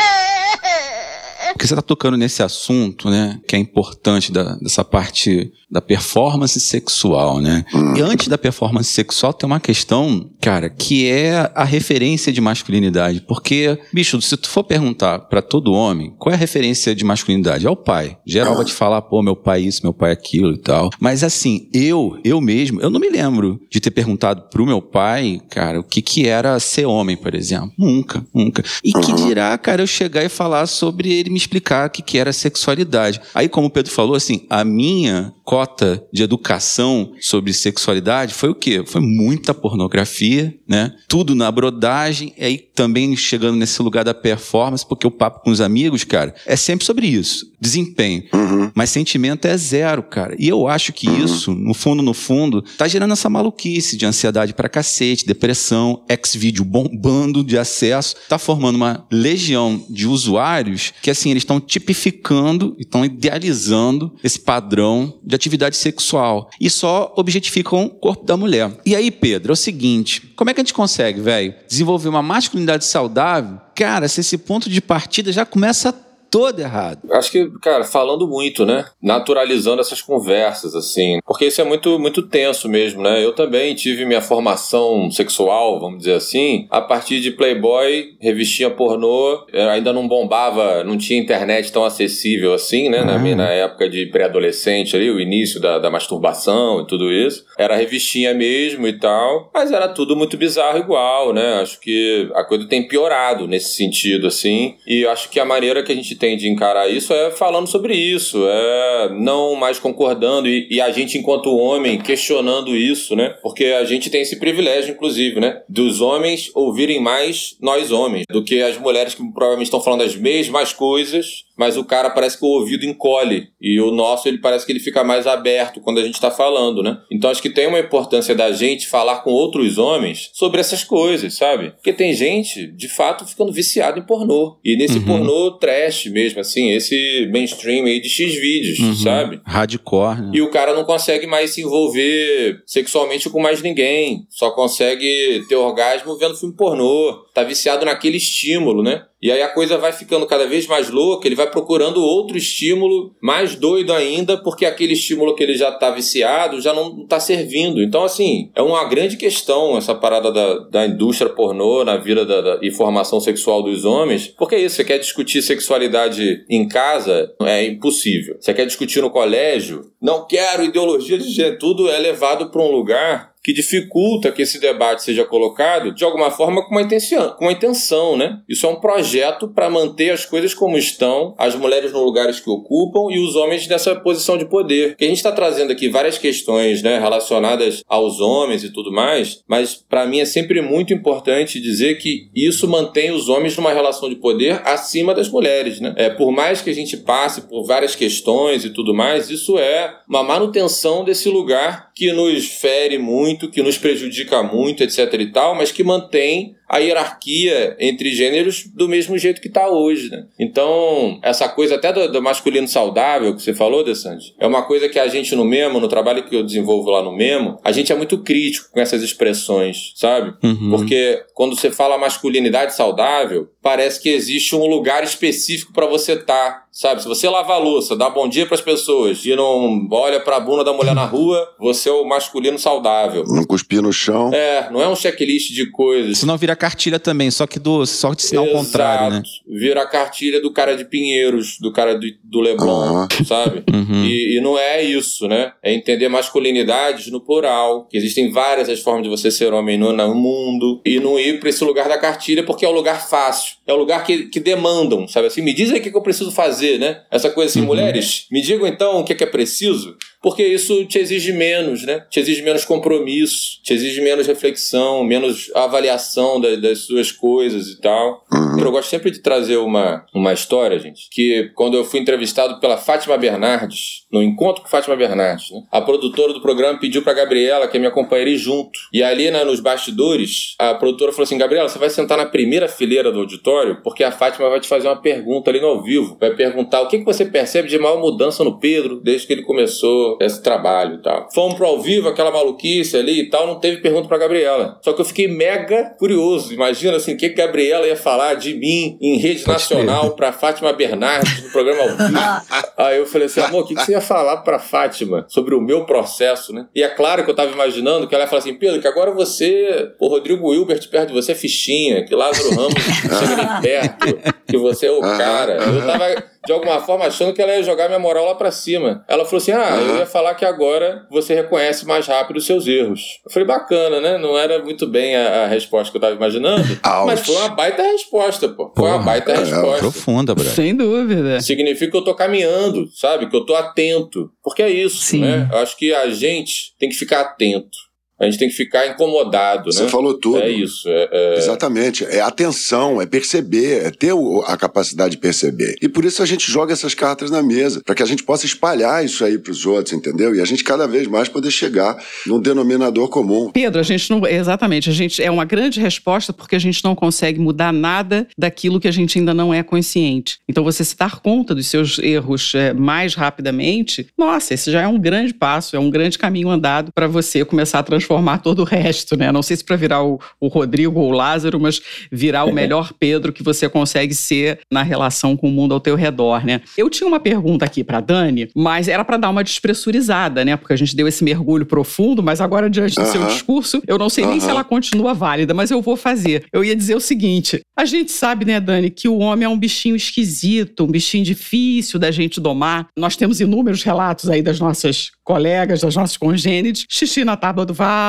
Porque 1.61 1.67
você 1.67 1.73
está 1.75 1.81
tocando 1.83 2.17
nesse 2.17 2.41
assunto, 2.41 3.07
né? 3.07 3.39
Que 3.47 3.55
é 3.55 3.59
importante 3.59 4.31
da- 4.31 4.55
dessa 4.55 4.83
parte 4.83 5.51
da 5.69 5.79
performance 5.79 6.59
sexual, 6.59 7.39
né? 7.39 7.63
E 7.95 8.01
antes 8.01 8.27
da 8.27 8.37
performance 8.37 8.89
sexual 8.91 9.31
tem 9.31 9.45
uma 9.45 9.59
questão, 9.59 10.27
cara, 10.41 10.69
que 10.71 11.07
é 11.07 11.51
a 11.53 11.63
referência 11.63 12.33
de 12.33 12.41
masculinidade. 12.41 13.21
Porque, 13.21 13.77
bicho, 13.93 14.19
se 14.23 14.35
tu 14.37 14.49
for 14.49 14.63
perguntar 14.63 15.19
pra 15.19 15.39
todo 15.41 15.71
homem 15.71 16.13
qual 16.17 16.33
é 16.33 16.35
a 16.35 16.39
referência 16.39 16.95
de 16.95 17.05
masculinidade, 17.05 17.67
é 17.67 17.69
o 17.69 17.75
pai. 17.75 18.17
Geral 18.25 18.55
vai 18.55 18.65
te 18.65 18.73
falar, 18.73 19.01
pô, 19.03 19.21
meu 19.21 19.35
pai 19.35 19.61
isso, 19.61 19.81
meu 19.83 19.93
pai 19.93 20.11
aquilo 20.11 20.53
e 20.55 20.57
tal. 20.57 20.89
Mas 20.99 21.23
assim, 21.23 21.69
eu, 21.71 22.17
eu 22.25 22.41
mesmo, 22.41 22.81
eu 22.81 22.89
não 22.89 22.99
me 22.99 23.09
lembro 23.09 23.61
de 23.71 23.79
ter 23.79 23.91
perguntado 23.91 24.49
pro 24.49 24.65
meu 24.65 24.81
pai, 24.81 25.39
cara, 25.51 25.79
o 25.79 25.83
que 25.83 26.01
que 26.01 26.27
era 26.27 26.59
ser 26.59 26.85
homem, 26.87 27.15
por 27.15 27.35
exemplo. 27.35 27.71
Nunca, 27.77 28.25
nunca. 28.33 28.63
E 28.83 28.91
que 28.91 29.13
dirá, 29.13 29.55
cara, 29.59 29.83
eu 29.83 29.87
chegar 29.87 30.23
e 30.25 30.29
falar 30.29 30.65
sobre 30.65 31.11
ele 31.13 31.29
me 31.29 31.37
explicar 31.51 31.87
o 31.87 31.91
que, 31.91 32.01
que 32.01 32.17
era 32.17 32.31
sexualidade. 32.31 33.19
Aí, 33.35 33.49
como 33.49 33.67
o 33.67 33.69
Pedro 33.69 33.91
falou, 33.91 34.15
assim, 34.15 34.45
a 34.49 34.63
minha 34.63 35.33
cota 35.43 36.01
de 36.13 36.23
educação 36.23 37.11
sobre 37.19 37.51
sexualidade 37.51 38.33
foi 38.33 38.49
o 38.49 38.55
quê? 38.55 38.83
Foi 38.85 39.01
muita 39.01 39.53
pornografia, 39.53 40.55
né? 40.65 40.93
Tudo 41.09 41.35
na 41.35 41.51
brodagem, 41.51 42.33
e 42.37 42.45
aí 42.45 42.57
também 42.57 43.17
chegando 43.17 43.57
nesse 43.57 43.81
lugar 43.81 44.05
da 44.05 44.13
performance, 44.13 44.87
porque 44.87 45.05
o 45.05 45.11
papo 45.11 45.43
com 45.43 45.51
os 45.51 45.59
amigos, 45.59 46.05
cara, 46.05 46.33
é 46.45 46.55
sempre 46.55 46.85
sobre 46.85 47.05
isso, 47.05 47.51
desempenho. 47.59 48.23
Uhum. 48.33 48.71
Mas 48.73 48.91
sentimento 48.91 49.45
é 49.45 49.57
zero, 49.57 50.03
cara. 50.03 50.35
E 50.39 50.47
eu 50.47 50.69
acho 50.69 50.93
que 50.93 51.09
isso, 51.09 51.53
no 51.53 51.73
fundo, 51.73 52.01
no 52.01 52.13
fundo, 52.13 52.61
tá 52.77 52.87
gerando 52.87 53.11
essa 53.11 53.29
maluquice 53.29 53.97
de 53.97 54.05
ansiedade 54.05 54.53
pra 54.53 54.69
cacete, 54.69 55.25
depressão, 55.25 56.01
ex-vídeo 56.07 56.63
bombando 56.63 57.43
de 57.43 57.57
acesso, 57.57 58.15
tá 58.29 58.37
formando 58.37 58.77
uma 58.77 59.05
legião 59.11 59.83
de 59.89 60.07
usuários 60.07 60.93
que, 61.01 61.11
assim, 61.11 61.29
eles 61.31 61.40
estão 61.41 61.59
tipificando, 61.59 62.75
estão 62.79 63.05
idealizando 63.05 64.13
esse 64.23 64.39
padrão 64.39 65.19
de 65.23 65.35
atividade 65.35 65.75
sexual 65.75 66.49
e 66.59 66.69
só 66.69 67.13
objetificam 67.17 67.85
o 67.85 67.89
corpo 67.89 68.25
da 68.25 68.37
mulher. 68.37 68.71
E 68.85 68.95
aí, 68.95 69.11
Pedro, 69.11 69.51
é 69.51 69.53
o 69.53 69.57
seguinte: 69.57 70.31
como 70.35 70.49
é 70.49 70.53
que 70.53 70.61
a 70.61 70.63
gente 70.63 70.73
consegue, 70.73 71.21
velho, 71.21 71.53
desenvolver 71.67 72.09
uma 72.09 72.21
masculinidade 72.21 72.85
saudável? 72.85 73.59
Cara, 73.75 74.07
se 74.07 74.21
esse 74.21 74.37
ponto 74.37 74.69
de 74.69 74.81
partida 74.81 75.31
já 75.31 75.45
começa 75.45 75.93
todo 76.31 76.59
errado. 76.59 77.01
Acho 77.11 77.29
que, 77.29 77.51
cara, 77.61 77.83
falando 77.83 78.25
muito, 78.25 78.65
né? 78.65 78.85
Naturalizando 79.03 79.81
essas 79.81 80.01
conversas, 80.01 80.73
assim. 80.73 81.19
Porque 81.25 81.45
isso 81.45 81.59
é 81.59 81.63
muito, 81.65 81.99
muito 81.99 82.21
tenso 82.23 82.69
mesmo, 82.69 83.03
né? 83.03 83.23
Eu 83.23 83.33
também 83.33 83.75
tive 83.75 84.05
minha 84.05 84.21
formação 84.21 85.11
sexual, 85.11 85.79
vamos 85.79 85.99
dizer 85.99 86.13
assim, 86.13 86.67
a 86.69 86.79
partir 86.79 87.19
de 87.19 87.31
Playboy, 87.31 88.15
revistinha 88.19 88.69
pornô, 88.69 89.45
ainda 89.71 89.91
não 89.91 90.07
bombava, 90.07 90.83
não 90.85 90.97
tinha 90.97 91.19
internet 91.19 91.71
tão 91.71 91.83
acessível 91.83 92.53
assim, 92.53 92.87
né? 92.87 93.03
Na 93.03 93.19
minha 93.19 93.35
na 93.35 93.49
época 93.49 93.89
de 93.89 94.05
pré-adolescente 94.05 94.95
ali, 94.95 95.09
o 95.09 95.19
início 95.19 95.59
da, 95.59 95.79
da 95.79 95.89
masturbação 95.89 96.81
e 96.81 96.87
tudo 96.87 97.11
isso. 97.11 97.45
Era 97.57 97.75
revistinha 97.75 98.33
mesmo 98.33 98.87
e 98.87 98.93
tal, 98.93 99.49
mas 99.53 99.71
era 99.71 99.89
tudo 99.89 100.15
muito 100.15 100.37
bizarro 100.37 100.77
igual, 100.77 101.33
né? 101.33 101.61
Acho 101.61 101.79
que 101.79 102.29
a 102.33 102.43
coisa 102.43 102.67
tem 102.67 102.87
piorado 102.87 103.47
nesse 103.47 103.75
sentido, 103.75 104.27
assim. 104.27 104.75
E 104.87 105.05
acho 105.05 105.29
que 105.29 105.39
a 105.39 105.45
maneira 105.45 105.83
que 105.83 105.91
a 105.91 105.95
gente 105.95 106.15
tem 106.21 106.37
de 106.37 106.47
encarar 106.47 106.87
isso 106.87 107.11
é 107.11 107.31
falando 107.31 107.65
sobre 107.65 107.95
isso, 107.95 108.45
é 108.47 109.09
não 109.11 109.55
mais 109.55 109.79
concordando 109.79 110.47
e, 110.47 110.67
e, 110.69 110.79
a 110.79 110.91
gente, 110.91 111.17
enquanto 111.17 111.57
homem, 111.57 111.99
questionando 111.99 112.75
isso, 112.75 113.15
né? 113.15 113.29
Porque 113.41 113.65
a 113.65 113.83
gente 113.83 114.07
tem 114.07 114.21
esse 114.21 114.37
privilégio, 114.37 114.91
inclusive, 114.91 115.39
né? 115.39 115.63
Dos 115.67 115.99
homens 115.99 116.51
ouvirem 116.53 117.01
mais 117.01 117.57
nós 117.59 117.91
homens 117.91 118.25
do 118.29 118.43
que 118.43 118.61
as 118.61 118.77
mulheres 118.77 119.15
que 119.15 119.23
provavelmente 119.31 119.65
estão 119.65 119.81
falando 119.81 120.03
as 120.03 120.15
mesmas 120.15 120.71
coisas 120.71 121.45
mas 121.61 121.77
o 121.77 121.85
cara 121.85 122.09
parece 122.09 122.39
que 122.39 122.43
o 122.43 122.47
ouvido 122.47 122.83
encolhe 122.87 123.49
e 123.61 123.79
o 123.79 123.91
nosso 123.91 124.27
ele 124.27 124.39
parece 124.39 124.65
que 124.65 124.71
ele 124.71 124.79
fica 124.79 125.03
mais 125.03 125.27
aberto 125.27 125.79
quando 125.79 125.99
a 125.99 126.03
gente 126.03 126.15
está 126.15 126.31
falando, 126.31 126.81
né? 126.81 126.97
Então 127.11 127.29
acho 127.29 127.39
que 127.39 127.51
tem 127.51 127.67
uma 127.67 127.79
importância 127.79 128.33
da 128.33 128.51
gente 128.51 128.87
falar 128.87 129.17
com 129.17 129.29
outros 129.29 129.77
homens 129.77 130.31
sobre 130.33 130.59
essas 130.59 130.83
coisas, 130.83 131.35
sabe? 131.35 131.69
Porque 131.69 131.93
tem 131.93 132.13
gente, 132.15 132.65
de 132.65 132.89
fato, 132.89 133.27
ficando 133.27 133.51
viciado 133.53 133.99
em 133.99 134.03
pornô 134.03 134.57
e 134.65 134.75
nesse 134.75 134.97
Uhum. 134.97 135.05
pornô 135.05 135.51
trash 135.51 136.07
mesmo, 136.07 136.39
assim, 136.39 136.71
esse 136.71 137.29
mainstream 137.31 137.85
aí 137.85 138.01
de 138.01 138.09
X 138.09 138.33
vídeos, 138.33 138.79
Uhum. 138.79 138.95
sabe? 138.95 139.39
Hardcore, 139.45 140.21
né? 140.21 140.31
E 140.33 140.41
o 140.41 140.49
cara 140.49 140.73
não 140.73 140.83
consegue 140.83 141.27
mais 141.27 141.51
se 141.51 141.61
envolver 141.61 142.63
sexualmente 142.65 143.29
com 143.29 143.39
mais 143.39 143.61
ninguém. 143.61 144.25
Só 144.31 144.49
consegue 144.49 145.45
ter 145.47 145.55
orgasmo 145.55 146.17
vendo 146.17 146.35
filme 146.35 146.55
pornô. 146.55 147.21
Tá 147.33 147.43
viciado 147.43 147.85
naquele 147.85 148.17
estímulo, 148.17 148.83
né? 148.83 149.05
E 149.21 149.31
aí 149.31 149.41
a 149.41 149.47
coisa 149.47 149.77
vai 149.77 149.93
ficando 149.93 150.25
cada 150.25 150.47
vez 150.47 150.65
mais 150.65 150.89
louca, 150.89 151.27
ele 151.27 151.35
vai 151.35 151.49
procurando 151.49 152.01
outro 152.01 152.37
estímulo 152.37 153.15
mais 153.21 153.55
doido 153.55 153.93
ainda, 153.93 154.35
porque 154.37 154.65
aquele 154.65 154.93
estímulo 154.93 155.35
que 155.35 155.43
ele 155.43 155.53
já 155.53 155.71
tá 155.71 155.91
viciado 155.91 156.59
já 156.59 156.73
não 156.73 157.05
tá 157.05 157.19
servindo. 157.19 157.83
Então, 157.83 158.03
assim, 158.03 158.49
é 158.55 158.61
uma 158.61 158.83
grande 158.85 159.17
questão 159.17 159.77
essa 159.77 159.93
parada 159.93 160.31
da, 160.31 160.59
da 160.69 160.87
indústria 160.87 161.29
pornô 161.29 161.83
na 161.85 161.97
vida 161.97 162.25
da, 162.25 162.41
da 162.41 162.65
informação 162.65 163.19
sexual 163.19 163.61
dos 163.61 163.85
homens. 163.85 164.27
Porque 164.27 164.55
é 164.55 164.59
isso, 164.59 164.77
você 164.77 164.83
quer 164.83 164.97
discutir 164.97 165.43
sexualidade 165.43 166.43
em 166.49 166.67
casa, 166.67 167.31
é 167.41 167.63
impossível. 167.65 168.37
Você 168.39 168.53
quer 168.53 168.65
discutir 168.65 169.01
no 169.01 169.11
colégio, 169.11 169.91
não 170.01 170.25
quero 170.25 170.63
ideologia 170.63 171.19
de 171.19 171.29
gênero, 171.29 171.59
tudo 171.59 171.87
é 171.89 171.99
levado 171.99 172.49
para 172.49 172.61
um 172.61 172.71
lugar 172.71 173.30
que 173.43 173.53
dificulta 173.53 174.31
que 174.31 174.41
esse 174.41 174.59
debate 174.59 175.03
seja 175.03 175.25
colocado 175.25 175.93
de 175.93 176.03
alguma 176.03 176.29
forma 176.29 176.63
com 176.63 176.71
uma 176.71 176.81
intenção, 176.81 177.35
com 177.37 177.45
uma 177.45 177.51
intenção, 177.51 178.15
né? 178.15 178.39
Isso 178.47 178.65
é 178.65 178.69
um 178.69 178.79
projeto 178.79 179.47
para 179.47 179.69
manter 179.69 180.11
as 180.11 180.25
coisas 180.25 180.53
como 180.53 180.77
estão, 180.77 181.33
as 181.37 181.55
mulheres 181.55 181.91
nos 181.91 182.01
lugares 182.01 182.39
que 182.39 182.49
ocupam 182.49 183.11
e 183.11 183.19
os 183.19 183.35
homens 183.35 183.67
nessa 183.67 183.95
posição 183.95 184.37
de 184.37 184.45
poder. 184.45 184.89
Porque 184.89 185.05
a 185.05 185.07
gente 185.07 185.17
está 185.17 185.31
trazendo 185.31 185.71
aqui 185.71 185.89
várias 185.89 186.17
questões, 186.17 186.81
né, 186.81 186.99
relacionadas 186.99 187.83
aos 187.87 188.19
homens 188.19 188.63
e 188.63 188.71
tudo 188.71 188.91
mais, 188.91 189.41
mas 189.47 189.75
para 189.75 190.05
mim 190.05 190.19
é 190.19 190.25
sempre 190.25 190.61
muito 190.61 190.93
importante 190.93 191.59
dizer 191.59 191.95
que 191.95 192.29
isso 192.35 192.67
mantém 192.67 193.11
os 193.11 193.27
homens 193.27 193.57
numa 193.57 193.73
relação 193.73 194.09
de 194.09 194.15
poder 194.15 194.61
acima 194.65 195.13
das 195.13 195.29
mulheres, 195.29 195.79
né? 195.79 195.93
É, 195.97 196.09
por 196.09 196.31
mais 196.31 196.61
que 196.61 196.69
a 196.69 196.73
gente 196.73 196.97
passe 196.97 197.41
por 197.41 197.63
várias 197.63 197.95
questões 197.95 198.63
e 198.65 198.69
tudo 198.69 198.93
mais, 198.93 199.29
isso 199.29 199.57
é 199.57 199.95
uma 200.07 200.23
manutenção 200.23 201.03
desse 201.03 201.29
lugar 201.29 201.91
que 201.95 202.11
nos 202.11 202.45
fere 202.45 202.97
muito 202.97 203.30
muito, 203.31 203.49
que 203.49 203.63
nos 203.63 203.77
prejudica 203.77 204.43
muito, 204.43 204.83
etc 204.83 205.13
e 205.13 205.31
tal, 205.31 205.55
mas 205.55 205.71
que 205.71 205.83
mantém 205.83 206.55
a 206.71 206.77
hierarquia 206.77 207.75
entre 207.77 208.15
gêneros 208.15 208.65
do 208.73 208.87
mesmo 208.87 209.17
jeito 209.17 209.41
que 209.41 209.49
está 209.49 209.69
hoje, 209.69 210.09
né? 210.09 210.25
Então, 210.39 211.19
essa 211.21 211.49
coisa 211.49 211.75
até 211.75 211.91
do, 211.91 212.09
do 212.09 212.21
masculino 212.21 212.65
saudável 212.65 213.35
que 213.35 213.41
você 213.41 213.53
falou, 213.53 213.83
Desante, 213.83 214.33
é 214.39 214.47
uma 214.47 214.63
coisa 214.63 214.87
que 214.87 214.97
a 214.97 215.09
gente 215.09 215.35
no 215.35 215.43
Memo, 215.43 215.81
no 215.81 215.89
trabalho 215.89 216.23
que 216.23 216.33
eu 216.33 216.43
desenvolvo 216.43 216.89
lá 216.89 217.03
no 217.03 217.11
Memo, 217.11 217.59
a 217.61 217.73
gente 217.73 217.91
é 217.91 217.95
muito 217.95 218.19
crítico 218.19 218.69
com 218.71 218.79
essas 218.79 219.03
expressões, 219.03 219.91
sabe? 219.95 220.33
Uhum. 220.41 220.69
Porque 220.69 221.21
quando 221.33 221.57
você 221.57 221.69
fala 221.69 221.97
masculinidade 221.97 222.73
saudável, 222.73 223.49
parece 223.61 224.01
que 224.01 224.09
existe 224.09 224.55
um 224.55 224.65
lugar 224.65 225.03
específico 225.03 225.73
para 225.73 225.85
você 225.85 226.13
estar, 226.13 226.51
tá, 226.51 226.65
sabe? 226.71 227.01
Se 227.01 227.07
você 227.07 227.27
lavar 227.27 227.57
a 227.57 227.63
louça, 227.63 227.97
dá 227.97 228.09
bom 228.09 228.29
dia 228.29 228.45
para 228.45 228.55
as 228.55 228.61
pessoas 228.61 229.25
e 229.25 229.35
não 229.35 229.87
olha 229.91 230.19
para 230.21 230.37
a 230.37 230.39
bunda 230.39 230.63
da 230.63 230.71
mulher 230.71 230.95
na 230.95 231.05
rua, 231.05 231.47
você 231.59 231.89
é 231.89 231.91
o 231.91 232.05
masculino 232.05 232.57
saudável. 232.57 233.23
Não 233.27 233.43
cuspir 233.43 233.81
no 233.81 233.91
chão. 233.91 234.33
É, 234.33 234.69
não 234.71 234.81
é 234.81 234.87
um 234.87 234.95
checklist 234.95 235.51
de 235.51 235.69
coisas. 235.69 236.19
Se 236.19 236.25
não 236.25 236.37
vira 236.37 236.55
cartilha 236.61 236.99
também, 236.99 237.31
só 237.31 237.47
que 237.47 237.59
do, 237.59 237.85
só 237.85 238.13
de 238.13 238.21
sinal 238.21 238.45
Exato. 238.45 238.57
contrário, 238.63 239.09
né? 239.15 239.23
Vira 239.47 239.81
a 239.81 239.87
cartilha 239.87 240.39
do 240.39 240.53
cara 240.53 240.77
de 240.77 240.85
Pinheiros, 240.85 241.57
do 241.59 241.73
cara 241.73 241.95
do, 241.97 242.05
do 242.23 242.39
Leblon, 242.39 243.07
Uhum. 243.19 243.25
sabe? 243.25 243.63
Uhum. 243.73 244.05
E, 244.05 244.37
e 244.37 244.41
não 244.41 244.57
é 244.59 244.83
isso, 244.83 245.27
né? 245.27 245.53
É 245.63 245.73
entender 245.73 246.07
masculinidades 246.09 247.07
no 247.11 247.19
plural, 247.19 247.87
que 247.89 247.97
existem 247.97 248.29
várias 248.31 248.69
as 248.69 248.79
formas 248.79 249.03
de 249.03 249.09
você 249.09 249.31
ser 249.31 249.53
homem 249.53 249.77
no, 249.77 249.91
no 249.91 250.13
mundo, 250.15 250.81
e 250.85 250.99
não 250.99 251.19
ir 251.19 251.39
para 251.39 251.49
esse 251.49 251.63
lugar 251.63 251.87
da 251.89 251.97
cartilha 251.97 252.43
porque 252.43 252.65
é 252.65 252.67
o 252.69 252.71
lugar 252.71 253.07
fácil, 253.09 253.55
é 253.65 253.73
o 253.73 253.77
lugar 253.77 254.03
que, 254.03 254.25
que 254.25 254.39
demandam, 254.39 255.07
sabe 255.07 255.27
assim? 255.27 255.41
Me 255.41 255.53
diz 255.53 255.71
aí 255.71 255.79
o 255.79 255.81
que, 255.81 255.89
que 255.91 255.97
eu 255.97 256.01
preciso 256.01 256.31
fazer, 256.31 256.77
né? 256.79 257.01
Essa 257.09 257.29
coisa 257.29 257.49
assim, 257.49 257.61
Uhum. 257.61 257.67
mulheres, 257.67 258.25
me 258.31 258.41
digam 258.41 258.67
então 258.67 258.99
o 258.99 259.03
que 259.03 259.13
é, 259.13 259.15
que 259.15 259.23
é 259.23 259.27
preciso, 259.27 259.95
porque 260.21 260.43
isso 260.45 260.85
te 260.85 260.99
exige 260.99 261.31
menos, 261.33 261.83
né? 261.85 262.05
Te 262.09 262.19
exige 262.19 262.41
menos 262.41 262.63
compromisso, 262.65 263.61
te 263.63 263.73
exige 263.73 264.01
menos 264.01 264.27
reflexão, 264.27 265.03
menos 265.03 265.51
avaliação 265.55 266.39
da- 266.39 266.55
das 266.55 266.79
suas 266.79 267.11
coisas 267.11 267.67
e 267.67 267.79
tal. 267.81 268.23
Eu 268.59 268.71
gosto 268.71 268.89
sempre 268.89 269.09
de 269.11 269.19
trazer 269.19 269.57
uma, 269.57 270.05
uma 270.13 270.33
história, 270.33 270.77
gente, 270.79 271.07
que 271.11 271.49
quando 271.55 271.75
eu 271.75 271.83
fui 271.83 271.99
entrevistado 271.99 272.59
pela 272.59 272.77
Fátima 272.77 273.17
Bernardes, 273.17 274.05
no 274.11 274.21
encontro 274.21 274.61
com 274.61 274.69
Fátima 274.69 274.95
Bernardes, 274.95 275.49
né, 275.51 275.63
a 275.71 275.81
produtora 275.81 276.33
do 276.33 276.41
programa 276.41 276.79
pediu 276.79 277.01
pra 277.01 277.13
Gabriela, 277.13 277.67
que 277.67 277.77
é 277.77 277.79
minha 277.79 277.91
companheira, 277.91 278.29
ir 278.29 278.37
junto. 278.37 278.79
E 278.93 279.01
ali 279.01 279.31
né, 279.31 279.43
nos 279.43 279.59
bastidores, 279.59 280.55
a 280.59 280.73
produtora 280.75 281.11
falou 281.11 281.23
assim: 281.23 281.37
Gabriela, 281.37 281.67
você 281.67 281.79
vai 281.79 281.89
sentar 281.89 282.17
na 282.17 282.25
primeira 282.25 282.67
fileira 282.67 283.11
do 283.11 283.19
auditório, 283.19 283.81
porque 283.83 284.03
a 284.03 284.11
Fátima 284.11 284.49
vai 284.49 284.59
te 284.59 284.67
fazer 284.67 284.87
uma 284.87 285.01
pergunta 285.01 285.49
ali 285.49 285.59
no 285.59 285.67
ao 285.67 285.83
vivo. 285.83 286.17
Vai 286.19 286.35
perguntar 286.35 286.81
o 286.81 286.87
que, 286.87 286.99
que 286.99 287.05
você 287.05 287.25
percebe 287.25 287.67
de 287.67 287.77
maior 287.79 287.99
mudança 287.99 288.43
no 288.43 288.59
Pedro 288.59 288.99
desde 289.01 289.25
que 289.27 289.33
ele 289.33 289.43
começou 289.43 290.10
esse 290.19 290.41
trabalho 290.41 290.95
e 290.95 291.01
tal. 291.01 291.29
Fomos 291.33 291.55
pro 291.55 291.65
ao 291.65 291.81
vivo, 291.81 292.09
aquela 292.09 292.31
maluquice 292.31 292.97
ali 292.97 293.21
e 293.21 293.29
tal, 293.29 293.47
não 293.47 293.59
teve 293.59 293.77
pergunta 293.77 294.07
pra 294.07 294.17
Gabriela. 294.17 294.79
Só 294.81 294.93
que 294.93 295.01
eu 295.01 295.05
fiquei 295.05 295.27
mega 295.27 295.95
curioso. 295.97 296.53
Imagina 296.53 296.97
assim, 296.97 297.13
o 297.13 297.17
que, 297.17 297.29
que 297.29 297.35
Gabriela 297.35 297.87
ia 297.87 297.95
falar 297.95 298.35
de 298.35 298.53
mim 298.53 298.97
em 299.01 299.17
rede 299.17 299.43
Pode 299.43 299.57
nacional 299.57 300.11
pra 300.11 300.31
Fátima 300.31 300.73
Bernardes 300.73 301.43
no 301.43 301.51
programa 301.51 301.81
ao 301.81 301.89
vivo. 301.89 302.19
Aí 302.77 302.97
eu 302.97 303.05
falei 303.05 303.27
assim, 303.27 303.41
amor, 303.41 303.63
o 303.63 303.67
que, 303.67 303.75
que 303.75 303.83
você 303.83 303.91
ia 303.91 304.01
falar 304.01 304.37
pra 304.37 304.59
Fátima 304.59 305.25
sobre 305.27 305.55
o 305.55 305.61
meu 305.61 305.85
processo, 305.85 306.53
né? 306.53 306.67
E 306.75 306.83
é 306.83 306.89
claro 306.89 307.23
que 307.23 307.29
eu 307.29 307.35
tava 307.35 307.51
imaginando 307.51 308.07
que 308.07 308.15
ela 308.15 308.23
ia 308.23 308.27
falar 308.29 308.39
assim, 308.39 308.53
Pedro, 308.53 308.81
que 308.81 308.87
agora 308.87 309.11
você, 309.11 309.91
o 309.99 310.07
Rodrigo 310.07 310.53
Hilbert 310.53 310.89
perto 310.89 311.09
de 311.09 311.13
você 311.13 311.31
é 311.31 311.35
fichinha, 311.35 312.05
que 312.05 312.15
Lázaro 312.15 312.49
Ramos 312.49 312.73
chega 312.73 313.41
ali 313.41 313.61
perto, 313.61 314.19
que 314.47 314.57
você 314.57 314.87
é 314.87 314.91
o 314.91 315.01
cara. 315.17 315.53
Eu 315.53 315.85
tava, 315.85 316.23
de 316.45 316.51
alguma 316.51 316.79
forma 316.79 317.05
achando 317.05 317.33
que 317.33 317.41
ela 317.41 317.55
ia 317.55 317.63
jogar 317.63 317.87
minha 317.87 317.99
moral 317.99 318.25
lá 318.25 318.35
pra 318.35 318.51
cima. 318.51 319.03
Ela 319.07 319.25
falou 319.25 319.37
assim: 319.37 319.51
ah, 319.51 319.77
eu 319.79 319.97
ia 319.97 320.05
falar 320.05 320.35
que 320.35 320.45
agora 320.45 321.05
você 321.09 321.33
reconhece 321.33 321.85
mais 321.85 322.07
rápido 322.07 322.37
os 322.37 322.45
seus 322.45 322.67
erros. 322.67 323.19
Eu 323.25 323.31
falei, 323.31 323.47
bacana, 323.47 323.99
né? 323.99 324.17
Não 324.17 324.37
era 324.37 324.63
muito 324.63 324.87
bem 324.87 325.15
a, 325.15 325.43
a 325.43 325.47
resposta 325.47 325.91
que 325.91 325.97
eu 325.97 326.01
tava 326.01 326.15
imaginando, 326.15 326.63
Ouch. 326.85 327.05
mas 327.05 327.19
foi 327.19 327.35
uma 327.35 327.49
baita 327.49 327.83
resposta, 327.83 328.49
pô. 328.49 328.71
Foi 328.75 328.85
uma 328.87 328.93
Porra, 328.93 329.05
baita 329.05 329.31
é, 329.31 329.37
resposta. 329.37 329.79
Profunda, 329.79 330.35
brother. 330.35 330.53
Sem 330.53 330.75
dúvida. 330.75 331.41
Significa 331.41 331.91
que 331.91 331.97
eu 331.97 332.03
tô 332.03 332.15
caminhando, 332.15 332.87
sabe? 332.93 333.29
Que 333.29 333.35
eu 333.35 333.45
tô 333.45 333.55
atento. 333.55 334.31
Porque 334.43 334.63
é 334.63 334.69
isso, 334.69 334.97
Sim. 334.97 335.21
né? 335.21 335.49
Eu 335.51 335.59
acho 335.59 335.77
que 335.77 335.93
a 335.93 336.09
gente 336.09 336.75
tem 336.79 336.89
que 336.89 336.95
ficar 336.95 337.21
atento. 337.21 337.77
A 338.21 338.25
gente 338.25 338.37
tem 338.37 338.49
que 338.49 338.55
ficar 338.55 338.85
incomodado, 338.87 339.71
Você 339.71 339.83
né? 339.83 339.89
falou 339.89 340.13
tudo. 340.13 340.39
É 340.39 340.49
isso. 340.49 340.87
É, 340.87 341.09
é- 341.11 341.37
Exatamente. 341.37 342.05
É 342.05 342.21
atenção, 342.21 343.01
é 343.01 343.05
perceber, 343.05 343.85
é 343.85 343.89
ter 343.91 344.13
o- 344.13 344.43
a 344.45 344.55
capacidade 344.55 345.11
de 345.11 345.17
perceber. 345.17 345.75
E 345.81 345.89
por 345.89 346.05
isso 346.05 346.21
a 346.21 346.25
gente 346.25 346.51
joga 346.51 346.71
essas 346.71 346.93
cartas 346.93 347.31
na 347.31 347.41
mesa, 347.41 347.81
para 347.83 347.95
que 347.95 348.03
a 348.03 348.05
gente 348.05 348.23
possa 348.23 348.45
espalhar 348.45 349.03
isso 349.03 349.25
aí 349.25 349.37
para 349.39 349.51
os 349.51 349.65
outros, 349.65 349.93
entendeu? 349.93 350.35
E 350.35 350.39
a 350.41 350.45
gente 350.45 350.63
cada 350.63 350.87
vez 350.87 351.07
mais 351.07 351.27
poder 351.27 351.49
chegar 351.49 351.97
num 352.27 352.39
denominador 352.39 353.09
comum. 353.09 353.49
Pedro, 353.51 353.79
a 353.79 353.83
gente 353.83 354.09
não. 354.11 354.21
Exatamente, 354.27 354.89
a 354.89 354.93
gente 354.93 355.21
é 355.23 355.31
uma 355.31 355.43
grande 355.45 355.79
resposta 355.79 356.31
porque 356.31 356.55
a 356.55 356.59
gente 356.59 356.83
não 356.83 356.93
consegue 356.93 357.39
mudar 357.39 357.73
nada 357.73 358.27
daquilo 358.37 358.79
que 358.79 358.87
a 358.87 358.91
gente 358.91 359.17
ainda 359.17 359.33
não 359.33 359.51
é 359.53 359.63
consciente. 359.63 360.37
Então, 360.47 360.63
você 360.63 360.83
se 360.83 360.95
dar 360.95 361.19
conta 361.21 361.55
dos 361.55 361.65
seus 361.65 361.97
erros 361.97 362.53
é, 362.53 362.71
mais 362.73 363.15
rapidamente, 363.15 364.07
nossa, 364.17 364.53
esse 364.53 364.71
já 364.71 364.81
é 364.81 364.87
um 364.87 364.99
grande 364.99 365.33
passo, 365.33 365.75
é 365.75 365.79
um 365.79 365.89
grande 365.89 366.19
caminho 366.19 366.49
andado 366.49 366.91
para 366.93 367.07
você 367.07 367.43
começar 367.43 367.79
a 367.79 367.83
transformar 367.83 368.10
todo 368.43 368.59
o 368.61 368.65
resto, 368.65 369.15
né? 369.15 369.31
Não 369.31 369.41
sei 369.41 369.57
se 369.57 369.63
para 369.63 369.75
virar 369.75 370.03
o, 370.03 370.19
o 370.39 370.47
Rodrigo 370.47 370.99
ou 370.99 371.09
o 371.09 371.11
Lázaro, 371.11 371.59
mas 371.59 371.81
virar 372.11 372.45
o 372.45 372.53
melhor 372.53 372.91
Pedro 372.99 373.31
que 373.31 373.43
você 373.43 373.69
consegue 373.69 374.13
ser 374.15 374.59
na 374.71 374.83
relação 374.83 375.37
com 375.37 375.47
o 375.47 375.51
mundo 375.51 375.73
ao 375.73 375.79
teu 375.79 375.95
redor, 375.95 376.45
né? 376.45 376.61
Eu 376.77 376.89
tinha 376.89 377.07
uma 377.07 377.19
pergunta 377.19 377.65
aqui 377.65 377.83
para 377.83 377.99
Dani, 377.99 378.49
mas 378.55 378.87
era 378.87 379.03
para 379.05 379.17
dar 379.17 379.29
uma 379.29 379.43
despressurizada, 379.43 380.43
né? 380.43 380.55
Porque 380.57 380.73
a 380.73 380.75
gente 380.77 380.95
deu 380.95 381.07
esse 381.07 381.23
mergulho 381.23 381.65
profundo, 381.65 382.21
mas 382.23 382.41
agora 382.41 382.69
diante 382.69 382.95
do 382.95 383.05
seu 383.05 383.21
Aham. 383.21 383.29
discurso, 383.29 383.81
eu 383.87 383.97
não 383.97 384.09
sei 384.09 384.25
nem 384.25 384.37
Aham. 384.37 384.45
se 384.45 384.49
ela 384.49 384.63
continua 384.63 385.13
válida, 385.13 385.53
mas 385.53 385.71
eu 385.71 385.81
vou 385.81 385.95
fazer. 385.95 386.45
Eu 386.51 386.63
ia 386.63 386.75
dizer 386.75 386.95
o 386.95 387.01
seguinte: 387.01 387.61
a 387.77 387.85
gente 387.85 388.11
sabe, 388.11 388.45
né, 388.45 388.59
Dani, 388.59 388.89
que 388.89 389.07
o 389.07 389.19
homem 389.19 389.45
é 389.45 389.49
um 389.49 389.57
bichinho 389.57 389.95
esquisito, 389.95 390.83
um 390.83 390.87
bichinho 390.87 391.23
difícil 391.23 391.99
da 391.99 392.11
gente 392.11 392.39
domar. 392.39 392.87
Nós 392.97 393.15
temos 393.15 393.39
inúmeros 393.39 393.83
relatos 393.83 394.29
aí 394.29 394.41
das 394.41 394.59
nossas 394.59 395.11
colegas, 395.23 395.81
das 395.81 395.95
nossas 395.95 396.17
congênites, 396.17 396.85
xixi 396.89 397.23
na 397.23 397.37
tábua 397.37 397.65
do 397.65 397.73
vaso, 397.73 398.00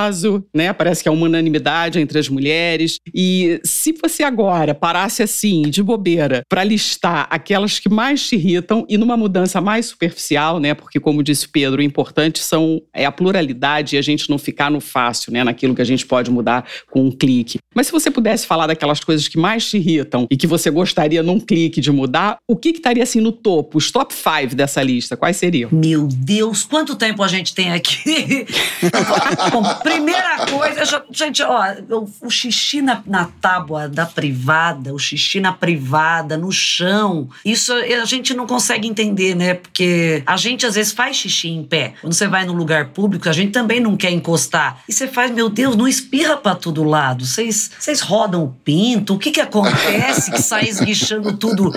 né? 0.55 0.72
Parece 0.72 1.03
que 1.03 1.09
é 1.09 1.12
uma 1.12 1.26
unanimidade 1.26 1.99
entre 2.01 2.18
as 2.18 2.28
mulheres. 2.28 2.99
E 3.14 3.61
se 3.64 3.93
você 3.93 4.22
agora 4.22 4.74
parasse 4.74 5.22
assim, 5.22 5.62
de 5.62 5.82
bobeira, 5.82 6.43
para 6.49 6.64
listar 6.64 7.26
aquelas 7.30 7.78
que 7.78 7.88
mais 7.88 8.26
te 8.26 8.36
irritam 8.36 8.86
e 8.88 8.97
numa 8.97 9.16
mudança 9.16 9.61
mais 9.61 9.86
superficial, 9.86 10.59
né? 10.59 10.74
Porque, 10.74 11.01
como 11.01 11.22
disse 11.22 11.47
o 11.47 11.51
Pedro, 11.51 11.80
o 11.80 11.84
importante 11.84 12.38
são, 12.40 12.82
é 12.93 13.05
a 13.05 13.12
pluralidade 13.12 13.97
e 13.97 13.99
a 13.99 14.03
gente 14.03 14.28
não 14.28 14.38
ficar 14.38 14.70
no 14.70 14.80
fácil, 14.80 15.32
né? 15.32 15.45
Naquilo 15.45 15.74
que 15.74 15.82
a 15.82 15.86
gente 15.86 16.07
pode 16.07 16.30
mudar 16.30 16.66
com 16.90 17.07
um 17.07 17.11
clique. 17.11 17.59
Mas 17.74 17.86
se 17.86 17.93
você 17.93 18.11
pudesse 18.11 18.47
falar 18.47 18.66
daquelas 18.66 19.01
coisas 19.01 19.28
que 19.28 19.38
mais 19.38 19.68
te 19.68 19.76
irritam 19.76 20.26
e 20.30 20.36
que 20.36 20.47
você 20.47 20.70
gostaria 20.70 21.22
num 21.22 21.40
clique 21.40 21.80
de 21.80 21.90
mudar, 21.90 22.36
o 22.49 22.57
que 22.57 22.72
que 22.72 22.78
estaria 22.78 23.03
assim 23.03 23.20
no 23.20 23.32
topo, 23.32 23.78
os 23.78 23.90
top 23.90 24.12
5 24.14 24.55
dessa 24.55 24.82
lista? 24.82 25.16
Quais 25.16 25.36
seriam? 25.36 25.70
Meu 25.72 26.07
Deus, 26.07 26.64
quanto 26.64 26.97
tempo 26.97 27.22
a 27.22 27.28
gente 27.28 27.55
tem 27.55 27.72
aqui? 27.72 28.47
Primeira 29.74 30.46
coisa, 30.46 30.84
já- 30.84 31.02
gente, 31.10 31.42
ó, 31.42 31.62
o, 31.90 32.08
o 32.26 32.30
xixi 32.30 32.80
na, 32.82 33.02
na 33.06 33.26
tábua 33.40 33.88
da 33.88 34.06
privada, 34.06 34.92
o 34.94 34.98
xixi 34.98 35.40
na 35.40 35.52
privada, 35.52 36.36
no 36.36 36.50
chão, 36.52 37.28
isso 37.44 37.72
a 37.72 38.04
gente 38.04 38.34
não 38.34 38.46
consegue 38.46 38.86
entender, 38.88 39.34
né? 39.34 39.54
Porque 39.54 40.22
a 40.26 40.36
gente 40.36 40.66
às 40.66 40.74
vezes 40.74 40.92
faz 40.92 41.16
xixi 41.16 41.48
em 41.48 41.62
pé. 41.64 41.94
Quando 42.00 42.12
você 42.12 42.26
vai 42.28 42.44
no 42.44 42.52
lugar 42.52 42.86
público, 42.88 43.28
a 43.28 43.32
gente 43.32 43.52
também 43.52 43.80
não 43.80 43.96
quer 43.96 44.10
encostar. 44.10 44.78
E 44.88 44.92
você 44.92 45.06
faz, 45.08 45.30
meu 45.30 45.48
Deus, 45.48 45.76
não 45.76 45.86
espirra 45.88 46.36
pra 46.36 46.54
todo 46.54 46.82
lado. 46.84 47.24
Vocês 47.24 47.70
vocês 47.78 48.00
rodam 48.00 48.44
o 48.44 48.48
pinto, 48.64 49.14
o 49.14 49.18
que 49.18 49.30
que 49.30 49.40
acontece 49.40 50.30
que 50.30 50.40
sai 50.42 50.64
esguichando 50.68 51.36
tudo? 51.36 51.72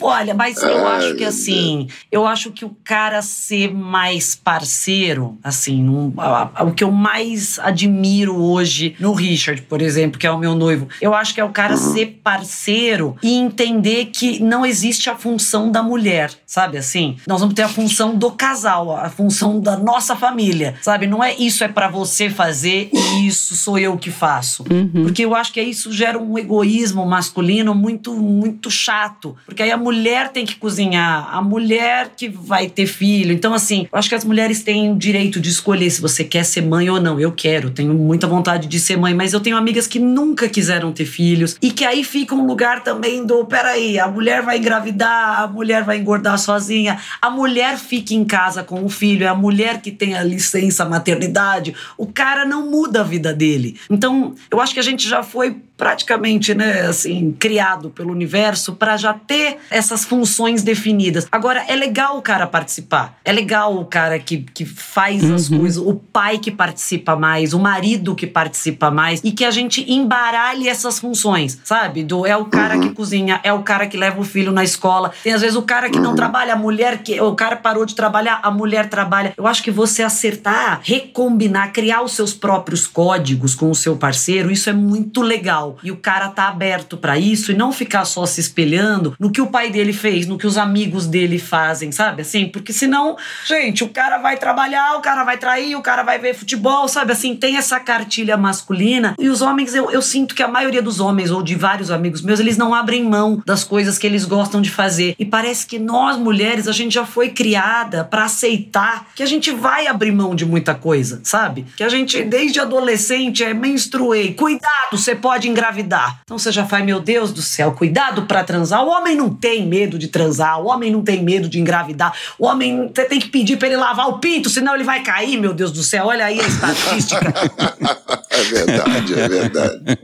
Olha, 0.00 0.34
mas 0.34 0.56
eu 0.62 0.86
acho 0.86 1.14
que 1.14 1.24
assim, 1.24 1.88
eu 2.10 2.26
acho 2.26 2.50
que 2.50 2.64
o 2.64 2.76
cara 2.84 3.22
ser 3.22 3.72
mais 3.72 4.34
parceiro, 4.34 5.38
assim, 5.42 5.82
num- 5.82 6.12
a- 6.18 6.50
a- 6.54 6.64
o 6.64 6.72
que 6.72 6.84
eu 6.84 6.90
mais 6.90 7.23
admiro 7.62 8.36
hoje 8.36 8.94
no 8.98 9.12
Richard, 9.12 9.62
por 9.62 9.80
exemplo, 9.80 10.18
que 10.18 10.26
é 10.26 10.30
o 10.30 10.38
meu 10.38 10.54
noivo, 10.54 10.88
eu 11.00 11.14
acho 11.14 11.34
que 11.34 11.40
é 11.40 11.44
o 11.44 11.50
cara 11.50 11.76
ser 11.76 12.20
parceiro 12.22 13.16
e 13.22 13.34
entender 13.34 14.06
que 14.06 14.42
não 14.42 14.64
existe 14.64 15.10
a 15.10 15.16
função 15.16 15.70
da 15.70 15.82
mulher, 15.82 16.30
sabe 16.46 16.78
assim? 16.78 17.16
Nós 17.26 17.40
vamos 17.40 17.54
ter 17.54 17.62
a 17.62 17.68
função 17.68 18.16
do 18.16 18.30
casal, 18.30 18.96
a 18.96 19.08
função 19.08 19.60
da 19.60 19.76
nossa 19.76 20.16
família, 20.16 20.74
sabe? 20.82 21.06
Não 21.06 21.22
é 21.22 21.34
isso 21.34 21.64
é 21.64 21.68
pra 21.68 21.88
você 21.88 22.30
fazer 22.30 22.90
e 22.92 23.26
isso 23.26 23.54
sou 23.54 23.78
eu 23.78 23.96
que 23.96 24.10
faço. 24.10 24.64
Porque 25.02 25.24
eu 25.24 25.34
acho 25.34 25.52
que 25.52 25.60
isso 25.60 25.92
gera 25.92 26.18
um 26.18 26.38
egoísmo 26.38 27.04
masculino 27.06 27.74
muito, 27.74 28.14
muito 28.14 28.70
chato. 28.70 29.36
Porque 29.46 29.62
aí 29.62 29.70
a 29.70 29.76
mulher 29.76 30.30
tem 30.30 30.44
que 30.44 30.56
cozinhar, 30.56 31.28
a 31.34 31.42
mulher 31.42 32.12
que 32.16 32.28
vai 32.28 32.68
ter 32.68 32.86
filho. 32.86 33.32
Então, 33.32 33.54
assim, 33.54 33.86
eu 33.92 33.98
acho 33.98 34.08
que 34.08 34.14
as 34.14 34.24
mulheres 34.24 34.62
têm 34.62 34.92
o 34.92 34.96
direito 34.96 35.40
de 35.40 35.48
escolher 35.48 35.90
se 35.90 36.00
você 36.00 36.24
quer 36.24 36.44
ser 36.44 36.62
mãe 36.62 36.88
ou 36.90 37.00
não. 37.00 37.13
Eu 37.20 37.32
quero, 37.32 37.70
tenho 37.70 37.94
muita 37.94 38.26
vontade 38.26 38.68
de 38.68 38.78
ser 38.78 38.96
mãe, 38.96 39.14
mas 39.14 39.32
eu 39.32 39.40
tenho 39.40 39.56
amigas 39.56 39.86
que 39.86 39.98
nunca 39.98 40.48
quiseram 40.48 40.92
ter 40.92 41.04
filhos 41.04 41.56
e 41.60 41.70
que 41.70 41.84
aí 41.84 42.04
fica 42.04 42.34
um 42.34 42.46
lugar 42.46 42.82
também 42.82 43.24
do: 43.24 43.44
peraí, 43.44 43.98
a 43.98 44.06
mulher 44.06 44.42
vai 44.42 44.58
engravidar, 44.58 45.40
a 45.40 45.46
mulher 45.46 45.84
vai 45.84 45.98
engordar 45.98 46.38
sozinha, 46.38 46.98
a 47.20 47.30
mulher 47.30 47.78
fica 47.78 48.14
em 48.14 48.24
casa 48.24 48.62
com 48.62 48.84
o 48.84 48.88
filho, 48.88 49.24
é 49.24 49.28
a 49.28 49.34
mulher 49.34 49.80
que 49.80 49.90
tem 49.90 50.14
a 50.14 50.22
licença 50.22 50.84
maternidade. 50.84 51.74
O 51.96 52.06
cara 52.06 52.44
não 52.44 52.70
muda 52.70 53.00
a 53.00 53.04
vida 53.04 53.32
dele. 53.32 53.78
Então, 53.90 54.34
eu 54.50 54.60
acho 54.60 54.74
que 54.74 54.80
a 54.80 54.84
gente 54.84 55.08
já 55.08 55.22
foi 55.22 55.56
praticamente, 55.76 56.54
né, 56.54 56.82
assim, 56.82 57.32
criado 57.32 57.90
pelo 57.90 58.12
universo 58.12 58.74
para 58.74 58.96
já 58.96 59.12
ter 59.12 59.58
essas 59.70 60.04
funções 60.04 60.62
definidas. 60.62 61.26
Agora, 61.32 61.64
é 61.66 61.74
legal 61.74 62.16
o 62.16 62.22
cara 62.22 62.46
participar. 62.46 63.18
É 63.24 63.32
legal 63.32 63.76
o 63.76 63.84
cara 63.84 64.18
que, 64.18 64.38
que 64.38 64.64
faz 64.64 65.28
as 65.30 65.48
coisas, 65.48 65.78
o 65.78 65.94
pai 65.94 66.38
que 66.38 66.50
participa 66.50 67.03
mais, 67.14 67.52
o 67.52 67.58
marido 67.58 68.14
que 68.14 68.26
participa 68.26 68.90
mais 68.90 69.20
e 69.22 69.32
que 69.32 69.44
a 69.44 69.50
gente 69.50 69.84
embaralhe 69.92 70.68
essas 70.68 70.98
funções, 70.98 71.60
sabe? 71.64 72.02
Do 72.02 72.26
é 72.26 72.36
o 72.36 72.46
cara 72.46 72.78
que 72.78 72.90
cozinha, 72.90 73.40
é 73.42 73.52
o 73.52 73.62
cara 73.62 73.86
que 73.86 73.96
leva 73.96 74.20
o 74.20 74.24
filho 74.24 74.52
na 74.52 74.64
escola. 74.64 75.12
Tem 75.22 75.32
às 75.32 75.40
vezes 75.40 75.56
o 75.56 75.62
cara 75.62 75.90
que 75.90 75.98
não 75.98 76.14
trabalha, 76.14 76.54
a 76.54 76.56
mulher 76.56 77.02
que 77.02 77.20
o 77.20 77.34
cara 77.34 77.56
parou 77.56 77.84
de 77.84 77.94
trabalhar, 77.94 78.40
a 78.42 78.50
mulher 78.50 78.88
trabalha. 78.88 79.34
Eu 79.36 79.46
acho 79.46 79.62
que 79.62 79.70
você 79.70 80.02
acertar, 80.02 80.80
recombinar, 80.82 81.72
criar 81.72 82.02
os 82.02 82.12
seus 82.12 82.32
próprios 82.32 82.86
códigos 82.86 83.54
com 83.54 83.70
o 83.70 83.74
seu 83.74 83.96
parceiro, 83.96 84.50
isso 84.50 84.70
é 84.70 84.72
muito 84.72 85.20
legal. 85.20 85.76
E 85.82 85.90
o 85.90 85.96
cara 85.96 86.28
tá 86.28 86.48
aberto 86.48 86.96
pra 86.96 87.18
isso 87.18 87.52
e 87.52 87.54
não 87.54 87.72
ficar 87.72 88.04
só 88.04 88.24
se 88.26 88.40
espelhando 88.40 89.14
no 89.18 89.30
que 89.30 89.40
o 89.40 89.46
pai 89.46 89.70
dele 89.70 89.92
fez, 89.92 90.26
no 90.26 90.38
que 90.38 90.46
os 90.46 90.56
amigos 90.56 91.06
dele 91.06 91.38
fazem, 91.38 91.90
sabe? 91.92 92.22
Assim, 92.22 92.46
porque 92.46 92.72
senão, 92.72 93.16
gente, 93.46 93.82
o 93.82 93.88
cara 93.88 94.18
vai 94.18 94.36
trabalhar, 94.36 94.96
o 94.96 95.00
cara 95.00 95.24
vai 95.24 95.36
trair, 95.36 95.76
o 95.76 95.82
cara 95.82 96.02
vai 96.02 96.18
ver 96.18 96.34
futebol, 96.34 96.86
sabe? 96.94 97.12
Assim, 97.12 97.34
tem 97.34 97.56
essa 97.56 97.78
cartilha 97.80 98.36
masculina. 98.36 99.14
E 99.18 99.28
os 99.28 99.42
homens, 99.42 99.74
eu, 99.74 99.90
eu 99.90 100.00
sinto 100.00 100.34
que 100.34 100.42
a 100.42 100.48
maioria 100.48 100.80
dos 100.80 101.00
homens, 101.00 101.30
ou 101.30 101.42
de 101.42 101.54
vários 101.54 101.90
amigos 101.90 102.22
meus, 102.22 102.40
eles 102.40 102.56
não 102.56 102.74
abrem 102.74 103.04
mão 103.04 103.42
das 103.44 103.64
coisas 103.64 103.98
que 103.98 104.06
eles 104.06 104.24
gostam 104.24 104.62
de 104.62 104.70
fazer. 104.70 105.14
E 105.18 105.24
parece 105.24 105.66
que 105.66 105.78
nós, 105.78 106.16
mulheres, 106.16 106.68
a 106.68 106.72
gente 106.72 106.94
já 106.94 107.04
foi 107.04 107.30
criada 107.30 108.04
pra 108.04 108.24
aceitar 108.24 109.08
que 109.14 109.22
a 109.22 109.26
gente 109.26 109.50
vai 109.50 109.86
abrir 109.86 110.12
mão 110.12 110.34
de 110.34 110.46
muita 110.46 110.74
coisa, 110.74 111.20
sabe? 111.24 111.66
Que 111.76 111.82
a 111.82 111.88
gente, 111.88 112.22
desde 112.22 112.60
adolescente, 112.60 113.42
é 113.42 113.52
menstruei. 113.52 114.34
Cuidado, 114.34 114.96
você 114.96 115.14
pode 115.14 115.48
engravidar. 115.48 116.20
Então 116.24 116.38
você 116.38 116.52
já 116.52 116.64
faz, 116.64 116.84
meu 116.84 117.00
Deus 117.00 117.32
do 117.32 117.42
céu, 117.42 117.72
cuidado 117.72 118.22
pra 118.22 118.44
transar. 118.44 118.84
O 118.84 118.88
homem 118.88 119.16
não 119.16 119.30
tem 119.30 119.66
medo 119.66 119.98
de 119.98 120.08
transar, 120.08 120.60
o 120.60 120.66
homem 120.66 120.90
não 120.90 121.02
tem 121.02 121.22
medo 121.22 121.48
de 121.48 121.58
engravidar. 121.58 122.14
O 122.38 122.46
homem, 122.46 122.90
você 122.94 123.04
tem 123.04 123.18
que 123.18 123.28
pedir 123.28 123.56
pra 123.56 123.66
ele 123.68 123.76
lavar 123.76 124.08
o 124.08 124.18
pinto, 124.18 124.48
senão 124.48 124.74
ele 124.74 124.84
vai 124.84 125.02
cair, 125.02 125.38
meu 125.38 125.52
Deus 125.52 125.72
do 125.72 125.82
céu. 125.82 126.06
Olha 126.06 126.24
aí 126.24 126.40
a 126.40 126.46
estatística. 126.46 126.83
É 128.34 128.42
verdade, 128.42 129.14
é 129.14 129.28
verdade. 129.28 129.98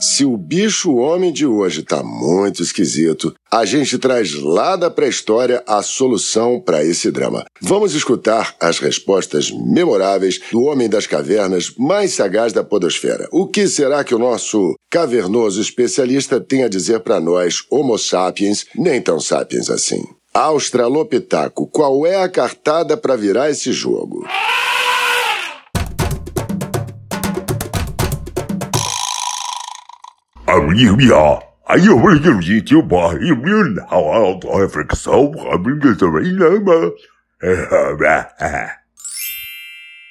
Se 0.00 0.24
o 0.24 0.36
bicho 0.36 0.96
homem 0.96 1.32
de 1.32 1.46
hoje 1.46 1.82
tá 1.82 2.02
muito 2.02 2.62
esquisito, 2.62 3.34
a 3.50 3.64
gente 3.64 3.98
traz 3.98 4.34
lá 4.34 4.74
da 4.74 4.90
pré-história 4.90 5.62
a 5.66 5.82
solução 5.82 6.60
para 6.60 6.84
esse 6.84 7.10
drama. 7.10 7.44
Vamos 7.60 7.94
escutar 7.94 8.54
as 8.60 8.78
respostas 8.78 9.50
memoráveis 9.50 10.40
do 10.52 10.62
homem 10.62 10.88
das 10.88 11.06
cavernas 11.06 11.72
mais 11.78 12.12
sagaz 12.12 12.52
da 12.52 12.64
podosfera. 12.64 13.28
O 13.30 13.46
que 13.46 13.68
será 13.68 14.02
que 14.02 14.14
o 14.14 14.18
nosso 14.18 14.74
cavernoso 14.90 15.60
especialista 15.60 16.40
tem 16.40 16.64
a 16.64 16.68
dizer 16.68 17.00
para 17.00 17.20
nós, 17.20 17.62
homo 17.70 17.96
sapiens, 17.96 18.66
nem 18.74 19.00
tão 19.00 19.20
sapiens 19.20 19.70
assim? 19.70 20.02
Australopitaco, 20.32 21.66
qual 21.66 22.06
é 22.06 22.22
a 22.22 22.28
cartada 22.28 22.96
para 22.96 23.16
virar 23.16 23.50
esse 23.50 23.72
jogo? 23.72 24.24
Aí 31.66 31.86
eu 31.86 31.98
auto-reflexão, 34.14 35.32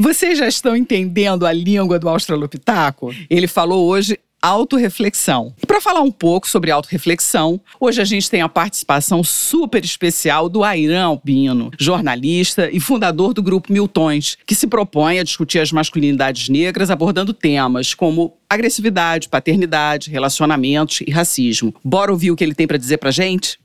Vocês 0.02 0.38
já 0.38 0.48
estão 0.50 0.76
entendendo 0.76 1.46
a 1.46 1.54
língua 1.54 1.98
do 1.98 2.10
Australopitaco? 2.10 3.14
Ele 3.30 3.48
falou 3.48 3.88
hoje 3.88 4.18
autorreflexão. 4.42 5.54
E 5.62 5.66
para 5.66 5.82
falar 5.82 6.02
um 6.02 6.12
pouco 6.12 6.48
sobre 6.48 6.72
autorreflexão, 6.72 7.60
hoje 7.80 8.02
a 8.02 8.06
gente 8.06 8.30
tem 8.30 8.42
a 8.42 8.50
participação 8.50 9.24
super 9.24 9.84
especial 9.84 10.50
do 10.50 10.64
Airan 10.64 11.06
Albino, 11.06 11.72
jornalista 11.78 12.70
e 12.72 12.80
fundador 12.80 13.34
do 13.34 13.44
grupo 13.44 13.72
Miltões, 13.72 14.38
que 14.46 14.56
se 14.56 14.68
propõe 14.68 15.20
a 15.20 15.24
discutir 15.24 15.60
as 15.60 15.72
masculinidades 15.72 16.50
negras 16.50 16.90
abordando 16.90 17.34
temas 17.34 17.94
como 17.94 18.38
agressividade, 18.50 19.30
paternidade, 19.30 20.10
relacionamentos 20.10 21.02
e 21.06 21.12
racismo. 21.12 21.74
Bora 21.84 22.12
ouvir 22.12 22.32
o 22.32 22.36
que 22.36 22.44
ele 22.44 22.56
tem 22.56 22.68
para 22.68 22.78
dizer 22.78 22.98
pra 22.98 23.12
gente? 23.12 23.60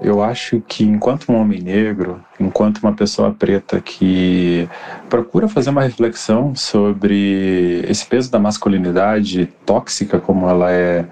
Eu 0.00 0.22
acho 0.22 0.60
que 0.66 0.84
enquanto 0.84 1.30
um 1.30 1.36
homem 1.36 1.60
negro, 1.60 2.20
enquanto 2.38 2.78
uma 2.78 2.92
pessoa 2.92 3.32
preta 3.32 3.80
que 3.80 4.68
procura 5.08 5.48
fazer 5.48 5.70
uma 5.70 5.82
reflexão 5.82 6.54
sobre 6.54 7.84
esse 7.88 8.04
peso 8.04 8.30
da 8.30 8.38
masculinidade 8.38 9.46
tóxica 9.64 10.18
como 10.18 10.48
ela 10.48 10.70
é 10.70 11.06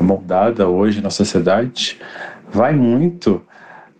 moldada 0.00 0.68
hoje 0.68 1.00
na 1.00 1.08
sociedade, 1.10 2.00
vai 2.50 2.74
muito 2.74 3.40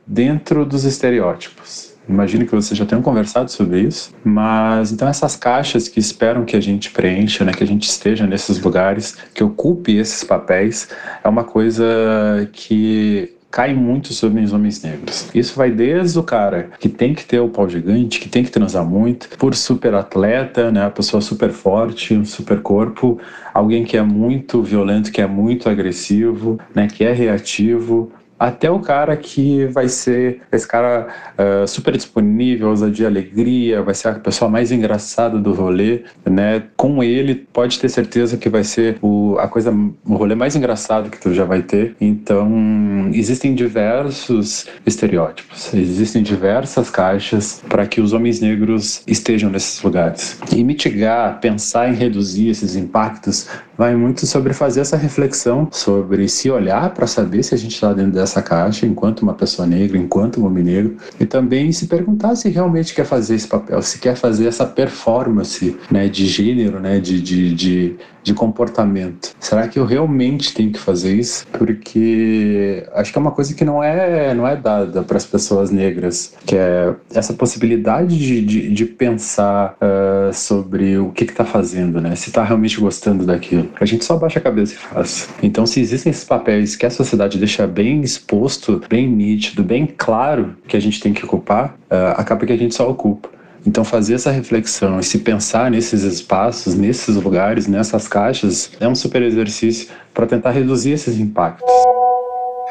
dentro 0.06 0.66
dos 0.66 0.84
estereótipos. 0.84 1.94
Imagino 2.08 2.46
que 2.46 2.54
vocês 2.54 2.78
já 2.78 2.86
tenham 2.86 3.02
conversado 3.02 3.50
sobre 3.50 3.80
isso, 3.80 4.14
mas 4.22 4.92
então 4.92 5.08
essas 5.08 5.34
caixas 5.34 5.88
que 5.88 5.98
esperam 5.98 6.44
que 6.44 6.56
a 6.56 6.60
gente 6.60 6.90
preencha, 6.90 7.44
né, 7.44 7.52
que 7.52 7.64
a 7.64 7.66
gente 7.66 7.88
esteja 7.88 8.26
nesses 8.26 8.60
lugares, 8.60 9.16
que 9.34 9.42
ocupe 9.42 9.96
esses 9.96 10.22
papéis, 10.22 10.88
é 11.24 11.28
uma 11.28 11.42
coisa 11.42 12.48
que 12.52 13.35
cai 13.50 13.74
muito 13.74 14.12
sobre 14.12 14.42
os 14.42 14.52
homens 14.52 14.82
negros. 14.82 15.28
Isso 15.34 15.56
vai 15.56 15.70
desde 15.70 16.18
o 16.18 16.22
cara 16.22 16.70
que 16.78 16.88
tem 16.88 17.14
que 17.14 17.24
ter 17.24 17.40
o 17.40 17.48
pau 17.48 17.68
gigante, 17.68 18.20
que 18.20 18.28
tem 18.28 18.44
que 18.44 18.50
transar 18.50 18.84
muito, 18.84 19.28
por 19.38 19.54
super 19.54 19.94
atleta, 19.94 20.70
né, 20.70 20.84
a 20.84 20.90
pessoa 20.90 21.20
super 21.20 21.50
forte, 21.50 22.14
um 22.14 22.24
super 22.24 22.60
corpo, 22.60 23.18
alguém 23.54 23.84
que 23.84 23.96
é 23.96 24.02
muito 24.02 24.62
violento, 24.62 25.10
que 25.10 25.22
é 25.22 25.26
muito 25.26 25.68
agressivo, 25.68 26.58
né, 26.74 26.86
que 26.86 27.04
é 27.04 27.12
reativo, 27.12 28.12
até 28.38 28.70
o 28.70 28.80
cara 28.80 29.16
que 29.16 29.66
vai 29.66 29.88
ser 29.88 30.42
esse 30.52 30.66
cara 30.66 31.08
uh, 31.38 31.66
super 31.66 31.96
disponível, 31.96 32.68
ousadia 32.68 33.06
alegria, 33.06 33.82
vai 33.82 33.94
ser 33.94 34.08
a 34.08 34.14
pessoa 34.14 34.50
mais 34.50 34.70
engraçada 34.70 35.38
do 35.38 35.52
rolê, 35.52 36.02
né? 36.24 36.64
Com 36.76 37.02
ele, 37.02 37.34
pode 37.34 37.78
ter 37.78 37.88
certeza 37.88 38.36
que 38.36 38.48
vai 38.48 38.64
ser 38.64 38.98
o, 39.00 39.36
a 39.38 39.48
coisa, 39.48 39.72
o 40.04 40.14
rolê 40.14 40.34
mais 40.34 40.54
engraçado 40.54 41.10
que 41.10 41.20
tu 41.20 41.32
já 41.32 41.44
vai 41.44 41.62
ter. 41.62 41.96
Então, 42.00 43.10
existem 43.12 43.54
diversos 43.54 44.66
estereótipos, 44.84 45.72
existem 45.74 46.22
diversas 46.22 46.90
caixas 46.90 47.62
para 47.68 47.86
que 47.86 48.00
os 48.00 48.12
homens 48.12 48.40
negros 48.40 49.02
estejam 49.06 49.50
nesses 49.50 49.82
lugares. 49.82 50.38
E 50.54 50.62
mitigar, 50.62 51.40
pensar 51.40 51.88
em 51.88 51.94
reduzir 51.94 52.48
esses 52.48 52.76
impactos 52.76 53.48
vai 53.76 53.94
muito 53.94 54.26
sobre 54.26 54.52
fazer 54.52 54.80
essa 54.80 54.96
reflexão 54.96 55.68
sobre 55.70 56.28
se 56.28 56.50
olhar 56.50 56.92
para 56.94 57.06
saber 57.06 57.42
se 57.42 57.54
a 57.54 57.58
gente 57.58 57.74
está 57.74 57.92
dentro 57.92 58.12
dessa 58.12 58.40
caixa 58.42 58.86
enquanto 58.86 59.22
uma 59.22 59.34
pessoa 59.34 59.66
negra, 59.66 59.98
enquanto 59.98 60.40
um 60.40 60.46
homem 60.46 60.64
negro, 60.64 60.96
e 61.20 61.26
também 61.26 61.70
se 61.72 61.86
perguntar 61.86 62.34
se 62.36 62.48
realmente 62.48 62.94
quer 62.94 63.04
fazer 63.04 63.34
esse 63.34 63.46
papel, 63.46 63.80
se 63.82 63.98
quer 63.98 64.16
fazer 64.16 64.46
essa 64.46 64.66
performance 64.66 65.76
né, 65.90 66.08
de 66.08 66.26
gênero, 66.26 66.80
né, 66.80 66.98
de, 66.98 67.20
de, 67.20 67.54
de 67.54 67.96
de 68.26 68.34
comportamento. 68.34 69.30
Será 69.38 69.68
que 69.68 69.78
eu 69.78 69.86
realmente 69.86 70.52
tenho 70.52 70.72
que 70.72 70.80
fazer 70.80 71.14
isso? 71.14 71.46
Porque 71.52 72.84
acho 72.92 73.12
que 73.12 73.18
é 73.18 73.20
uma 73.20 73.30
coisa 73.30 73.54
que 73.54 73.64
não 73.64 73.82
é, 73.82 74.34
não 74.34 74.44
é 74.44 74.56
dada 74.56 75.04
para 75.04 75.16
as 75.16 75.24
pessoas 75.24 75.70
negras, 75.70 76.34
que 76.44 76.56
é 76.56 76.92
essa 77.14 77.32
possibilidade 77.32 78.18
de, 78.18 78.44
de, 78.44 78.72
de 78.72 78.84
pensar 78.84 79.76
uh, 79.76 80.34
sobre 80.34 80.98
o 80.98 81.12
que 81.12 81.22
está 81.22 81.44
fazendo, 81.44 82.00
né? 82.00 82.16
Se 82.16 82.30
está 82.30 82.42
realmente 82.42 82.80
gostando 82.80 83.24
daquilo. 83.24 83.68
A 83.80 83.84
gente 83.84 84.04
só 84.04 84.16
baixa 84.16 84.40
a 84.40 84.42
cabeça 84.42 84.74
e 84.74 84.76
faz. 84.76 85.28
Então, 85.40 85.64
se 85.64 85.80
existem 85.80 86.10
esses 86.10 86.24
papéis 86.24 86.74
que 86.74 86.84
a 86.84 86.90
sociedade 86.90 87.38
deixa 87.38 87.64
bem 87.64 88.00
exposto, 88.00 88.82
bem 88.90 89.08
nítido, 89.08 89.62
bem 89.62 89.86
claro 89.86 90.56
que 90.66 90.76
a 90.76 90.80
gente 90.80 91.00
tem 91.00 91.12
que 91.12 91.24
ocupar, 91.24 91.76
uh, 91.88 92.18
acaba 92.18 92.44
que 92.44 92.52
a 92.52 92.58
gente 92.58 92.74
só 92.74 92.90
ocupa. 92.90 93.35
Então, 93.66 93.84
fazer 93.84 94.14
essa 94.14 94.30
reflexão 94.30 95.00
e 95.00 95.02
se 95.02 95.18
pensar 95.18 95.70
nesses 95.70 96.02
espaços, 96.02 96.74
nesses 96.74 97.16
lugares, 97.16 97.66
nessas 97.66 98.06
caixas, 98.06 98.70
é 98.78 98.86
um 98.86 98.94
super 98.94 99.22
exercício 99.22 99.88
para 100.14 100.26
tentar 100.26 100.52
reduzir 100.52 100.92
esses 100.92 101.18
impactos. 101.18 101.68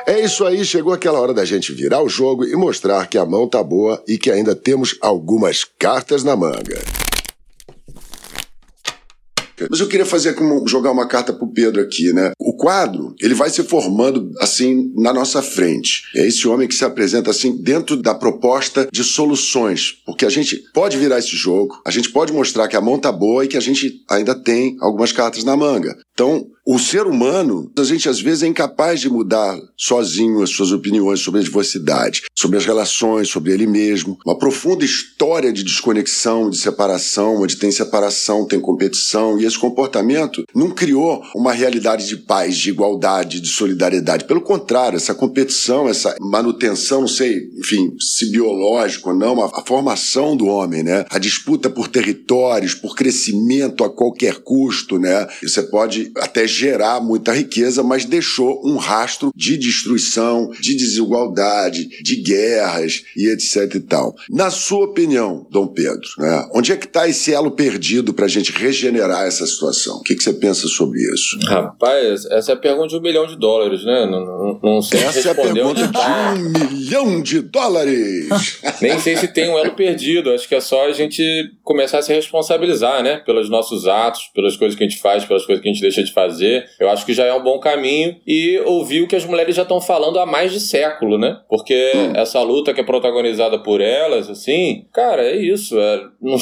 É 0.08 0.22
isso 0.22 0.46
aí, 0.46 0.64
chegou 0.64 0.94
aquela 0.94 1.20
hora 1.20 1.34
da 1.34 1.44
gente 1.44 1.74
virar 1.74 2.02
o 2.02 2.08
jogo 2.08 2.46
e 2.46 2.56
mostrar 2.56 3.08
que 3.08 3.18
a 3.18 3.26
mão 3.26 3.48
tá 3.48 3.62
boa 3.62 4.02
e 4.08 4.18
que 4.18 4.32
ainda 4.32 4.56
temos 4.56 4.96
algumas 5.02 5.64
cartas 5.64 6.24
na 6.24 6.36
manga. 6.36 6.80
Mas 9.70 9.80
eu 9.80 9.88
queria 9.88 10.06
fazer 10.06 10.34
como 10.34 10.68
jogar 10.68 10.92
uma 10.92 11.08
carta 11.08 11.34
pro 11.34 11.48
Pedro 11.48 11.82
aqui, 11.82 12.12
né? 12.14 12.32
O 12.40 12.54
quadro, 12.56 13.16
ele 13.22 13.34
vai 13.34 13.50
se 13.50 13.64
formando 13.64 14.32
assim 14.40 14.92
na 14.96 15.14
nossa 15.14 15.42
frente. 15.42 16.04
É 16.16 16.28
esse 16.28 16.48
homem 16.48 16.68
que 16.68 16.76
se 16.76 16.86
apresenta 16.86 17.32
assim 17.32 17.56
dentro 17.62 17.96
da 17.96 18.14
proposta 18.14 18.88
de 18.92 19.04
soluções, 19.04 19.94
porque 20.06 20.26
a 20.26 20.30
gente 20.30 20.58
pode 20.74 20.98
virar 20.98 21.20
esse 21.20 21.36
jogo, 21.36 21.82
a 21.86 21.92
gente 21.92 22.10
pode 22.10 22.34
mostrar 22.34 22.68
que 22.68 22.76
a 22.76 22.82
mão 22.82 23.00
tá 23.00 23.12
boa 23.12 23.46
e 23.46 23.48
que 23.48 23.58
a 23.58 23.62
gente 23.62 24.04
ainda 24.10 24.36
tem 24.36 24.78
algumas 24.80 25.12
cartas 25.12 25.44
na 25.44 25.56
manga. 25.56 25.96
Então, 26.14 26.48
o 26.68 26.80
ser 26.80 27.06
humano, 27.06 27.72
a 27.78 27.84
gente 27.84 28.10
às 28.10 28.20
vezes 28.20 28.42
é 28.42 28.48
incapaz 28.48 29.00
de 29.00 29.08
mudar 29.08 29.56
sozinho 29.78 30.42
as 30.42 30.50
suas 30.50 30.72
opiniões 30.72 31.20
sobre 31.20 31.40
a 31.40 31.44
diversidade, 31.44 32.24
sobre 32.36 32.58
as 32.58 32.66
relações, 32.66 33.30
sobre 33.30 33.52
ele 33.52 33.68
mesmo. 33.68 34.18
Uma 34.26 34.38
profunda 34.38 34.84
história 34.84 35.54
de 35.54 35.64
desconexão, 35.64 36.50
de 36.50 36.58
separação, 36.58 37.44
onde 37.44 37.58
tem 37.58 37.72
separação, 37.72 38.48
tem 38.48 38.60
competição, 38.60 39.40
e 39.40 39.46
esse 39.46 39.60
comportamento 39.60 40.44
não 40.56 40.72
criou 40.72 41.22
uma 41.36 41.54
realidade 41.54 42.08
de 42.08 42.18
paz, 42.18 42.58
de 42.58 42.72
igualdade, 42.72 43.40
de 43.40 43.48
solidariedade. 43.48 44.26
Pelo 44.26 44.42
contrário, 44.42 44.98
essa 44.98 45.14
competição, 45.14 45.88
essa 45.88 46.16
manutenção, 46.20 47.02
não 47.02 47.08
sei, 47.08 47.48
enfim, 47.60 47.96
se 48.00 48.32
biológico 48.32 49.12
ou 49.12 49.16
não, 49.16 49.40
a 49.40 49.64
formação 49.64 50.36
do 50.36 50.48
homem, 50.48 50.82
né? 50.82 51.06
A 51.12 51.20
disputa 51.20 51.70
por 51.70 51.88
territórios, 51.88 52.74
por 52.74 52.96
crescimento 52.96 53.84
a 53.84 53.90
qualquer 53.90 54.40
custo, 54.40 54.98
né? 54.98 55.28
Você 55.44 55.62
pode 55.62 56.12
até 56.18 56.48
gerar 56.56 57.02
muita 57.02 57.34
riqueza, 57.34 57.84
mas 57.84 58.06
deixou 58.06 58.62
um 58.66 58.78
rastro 58.78 59.32
de 59.36 59.58
destruição, 59.58 60.50
de 60.60 60.76
desigualdade, 60.76 61.88
de 62.02 62.16
guerras 62.22 63.04
e 63.16 63.30
etc 63.30 63.76
e 63.76 63.80
tal. 63.80 64.16
Na 64.30 64.50
sua 64.50 64.86
opinião, 64.86 65.46
Dom 65.52 65.68
Pedro, 65.68 66.08
né, 66.18 66.48
onde 66.54 66.72
é 66.72 66.78
que 66.78 66.86
está 66.86 67.08
esse 67.08 67.34
elo 67.34 67.52
perdido 67.52 68.14
para 68.14 68.26
a 68.26 68.30
gente 68.30 68.52
regenerar 68.52 69.26
essa 69.26 69.46
situação? 69.46 69.98
O 69.98 70.02
que, 70.02 70.16
que, 70.16 70.24
você 70.24 70.34
pensa 70.34 70.68
sobre 70.68 71.00
isso? 71.02 71.38
Rapaz, 71.46 72.26
essa 72.26 72.52
é 72.52 72.56
a 72.56 72.58
pergunta 72.58 72.90
de 72.90 72.98
um 72.98 73.02
milhão 73.02 73.26
de 73.26 73.38
dólares, 73.38 73.84
né? 73.84 74.06
Não, 74.06 74.26
não, 74.26 74.60
não 74.64 74.82
sei 74.82 75.02
essa 75.02 75.30
é 75.30 75.32
a 75.32 75.36
pergunta 75.36 75.88
de 75.88 75.98
um 75.98 76.70
milhão 76.70 77.22
de 77.22 77.42
dólares! 77.42 78.60
Nem 78.82 79.00
sei 79.00 79.18
se 79.18 79.28
tem 79.28 79.50
um 79.50 79.58
elo 79.58 79.74
perdido. 79.76 80.32
Acho 80.32 80.48
que 80.48 80.56
é 80.56 80.62
só 80.62 80.88
a 80.88 80.92
gente 80.92 81.24
começar 81.64 82.00
a 82.00 82.02
se 82.02 82.14
responsabilizar, 82.14 83.04
né? 83.04 83.18
Pelos 83.18 83.50
nossos 83.50 83.88
atos, 83.88 84.30
pelas 84.34 84.56
coisas 84.56 84.78
que 84.78 84.84
a 84.84 84.88
gente 84.88 85.02
faz, 85.02 85.26
pelas 85.26 85.46
coisas 85.46 85.62
que 85.62 85.70
a 85.70 85.72
gente 85.72 85.82
deixa 85.82 86.04
de 86.04 86.14
fazer 86.14 86.45
fazer, 86.46 86.66
eu 86.80 86.90
acho 86.90 87.06
que 87.06 87.14
já 87.14 87.26
é 87.26 87.34
um 87.34 87.44
bom 87.44 87.60
caminho. 87.60 88.16
E 88.26 88.60
ouvir 88.66 89.02
o 89.02 89.08
que 89.08 89.16
as 89.16 89.26
mulheres 89.26 89.56
já 89.56 89.64
estão 89.64 89.82
falando 89.82 90.20
há 90.20 90.26
mais 90.26 90.52
de 90.52 90.60
século, 90.60 91.18
né? 91.18 91.40
Porque 91.50 91.92
hum. 91.96 92.14
essa 92.16 92.42
luta 92.42 92.74
que 92.74 92.82
é 92.82 92.84
protagonizada 92.84 93.60
por 93.60 93.82
elas, 93.82 94.30
assim, 94.30 94.86
cara, 94.94 95.24
é 95.24 95.36
isso. 95.36 95.78
É, 95.80 96.04
não, 96.22 96.38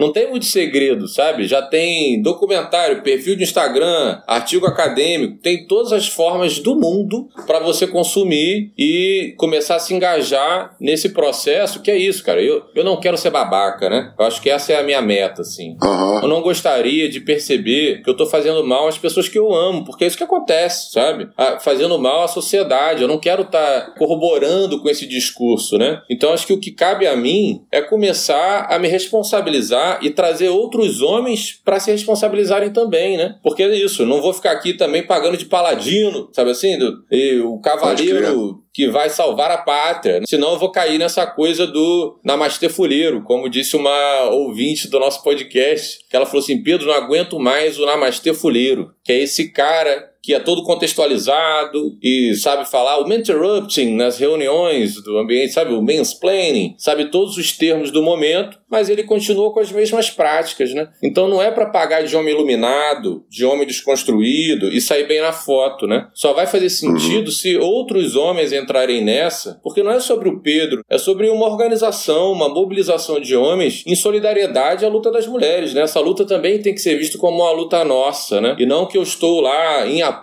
não 0.00 0.12
tem 0.12 0.30
muito 0.30 0.46
segredo, 0.46 1.06
sabe? 1.06 1.46
Já 1.46 1.62
tem 1.62 2.20
documentário, 2.22 3.02
perfil 3.02 3.36
de 3.36 3.44
Instagram, 3.44 4.20
artigo 4.26 4.66
acadêmico, 4.66 5.38
tem 5.42 5.66
todas 5.66 5.92
as 5.92 6.08
formas 6.08 6.58
do 6.58 6.74
mundo 6.74 7.28
para 7.46 7.60
você 7.60 7.86
consumir 7.86 8.72
e 8.78 9.34
começar 9.36 9.76
a 9.76 9.78
se 9.78 9.94
engajar 9.94 10.74
nesse 10.80 11.10
processo, 11.10 11.82
que 11.82 11.90
é 11.90 11.96
isso, 11.96 12.24
cara. 12.24 12.42
Eu, 12.42 12.62
eu 12.74 12.84
não 12.84 12.98
quero 12.98 13.16
ser 13.16 13.30
babaca, 13.30 13.88
né? 13.88 14.14
Eu 14.18 14.24
acho 14.24 14.40
que 14.40 14.50
essa 14.50 14.72
é 14.72 14.80
a 14.80 14.82
minha 14.82 15.02
meta, 15.02 15.42
assim. 15.42 15.76
Uhum. 15.82 16.20
Eu 16.22 16.28
não 16.28 16.40
gostaria 16.40 17.08
de 17.08 17.20
perceber 17.20 18.02
que 18.02 18.10
eu 18.10 18.16
tô 18.16 18.26
fazendo 18.26 18.64
mal 18.64 18.88
às 18.88 18.98
pessoas 18.98 19.25
pessoas 19.26 19.28
que 19.28 19.38
eu 19.38 19.54
amo, 19.54 19.84
porque 19.84 20.04
é 20.04 20.06
isso 20.06 20.16
que 20.16 20.24
acontece, 20.24 20.92
sabe? 20.92 21.28
Ah, 21.36 21.58
fazendo 21.58 21.98
mal 21.98 22.24
à 22.24 22.28
sociedade. 22.28 23.02
Eu 23.02 23.08
não 23.08 23.18
quero 23.18 23.42
estar 23.42 23.80
tá 23.80 23.90
corroborando 23.92 24.80
com 24.80 24.88
esse 24.88 25.06
discurso, 25.06 25.76
né? 25.76 26.02
Então 26.10 26.32
acho 26.32 26.46
que 26.46 26.52
o 26.52 26.60
que 26.60 26.70
cabe 26.70 27.06
a 27.06 27.16
mim 27.16 27.64
é 27.70 27.80
começar 27.80 28.66
a 28.70 28.78
me 28.78 28.88
responsabilizar 28.88 29.98
e 30.02 30.10
trazer 30.10 30.48
outros 30.48 31.00
homens 31.02 31.60
para 31.64 31.80
se 31.80 31.90
responsabilizarem 31.90 32.72
também, 32.72 33.16
né? 33.16 33.36
Porque 33.42 33.62
é 33.62 33.76
isso, 33.76 34.06
não 34.06 34.22
vou 34.22 34.32
ficar 34.32 34.52
aqui 34.52 34.74
também 34.74 35.02
pagando 35.02 35.36
de 35.36 35.46
paladino, 35.46 36.28
sabe 36.32 36.50
assim? 36.50 36.78
Do, 36.78 37.04
e 37.10 37.40
o 37.40 37.58
cavaleiro 37.58 38.62
que 38.76 38.90
vai 38.90 39.08
salvar 39.08 39.50
a 39.50 39.56
pátria. 39.56 40.20
Senão 40.28 40.52
eu 40.52 40.58
vou 40.58 40.70
cair 40.70 40.98
nessa 40.98 41.26
coisa 41.26 41.66
do 41.66 42.20
namastê 42.22 42.68
fuleiro, 42.68 43.22
como 43.22 43.48
disse 43.48 43.74
uma 43.74 44.24
ouvinte 44.24 44.86
do 44.90 45.00
nosso 45.00 45.22
podcast, 45.22 46.00
que 46.10 46.14
ela 46.14 46.26
falou 46.26 46.42
assim: 46.42 46.62
Pedro, 46.62 46.86
não 46.86 46.92
aguento 46.92 47.40
mais 47.40 47.78
o 47.80 47.86
namastê 47.86 48.34
fuleiro, 48.34 48.92
que 49.02 49.12
é 49.12 49.22
esse 49.22 49.50
cara 49.50 50.12
que 50.26 50.34
é 50.34 50.40
todo 50.40 50.64
contextualizado 50.64 51.96
e 52.02 52.34
sabe 52.34 52.68
falar 52.68 53.00
o 53.00 53.12
interrupting 53.12 53.94
nas 53.94 54.18
reuniões 54.18 55.00
do 55.00 55.18
ambiente, 55.18 55.52
sabe? 55.52 55.72
O 55.72 55.80
mansplaining, 55.80 56.74
sabe 56.76 57.12
todos 57.12 57.36
os 57.36 57.52
termos 57.52 57.92
do 57.92 58.02
momento, 58.02 58.58
mas 58.68 58.88
ele 58.88 59.04
continua 59.04 59.52
com 59.52 59.60
as 59.60 59.70
mesmas 59.70 60.10
práticas, 60.10 60.74
né? 60.74 60.88
Então 61.00 61.28
não 61.28 61.40
é 61.40 61.52
para 61.52 61.66
pagar 61.66 62.02
de 62.02 62.16
homem 62.16 62.34
iluminado, 62.34 63.24
de 63.30 63.44
homem 63.44 63.64
desconstruído 63.64 64.68
e 64.72 64.80
sair 64.80 65.06
bem 65.06 65.20
na 65.20 65.32
foto, 65.32 65.86
né? 65.86 66.08
Só 66.12 66.32
vai 66.32 66.48
fazer 66.48 66.70
sentido 66.70 67.30
se 67.30 67.56
outros 67.56 68.16
homens 68.16 68.52
entrarem 68.52 69.04
nessa, 69.04 69.60
porque 69.62 69.80
não 69.80 69.92
é 69.92 70.00
sobre 70.00 70.28
o 70.28 70.40
Pedro, 70.40 70.82
é 70.90 70.98
sobre 70.98 71.30
uma 71.30 71.46
organização, 71.46 72.32
uma 72.32 72.48
mobilização 72.48 73.20
de 73.20 73.36
homens 73.36 73.84
em 73.86 73.94
solidariedade 73.94 74.84
à 74.84 74.88
luta 74.88 75.12
das 75.12 75.28
mulheres, 75.28 75.72
né? 75.72 75.82
Essa 75.82 76.00
luta 76.00 76.24
também 76.24 76.60
tem 76.60 76.74
que 76.74 76.80
ser 76.80 76.98
vista 76.98 77.16
como 77.16 77.44
uma 77.44 77.52
luta 77.52 77.84
nossa, 77.84 78.40
né? 78.40 78.56
E 78.58 78.66
não 78.66 78.86
que 78.86 78.98
eu 78.98 79.04
estou 79.04 79.40
lá 79.40 79.86
em 79.86 80.02
apoio 80.02 80.15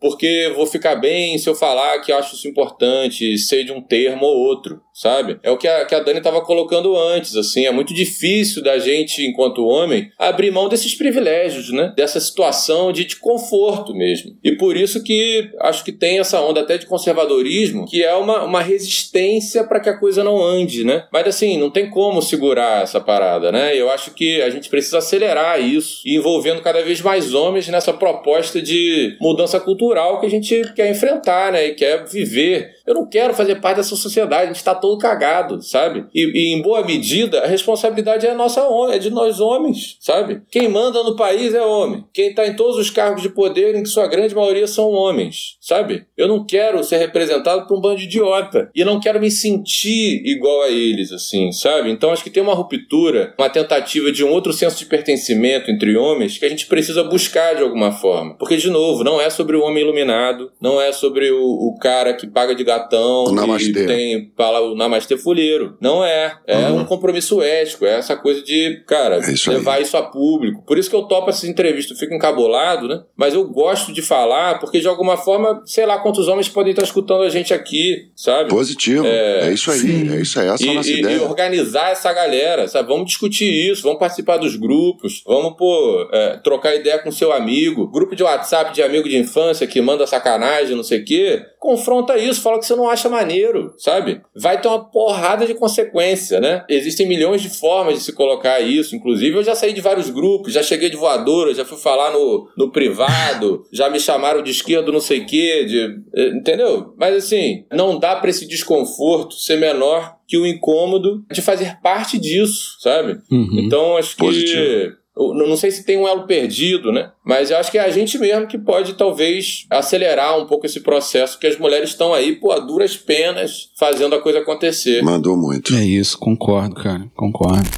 porque 0.00 0.52
vou 0.56 0.66
ficar 0.66 0.96
bem 0.96 1.36
se 1.38 1.48
eu 1.48 1.54
falar 1.54 2.00
que 2.00 2.10
acho 2.10 2.34
isso 2.34 2.48
importante, 2.48 3.36
sei 3.38 3.64
de 3.64 3.72
um 3.72 3.82
termo 3.82 4.24
ou 4.24 4.36
outro, 4.36 4.80
sabe? 5.00 5.38
É 5.42 5.50
o 5.50 5.56
que 5.56 5.66
a, 5.66 5.86
que 5.86 5.94
a 5.94 6.00
Dani 6.00 6.18
estava 6.18 6.42
colocando 6.42 6.94
antes, 6.94 7.34
assim, 7.34 7.64
é 7.64 7.70
muito 7.70 7.94
difícil 7.94 8.62
da 8.62 8.78
gente, 8.78 9.24
enquanto 9.24 9.64
homem, 9.64 10.10
abrir 10.18 10.50
mão 10.50 10.68
desses 10.68 10.94
privilégios, 10.94 11.70
né? 11.70 11.94
Dessa 11.96 12.20
situação 12.20 12.92
de, 12.92 13.06
de 13.06 13.16
conforto 13.16 13.94
mesmo. 13.94 14.36
E 14.44 14.52
por 14.52 14.76
isso 14.76 15.02
que 15.02 15.50
acho 15.60 15.82
que 15.84 15.90
tem 15.90 16.18
essa 16.18 16.38
onda 16.42 16.60
até 16.60 16.76
de 16.76 16.84
conservadorismo, 16.84 17.86
que 17.86 18.02
é 18.02 18.14
uma, 18.14 18.44
uma 18.44 18.60
resistência 18.60 19.64
para 19.64 19.80
que 19.80 19.88
a 19.88 19.98
coisa 19.98 20.22
não 20.22 20.44
ande, 20.44 20.84
né? 20.84 21.06
Mas 21.10 21.26
assim, 21.28 21.56
não 21.56 21.70
tem 21.70 21.88
como 21.88 22.20
segurar 22.20 22.82
essa 22.82 23.00
parada, 23.00 23.50
né? 23.50 23.74
Eu 23.74 23.90
acho 23.90 24.10
que 24.10 24.42
a 24.42 24.50
gente 24.50 24.68
precisa 24.68 24.98
acelerar 24.98 25.58
isso, 25.58 26.02
e 26.04 26.18
envolvendo 26.18 26.60
cada 26.60 26.82
vez 26.82 27.00
mais 27.00 27.32
homens 27.32 27.66
nessa 27.68 27.94
proposta 27.94 28.60
de 28.60 29.16
mudança 29.18 29.58
cultural 29.58 30.20
que 30.20 30.26
a 30.26 30.30
gente 30.30 30.74
quer 30.74 30.90
enfrentar, 30.90 31.52
né? 31.52 31.68
E 31.68 31.74
quer 31.74 32.04
viver. 32.04 32.79
Eu 32.90 32.94
não 32.94 33.06
quero 33.06 33.32
fazer 33.32 33.60
parte 33.60 33.76
dessa 33.76 33.94
sociedade, 33.94 34.42
a 34.42 34.46
gente 34.46 34.56
está 34.56 34.74
todo 34.74 34.98
cagado, 34.98 35.62
sabe? 35.62 36.06
E, 36.12 36.24
e, 36.24 36.52
em 36.52 36.60
boa 36.60 36.84
medida, 36.84 37.44
a 37.44 37.46
responsabilidade 37.46 38.26
é 38.26 38.34
nossa, 38.34 38.62
é 38.90 38.98
de 38.98 39.10
nós 39.10 39.38
homens, 39.38 39.96
sabe? 40.00 40.42
Quem 40.50 40.68
manda 40.68 41.00
no 41.04 41.14
país 41.14 41.54
é 41.54 41.62
homem. 41.62 42.04
Quem 42.12 42.30
está 42.30 42.44
em 42.48 42.56
todos 42.56 42.76
os 42.76 42.90
cargos 42.90 43.22
de 43.22 43.28
poder, 43.28 43.76
em 43.76 43.84
que 43.84 43.88
sua 43.88 44.08
grande 44.08 44.34
maioria 44.34 44.66
são 44.66 44.90
homens, 44.90 45.56
sabe? 45.60 46.04
Eu 46.16 46.26
não 46.26 46.44
quero 46.44 46.82
ser 46.82 46.96
representado 46.96 47.64
por 47.68 47.78
um 47.78 47.80
bando 47.80 47.98
de 47.98 48.06
idiota. 48.06 48.68
E 48.74 48.84
não 48.84 48.98
quero 48.98 49.20
me 49.20 49.30
sentir 49.30 50.20
igual 50.26 50.62
a 50.62 50.68
eles, 50.68 51.12
assim, 51.12 51.52
sabe? 51.52 51.92
Então 51.92 52.10
acho 52.10 52.24
que 52.24 52.30
tem 52.30 52.42
uma 52.42 52.54
ruptura, 52.54 53.34
uma 53.38 53.48
tentativa 53.48 54.10
de 54.10 54.24
um 54.24 54.30
outro 54.30 54.52
senso 54.52 54.76
de 54.76 54.86
pertencimento 54.86 55.70
entre 55.70 55.96
homens 55.96 56.38
que 56.38 56.44
a 56.44 56.48
gente 56.48 56.66
precisa 56.66 57.04
buscar 57.04 57.54
de 57.54 57.62
alguma 57.62 57.92
forma. 57.92 58.34
Porque, 58.34 58.56
de 58.56 58.68
novo, 58.68 59.04
não 59.04 59.20
é 59.20 59.30
sobre 59.30 59.56
o 59.56 59.62
homem 59.62 59.84
iluminado, 59.84 60.50
não 60.60 60.80
é 60.80 60.90
sobre 60.90 61.30
o, 61.30 61.68
o 61.68 61.78
cara 61.78 62.14
que 62.14 62.26
paga 62.26 62.52
de 62.52 62.64
gatão 62.80 63.24
o 63.24 63.58
e 63.58 63.72
tem 63.72 64.32
fala 64.36 64.60
o 64.60 64.74
namastê 64.74 65.16
folheiro. 65.16 65.76
Não 65.80 66.04
é. 66.04 66.36
É 66.46 66.56
uhum. 66.68 66.80
um 66.80 66.84
compromisso 66.84 67.42
ético, 67.42 67.84
é 67.84 67.98
essa 67.98 68.16
coisa 68.16 68.42
de, 68.42 68.82
cara, 68.86 69.16
é 69.16 69.32
isso 69.32 69.50
levar 69.50 69.76
aí. 69.76 69.82
isso 69.82 69.96
a 69.96 70.02
público. 70.02 70.62
Por 70.66 70.78
isso 70.78 70.88
que 70.88 70.96
eu 70.96 71.02
topo 71.02 71.30
essas 71.30 71.44
entrevistas, 71.44 71.92
eu 71.92 71.98
fico 71.98 72.14
encabulado, 72.14 72.88
né? 72.88 73.02
Mas 73.16 73.34
eu 73.34 73.46
gosto 73.48 73.92
de 73.92 74.02
falar, 74.02 74.58
porque 74.58 74.80
de 74.80 74.88
alguma 74.88 75.16
forma, 75.16 75.62
sei 75.64 75.86
lá 75.86 75.98
quantos 75.98 76.28
homens 76.28 76.48
podem 76.48 76.70
estar 76.70 76.82
escutando 76.82 77.22
a 77.22 77.28
gente 77.28 77.52
aqui, 77.52 78.08
sabe? 78.16 78.50
Positivo. 78.50 79.06
É, 79.06 79.48
é 79.48 79.52
isso 79.52 79.70
aí, 79.70 79.78
sim. 79.78 80.12
é 80.12 80.20
isso 80.20 80.40
aí, 80.40 80.48
essa 80.48 80.64
e, 80.64 80.68
é 80.68 80.70
a 80.70 80.74
nossa 80.74 80.90
e, 80.90 80.98
ideia. 80.98 81.16
E 81.16 81.20
organizar 81.20 81.90
essa 81.90 82.12
galera, 82.12 82.68
sabe? 82.68 82.88
Vamos 82.88 83.06
discutir 83.06 83.70
isso, 83.70 83.82
vamos 83.82 83.98
participar 83.98 84.36
dos 84.36 84.56
grupos, 84.56 85.22
vamos, 85.26 85.54
pô, 85.56 86.08
é, 86.12 86.38
trocar 86.42 86.74
ideia 86.74 86.98
com 86.98 87.10
seu 87.10 87.32
amigo. 87.32 87.88
Grupo 87.88 88.16
de 88.16 88.22
WhatsApp 88.22 88.72
de 88.72 88.82
amigo 88.82 89.08
de 89.08 89.16
infância 89.16 89.66
que 89.66 89.80
manda 89.80 90.06
sacanagem, 90.06 90.76
não 90.76 90.82
sei 90.82 91.00
o 91.00 91.04
quê, 91.04 91.42
confronta 91.60 92.16
isso, 92.16 92.40
fala 92.40 92.58
que 92.58 92.64
você 92.64 92.74
não 92.74 92.88
acha 92.88 93.08
maneiro, 93.10 93.74
sabe? 93.76 94.22
Vai 94.34 94.58
ter 94.60 94.66
uma 94.66 94.82
porrada 94.82 95.46
de 95.46 95.54
consequência, 95.54 96.40
né? 96.40 96.64
Existem 96.70 97.06
milhões 97.06 97.42
de 97.42 97.50
formas 97.50 97.94
de 97.94 98.00
se 98.00 98.14
colocar 98.14 98.60
isso. 98.60 98.96
Inclusive, 98.96 99.36
eu 99.36 99.44
já 99.44 99.54
saí 99.54 99.74
de 99.74 99.80
vários 99.82 100.08
grupos, 100.08 100.54
já 100.54 100.62
cheguei 100.62 100.88
de 100.88 100.96
voadora, 100.96 101.54
já 101.54 101.64
fui 101.64 101.76
falar 101.76 102.12
no, 102.12 102.48
no 102.56 102.72
privado, 102.72 103.66
já 103.70 103.90
me 103.90 104.00
chamaram 104.00 104.42
de 104.42 104.50
esquerdo, 104.50 104.90
não 104.90 105.00
sei 105.00 105.20
o 105.20 105.26
quê, 105.26 105.64
de, 105.66 106.00
eh, 106.16 106.28
entendeu? 106.28 106.94
Mas 106.96 107.14
assim, 107.14 107.66
não 107.70 107.98
dá 107.98 108.16
para 108.16 108.30
esse 108.30 108.48
desconforto 108.48 109.34
ser 109.34 109.56
menor 109.56 110.16
que 110.26 110.38
o 110.38 110.46
incômodo 110.46 111.24
de 111.30 111.42
fazer 111.42 111.78
parte 111.82 112.16
disso, 112.16 112.76
sabe? 112.80 113.18
Uhum. 113.30 113.58
Então, 113.58 113.96
acho 113.96 114.16
que 114.16 114.22
Positivo. 114.22 114.99
Não 115.34 115.56
sei 115.56 115.70
se 115.70 115.84
tem 115.84 115.98
um 115.98 116.08
elo 116.08 116.26
perdido, 116.26 116.90
né? 116.90 117.10
Mas 117.24 117.50
eu 117.50 117.58
acho 117.58 117.70
que 117.70 117.78
é 117.78 117.82
a 117.82 117.90
gente 117.90 118.18
mesmo 118.18 118.46
que 118.46 118.58
pode, 118.58 118.94
talvez, 118.94 119.66
acelerar 119.68 120.38
um 120.38 120.46
pouco 120.46 120.66
esse 120.66 120.80
processo, 120.80 121.38
que 121.38 121.46
as 121.46 121.58
mulheres 121.58 121.90
estão 121.90 122.14
aí, 122.14 122.36
pô, 122.36 122.52
a 122.52 122.58
duras 122.58 122.96
penas, 122.96 123.70
fazendo 123.78 124.14
a 124.14 124.20
coisa 124.20 124.38
acontecer. 124.38 125.02
Mandou 125.02 125.36
muito. 125.36 125.74
É 125.74 125.84
isso, 125.84 126.18
concordo, 126.18 126.74
cara. 126.74 127.04
Concordo. 127.14 127.68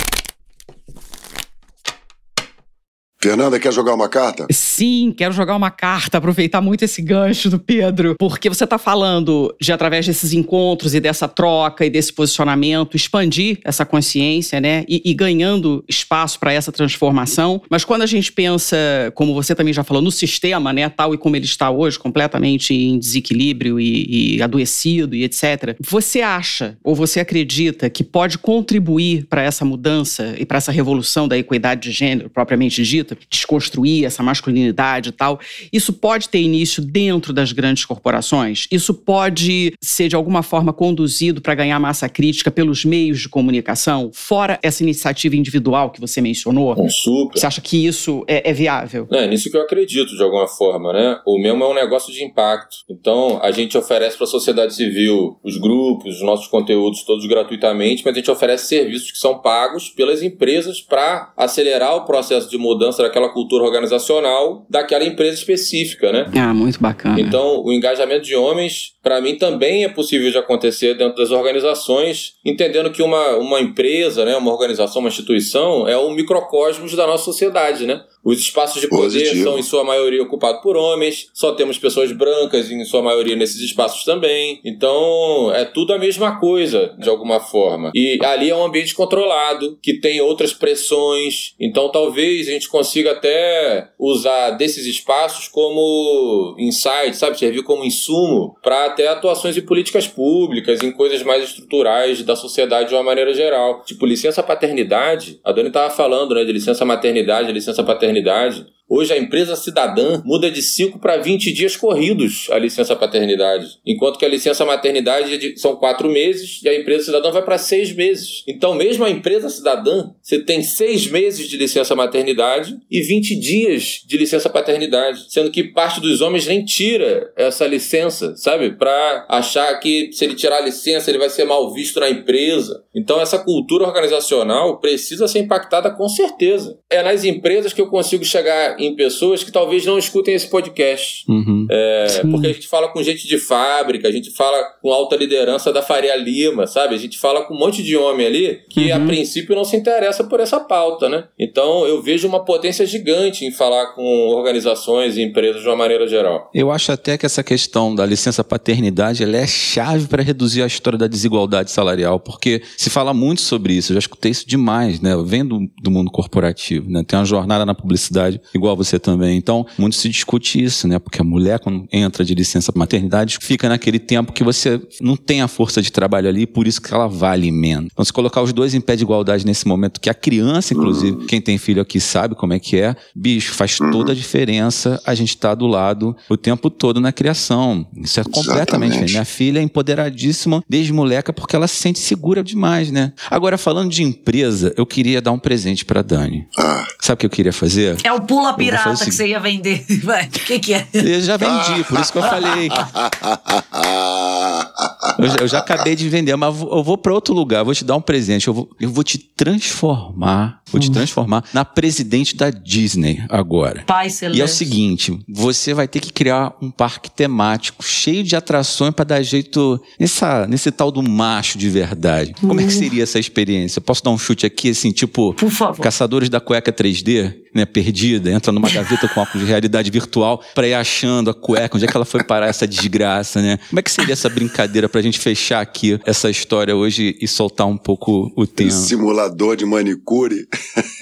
Fernanda, 3.23 3.61
quer 3.61 3.73
jogar 3.73 3.95
uma 3.95 4.09
carta? 4.09 4.49
Sim, 4.51 5.15
quero 5.17 5.33
jogar 5.33 5.55
uma 5.55 5.71
carta, 5.71 6.19
aproveitar 6.19 6.61
muito 6.61 6.85
esse 6.85 7.01
gancho 7.01 7.49
do 7.49 7.57
Pedro, 7.57 8.17
porque 8.19 8.49
você 8.49 8.65
está 8.65 8.79
falando 8.79 9.55
de, 9.61 9.71
através 9.73 10.05
desses 10.05 10.33
encontros 10.33 10.93
e 10.93 10.99
dessa 10.99 11.29
troca 11.29 11.87
e 11.87 11.91
desse 11.91 12.13
posicionamento, 12.13 12.97
expandir 12.97 13.61
essa 13.65 13.87
consciência, 13.87 14.61
né? 14.61 14.85
E, 14.89 15.01
e 15.05 15.15
ganhando 15.15 15.85
espaço 15.89 16.41
para 16.41 16.53
essa 16.53 16.73
transformação. 16.73 17.63
Mas 17.71 17.85
quando 17.85 18.03
a 18.03 18.07
gente 18.07 18.33
pensa, 18.33 18.77
como 19.15 19.33
você 19.35 19.55
também 19.55 19.73
já 19.73 19.85
falou, 19.85 20.03
no 20.03 20.11
sistema, 20.11 20.73
né? 20.73 20.89
Tal 20.89 21.15
e 21.15 21.19
como 21.19 21.37
ele 21.37 21.45
está 21.45 21.71
hoje, 21.71 22.01
completamente 22.01 22.75
em 22.75 22.99
desequilíbrio 22.99 23.79
e, 23.79 24.35
e 24.37 24.43
adoecido 24.43 25.15
e 25.15 25.23
etc. 25.23 25.77
Você 25.79 26.23
acha 26.23 26.77
ou 26.83 26.93
você 26.93 27.21
acredita 27.21 27.89
que 27.89 28.03
pode 28.03 28.37
contribuir 28.37 29.27
para 29.31 29.43
essa 29.43 29.65
mudança 29.65 30.35
e 30.41 30.45
para 30.45 30.59
essa 30.59 30.73
revolução 30.73 31.29
da 31.29 31.39
equidade 31.39 31.83
de 31.83 31.93
gênero, 31.93 32.29
propriamente 32.29 32.83
dita? 32.83 33.12
Desconstruir 33.29 34.05
essa 34.05 34.23
masculinidade 34.23 35.11
e 35.11 35.13
tal, 35.13 35.41
isso 35.73 35.93
pode 35.93 36.29
ter 36.29 36.41
início 36.41 36.83
dentro 36.83 37.33
das 37.33 37.53
grandes 37.53 37.85
corporações? 37.85 38.67
Isso 38.71 38.95
pode 38.95 39.75
ser 39.81 40.09
de 40.09 40.17
alguma 40.17 40.43
forma 40.43 40.73
conduzido 40.73 41.41
para 41.41 41.55
ganhar 41.55 41.79
massa 41.79 42.09
crítica 42.09 42.51
pelos 42.51 42.85
meios 42.85 43.21
de 43.21 43.29
comunicação, 43.29 44.11
fora 44.13 44.59
essa 44.63 44.83
iniciativa 44.83 45.37
individual 45.37 45.91
que 45.91 46.01
você 46.01 46.21
mencionou? 46.21 46.75
Um 46.79 46.89
super. 46.89 47.39
Você 47.39 47.47
acha 47.47 47.61
que 47.61 47.87
isso 47.87 48.25
é, 48.27 48.51
é 48.51 48.53
viável? 48.53 49.07
É 49.11 49.27
nisso 49.27 49.51
que 49.51 49.57
eu 49.57 49.63
acredito 49.63 50.17
de 50.17 50.23
alguma 50.23 50.47
forma, 50.47 50.93
né? 50.93 51.21
O 51.27 51.39
mesmo 51.39 51.63
é 51.65 51.69
um 51.69 51.75
negócio 51.75 52.13
de 52.13 52.25
impacto. 52.25 52.77
Então 52.89 53.41
a 53.43 53.51
gente 53.51 53.77
oferece 53.77 54.17
para 54.17 54.25
a 54.25 54.31
sociedade 54.31 54.75
civil 54.75 55.39
os 55.43 55.57
grupos, 55.57 56.17
os 56.17 56.23
nossos 56.23 56.47
conteúdos 56.47 57.03
todos 57.05 57.27
gratuitamente, 57.27 58.03
mas 58.05 58.15
a 58.15 58.19
gente 58.19 58.31
oferece 58.31 58.67
serviços 58.67 59.11
que 59.11 59.19
são 59.19 59.39
pagos 59.39 59.89
pelas 59.89 60.23
empresas 60.23 60.81
para 60.81 61.33
acelerar 61.37 61.97
o 61.97 62.05
processo 62.05 62.49
de 62.49 62.59
mudança 62.59 63.02
daquela 63.03 63.29
cultura 63.29 63.65
organizacional 63.65 64.67
daquela 64.69 65.05
empresa 65.05 65.35
específica, 65.35 66.13
né? 66.13 66.31
Ah, 66.37 66.55
muito 66.55 66.81
bacana. 66.81 67.21
Então, 67.21 67.63
o 67.65 67.73
engajamento 67.73 68.25
de 68.25 68.35
homens, 68.35 68.93
para 69.03 69.21
mim, 69.21 69.37
também 69.37 69.85
é 69.85 69.89
possível 69.89 70.31
de 70.31 70.39
acontecer 70.39 70.95
dentro 70.95 71.17
das 71.17 71.31
organizações, 71.31 72.35
entendendo 72.45 72.91
que 72.91 73.03
uma, 73.03 73.37
uma 73.37 73.61
empresa, 73.61 74.25
né, 74.25 74.37
uma 74.37 74.51
organização, 74.51 75.01
uma 75.01 75.09
instituição, 75.09 75.87
é 75.89 75.97
um 75.99 76.15
microcosmos 76.15 76.95
da 76.95 77.07
nossa 77.07 77.25
sociedade, 77.25 77.87
né? 77.87 78.01
Os 78.25 78.39
espaços 78.39 78.81
de 78.81 78.89
poder 78.89 79.03
Positivo. 79.03 79.43
são, 79.43 79.59
em 79.59 79.63
sua 79.63 79.83
maioria, 79.83 80.23
ocupados 80.23 80.63
por 80.63 80.77
homens, 80.77 81.29
só 81.35 81.53
temos 81.53 81.79
pessoas 81.79 82.13
brancas, 82.13 82.71
em 82.71 82.85
sua 82.85 83.03
maioria, 83.03 83.35
nesses 83.35 83.61
espaços 83.61 84.05
também. 84.05 84.61
Então, 84.65 85.53
é 85.53 85.65
tudo 85.65 85.93
a 85.93 85.99
mesma 85.99 86.39
coisa, 86.39 86.95
de 86.99 87.09
alguma 87.09 87.41
forma. 87.41 87.91
E 87.95 88.19
ali 88.23 88.49
é 88.49 88.55
um 88.55 88.65
ambiente 88.65 88.95
controlado, 88.95 89.79
que 89.83 89.95
tem 89.95 90.21
outras 90.21 90.53
pressões. 90.53 91.55
Então, 91.59 91.91
talvez 91.91 92.49
a 92.49 92.53
gente 92.53 92.69
consiga 92.69 93.13
até 93.13 93.89
usar 93.99 94.53
desses 94.53 94.87
espaços 94.87 95.49
como 95.49 96.55
insight, 96.59 97.17
sabe? 97.17 97.39
Servir 97.39 97.63
como 97.65 97.85
insumo 97.85 98.57
para 98.63 98.87
até 98.87 99.09
atuações 99.09 99.57
em 99.57 99.63
políticas 99.63 100.07
públicas, 100.07 100.81
em 100.83 100.93
coisas 100.93 101.23
mais 101.23 101.45
estruturais 101.45 102.23
da 102.23 102.37
sociedade 102.37 102.91
de 102.91 102.95
uma 102.95 103.03
maneira 103.03 103.35
geral. 103.35 103.83
Tipo, 103.85 104.07
licença 104.07 104.43
paternidade. 104.43 105.41
A 105.45 105.51
Dani 105.51 105.69
estava 105.69 105.93
falando, 105.93 106.35
né, 106.35 106.45
de 106.45 106.53
licença 106.53 106.85
maternidade, 106.85 107.51
licença 107.51 107.83
paternidade 107.83 108.12
fraternidade 108.13 108.67
Hoje 108.95 109.11
a 109.11 109.17
empresa 109.17 109.57
cidadã 109.57 110.21
muda 110.23 110.51
de 110.51 110.61
5 110.61 110.99
para 110.99 111.17
20 111.17 111.51
dias 111.51 111.75
corridos 111.79 112.47
a 112.51 112.59
licença 112.59 112.95
paternidade, 112.95 113.67
enquanto 113.87 114.19
que 114.19 114.25
a 114.27 114.29
licença 114.29 114.67
maternidade 114.67 115.33
é 115.33 115.37
de- 115.39 115.59
são 115.59 115.75
4 115.77 116.11
meses 116.11 116.61
e 116.63 116.69
a 116.69 116.79
empresa 116.79 117.07
cidadã 117.07 117.31
vai 117.31 117.41
para 117.43 117.57
6 117.57 117.91
meses. 117.95 118.45
Então, 118.47 118.75
mesmo 118.75 119.03
a 119.03 119.09
empresa 119.09 119.49
cidadã, 119.49 120.11
você 120.21 120.39
tem 120.41 120.63
6 120.63 121.07
meses 121.07 121.49
de 121.49 121.57
licença 121.57 121.95
maternidade 121.97 122.77
e 122.91 123.01
20 123.01 123.35
dias 123.35 124.03
de 124.07 124.19
licença 124.19 124.51
paternidade, 124.51 125.25
sendo 125.31 125.51
que 125.51 125.65
parte 125.65 125.99
dos 125.99 126.21
homens 126.21 126.47
nem 126.47 126.63
tira 126.63 127.33
essa 127.35 127.67
licença, 127.67 128.37
sabe? 128.37 128.73
Para 128.73 129.25
achar 129.27 129.75
que 129.81 130.11
se 130.13 130.23
ele 130.23 130.35
tirar 130.35 130.59
a 130.59 130.67
licença 130.67 131.11
ele 131.11 131.19
vai 131.19 131.31
ser 131.31 131.47
mal 131.47 131.73
visto 131.73 131.99
na 131.99 132.11
empresa. 132.11 132.85
Então, 132.95 133.19
essa 133.23 133.39
cultura 133.39 133.87
organizacional 133.87 134.79
precisa 134.81 135.27
ser 135.27 135.39
impactada 135.39 135.91
com 135.91 136.07
certeza. 136.11 136.79
É 136.91 137.03
nas 137.03 137.25
empresas 137.25 137.73
que 137.73 137.81
eu 137.81 137.87
consigo 137.89 138.23
chegar 138.23 138.82
em 138.87 138.95
pessoas 138.95 139.43
que 139.43 139.53
talvez 139.53 139.85
não 139.87 139.99
escutem 139.99 140.35
esse 140.35 140.49
podcast. 140.49 141.25
Uhum. 141.29 141.67
É, 141.71 142.23
porque 142.31 142.47
a 142.47 142.53
gente 142.53 142.69
fala 142.69 142.89
com 142.89 143.03
gente 143.03 143.27
de 143.27 143.39
fábrica, 143.39 144.09
a 144.09 144.13
gente 144.13 144.31
fala 144.31 144.63
com 144.81 144.93
alta 144.93 145.17
liderança 145.17 145.73
da 145.73 145.83
Faria 145.83 146.17
Lima, 146.17 146.67
sabe? 146.67 146.95
A 146.95 146.99
gente 146.99 147.19
fala 147.19 147.45
com 147.45 147.55
um 147.55 147.59
monte 147.59 147.83
de 147.83 147.97
homem 147.97 148.27
ali 148.27 148.61
que 148.69 148.91
a 148.91 149.01
princípio 149.01 149.55
não 149.55 149.65
se 149.65 149.77
interessa 149.77 150.25
por 150.25 150.41
essa 150.41 150.61
pauta, 150.61 151.09
né? 151.09 151.25
Então 151.39 151.87
eu 151.87 152.03
vejo 152.03 152.27
uma 152.27 152.45
potência 152.45 152.87
gigante 152.87 153.45
em 153.45 153.51
falar 153.51 153.95
com 153.95 154.29
organizações 154.29 155.17
e 155.17 155.23
empresas 155.23 155.63
de 155.63 155.69
uma 155.69 155.77
maneira 155.77 156.07
geral. 156.07 156.51
Eu 156.55 156.71
acho 156.71 156.93
até 156.93 157.17
que 157.17 157.27
essa 157.27 157.43
questão 157.43 157.95
da 157.95 158.05
licença 158.05 158.43
paternidade 158.43 159.23
ela 159.23 159.37
é 159.37 159.47
chave 159.47 160.07
para 160.07 160.23
reduzir 160.23 160.63
a 160.63 160.67
história 160.67 160.99
da 160.99 161.07
desigualdade 161.07 161.71
salarial, 161.71 162.19
porque 162.21 162.63
se 162.77 162.91
fala 162.91 163.15
muito 163.15 163.41
sobre 163.41 163.75
isso, 163.75 163.93
eu 163.93 163.95
já 163.95 164.01
escutei 164.01 164.31
isso 164.31 164.47
demais, 164.47 165.01
né? 165.01 165.13
Eu 165.13 165.25
venho 165.25 165.45
do, 165.45 165.71
do 165.83 165.91
mundo 165.91 166.11
corporativo, 166.11 166.91
né? 166.91 167.03
Tem 167.07 167.19
uma 167.19 167.25
jornada 167.25 167.65
na 167.65 167.75
publicidade, 167.75 168.41
igual 168.55 168.72
você 168.75 168.99
também. 168.99 169.37
Então, 169.37 169.67
muito 169.79 169.97
se 169.97 170.09
discute 170.09 170.63
isso, 170.63 170.87
né? 170.87 170.99
Porque 170.99 171.21
a 171.21 171.25
mulher, 171.25 171.59
quando 171.59 171.87
entra 171.93 172.25
de 172.25 172.35
licença 172.35 172.73
maternidade, 172.75 173.39
fica 173.41 173.69
naquele 173.69 173.99
tempo 173.99 174.33
que 174.33 174.45
você 174.45 174.81
não 175.01 175.17
tem 175.17 175.43
a 175.43 175.49
força 175.49 175.83
de 175.83 175.91
trabalho 175.91 176.29
ali, 176.29 176.47
por 176.47 176.67
isso 176.67 176.81
que 176.81 176.93
ela 176.93 177.07
vale 177.07 177.51
menos. 177.51 177.91
Então, 177.93 178.05
se 178.05 178.13
colocar 178.13 178.43
os 178.43 178.53
dois 178.53 178.75
em 178.75 178.81
pé 178.81 178.97
de 178.97 179.03
igualdade 179.03 179.45
nesse 179.45 179.67
momento, 179.67 180.01
que 180.01 180.11
a 180.11 180.15
criança, 180.15 180.75
inclusive, 180.75 181.27
quem 181.27 181.41
tem 181.41 181.59
filho 181.59 181.83
aqui 181.83 182.01
sabe 182.01 182.35
como 182.35 182.53
é 182.53 182.59
que 182.59 182.79
é, 182.79 182.95
bicho, 183.15 183.55
faz 183.55 183.79
toda 183.79 184.13
a 184.13 184.15
diferença 184.15 185.01
a 185.05 185.15
gente 185.15 185.31
estar 185.31 185.51
tá 185.51 185.55
do 185.55 185.67
lado 185.67 186.17
o 186.29 186.37
tempo 186.37 186.71
todo 186.71 187.01
na 187.01 187.13
criação. 187.13 187.87
Isso 187.97 188.21
é 188.21 188.25
completamente 188.25 188.93
diferente. 188.93 189.13
Minha 189.13 189.25
filha 189.25 189.59
é 189.59 189.63
empoderadíssima 189.63 190.63
desde 190.69 190.93
moleca 190.93 191.33
porque 191.33 191.57
ela 191.57 191.67
se 191.67 191.77
sente 191.77 191.99
segura 191.99 192.43
demais, 192.43 192.91
né? 192.91 193.13
Agora, 193.31 193.59
falando 193.59 193.91
de 193.91 194.03
empresa, 194.03 194.73
eu 194.77 194.87
queria 194.87 195.21
dar 195.21 195.33
um 195.33 195.39
presente 195.39 195.85
pra 195.85 196.03
Dani. 196.03 196.47
Ah, 196.59 196.87
Sabe 197.03 197.15
o 197.15 197.17
que 197.17 197.27
eu 197.27 197.31
queria 197.31 197.53
fazer? 197.53 197.97
É 198.05 198.13
o 198.13 198.21
pula 198.21 198.55
pirata 198.55 198.91
o 198.91 198.97
que 198.97 199.11
você 199.11 199.27
ia 199.27 199.41
vender. 199.41 199.85
O 199.91 200.45
que, 200.47 200.61
que 200.61 200.73
é? 200.73 200.87
Eu 200.95 201.21
já 201.21 201.37
vendi, 201.37 201.83
por 201.83 201.99
isso 201.99 202.13
que 202.13 202.19
eu 202.19 202.23
falei. 202.23 202.71
Eu 205.23 205.29
já, 205.31 205.37
eu 205.41 205.49
já 205.49 205.59
acabei 205.59 205.95
de 205.97 206.09
vender, 206.09 206.35
mas 206.37 206.61
eu 206.61 206.83
vou- 206.83 206.99
pra 206.99 207.13
outro 207.13 207.35
lugar, 207.35 207.65
vou 207.65 207.75
te 207.75 207.85
dar 207.85 207.97
um 207.97 208.01
presente. 208.01 208.49
Eu 208.49 208.55
vou, 208.55 208.71
eu 208.81 208.91
vou 208.91 209.03
te 209.05 209.19
transformar, 209.19 210.61
vou 210.71 210.81
te 210.81 210.91
transformar 210.91 211.45
na 211.53 211.65
presidente 211.65 212.37
da 212.37 212.51
Disney 212.51 213.23
agora. 213.29 213.83
Pai 213.87 214.11
celeste. 214.11 214.39
E 214.39 214.43
é 214.43 214.45
o 214.45 214.49
seguinte, 214.49 215.19
você 215.29 215.75
vai 215.75 215.87
ter 215.89 216.01
que 216.01 216.13
criar 216.13 216.55
um 216.61 216.71
parque 216.71 217.11
temático 217.11 217.85
cheio 217.85 218.23
de 218.23 218.35
atrações 218.37 218.95
pra 218.95 219.05
dar 219.05 219.23
jeito 219.23 219.81
nessa, 219.99 220.47
nesse 220.47 220.71
tal 220.71 220.91
do 220.91 221.03
macho 221.03 221.59
de 221.59 221.69
verdade. 221.69 222.35
Como 222.41 222.61
é 222.61 222.65
que 222.65 222.73
seria 222.73 223.03
essa 223.03 223.19
experiência? 223.19 223.81
Posso 223.81 224.03
dar 224.03 224.11
um 224.11 224.19
chute 224.19 224.47
aqui, 224.47 224.71
assim, 224.71 224.93
tipo, 224.93 225.33
Por 225.35 225.51
favor. 225.51 225.83
caçadores 225.83 226.29
da 226.29 226.41
cueca 226.41 226.73
3D, 226.73 227.35
né, 227.55 227.65
perdida, 227.65 228.31
entra 228.31 228.53
numa 228.53 228.71
gaveta 228.71 229.09
com 229.09 229.21
óculos 229.21 229.45
de 229.45 229.51
realidade 229.51 229.91
virtual 229.91 230.43
pra 230.55 230.67
ir 230.67 230.75
achando 230.75 231.31
a 231.31 231.35
cueca, 231.35 231.77
onde 231.77 231.85
é 231.85 231.89
que 231.89 231.97
ela 231.97 232.05
foi 232.05 232.23
parar 232.23 232.47
essa 232.47 232.67
desgraça, 232.67 233.41
né? 233.41 233.59
Como 233.69 233.79
é 233.79 233.83
que 233.83 233.91
seria 233.91 234.13
essa 234.13 234.29
brincadeira 234.29 234.89
pra 234.89 235.01
gente 235.03 235.19
fechar 235.19 235.61
aqui 235.61 236.01
essa 236.05 236.31
história 236.31 236.75
hoje 236.75 237.17
e 237.21 237.29
soltar 237.29 237.67
um 237.67 237.77
pouco 237.77 238.33
o 238.37 238.47
tema? 238.47 238.71
simulador 238.71 239.57
de 239.57 239.65
manicure. 239.65 240.47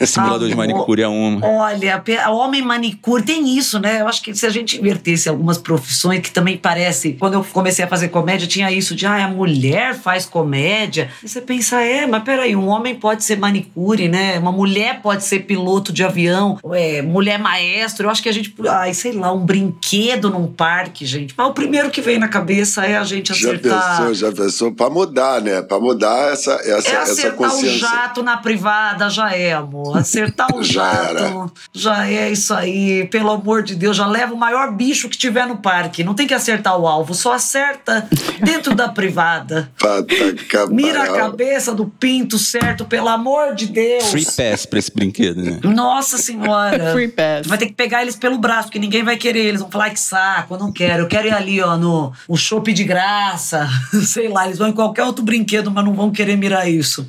Simulador 0.05 0.48
de 0.48 0.55
Ah, 0.55 0.57
manicure 0.57 1.03
é 1.03 1.09
uma. 1.09 1.46
Olha, 1.46 2.03
homem 2.30 2.62
manicure 2.62 3.22
tem 3.22 3.57
isso, 3.57 3.78
né? 3.78 4.01
Eu 4.01 4.09
acho 4.09 4.22
que 4.22 4.34
se 4.34 4.46
a 4.46 4.51
gente 4.51 4.78
invertesse 4.78 5.28
algumas 5.28 5.59
profissões 5.59 6.20
que 6.20 6.30
também 6.30 6.57
parece. 6.57 7.12
Quando 7.12 7.34
eu 7.34 7.44
comecei 7.44 7.84
a 7.84 7.88
fazer 7.88 8.09
comédia, 8.09 8.46
tinha 8.46 8.70
isso 8.72 8.94
de 8.94 9.07
ah, 9.07 9.24
a 9.24 9.28
mulher 9.28 9.94
faz 9.94 10.24
comédia. 10.24 11.11
E 11.22 11.28
você 11.28 11.40
pensa, 11.40 11.80
é, 11.80 12.07
mas 12.07 12.22
peraí, 12.22 12.57
um 12.57 12.68
homem 12.68 12.94
pode 12.94 13.24
ser 13.24 13.36
manicure, 13.38 14.09
né? 14.09 14.38
Uma 14.38 14.53
mulher 14.53 15.01
pode 15.03 15.24
ser 15.24 15.40
piloto 15.40 15.92
de 15.92 16.03
avião, 16.03 16.39
é, 16.72 17.03
mulher 17.03 17.38
maestro. 17.38 18.07
Eu 18.07 18.11
acho 18.11 18.22
que 18.22 18.28
a 18.28 18.32
gente. 18.32 18.55
Ai, 18.68 18.93
sei 18.95 19.12
lá, 19.12 19.32
um 19.32 19.45
brinquedo 19.45 20.30
num 20.30 20.47
parque, 20.47 21.05
gente. 21.07 21.34
Mas 21.36 21.47
o 21.49 21.53
primeiro 21.53 21.91
que 21.91 22.01
vem 22.01 22.18
na 22.18 22.28
cabeça 22.28 22.84
é 22.84 22.97
a 22.97 23.05
gente 23.05 23.28
Já 23.34 23.49
acertar. 23.51 23.97
pensou, 23.99 24.14
já 24.14 24.32
pensou? 24.32 24.72
Pra 24.72 24.88
mudar, 24.91 25.41
né? 25.41 25.62
Pra 25.62 25.78
mudar 25.80 26.32
essa, 26.32 26.53
essa, 26.55 26.88
É 26.91 26.95
essa 26.95 27.12
acertar 27.12 27.34
o 27.34 27.36
consciência. 27.53 27.78
jato 27.78 28.22
na 28.22 28.36
privada, 28.36 29.09
já 29.11 29.32
é, 29.34 29.53
amor. 29.53 29.97
Acertar 29.99 30.55
o 30.55 30.62
Já 30.70 30.93
jato, 30.93 31.16
era. 31.16 31.51
já 31.72 32.09
é 32.11 32.30
isso 32.30 32.55
aí. 32.55 33.07
Pelo 33.09 33.30
amor 33.30 33.62
de 33.62 33.74
Deus, 33.74 33.97
já 33.97 34.07
leva 34.07 34.32
o 34.34 34.36
maior 34.36 34.72
bicho 34.72 35.09
que 35.09 35.16
tiver 35.18 35.47
no 35.47 35.57
parque. 35.59 36.05
Não 36.05 36.14
tem 36.14 36.26
que 36.26 36.34
acertar 36.34 36.78
o 36.78 36.86
alvo, 36.86 37.14
só 37.14 37.32
acerta 37.32 38.09
dentro 38.41 38.74
da 38.74 38.88
privada. 38.88 39.70
Mira 40.70 41.03
a 41.05 41.12
cabeça 41.12 41.74
do 41.74 41.86
pinto 41.86 42.38
certo, 42.38 42.84
pelo 42.84 43.09
amor 43.09 43.55
de 43.55 43.66
Deus. 43.66 44.05
Free 44.11 44.24
pass 44.24 44.66
pra 44.66 44.78
esse 44.78 44.93
brinquedo, 44.95 45.43
né? 45.43 45.61
Nossa 45.64 46.18
senhora. 46.33 46.93
Free 46.93 47.09
pass. 47.09 47.47
Vai 47.47 47.59
ter 47.59 47.66
que 47.66 47.72
pegar 47.72 48.03
eles 48.03 48.16
pelo 48.16 48.39
braço, 48.39 48.68
porque 48.68 48.78
ninguém 48.78 49.03
vai 49.03 49.16
querer. 49.16 49.45
Eles 49.47 49.61
vão 49.61 49.70
falar 49.70 49.85
"Ai, 49.85 49.91
que 49.93 50.01
saco, 50.01 50.55
eu 50.55 50.59
não 50.59 50.72
quero. 50.72 51.05
Eu 51.05 51.09
quero 51.09 51.28
ir 51.28 51.33
ali, 51.33 51.61
ó, 51.61 51.76
no 51.76 52.12
o 52.28 52.37
chopp 52.37 52.72
de 52.72 52.85
graça. 52.85 53.68
Sei 54.07 54.28
lá, 54.28 54.47
eles 54.47 54.59
vão 54.59 54.68
em 54.68 54.72
qualquer 54.72 55.05
outro 55.05 55.24
brinquedo, 55.24 55.70
mas 55.70 55.85
não 55.85 55.95
vão 55.95 56.11
querer 56.11 56.37
mirar 56.37 56.68
isso. 56.68 57.07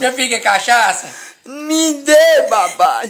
Já 0.00 0.12
fica 0.12 0.40
cachaça? 0.40 1.08
Me 1.46 2.02
dê, 2.02 2.48
babá. 2.48 3.02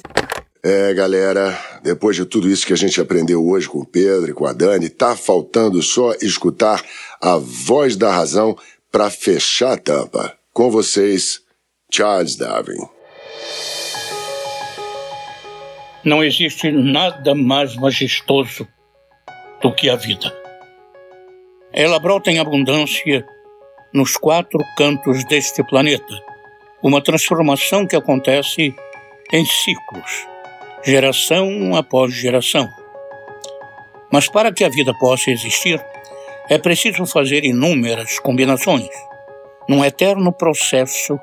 É, 0.62 0.94
galera, 0.94 1.58
depois 1.82 2.16
de 2.16 2.24
tudo 2.24 2.48
isso 2.48 2.66
que 2.66 2.72
a 2.72 2.76
gente 2.76 2.98
aprendeu 3.00 3.46
hoje 3.46 3.68
com 3.68 3.80
o 3.80 3.86
Pedro 3.86 4.30
e 4.30 4.32
com 4.34 4.46
a 4.46 4.52
Dani, 4.52 4.88
tá 4.88 5.14
faltando 5.14 5.82
só 5.82 6.14
escutar 6.22 6.82
a 7.20 7.36
voz 7.36 7.96
da 7.96 8.10
razão 8.10 8.56
pra 8.90 9.10
fechar 9.10 9.72
a 9.74 9.76
tampa. 9.76 10.32
Com 10.54 10.70
vocês, 10.70 11.40
Charles 11.92 12.36
Darwin. 12.36 12.78
Não 16.04 16.22
existe 16.22 16.70
nada 16.70 17.34
mais 17.34 17.74
majestoso 17.76 18.68
do 19.62 19.72
que 19.72 19.88
a 19.88 19.96
vida. 19.96 20.30
Ela 21.72 21.98
brota 21.98 22.30
em 22.30 22.38
abundância 22.38 23.26
nos 23.90 24.14
quatro 24.18 24.58
cantos 24.76 25.24
deste 25.24 25.64
planeta. 25.64 26.14
Uma 26.82 27.02
transformação 27.02 27.86
que 27.86 27.96
acontece 27.96 28.74
em 29.32 29.46
ciclos, 29.46 30.28
geração 30.84 31.74
após 31.74 32.12
geração. 32.12 32.68
Mas 34.12 34.28
para 34.28 34.52
que 34.52 34.62
a 34.62 34.68
vida 34.68 34.92
possa 34.98 35.30
existir, 35.30 35.82
é 36.50 36.58
preciso 36.58 37.06
fazer 37.06 37.44
inúmeras 37.44 38.18
combinações, 38.18 38.90
num 39.66 39.82
eterno 39.82 40.30
processo 40.30 41.18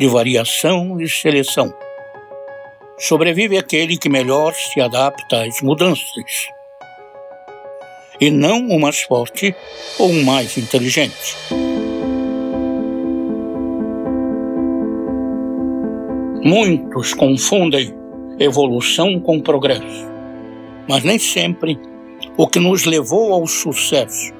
de 0.00 0.06
variação 0.06 0.98
e 0.98 1.06
seleção. 1.06 1.83
Sobrevive 2.98 3.58
aquele 3.58 3.96
que 3.96 4.08
melhor 4.08 4.54
se 4.54 4.80
adapta 4.80 5.42
às 5.42 5.60
mudanças, 5.60 6.48
e 8.20 8.30
não 8.30 8.68
o 8.68 8.80
mais 8.80 9.02
forte 9.02 9.54
ou 9.98 10.10
o 10.10 10.24
mais 10.24 10.56
inteligente. 10.56 11.36
Muitos 16.42 17.14
confundem 17.14 17.94
evolução 18.38 19.18
com 19.18 19.40
progresso, 19.40 20.06
mas 20.88 21.02
nem 21.02 21.18
sempre 21.18 21.78
o 22.36 22.46
que 22.46 22.60
nos 22.60 22.84
levou 22.84 23.32
ao 23.32 23.46
sucesso 23.46 24.32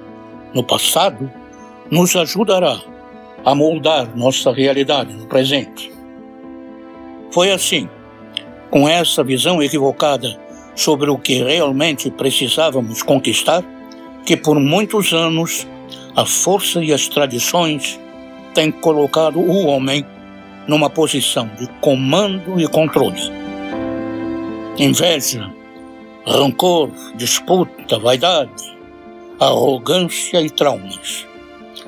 no 0.55 0.63
passado 0.63 1.31
nos 1.91 2.15
ajudará 2.15 2.81
a 3.45 3.55
moldar 3.55 4.17
nossa 4.17 4.53
realidade 4.53 5.13
no 5.15 5.27
presente. 5.27 5.93
Foi 7.31 7.51
assim, 7.51 7.89
com 8.75 8.89
essa 8.89 9.23
visão 9.23 9.63
equivocada 9.63 10.37
sobre 10.75 11.09
o 11.09 11.17
que 11.17 11.41
realmente 11.45 12.11
precisávamos 12.11 13.05
conquistar, 13.05 13.63
que 14.27 14.37
por 14.37 14.59
muitos 14.59 15.13
anos 15.13 15.65
a 16.17 16.27
força 16.27 16.83
e 16.83 16.93
as 16.93 17.07
tradições 17.07 18.01
têm 18.53 18.73
colocado 18.73 19.39
o 19.39 19.67
homem 19.67 20.05
numa 20.67 20.91
posição 20.91 21.49
de 21.57 21.69
comando 21.81 22.61
e 22.61 22.67
controle. 22.67 23.21
Inveja, 24.77 25.49
rancor, 26.27 26.91
disputa, 27.15 28.01
vaidade, 28.01 28.77
arrogância 29.39 30.43
e 30.43 30.51
traumas. 30.51 31.25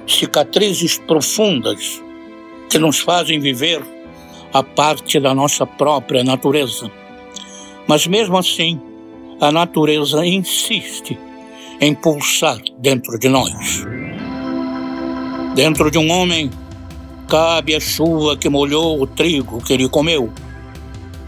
Cicatrizes 0.06 0.98
profundas 0.98 2.00
que 2.70 2.78
nos 2.78 3.00
fazem 3.00 3.40
viver 3.40 3.82
a 4.52 4.62
parte 4.62 5.20
da 5.20 5.34
nossa 5.34 5.66
própria 5.66 6.24
natureza. 6.24 6.90
Mas 7.86 8.06
mesmo 8.06 8.36
assim, 8.36 8.80
a 9.40 9.52
natureza 9.52 10.24
insiste 10.26 11.18
em 11.80 11.94
pulsar 11.94 12.58
dentro 12.78 13.18
de 13.18 13.28
nós. 13.28 13.84
Dentro 15.54 15.90
de 15.90 15.98
um 15.98 16.10
homem 16.10 16.50
cabe 17.28 17.74
a 17.74 17.80
chuva 17.80 18.36
que 18.36 18.48
molhou 18.48 19.00
o 19.00 19.06
trigo 19.06 19.62
que 19.62 19.72
ele 19.72 19.88
comeu. 19.88 20.32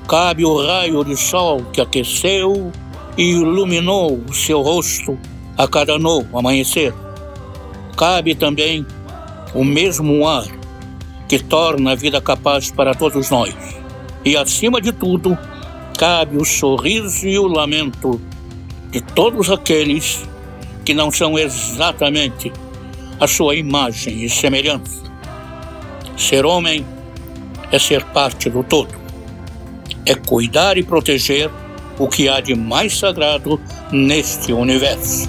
Cabe 0.07 0.45
o 0.45 0.57
raio 0.57 1.05
de 1.05 1.17
sol 1.17 1.63
que 1.73 1.81
aqueceu 1.81 2.73
e 3.17 3.33
iluminou 3.33 4.23
o 4.29 4.33
seu 4.33 4.63
rosto 4.63 5.19
a 5.57 5.67
cada 5.67 5.99
novo 5.99 6.39
amanhecer. 6.39 6.95
Cabe 7.97 8.35
também 8.35 8.87
o 9.55 9.65
mesmo 9.65 10.27
ar 10.27 10.58
que 11.29 11.39
torna 11.39 11.93
a 11.93 11.95
vida 11.95 12.21
capaz 12.21 12.71
para 12.71 12.95
todos 12.95 13.31
nós. 13.31 13.55
E, 14.25 14.37
acima 14.37 14.81
de 14.81 14.93
tudo, 14.93 15.37
cabe 15.97 16.37
o 16.39 16.45
sorriso 16.45 17.27
e 17.29 17.39
o 17.39 17.47
lamento 17.47 18.21
de 18.91 19.01
todos 19.01 19.51
aqueles 19.51 20.27
que 20.85 20.95
não 20.95 21.11
são 21.11 21.39
exatamente 21.39 22.51
a 23.21 23.27
sua 23.27 23.55
imagem 23.55 24.25
e 24.25 24.31
semelhança. 24.31 25.03
Ser 26.17 26.47
homem 26.47 26.85
é 27.71 27.79
ser 27.79 28.03
parte 28.05 28.49
do 28.49 28.63
todo, 28.63 28.95
é 30.07 30.15
cuidar 30.15 30.79
e 30.79 30.83
proteger 30.83 31.51
o 31.99 32.09
que 32.09 32.29
há 32.29 32.41
de 32.41 32.55
mais 32.55 32.97
sagrado 32.97 33.61
neste 33.93 34.53
universo: 34.53 35.29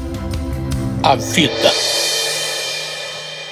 a 1.03 1.15
vida. 1.15 1.72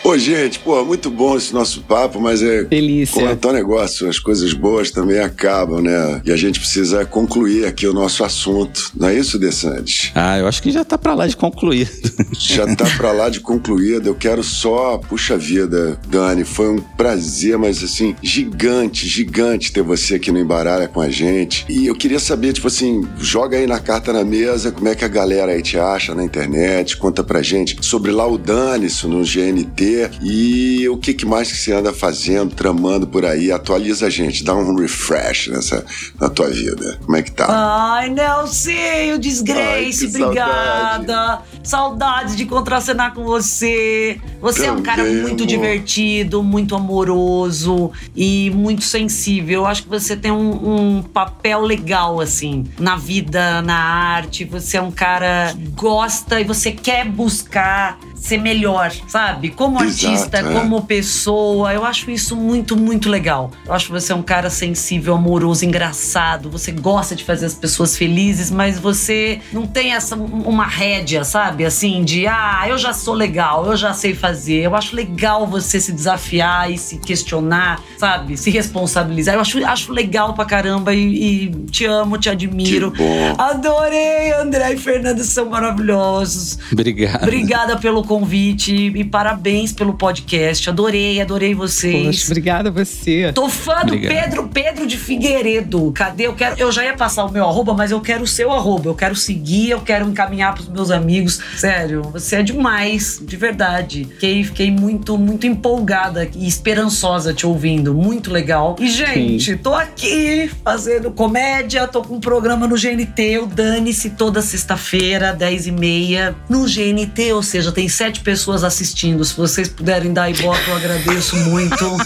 Ô, 0.08 0.18
gente, 0.18 0.60
pô, 0.60 0.86
muito 0.86 1.12
bom 1.12 1.36
esse 1.36 1.54
nosso 1.54 1.82
papo, 1.82 2.22
mas 2.22 2.42
é. 2.42 2.64
Delícia. 2.64 3.14
Como 3.14 3.28
é 3.28 3.36
tal 3.36 3.52
negócio, 3.52 4.08
as 4.08 4.18
coisas 4.18 4.54
boas 4.54 4.90
também 4.90 5.20
acabam, 5.20 5.82
né? 5.82 6.22
E 6.24 6.32
a 6.32 6.38
gente 6.38 6.62
precisa 6.62 7.04
concluir 7.04 7.66
aqui 7.66 7.86
o 7.86 7.94
nosso 7.94 8.24
assunto. 8.24 8.90
Não 8.96 9.10
é 9.10 9.16
isso, 9.16 9.38
De 9.38 9.52
Sandes? 9.52 10.14
Ah, 10.16 10.40
eu 10.40 10.48
acho 10.48 10.64
que 10.64 10.72
já 10.72 10.86
tá 10.86 10.98
pra 10.98 11.14
lá 11.14 11.28
de 11.28 11.36
concluir. 11.36 11.92
Já 12.40 12.74
tá 12.76 12.86
pra 12.96 13.12
lá 13.12 13.30
de 13.30 13.40
concluído. 13.40 14.08
Eu 14.08 14.16
quero 14.16 14.44
só, 14.44 14.98
puxa 14.98 15.38
vida, 15.38 16.00
Dani, 16.08 16.44
foi 16.46 16.70
um 16.70 16.80
prazer, 16.80 17.58
mas 17.58 17.84
assim, 17.84 18.16
gigante, 18.22 19.08
gigante 19.08 19.72
ter 19.72 19.82
você 19.82 20.16
aqui 20.16 20.32
no 20.32 20.40
Embaralha 20.40 20.88
com 20.88 21.02
a 21.02 21.10
gente. 21.10 21.66
E 21.68 21.88
eu 21.88 21.96
queria 21.96 22.20
saber, 22.20 22.54
tipo 22.54 22.68
assim, 22.68 23.06
joga 23.20 23.58
aí 23.58 23.68
na 23.68 23.80
carta 23.80 24.14
na 24.14 24.24
mesa, 24.24 24.72
como 24.72 24.88
é 24.88 24.96
que 24.96 25.04
a 25.04 25.10
galera 25.10 25.52
aí 25.52 25.62
te 25.62 25.78
acha 25.78 26.16
na 26.16 26.24
internet, 26.24 26.96
conta 26.96 27.24
pra 27.24 27.42
gente 27.42 27.78
sobre 27.82 28.12
lá 28.12 28.26
o 28.26 28.38
Dani, 28.38 28.86
isso 28.86 29.08
no 29.08 29.24
GNT 29.24 29.97
e 30.22 30.88
o 30.90 30.98
que, 30.98 31.14
que 31.14 31.26
mais 31.26 31.52
que 31.52 31.58
você 31.58 31.74
anda 31.74 31.94
fazendo, 31.94 32.54
tramando 32.54 33.08
por 33.08 33.26
aí. 33.26 33.52
Atualiza 33.52 34.08
a 34.08 34.10
gente, 34.10 34.44
dá 34.44 34.56
um 34.56 34.76
refresh 34.76 35.48
nessa, 35.48 35.86
na 36.20 36.30
tua 36.30 36.50
vida. 36.50 37.00
Como 37.04 37.16
é 37.16 37.22
que 37.22 37.32
tá? 37.32 37.48
Ai, 37.50 38.10
Nelsinho, 38.10 39.18
Disgrace, 39.20 40.06
Ai, 40.06 40.22
obrigada. 40.22 41.42
Saudades 41.64 42.36
de 42.36 42.46
contracenar 42.46 43.14
com 43.14 43.24
você. 43.24 44.20
Você 44.42 44.66
é 44.66 44.72
um 44.72 44.82
cara 44.82 45.04
Também, 45.04 45.22
muito 45.22 45.44
amor. 45.44 45.48
divertido, 45.48 46.44
muito 46.44 46.76
amoroso 46.76 47.92
e 48.16 48.52
muito 48.52 48.84
sensível. 48.84 49.62
Eu 49.62 49.66
acho 49.66 49.84
que 49.84 49.90
você 49.90 50.16
tem 50.16 50.32
um, 50.32 50.98
um 50.98 51.04
papel 51.04 51.62
legal, 51.62 52.20
assim, 52.20 52.66
na 52.80 52.96
vida, 52.96 53.62
na 53.62 53.78
arte. 53.78 54.46
Você 54.46 54.78
é 54.78 54.82
um 54.82 54.92
cara 54.92 55.54
que 55.54 55.68
gosta 55.70 56.40
e 56.40 56.44
você 56.44 56.72
quer 56.72 57.06
buscar 57.06 58.00
ser 58.20 58.38
melhor, 58.38 58.92
sabe? 59.08 59.50
Como 59.50 59.82
Exato, 59.84 60.14
artista, 60.14 60.38
é. 60.38 60.44
como 60.44 60.82
pessoa. 60.84 61.74
Eu 61.74 61.86
acho 61.86 62.10
isso 62.12 62.36
muito, 62.36 62.76
muito 62.76 63.10
legal. 63.10 63.52
Eu 63.66 63.74
acho 63.74 63.88
que 63.88 63.92
você 63.92 64.12
é 64.12 64.16
um 64.16 64.22
cara 64.22 64.50
sensível, 64.50 65.16
amoroso, 65.16 65.66
engraçado. 65.66 66.50
Você 66.50 66.72
gosta 66.72 67.16
de 67.16 67.24
fazer 67.24 67.46
as 67.46 67.54
pessoas 67.54 67.98
felizes, 67.98 68.52
mas 68.52 68.80
você 68.80 69.40
não 69.52 69.66
tem 69.66 69.94
essa 69.94 70.16
uma 70.16 70.66
rédea, 70.66 71.24
sabe? 71.24 71.66
Assim, 71.66 72.04
de 72.04 72.28
ah, 72.28 72.66
eu 72.68 72.78
já 72.78 72.94
sou 72.94 73.14
legal, 73.14 73.66
eu 73.66 73.78
já 73.78 73.94
sei 73.94 74.14
fazer. 74.14 74.62
Eu 74.64 74.76
acho 74.76 74.96
legal 74.96 75.48
você 75.48 75.80
se 75.80 75.92
desafiar 75.92 76.72
e 76.72 76.78
se 76.78 76.98
questionar, 76.98 77.82
sabe? 77.98 78.38
Se 78.38 78.50
responsabilizar. 78.50 79.36
Eu 79.36 79.42
acho, 79.42 79.64
acho 79.66 79.92
legal 79.92 80.34
pra 80.34 80.46
caramba 80.46 80.94
e, 80.94 81.46
e 81.46 81.50
te 81.72 81.86
amo, 81.86 82.18
te 82.18 82.30
admiro. 82.30 82.92
Que 82.92 82.98
bom. 82.98 83.36
Adorei, 83.38 84.32
André 84.34 84.74
e 84.74 84.78
Fernanda 84.78 85.24
são 85.24 85.50
maravilhosos. 85.50 86.58
Obrigado. 86.72 87.24
Obrigada 87.24 87.78
pelo 87.78 88.04
convite 88.08 88.74
e 88.74 89.04
parabéns 89.04 89.74
pelo 89.74 89.94
podcast. 89.94 90.70
Adorei, 90.70 91.22
adorei 91.22 91.54
vocês. 91.54 92.06
Poxa, 92.06 92.26
obrigada 92.28 92.70
a 92.70 92.72
você. 92.72 93.32
Tô 93.34 93.50
fã 93.50 93.82
do 93.82 93.94
Obrigado. 93.94 94.14
Pedro, 94.14 94.48
Pedro 94.48 94.88
de 94.88 94.98
Figueiredo. 94.98 95.92
Cadê? 95.94 96.28
Eu 96.28 96.34
quero, 96.34 96.58
eu 96.58 96.72
já 96.72 96.84
ia 96.84 96.96
passar 96.96 97.26
o 97.26 97.32
meu 97.32 97.46
arroba, 97.46 97.74
mas 97.74 97.92
eu 97.92 98.02
quero 98.02 98.24
o 98.24 98.28
seu 98.28 98.52
arroba. 98.52 98.90
Eu 98.90 98.96
quero 98.96 99.16
seguir, 99.16 99.70
eu 99.70 99.82
quero 99.82 100.08
encaminhar 100.08 100.54
pros 100.54 100.70
meus 100.70 100.90
amigos. 100.90 101.40
Sério, 101.56 102.02
você 102.04 102.38
é 102.38 102.44
demais, 102.44 103.22
de 103.22 103.36
verdade. 103.36 104.06
Fiquei, 104.06 104.44
fiquei 104.44 104.72
muito, 104.72 105.18
muito 105.18 105.46
empolgada 105.46 106.28
e 106.36 106.48
esperançosa 106.48 107.34
te 107.34 107.46
ouvindo. 107.46 107.94
Muito 107.94 108.32
legal. 108.32 108.76
E, 108.80 108.90
gente, 108.90 109.56
tô 109.58 109.74
aqui 109.74 110.50
fazendo 110.64 111.12
comédia, 111.12 111.88
tô 111.88 112.02
com 112.02 112.16
um 112.16 112.20
programa 112.20 112.68
no 112.68 112.76
GNT, 112.76 113.40
o 113.40 113.46
Dane-se 113.46 114.12
toda 114.12 114.42
sexta-feira, 114.42 115.36
10h30, 115.38 116.36
no 116.50 116.66
GNT, 116.66 117.34
ou 117.34 117.44
seja, 117.44 117.72
tem 117.72 117.90
sete 117.98 118.20
pessoas 118.22 118.64
assistindo. 118.64 119.26
Se 119.26 119.36
vocês 119.36 119.68
puderem 119.68 120.14
dar 120.14 120.30
ibope, 120.30 120.70
eu 120.70 120.76
agradeço 120.76 121.36
muito 121.38 121.98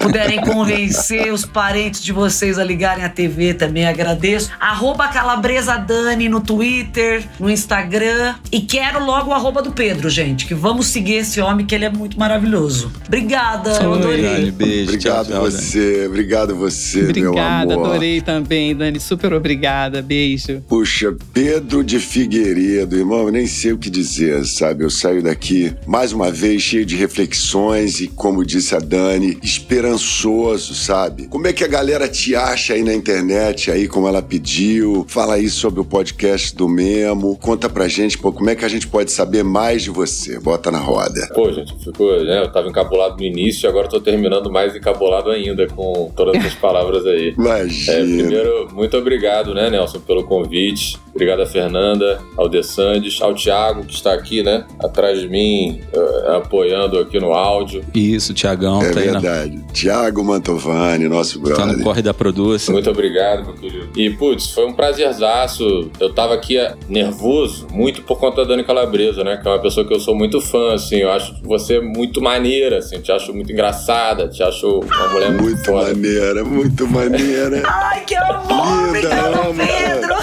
puderem 0.00 0.40
convencer 0.40 1.32
os 1.32 1.44
parentes 1.44 2.02
de 2.02 2.12
vocês 2.12 2.58
a 2.58 2.64
ligarem 2.64 3.04
a 3.04 3.08
TV 3.08 3.54
também, 3.54 3.86
agradeço. 3.86 4.50
Arroba 4.60 5.08
Calabresa 5.08 5.76
Dani 5.76 6.28
no 6.28 6.40
Twitter, 6.40 7.24
no 7.38 7.50
Instagram. 7.50 8.34
E 8.52 8.60
quero 8.60 9.04
logo 9.04 9.30
o 9.30 9.34
arroba 9.34 9.62
do 9.62 9.72
Pedro, 9.72 10.08
gente, 10.08 10.46
que 10.46 10.54
vamos 10.54 10.86
seguir 10.86 11.14
esse 11.14 11.40
homem, 11.40 11.66
que 11.66 11.74
ele 11.74 11.84
é 11.84 11.90
muito 11.90 12.18
maravilhoso. 12.18 12.92
Obrigada, 13.06 13.70
eu 13.82 13.90
Oi. 13.90 13.98
adorei. 13.98 14.22
Dani, 14.22 14.50
beijo. 14.50 14.92
Obrigado 14.92 15.26
tchau, 15.26 15.32
tchau, 15.32 15.50
Dani. 15.50 15.52
você, 15.52 16.06
obrigado 16.06 16.56
você, 16.56 16.98
meu 17.00 17.08
Obrigada, 17.30 17.74
amor. 17.74 17.86
adorei 17.86 18.20
também, 18.20 18.76
Dani. 18.76 19.00
Super 19.00 19.32
obrigada. 19.32 20.02
Beijo. 20.02 20.62
Puxa, 20.68 21.14
Pedro 21.32 21.82
de 21.82 21.98
Figueiredo, 21.98 22.96
irmão, 22.96 23.26
eu 23.26 23.32
nem 23.32 23.46
sei 23.46 23.72
o 23.72 23.78
que 23.78 23.90
dizer, 23.90 24.44
sabe? 24.44 24.84
Eu 24.84 24.90
saio 25.04 25.22
daqui 25.22 25.70
mais 25.86 26.14
uma 26.14 26.30
vez 26.30 26.62
cheio 26.62 26.86
de 26.86 26.96
reflexões 26.96 28.00
e, 28.00 28.08
como 28.08 28.42
disse 28.42 28.74
a 28.74 28.78
Dani, 28.78 29.36
esperançoso, 29.42 30.74
sabe? 30.74 31.26
Como 31.28 31.46
é 31.46 31.52
que 31.52 31.62
a 31.62 31.68
galera 31.68 32.08
te 32.08 32.34
acha 32.34 32.72
aí 32.72 32.82
na 32.82 32.94
internet, 32.94 33.70
aí 33.70 33.86
como 33.86 34.08
ela 34.08 34.22
pediu? 34.22 35.04
Fala 35.06 35.34
aí 35.34 35.50
sobre 35.50 35.78
o 35.78 35.84
podcast 35.84 36.56
do 36.56 36.66
Memo. 36.66 37.36
Conta 37.36 37.68
pra 37.68 37.86
gente, 37.86 38.16
pô, 38.16 38.32
como 38.32 38.48
é 38.48 38.54
que 38.54 38.64
a 38.64 38.68
gente 38.68 38.86
pode 38.86 39.12
saber 39.12 39.44
mais 39.44 39.82
de 39.82 39.90
você? 39.90 40.40
Bota 40.40 40.70
na 40.70 40.78
roda. 40.78 41.28
Pô, 41.34 41.52
gente, 41.52 41.74
ficou, 41.84 42.24
né? 42.24 42.40
Eu 42.40 42.50
tava 42.50 42.66
encabulado 42.66 43.18
no 43.18 43.24
início 43.24 43.66
e 43.66 43.68
agora 43.68 43.86
tô 43.88 44.00
terminando 44.00 44.50
mais 44.50 44.74
encabulado 44.74 45.30
ainda 45.30 45.66
com 45.66 46.10
todas 46.16 46.34
essas 46.36 46.54
palavras 46.56 47.04
aí. 47.04 47.34
Imagina. 47.36 47.98
É, 47.98 48.22
primeiro, 48.22 48.68
muito 48.72 48.96
obrigado, 48.96 49.52
né, 49.52 49.68
Nelson, 49.68 50.00
pelo 50.00 50.24
convite. 50.24 50.98
Obrigado 51.14 51.42
a 51.42 51.46
Fernanda, 51.46 52.20
ao 52.36 52.48
De 52.48 52.62
Sandes, 52.62 53.20
ao 53.22 53.34
Thiago, 53.34 53.84
que 53.84 53.94
está 53.94 54.12
aqui, 54.12 54.42
né, 54.42 54.64
atrás 54.82 55.20
de 55.20 55.28
mim, 55.28 55.80
eh, 55.92 56.36
apoiando 56.36 56.98
aqui 56.98 57.20
no 57.20 57.32
áudio. 57.32 57.84
Isso, 57.94 58.34
Tiagão, 58.34 58.82
É 58.82 58.90
tá 58.90 58.98
aí 59.00 59.10
na, 59.12 59.20
verdade. 59.20 59.64
Tiago 59.72 60.24
Mantovani, 60.24 61.08
nosso 61.08 61.38
tá 61.40 61.54
brother. 61.54 61.76
no 61.78 61.84
corre 61.84 62.02
da 62.02 62.12
Produce. 62.12 62.70
Muito 62.72 62.90
obrigado, 62.90 63.44
meu 63.44 63.54
querido. 63.54 63.88
E, 63.96 64.10
putz, 64.10 64.50
foi 64.50 64.66
um 64.66 64.72
prazerzaço. 64.72 65.88
Eu 66.00 66.12
tava 66.12 66.34
aqui 66.34 66.58
eh, 66.58 66.74
nervoso, 66.88 67.68
muito 67.70 68.02
por 68.02 68.18
conta 68.18 68.42
da 68.42 68.48
Dani 68.48 68.64
Calabresa, 68.64 69.22
né? 69.22 69.36
Que 69.36 69.46
é 69.46 69.50
uma 69.52 69.60
pessoa 69.62 69.86
que 69.86 69.94
eu 69.94 70.00
sou 70.00 70.16
muito 70.16 70.40
fã, 70.40 70.74
assim. 70.74 70.96
Eu 70.96 71.12
acho 71.12 71.34
você 71.44 71.78
muito 71.80 72.20
maneira, 72.20 72.78
assim. 72.78 73.00
Te 73.00 73.12
acho 73.12 73.32
muito 73.32 73.52
engraçada, 73.52 74.28
te 74.28 74.42
acho 74.42 74.80
uma 74.80 75.08
mulher 75.12 75.30
muito, 75.30 75.42
Muito 75.44 75.64
foda. 75.64 75.86
maneira, 75.92 76.44
muito 76.44 76.88
maneira. 76.88 77.62
Ai, 77.66 78.04
que 78.04 78.16
amor! 78.16 78.44
Linda, 78.48 78.88
Obrigada, 78.88 79.48
amo. 79.48 79.54
Pedro! 79.54 80.14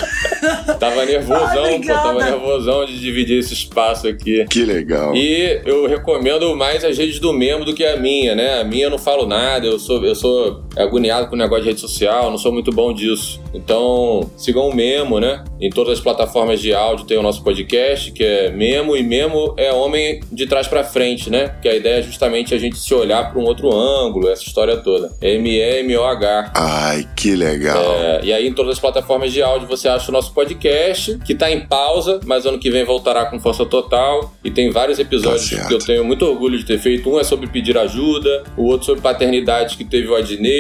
Tava 0.82 1.06
nervosão, 1.06 1.64
Ai, 1.64 1.80
pô, 1.80 1.86
tava 1.86 2.10
obrigada. 2.10 2.32
nervosão 2.32 2.86
de 2.88 3.00
dividir 3.00 3.38
esse 3.38 3.54
espaço 3.54 4.08
aqui. 4.08 4.44
Que 4.50 4.66
legal. 4.66 5.16
E 5.16 5.62
eu 5.64 5.86
recomendo 5.86 6.56
mais 6.56 6.84
as 6.84 6.98
redes 6.98 7.20
do 7.20 7.32
Memo 7.32 7.64
do 7.64 7.72
que 7.76 7.86
a 7.86 7.98
minha, 7.98 8.34
né? 8.34 8.60
A 8.60 8.64
minha 8.64 8.86
eu 8.86 8.90
não 8.90 8.98
falo 8.98 9.28
nada, 9.28 9.68
eu 9.68 9.78
sou, 9.78 10.04
eu 10.04 10.16
sou 10.16 10.64
agoniado 10.78 11.28
com 11.28 11.36
o 11.36 11.38
negócio 11.38 11.64
de 11.64 11.70
rede 11.70 11.82
social, 11.82 12.30
não 12.30 12.38
sou 12.38 12.52
muito 12.52 12.72
bom 12.72 12.94
disso. 12.94 13.42
Então, 13.54 14.30
sigam 14.38 14.70
o 14.70 14.76
Memo, 14.76 15.20
né? 15.20 15.44
Em 15.60 15.70
todas 15.70 15.94
as 15.94 16.00
plataformas 16.00 16.60
de 16.62 16.74
áudio 16.74 17.06
tem 17.06 17.18
o 17.18 17.22
nosso 17.22 17.44
podcast, 17.44 18.12
que 18.12 18.24
é 18.24 18.52
Memo, 18.52 18.96
e 18.96 19.04
Memo 19.04 19.54
é 19.58 19.72
homem 19.72 20.22
de 20.32 20.48
trás 20.48 20.68
pra 20.68 20.84
frente, 20.84 21.30
né? 21.30 21.56
Que 21.62 21.68
a 21.68 21.76
ideia 21.76 22.00
é 22.00 22.02
justamente 22.02 22.54
a 22.54 22.58
gente 22.58 22.78
se 22.78 22.94
olhar 22.94 23.32
para 23.32 23.40
um 23.40 23.44
outro 23.44 23.74
ângulo, 23.74 24.30
essa 24.30 24.44
história 24.44 24.78
toda. 24.78 25.12
M-E-M-O-H. 25.22 26.52
Ai, 26.56 27.08
que 27.16 27.36
legal. 27.36 27.96
É, 27.96 28.22
e 28.24 28.34
aí, 28.34 28.48
em 28.48 28.54
todas 28.54 28.74
as 28.74 28.80
plataformas 28.80 29.32
de 29.32 29.42
áudio, 29.42 29.68
você 29.68 29.88
acha 29.88 30.10
o 30.10 30.14
nosso 30.14 30.34
podcast, 30.34 31.18
que 31.26 31.36
tá 31.36 31.52
em 31.52 31.62
pausa, 31.62 32.20
mas 32.26 32.46
ano 32.46 32.58
que 32.58 32.70
vem 32.70 32.84
voltará 32.86 33.26
com 33.26 33.40
força 33.40 33.66
total. 33.66 34.34
E 34.44 34.50
tem 34.50 34.70
vários 34.70 35.00
episódios 35.00 35.50
Tá 35.50 35.68
que 35.68 35.74
eu 35.74 35.80
tenho 35.80 36.04
muito 36.04 36.26
orgulho 36.26 36.58
de 36.58 36.66
ter 36.66 36.80
feito. 36.80 37.10
Um 37.10 37.20
é 37.20 37.24
sobre 37.24 37.48
pedir 37.48 37.78
ajuda, 37.78 38.44
o 38.58 38.66
outro 38.66 38.86
sobre 38.86 39.02
paternidade, 39.02 39.78
que 39.78 39.84
teve 39.84 40.08
o 40.08 40.16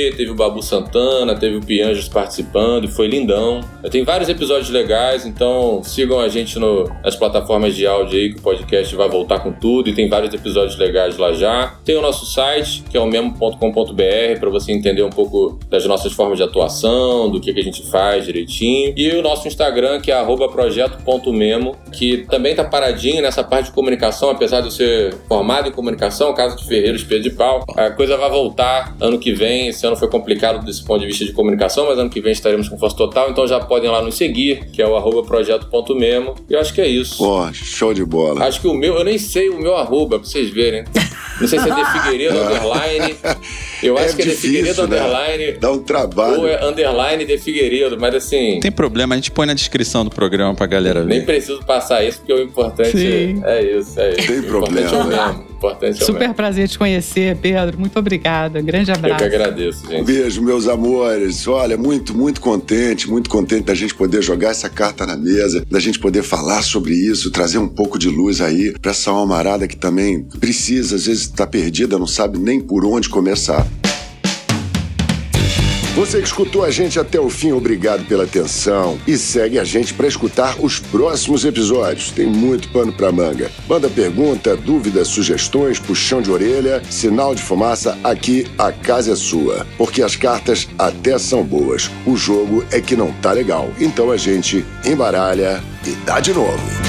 Teve 0.09 0.31
o 0.31 0.35
Babu 0.35 0.63
Santana, 0.63 1.35
teve 1.35 1.57
o 1.57 1.61
Pianjas 1.61 2.09
participando, 2.09 2.87
foi 2.87 3.07
lindão. 3.07 3.61
Tem 3.91 4.03
vários 4.03 4.27
episódios 4.29 4.69
legais, 4.69 5.25
então 5.25 5.81
sigam 5.83 6.19
a 6.19 6.27
gente 6.27 6.57
no- 6.57 6.89
nas 7.03 7.15
plataformas 7.15 7.75
de 7.75 7.85
áudio 7.85 8.17
aí, 8.19 8.33
que 8.33 8.39
o 8.39 8.41
podcast 8.41 8.95
vai 8.95 9.07
voltar 9.07 9.39
com 9.39 9.51
tudo. 9.51 9.89
E 9.89 9.93
tem 9.93 10.09
vários 10.09 10.33
episódios 10.33 10.77
legais 10.77 11.17
lá 11.17 11.33
já. 11.33 11.75
Tem 11.85 11.95
o 11.95 12.01
nosso 12.01 12.25
site, 12.25 12.83
que 12.89 12.97
é 12.97 12.99
o 12.99 13.05
memo.com.br, 13.05 14.39
para 14.39 14.49
você 14.49 14.71
entender 14.71 15.03
um 15.03 15.09
pouco 15.09 15.59
das 15.69 15.85
nossas 15.85 16.13
formas 16.13 16.37
de 16.37 16.43
atuação, 16.43 17.29
do 17.29 17.39
que, 17.39 17.53
que 17.53 17.59
a 17.59 17.63
gente 17.63 17.83
faz 17.89 18.25
direitinho. 18.25 18.93
E 18.97 19.09
o 19.11 19.21
nosso 19.21 19.47
Instagram, 19.47 19.99
que 19.99 20.11
é 20.11 20.15
projeto.memo, 20.51 21.75
que 21.91 22.25
também 22.29 22.55
tá 22.55 22.63
paradinho 22.63 23.21
nessa 23.21 23.43
parte 23.43 23.65
de 23.65 23.71
comunicação, 23.71 24.29
apesar 24.29 24.61
de 24.61 24.67
eu 24.67 24.71
ser 24.71 25.13
formado 25.27 25.67
em 25.67 25.71
comunicação, 25.71 26.33
caso 26.33 26.55
de 26.57 26.67
Ferreira 26.67 26.95
Espelho 26.95 27.23
de 27.23 27.31
Pau. 27.31 27.63
A 27.75 27.89
coisa 27.91 28.17
vai 28.17 28.29
voltar 28.29 28.95
ano 28.99 29.17
que 29.19 29.33
vem, 29.33 29.67
esse 29.67 29.85
ano 29.85 29.90
ano 29.91 29.97
foi 29.99 30.09
complicado 30.09 30.63
desse 30.65 30.83
ponto 30.83 31.01
de 31.01 31.07
vista 31.07 31.25
de 31.25 31.33
comunicação, 31.33 31.85
mas 31.87 31.99
ano 31.99 32.09
que 32.09 32.21
vem 32.21 32.31
estaremos 32.31 32.67
com 32.69 32.77
força 32.77 32.95
total, 32.95 33.29
então 33.29 33.45
já 33.45 33.59
podem 33.59 33.89
lá 33.89 34.01
nos 34.01 34.15
seguir, 34.15 34.65
que 34.71 34.81
é 34.81 34.87
o 34.87 34.95
arroba 34.95 35.23
projeto.memo. 35.23 36.35
E 36.49 36.53
eu 36.53 36.59
acho 36.59 36.73
que 36.73 36.81
é 36.81 36.87
isso. 36.87 37.17
Pô, 37.17 37.51
show 37.53 37.93
de 37.93 38.03
bola. 38.05 38.45
Acho 38.45 38.61
que 38.61 38.67
o 38.67 38.73
meu, 38.73 38.95
eu 38.95 39.03
nem 39.03 39.17
sei 39.17 39.49
o 39.49 39.59
meu 39.59 39.75
arroba, 39.75 40.19
pra 40.19 40.27
vocês 40.27 40.49
verem. 40.49 40.83
Não 41.39 41.47
sei 41.47 41.59
se 41.59 41.69
é 41.69 41.73
De 41.73 41.85
Figueiredo 41.91 42.37
underline. 42.39 43.15
Eu 43.81 43.97
acho 43.97 44.15
que 44.15 44.21
é 44.21 44.25
De 44.25 44.31
Figueiredo 44.31 44.87
né? 44.87 44.97
underline. 44.99 45.51
Dá 45.59 45.71
um 45.71 45.79
trabalho. 45.79 46.41
Ou 46.41 46.47
é 46.47 46.63
underline 46.65 47.25
De 47.25 47.37
Figueiredo, 47.37 47.97
mas 47.99 48.13
assim. 48.15 48.53
Não 48.55 48.59
tem 48.59 48.71
problema, 48.71 49.15
a 49.15 49.17
gente 49.17 49.31
põe 49.31 49.45
na 49.47 49.53
descrição 49.53 50.03
do 50.03 50.11
programa 50.11 50.53
pra 50.55 50.67
galera 50.67 51.01
ver. 51.01 51.07
Nem 51.09 51.25
preciso 51.25 51.63
passar 51.65 52.03
isso, 52.03 52.19
porque 52.19 52.33
o 52.33 52.41
importante 52.41 52.91
Sim. 52.97 53.41
é 53.43 53.61
isso. 53.77 53.99
É 53.99 54.11
isso. 54.11 54.27
Tem 54.27 54.39
O 54.39 54.43
problema. 54.43 54.89
é 54.89 54.93
o 54.93 55.03
mesmo. 55.05 55.45
O 55.50 55.50
importante 55.61 55.99
é 55.99 56.03
o 56.03 56.05
Super 56.05 56.19
mesmo. 56.21 56.33
prazer 56.33 56.67
te 56.67 56.77
conhecer, 56.77 57.37
Pedro. 57.37 57.79
Muito 57.79 57.97
obrigada. 57.99 58.59
Grande 58.61 58.89
Eu 58.89 58.95
que 58.97 59.05
abraço. 59.05 59.23
agradeço, 59.25 59.87
gente. 59.87 60.03
Beijo, 60.03 60.41
meus 60.41 60.67
amores. 60.67 61.47
Olha, 61.47 61.77
muito, 61.77 62.15
muito 62.17 62.41
contente, 62.41 63.09
muito 63.09 63.29
contente 63.29 63.65
da 63.65 63.75
gente 63.75 63.93
poder 63.93 64.21
jogar 64.21 64.49
essa 64.49 64.69
carta 64.69 65.05
na 65.05 65.15
mesa, 65.15 65.63
da 65.69 65.79
gente 65.79 65.99
poder 65.99 66.23
falar 66.23 66.63
sobre 66.63 66.93
isso, 66.93 67.29
trazer 67.31 67.59
um 67.59 67.67
pouco 67.67 67.99
de 67.99 68.09
luz 68.09 68.41
aí 68.41 68.73
pra 68.81 68.91
essa 68.91 69.11
almarada 69.11 69.67
que 69.67 69.77
também 69.77 70.23
precisa, 70.39 70.95
às 70.95 71.05
vezes 71.05 71.27
tá 71.27 71.45
perdida, 71.45 71.99
não 71.99 72.07
sabe 72.07 72.39
nem 72.39 72.59
por 72.59 72.83
onde 72.85 73.07
começar. 73.09 73.67
Você 76.01 76.17
que 76.17 76.25
escutou 76.25 76.63
a 76.63 76.71
gente 76.71 76.99
até 76.99 77.19
o 77.19 77.29
fim, 77.29 77.51
obrigado 77.51 78.03
pela 78.07 78.23
atenção 78.23 78.99
e 79.05 79.15
segue 79.15 79.59
a 79.59 79.63
gente 79.63 79.93
para 79.93 80.07
escutar 80.07 80.55
os 80.59 80.79
próximos 80.79 81.45
episódios. 81.45 82.09
Tem 82.09 82.25
muito 82.25 82.69
pano 82.69 82.91
pra 82.91 83.11
manga. 83.11 83.51
Manda 83.69 83.87
pergunta, 83.87 84.57
dúvidas, 84.57 85.09
sugestões, 85.09 85.77
puxão 85.77 86.19
de 86.19 86.31
orelha, 86.31 86.81
sinal 86.89 87.35
de 87.35 87.43
fumaça, 87.43 87.99
aqui 88.03 88.47
a 88.57 88.71
casa 88.71 89.11
é 89.11 89.15
sua. 89.15 89.67
Porque 89.77 90.01
as 90.01 90.15
cartas 90.15 90.67
até 90.75 91.19
são 91.19 91.43
boas. 91.43 91.91
O 92.03 92.17
jogo 92.17 92.65
é 92.71 92.81
que 92.81 92.95
não 92.95 93.13
tá 93.21 93.31
legal. 93.31 93.69
Então 93.79 94.09
a 94.09 94.17
gente 94.17 94.65
embaralha 94.83 95.63
e 95.85 95.91
dá 96.03 96.19
de 96.19 96.33
novo. 96.33 96.81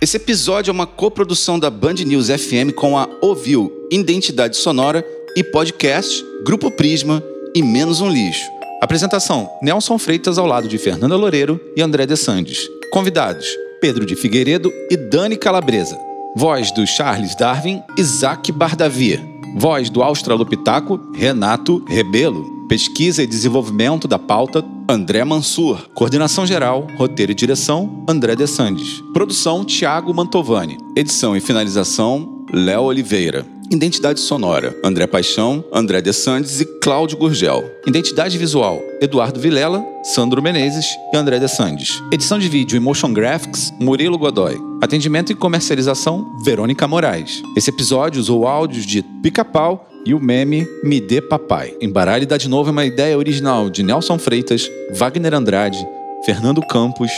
Esse 0.00 0.16
episódio 0.16 0.70
é 0.70 0.72
uma 0.72 0.86
coprodução 0.86 1.58
da 1.58 1.68
Band 1.68 1.94
News 2.06 2.28
FM 2.28 2.72
com 2.72 2.96
a 2.96 3.08
Ovil, 3.20 3.77
Identidade 3.90 4.56
Sonora 4.56 5.02
e 5.34 5.42
Podcast, 5.42 6.22
Grupo 6.44 6.70
Prisma 6.70 7.22
e 7.54 7.62
Menos 7.62 8.02
um 8.02 8.10
Lixo. 8.10 8.44
Apresentação: 8.82 9.48
Nelson 9.62 9.98
Freitas 9.98 10.36
ao 10.36 10.46
lado 10.46 10.68
de 10.68 10.76
Fernanda 10.76 11.16
Loureiro 11.16 11.58
e 11.74 11.80
André 11.80 12.04
De 12.04 12.14
Sandes. 12.14 12.68
Convidados: 12.92 13.46
Pedro 13.80 14.04
de 14.04 14.14
Figueiredo 14.14 14.70
e 14.90 14.96
Dani 14.96 15.38
Calabresa. 15.38 15.98
Voz 16.36 16.70
do 16.70 16.86
Charles 16.86 17.34
Darwin, 17.34 17.82
Isaac 17.96 18.52
Bardavia. 18.52 19.20
Voz 19.56 19.88
do 19.88 20.02
Australopitaco, 20.02 21.00
Renato 21.14 21.82
Rebelo. 21.88 22.44
Pesquisa 22.68 23.22
e 23.22 23.26
desenvolvimento 23.26 24.06
da 24.06 24.18
pauta, 24.18 24.62
André 24.86 25.24
Mansur. 25.24 25.88
Coordenação 25.94 26.46
geral, 26.46 26.86
roteiro 26.98 27.32
e 27.32 27.34
direção, 27.34 28.04
André 28.06 28.36
De 28.36 28.46
Sandes. 28.46 29.02
Produção, 29.14 29.64
Tiago 29.64 30.12
Mantovani. 30.12 30.76
Edição 30.94 31.34
e 31.34 31.40
finalização, 31.40 32.44
Léo 32.52 32.82
Oliveira. 32.82 33.57
Identidade 33.70 34.18
sonora, 34.20 34.74
André 34.82 35.06
Paixão, 35.06 35.62
André 35.70 36.00
De 36.00 36.10
Sandes 36.10 36.58
e 36.58 36.64
Cláudio 36.64 37.18
Gurgel. 37.18 37.70
Identidade 37.86 38.38
visual, 38.38 38.82
Eduardo 38.98 39.38
Vilela, 39.38 39.84
Sandro 40.02 40.42
Menezes 40.42 40.86
e 41.12 41.16
André 41.16 41.38
De 41.38 41.48
Sandes. 41.48 42.02
Edição 42.10 42.38
de 42.38 42.48
vídeo 42.48 42.78
e 42.78 42.80
motion 42.80 43.12
graphics, 43.12 43.70
Murilo 43.78 44.16
Godoy. 44.16 44.58
Atendimento 44.82 45.32
e 45.32 45.34
comercialização, 45.34 46.26
Verônica 46.42 46.88
Moraes. 46.88 47.42
Esse 47.54 47.68
episódio 47.68 48.18
usou 48.18 48.46
áudios 48.46 48.86
de 48.86 49.02
Pica-Pau 49.22 49.86
e 50.06 50.14
o 50.14 50.18
meme 50.18 50.66
Me 50.82 50.98
Dê 50.98 51.20
Papai. 51.20 51.76
Embaralhe 51.78 52.24
dá 52.24 52.38
de 52.38 52.48
novo 52.48 52.70
é 52.70 52.72
uma 52.72 52.86
ideia 52.86 53.18
original 53.18 53.68
de 53.68 53.82
Nelson 53.82 54.18
Freitas, 54.18 54.70
Wagner 54.94 55.34
Andrade, 55.34 55.86
Fernando 56.24 56.62
Campos 56.62 57.10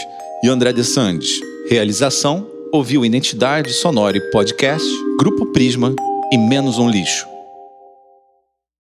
e 0.43 0.49
André 0.49 0.73
De 0.73 0.83
Sandes. 0.83 1.31
Realização, 1.69 2.45
ouviu 2.73 3.05
Identidade 3.05 3.73
Sonora 3.73 4.17
e 4.17 4.31
Podcast, 4.33 4.89
Grupo 5.17 5.47
Prisma 5.53 5.95
e 6.31 6.39
Menos 6.39 6.79
um 6.79 6.89
Lixo. 6.89 7.29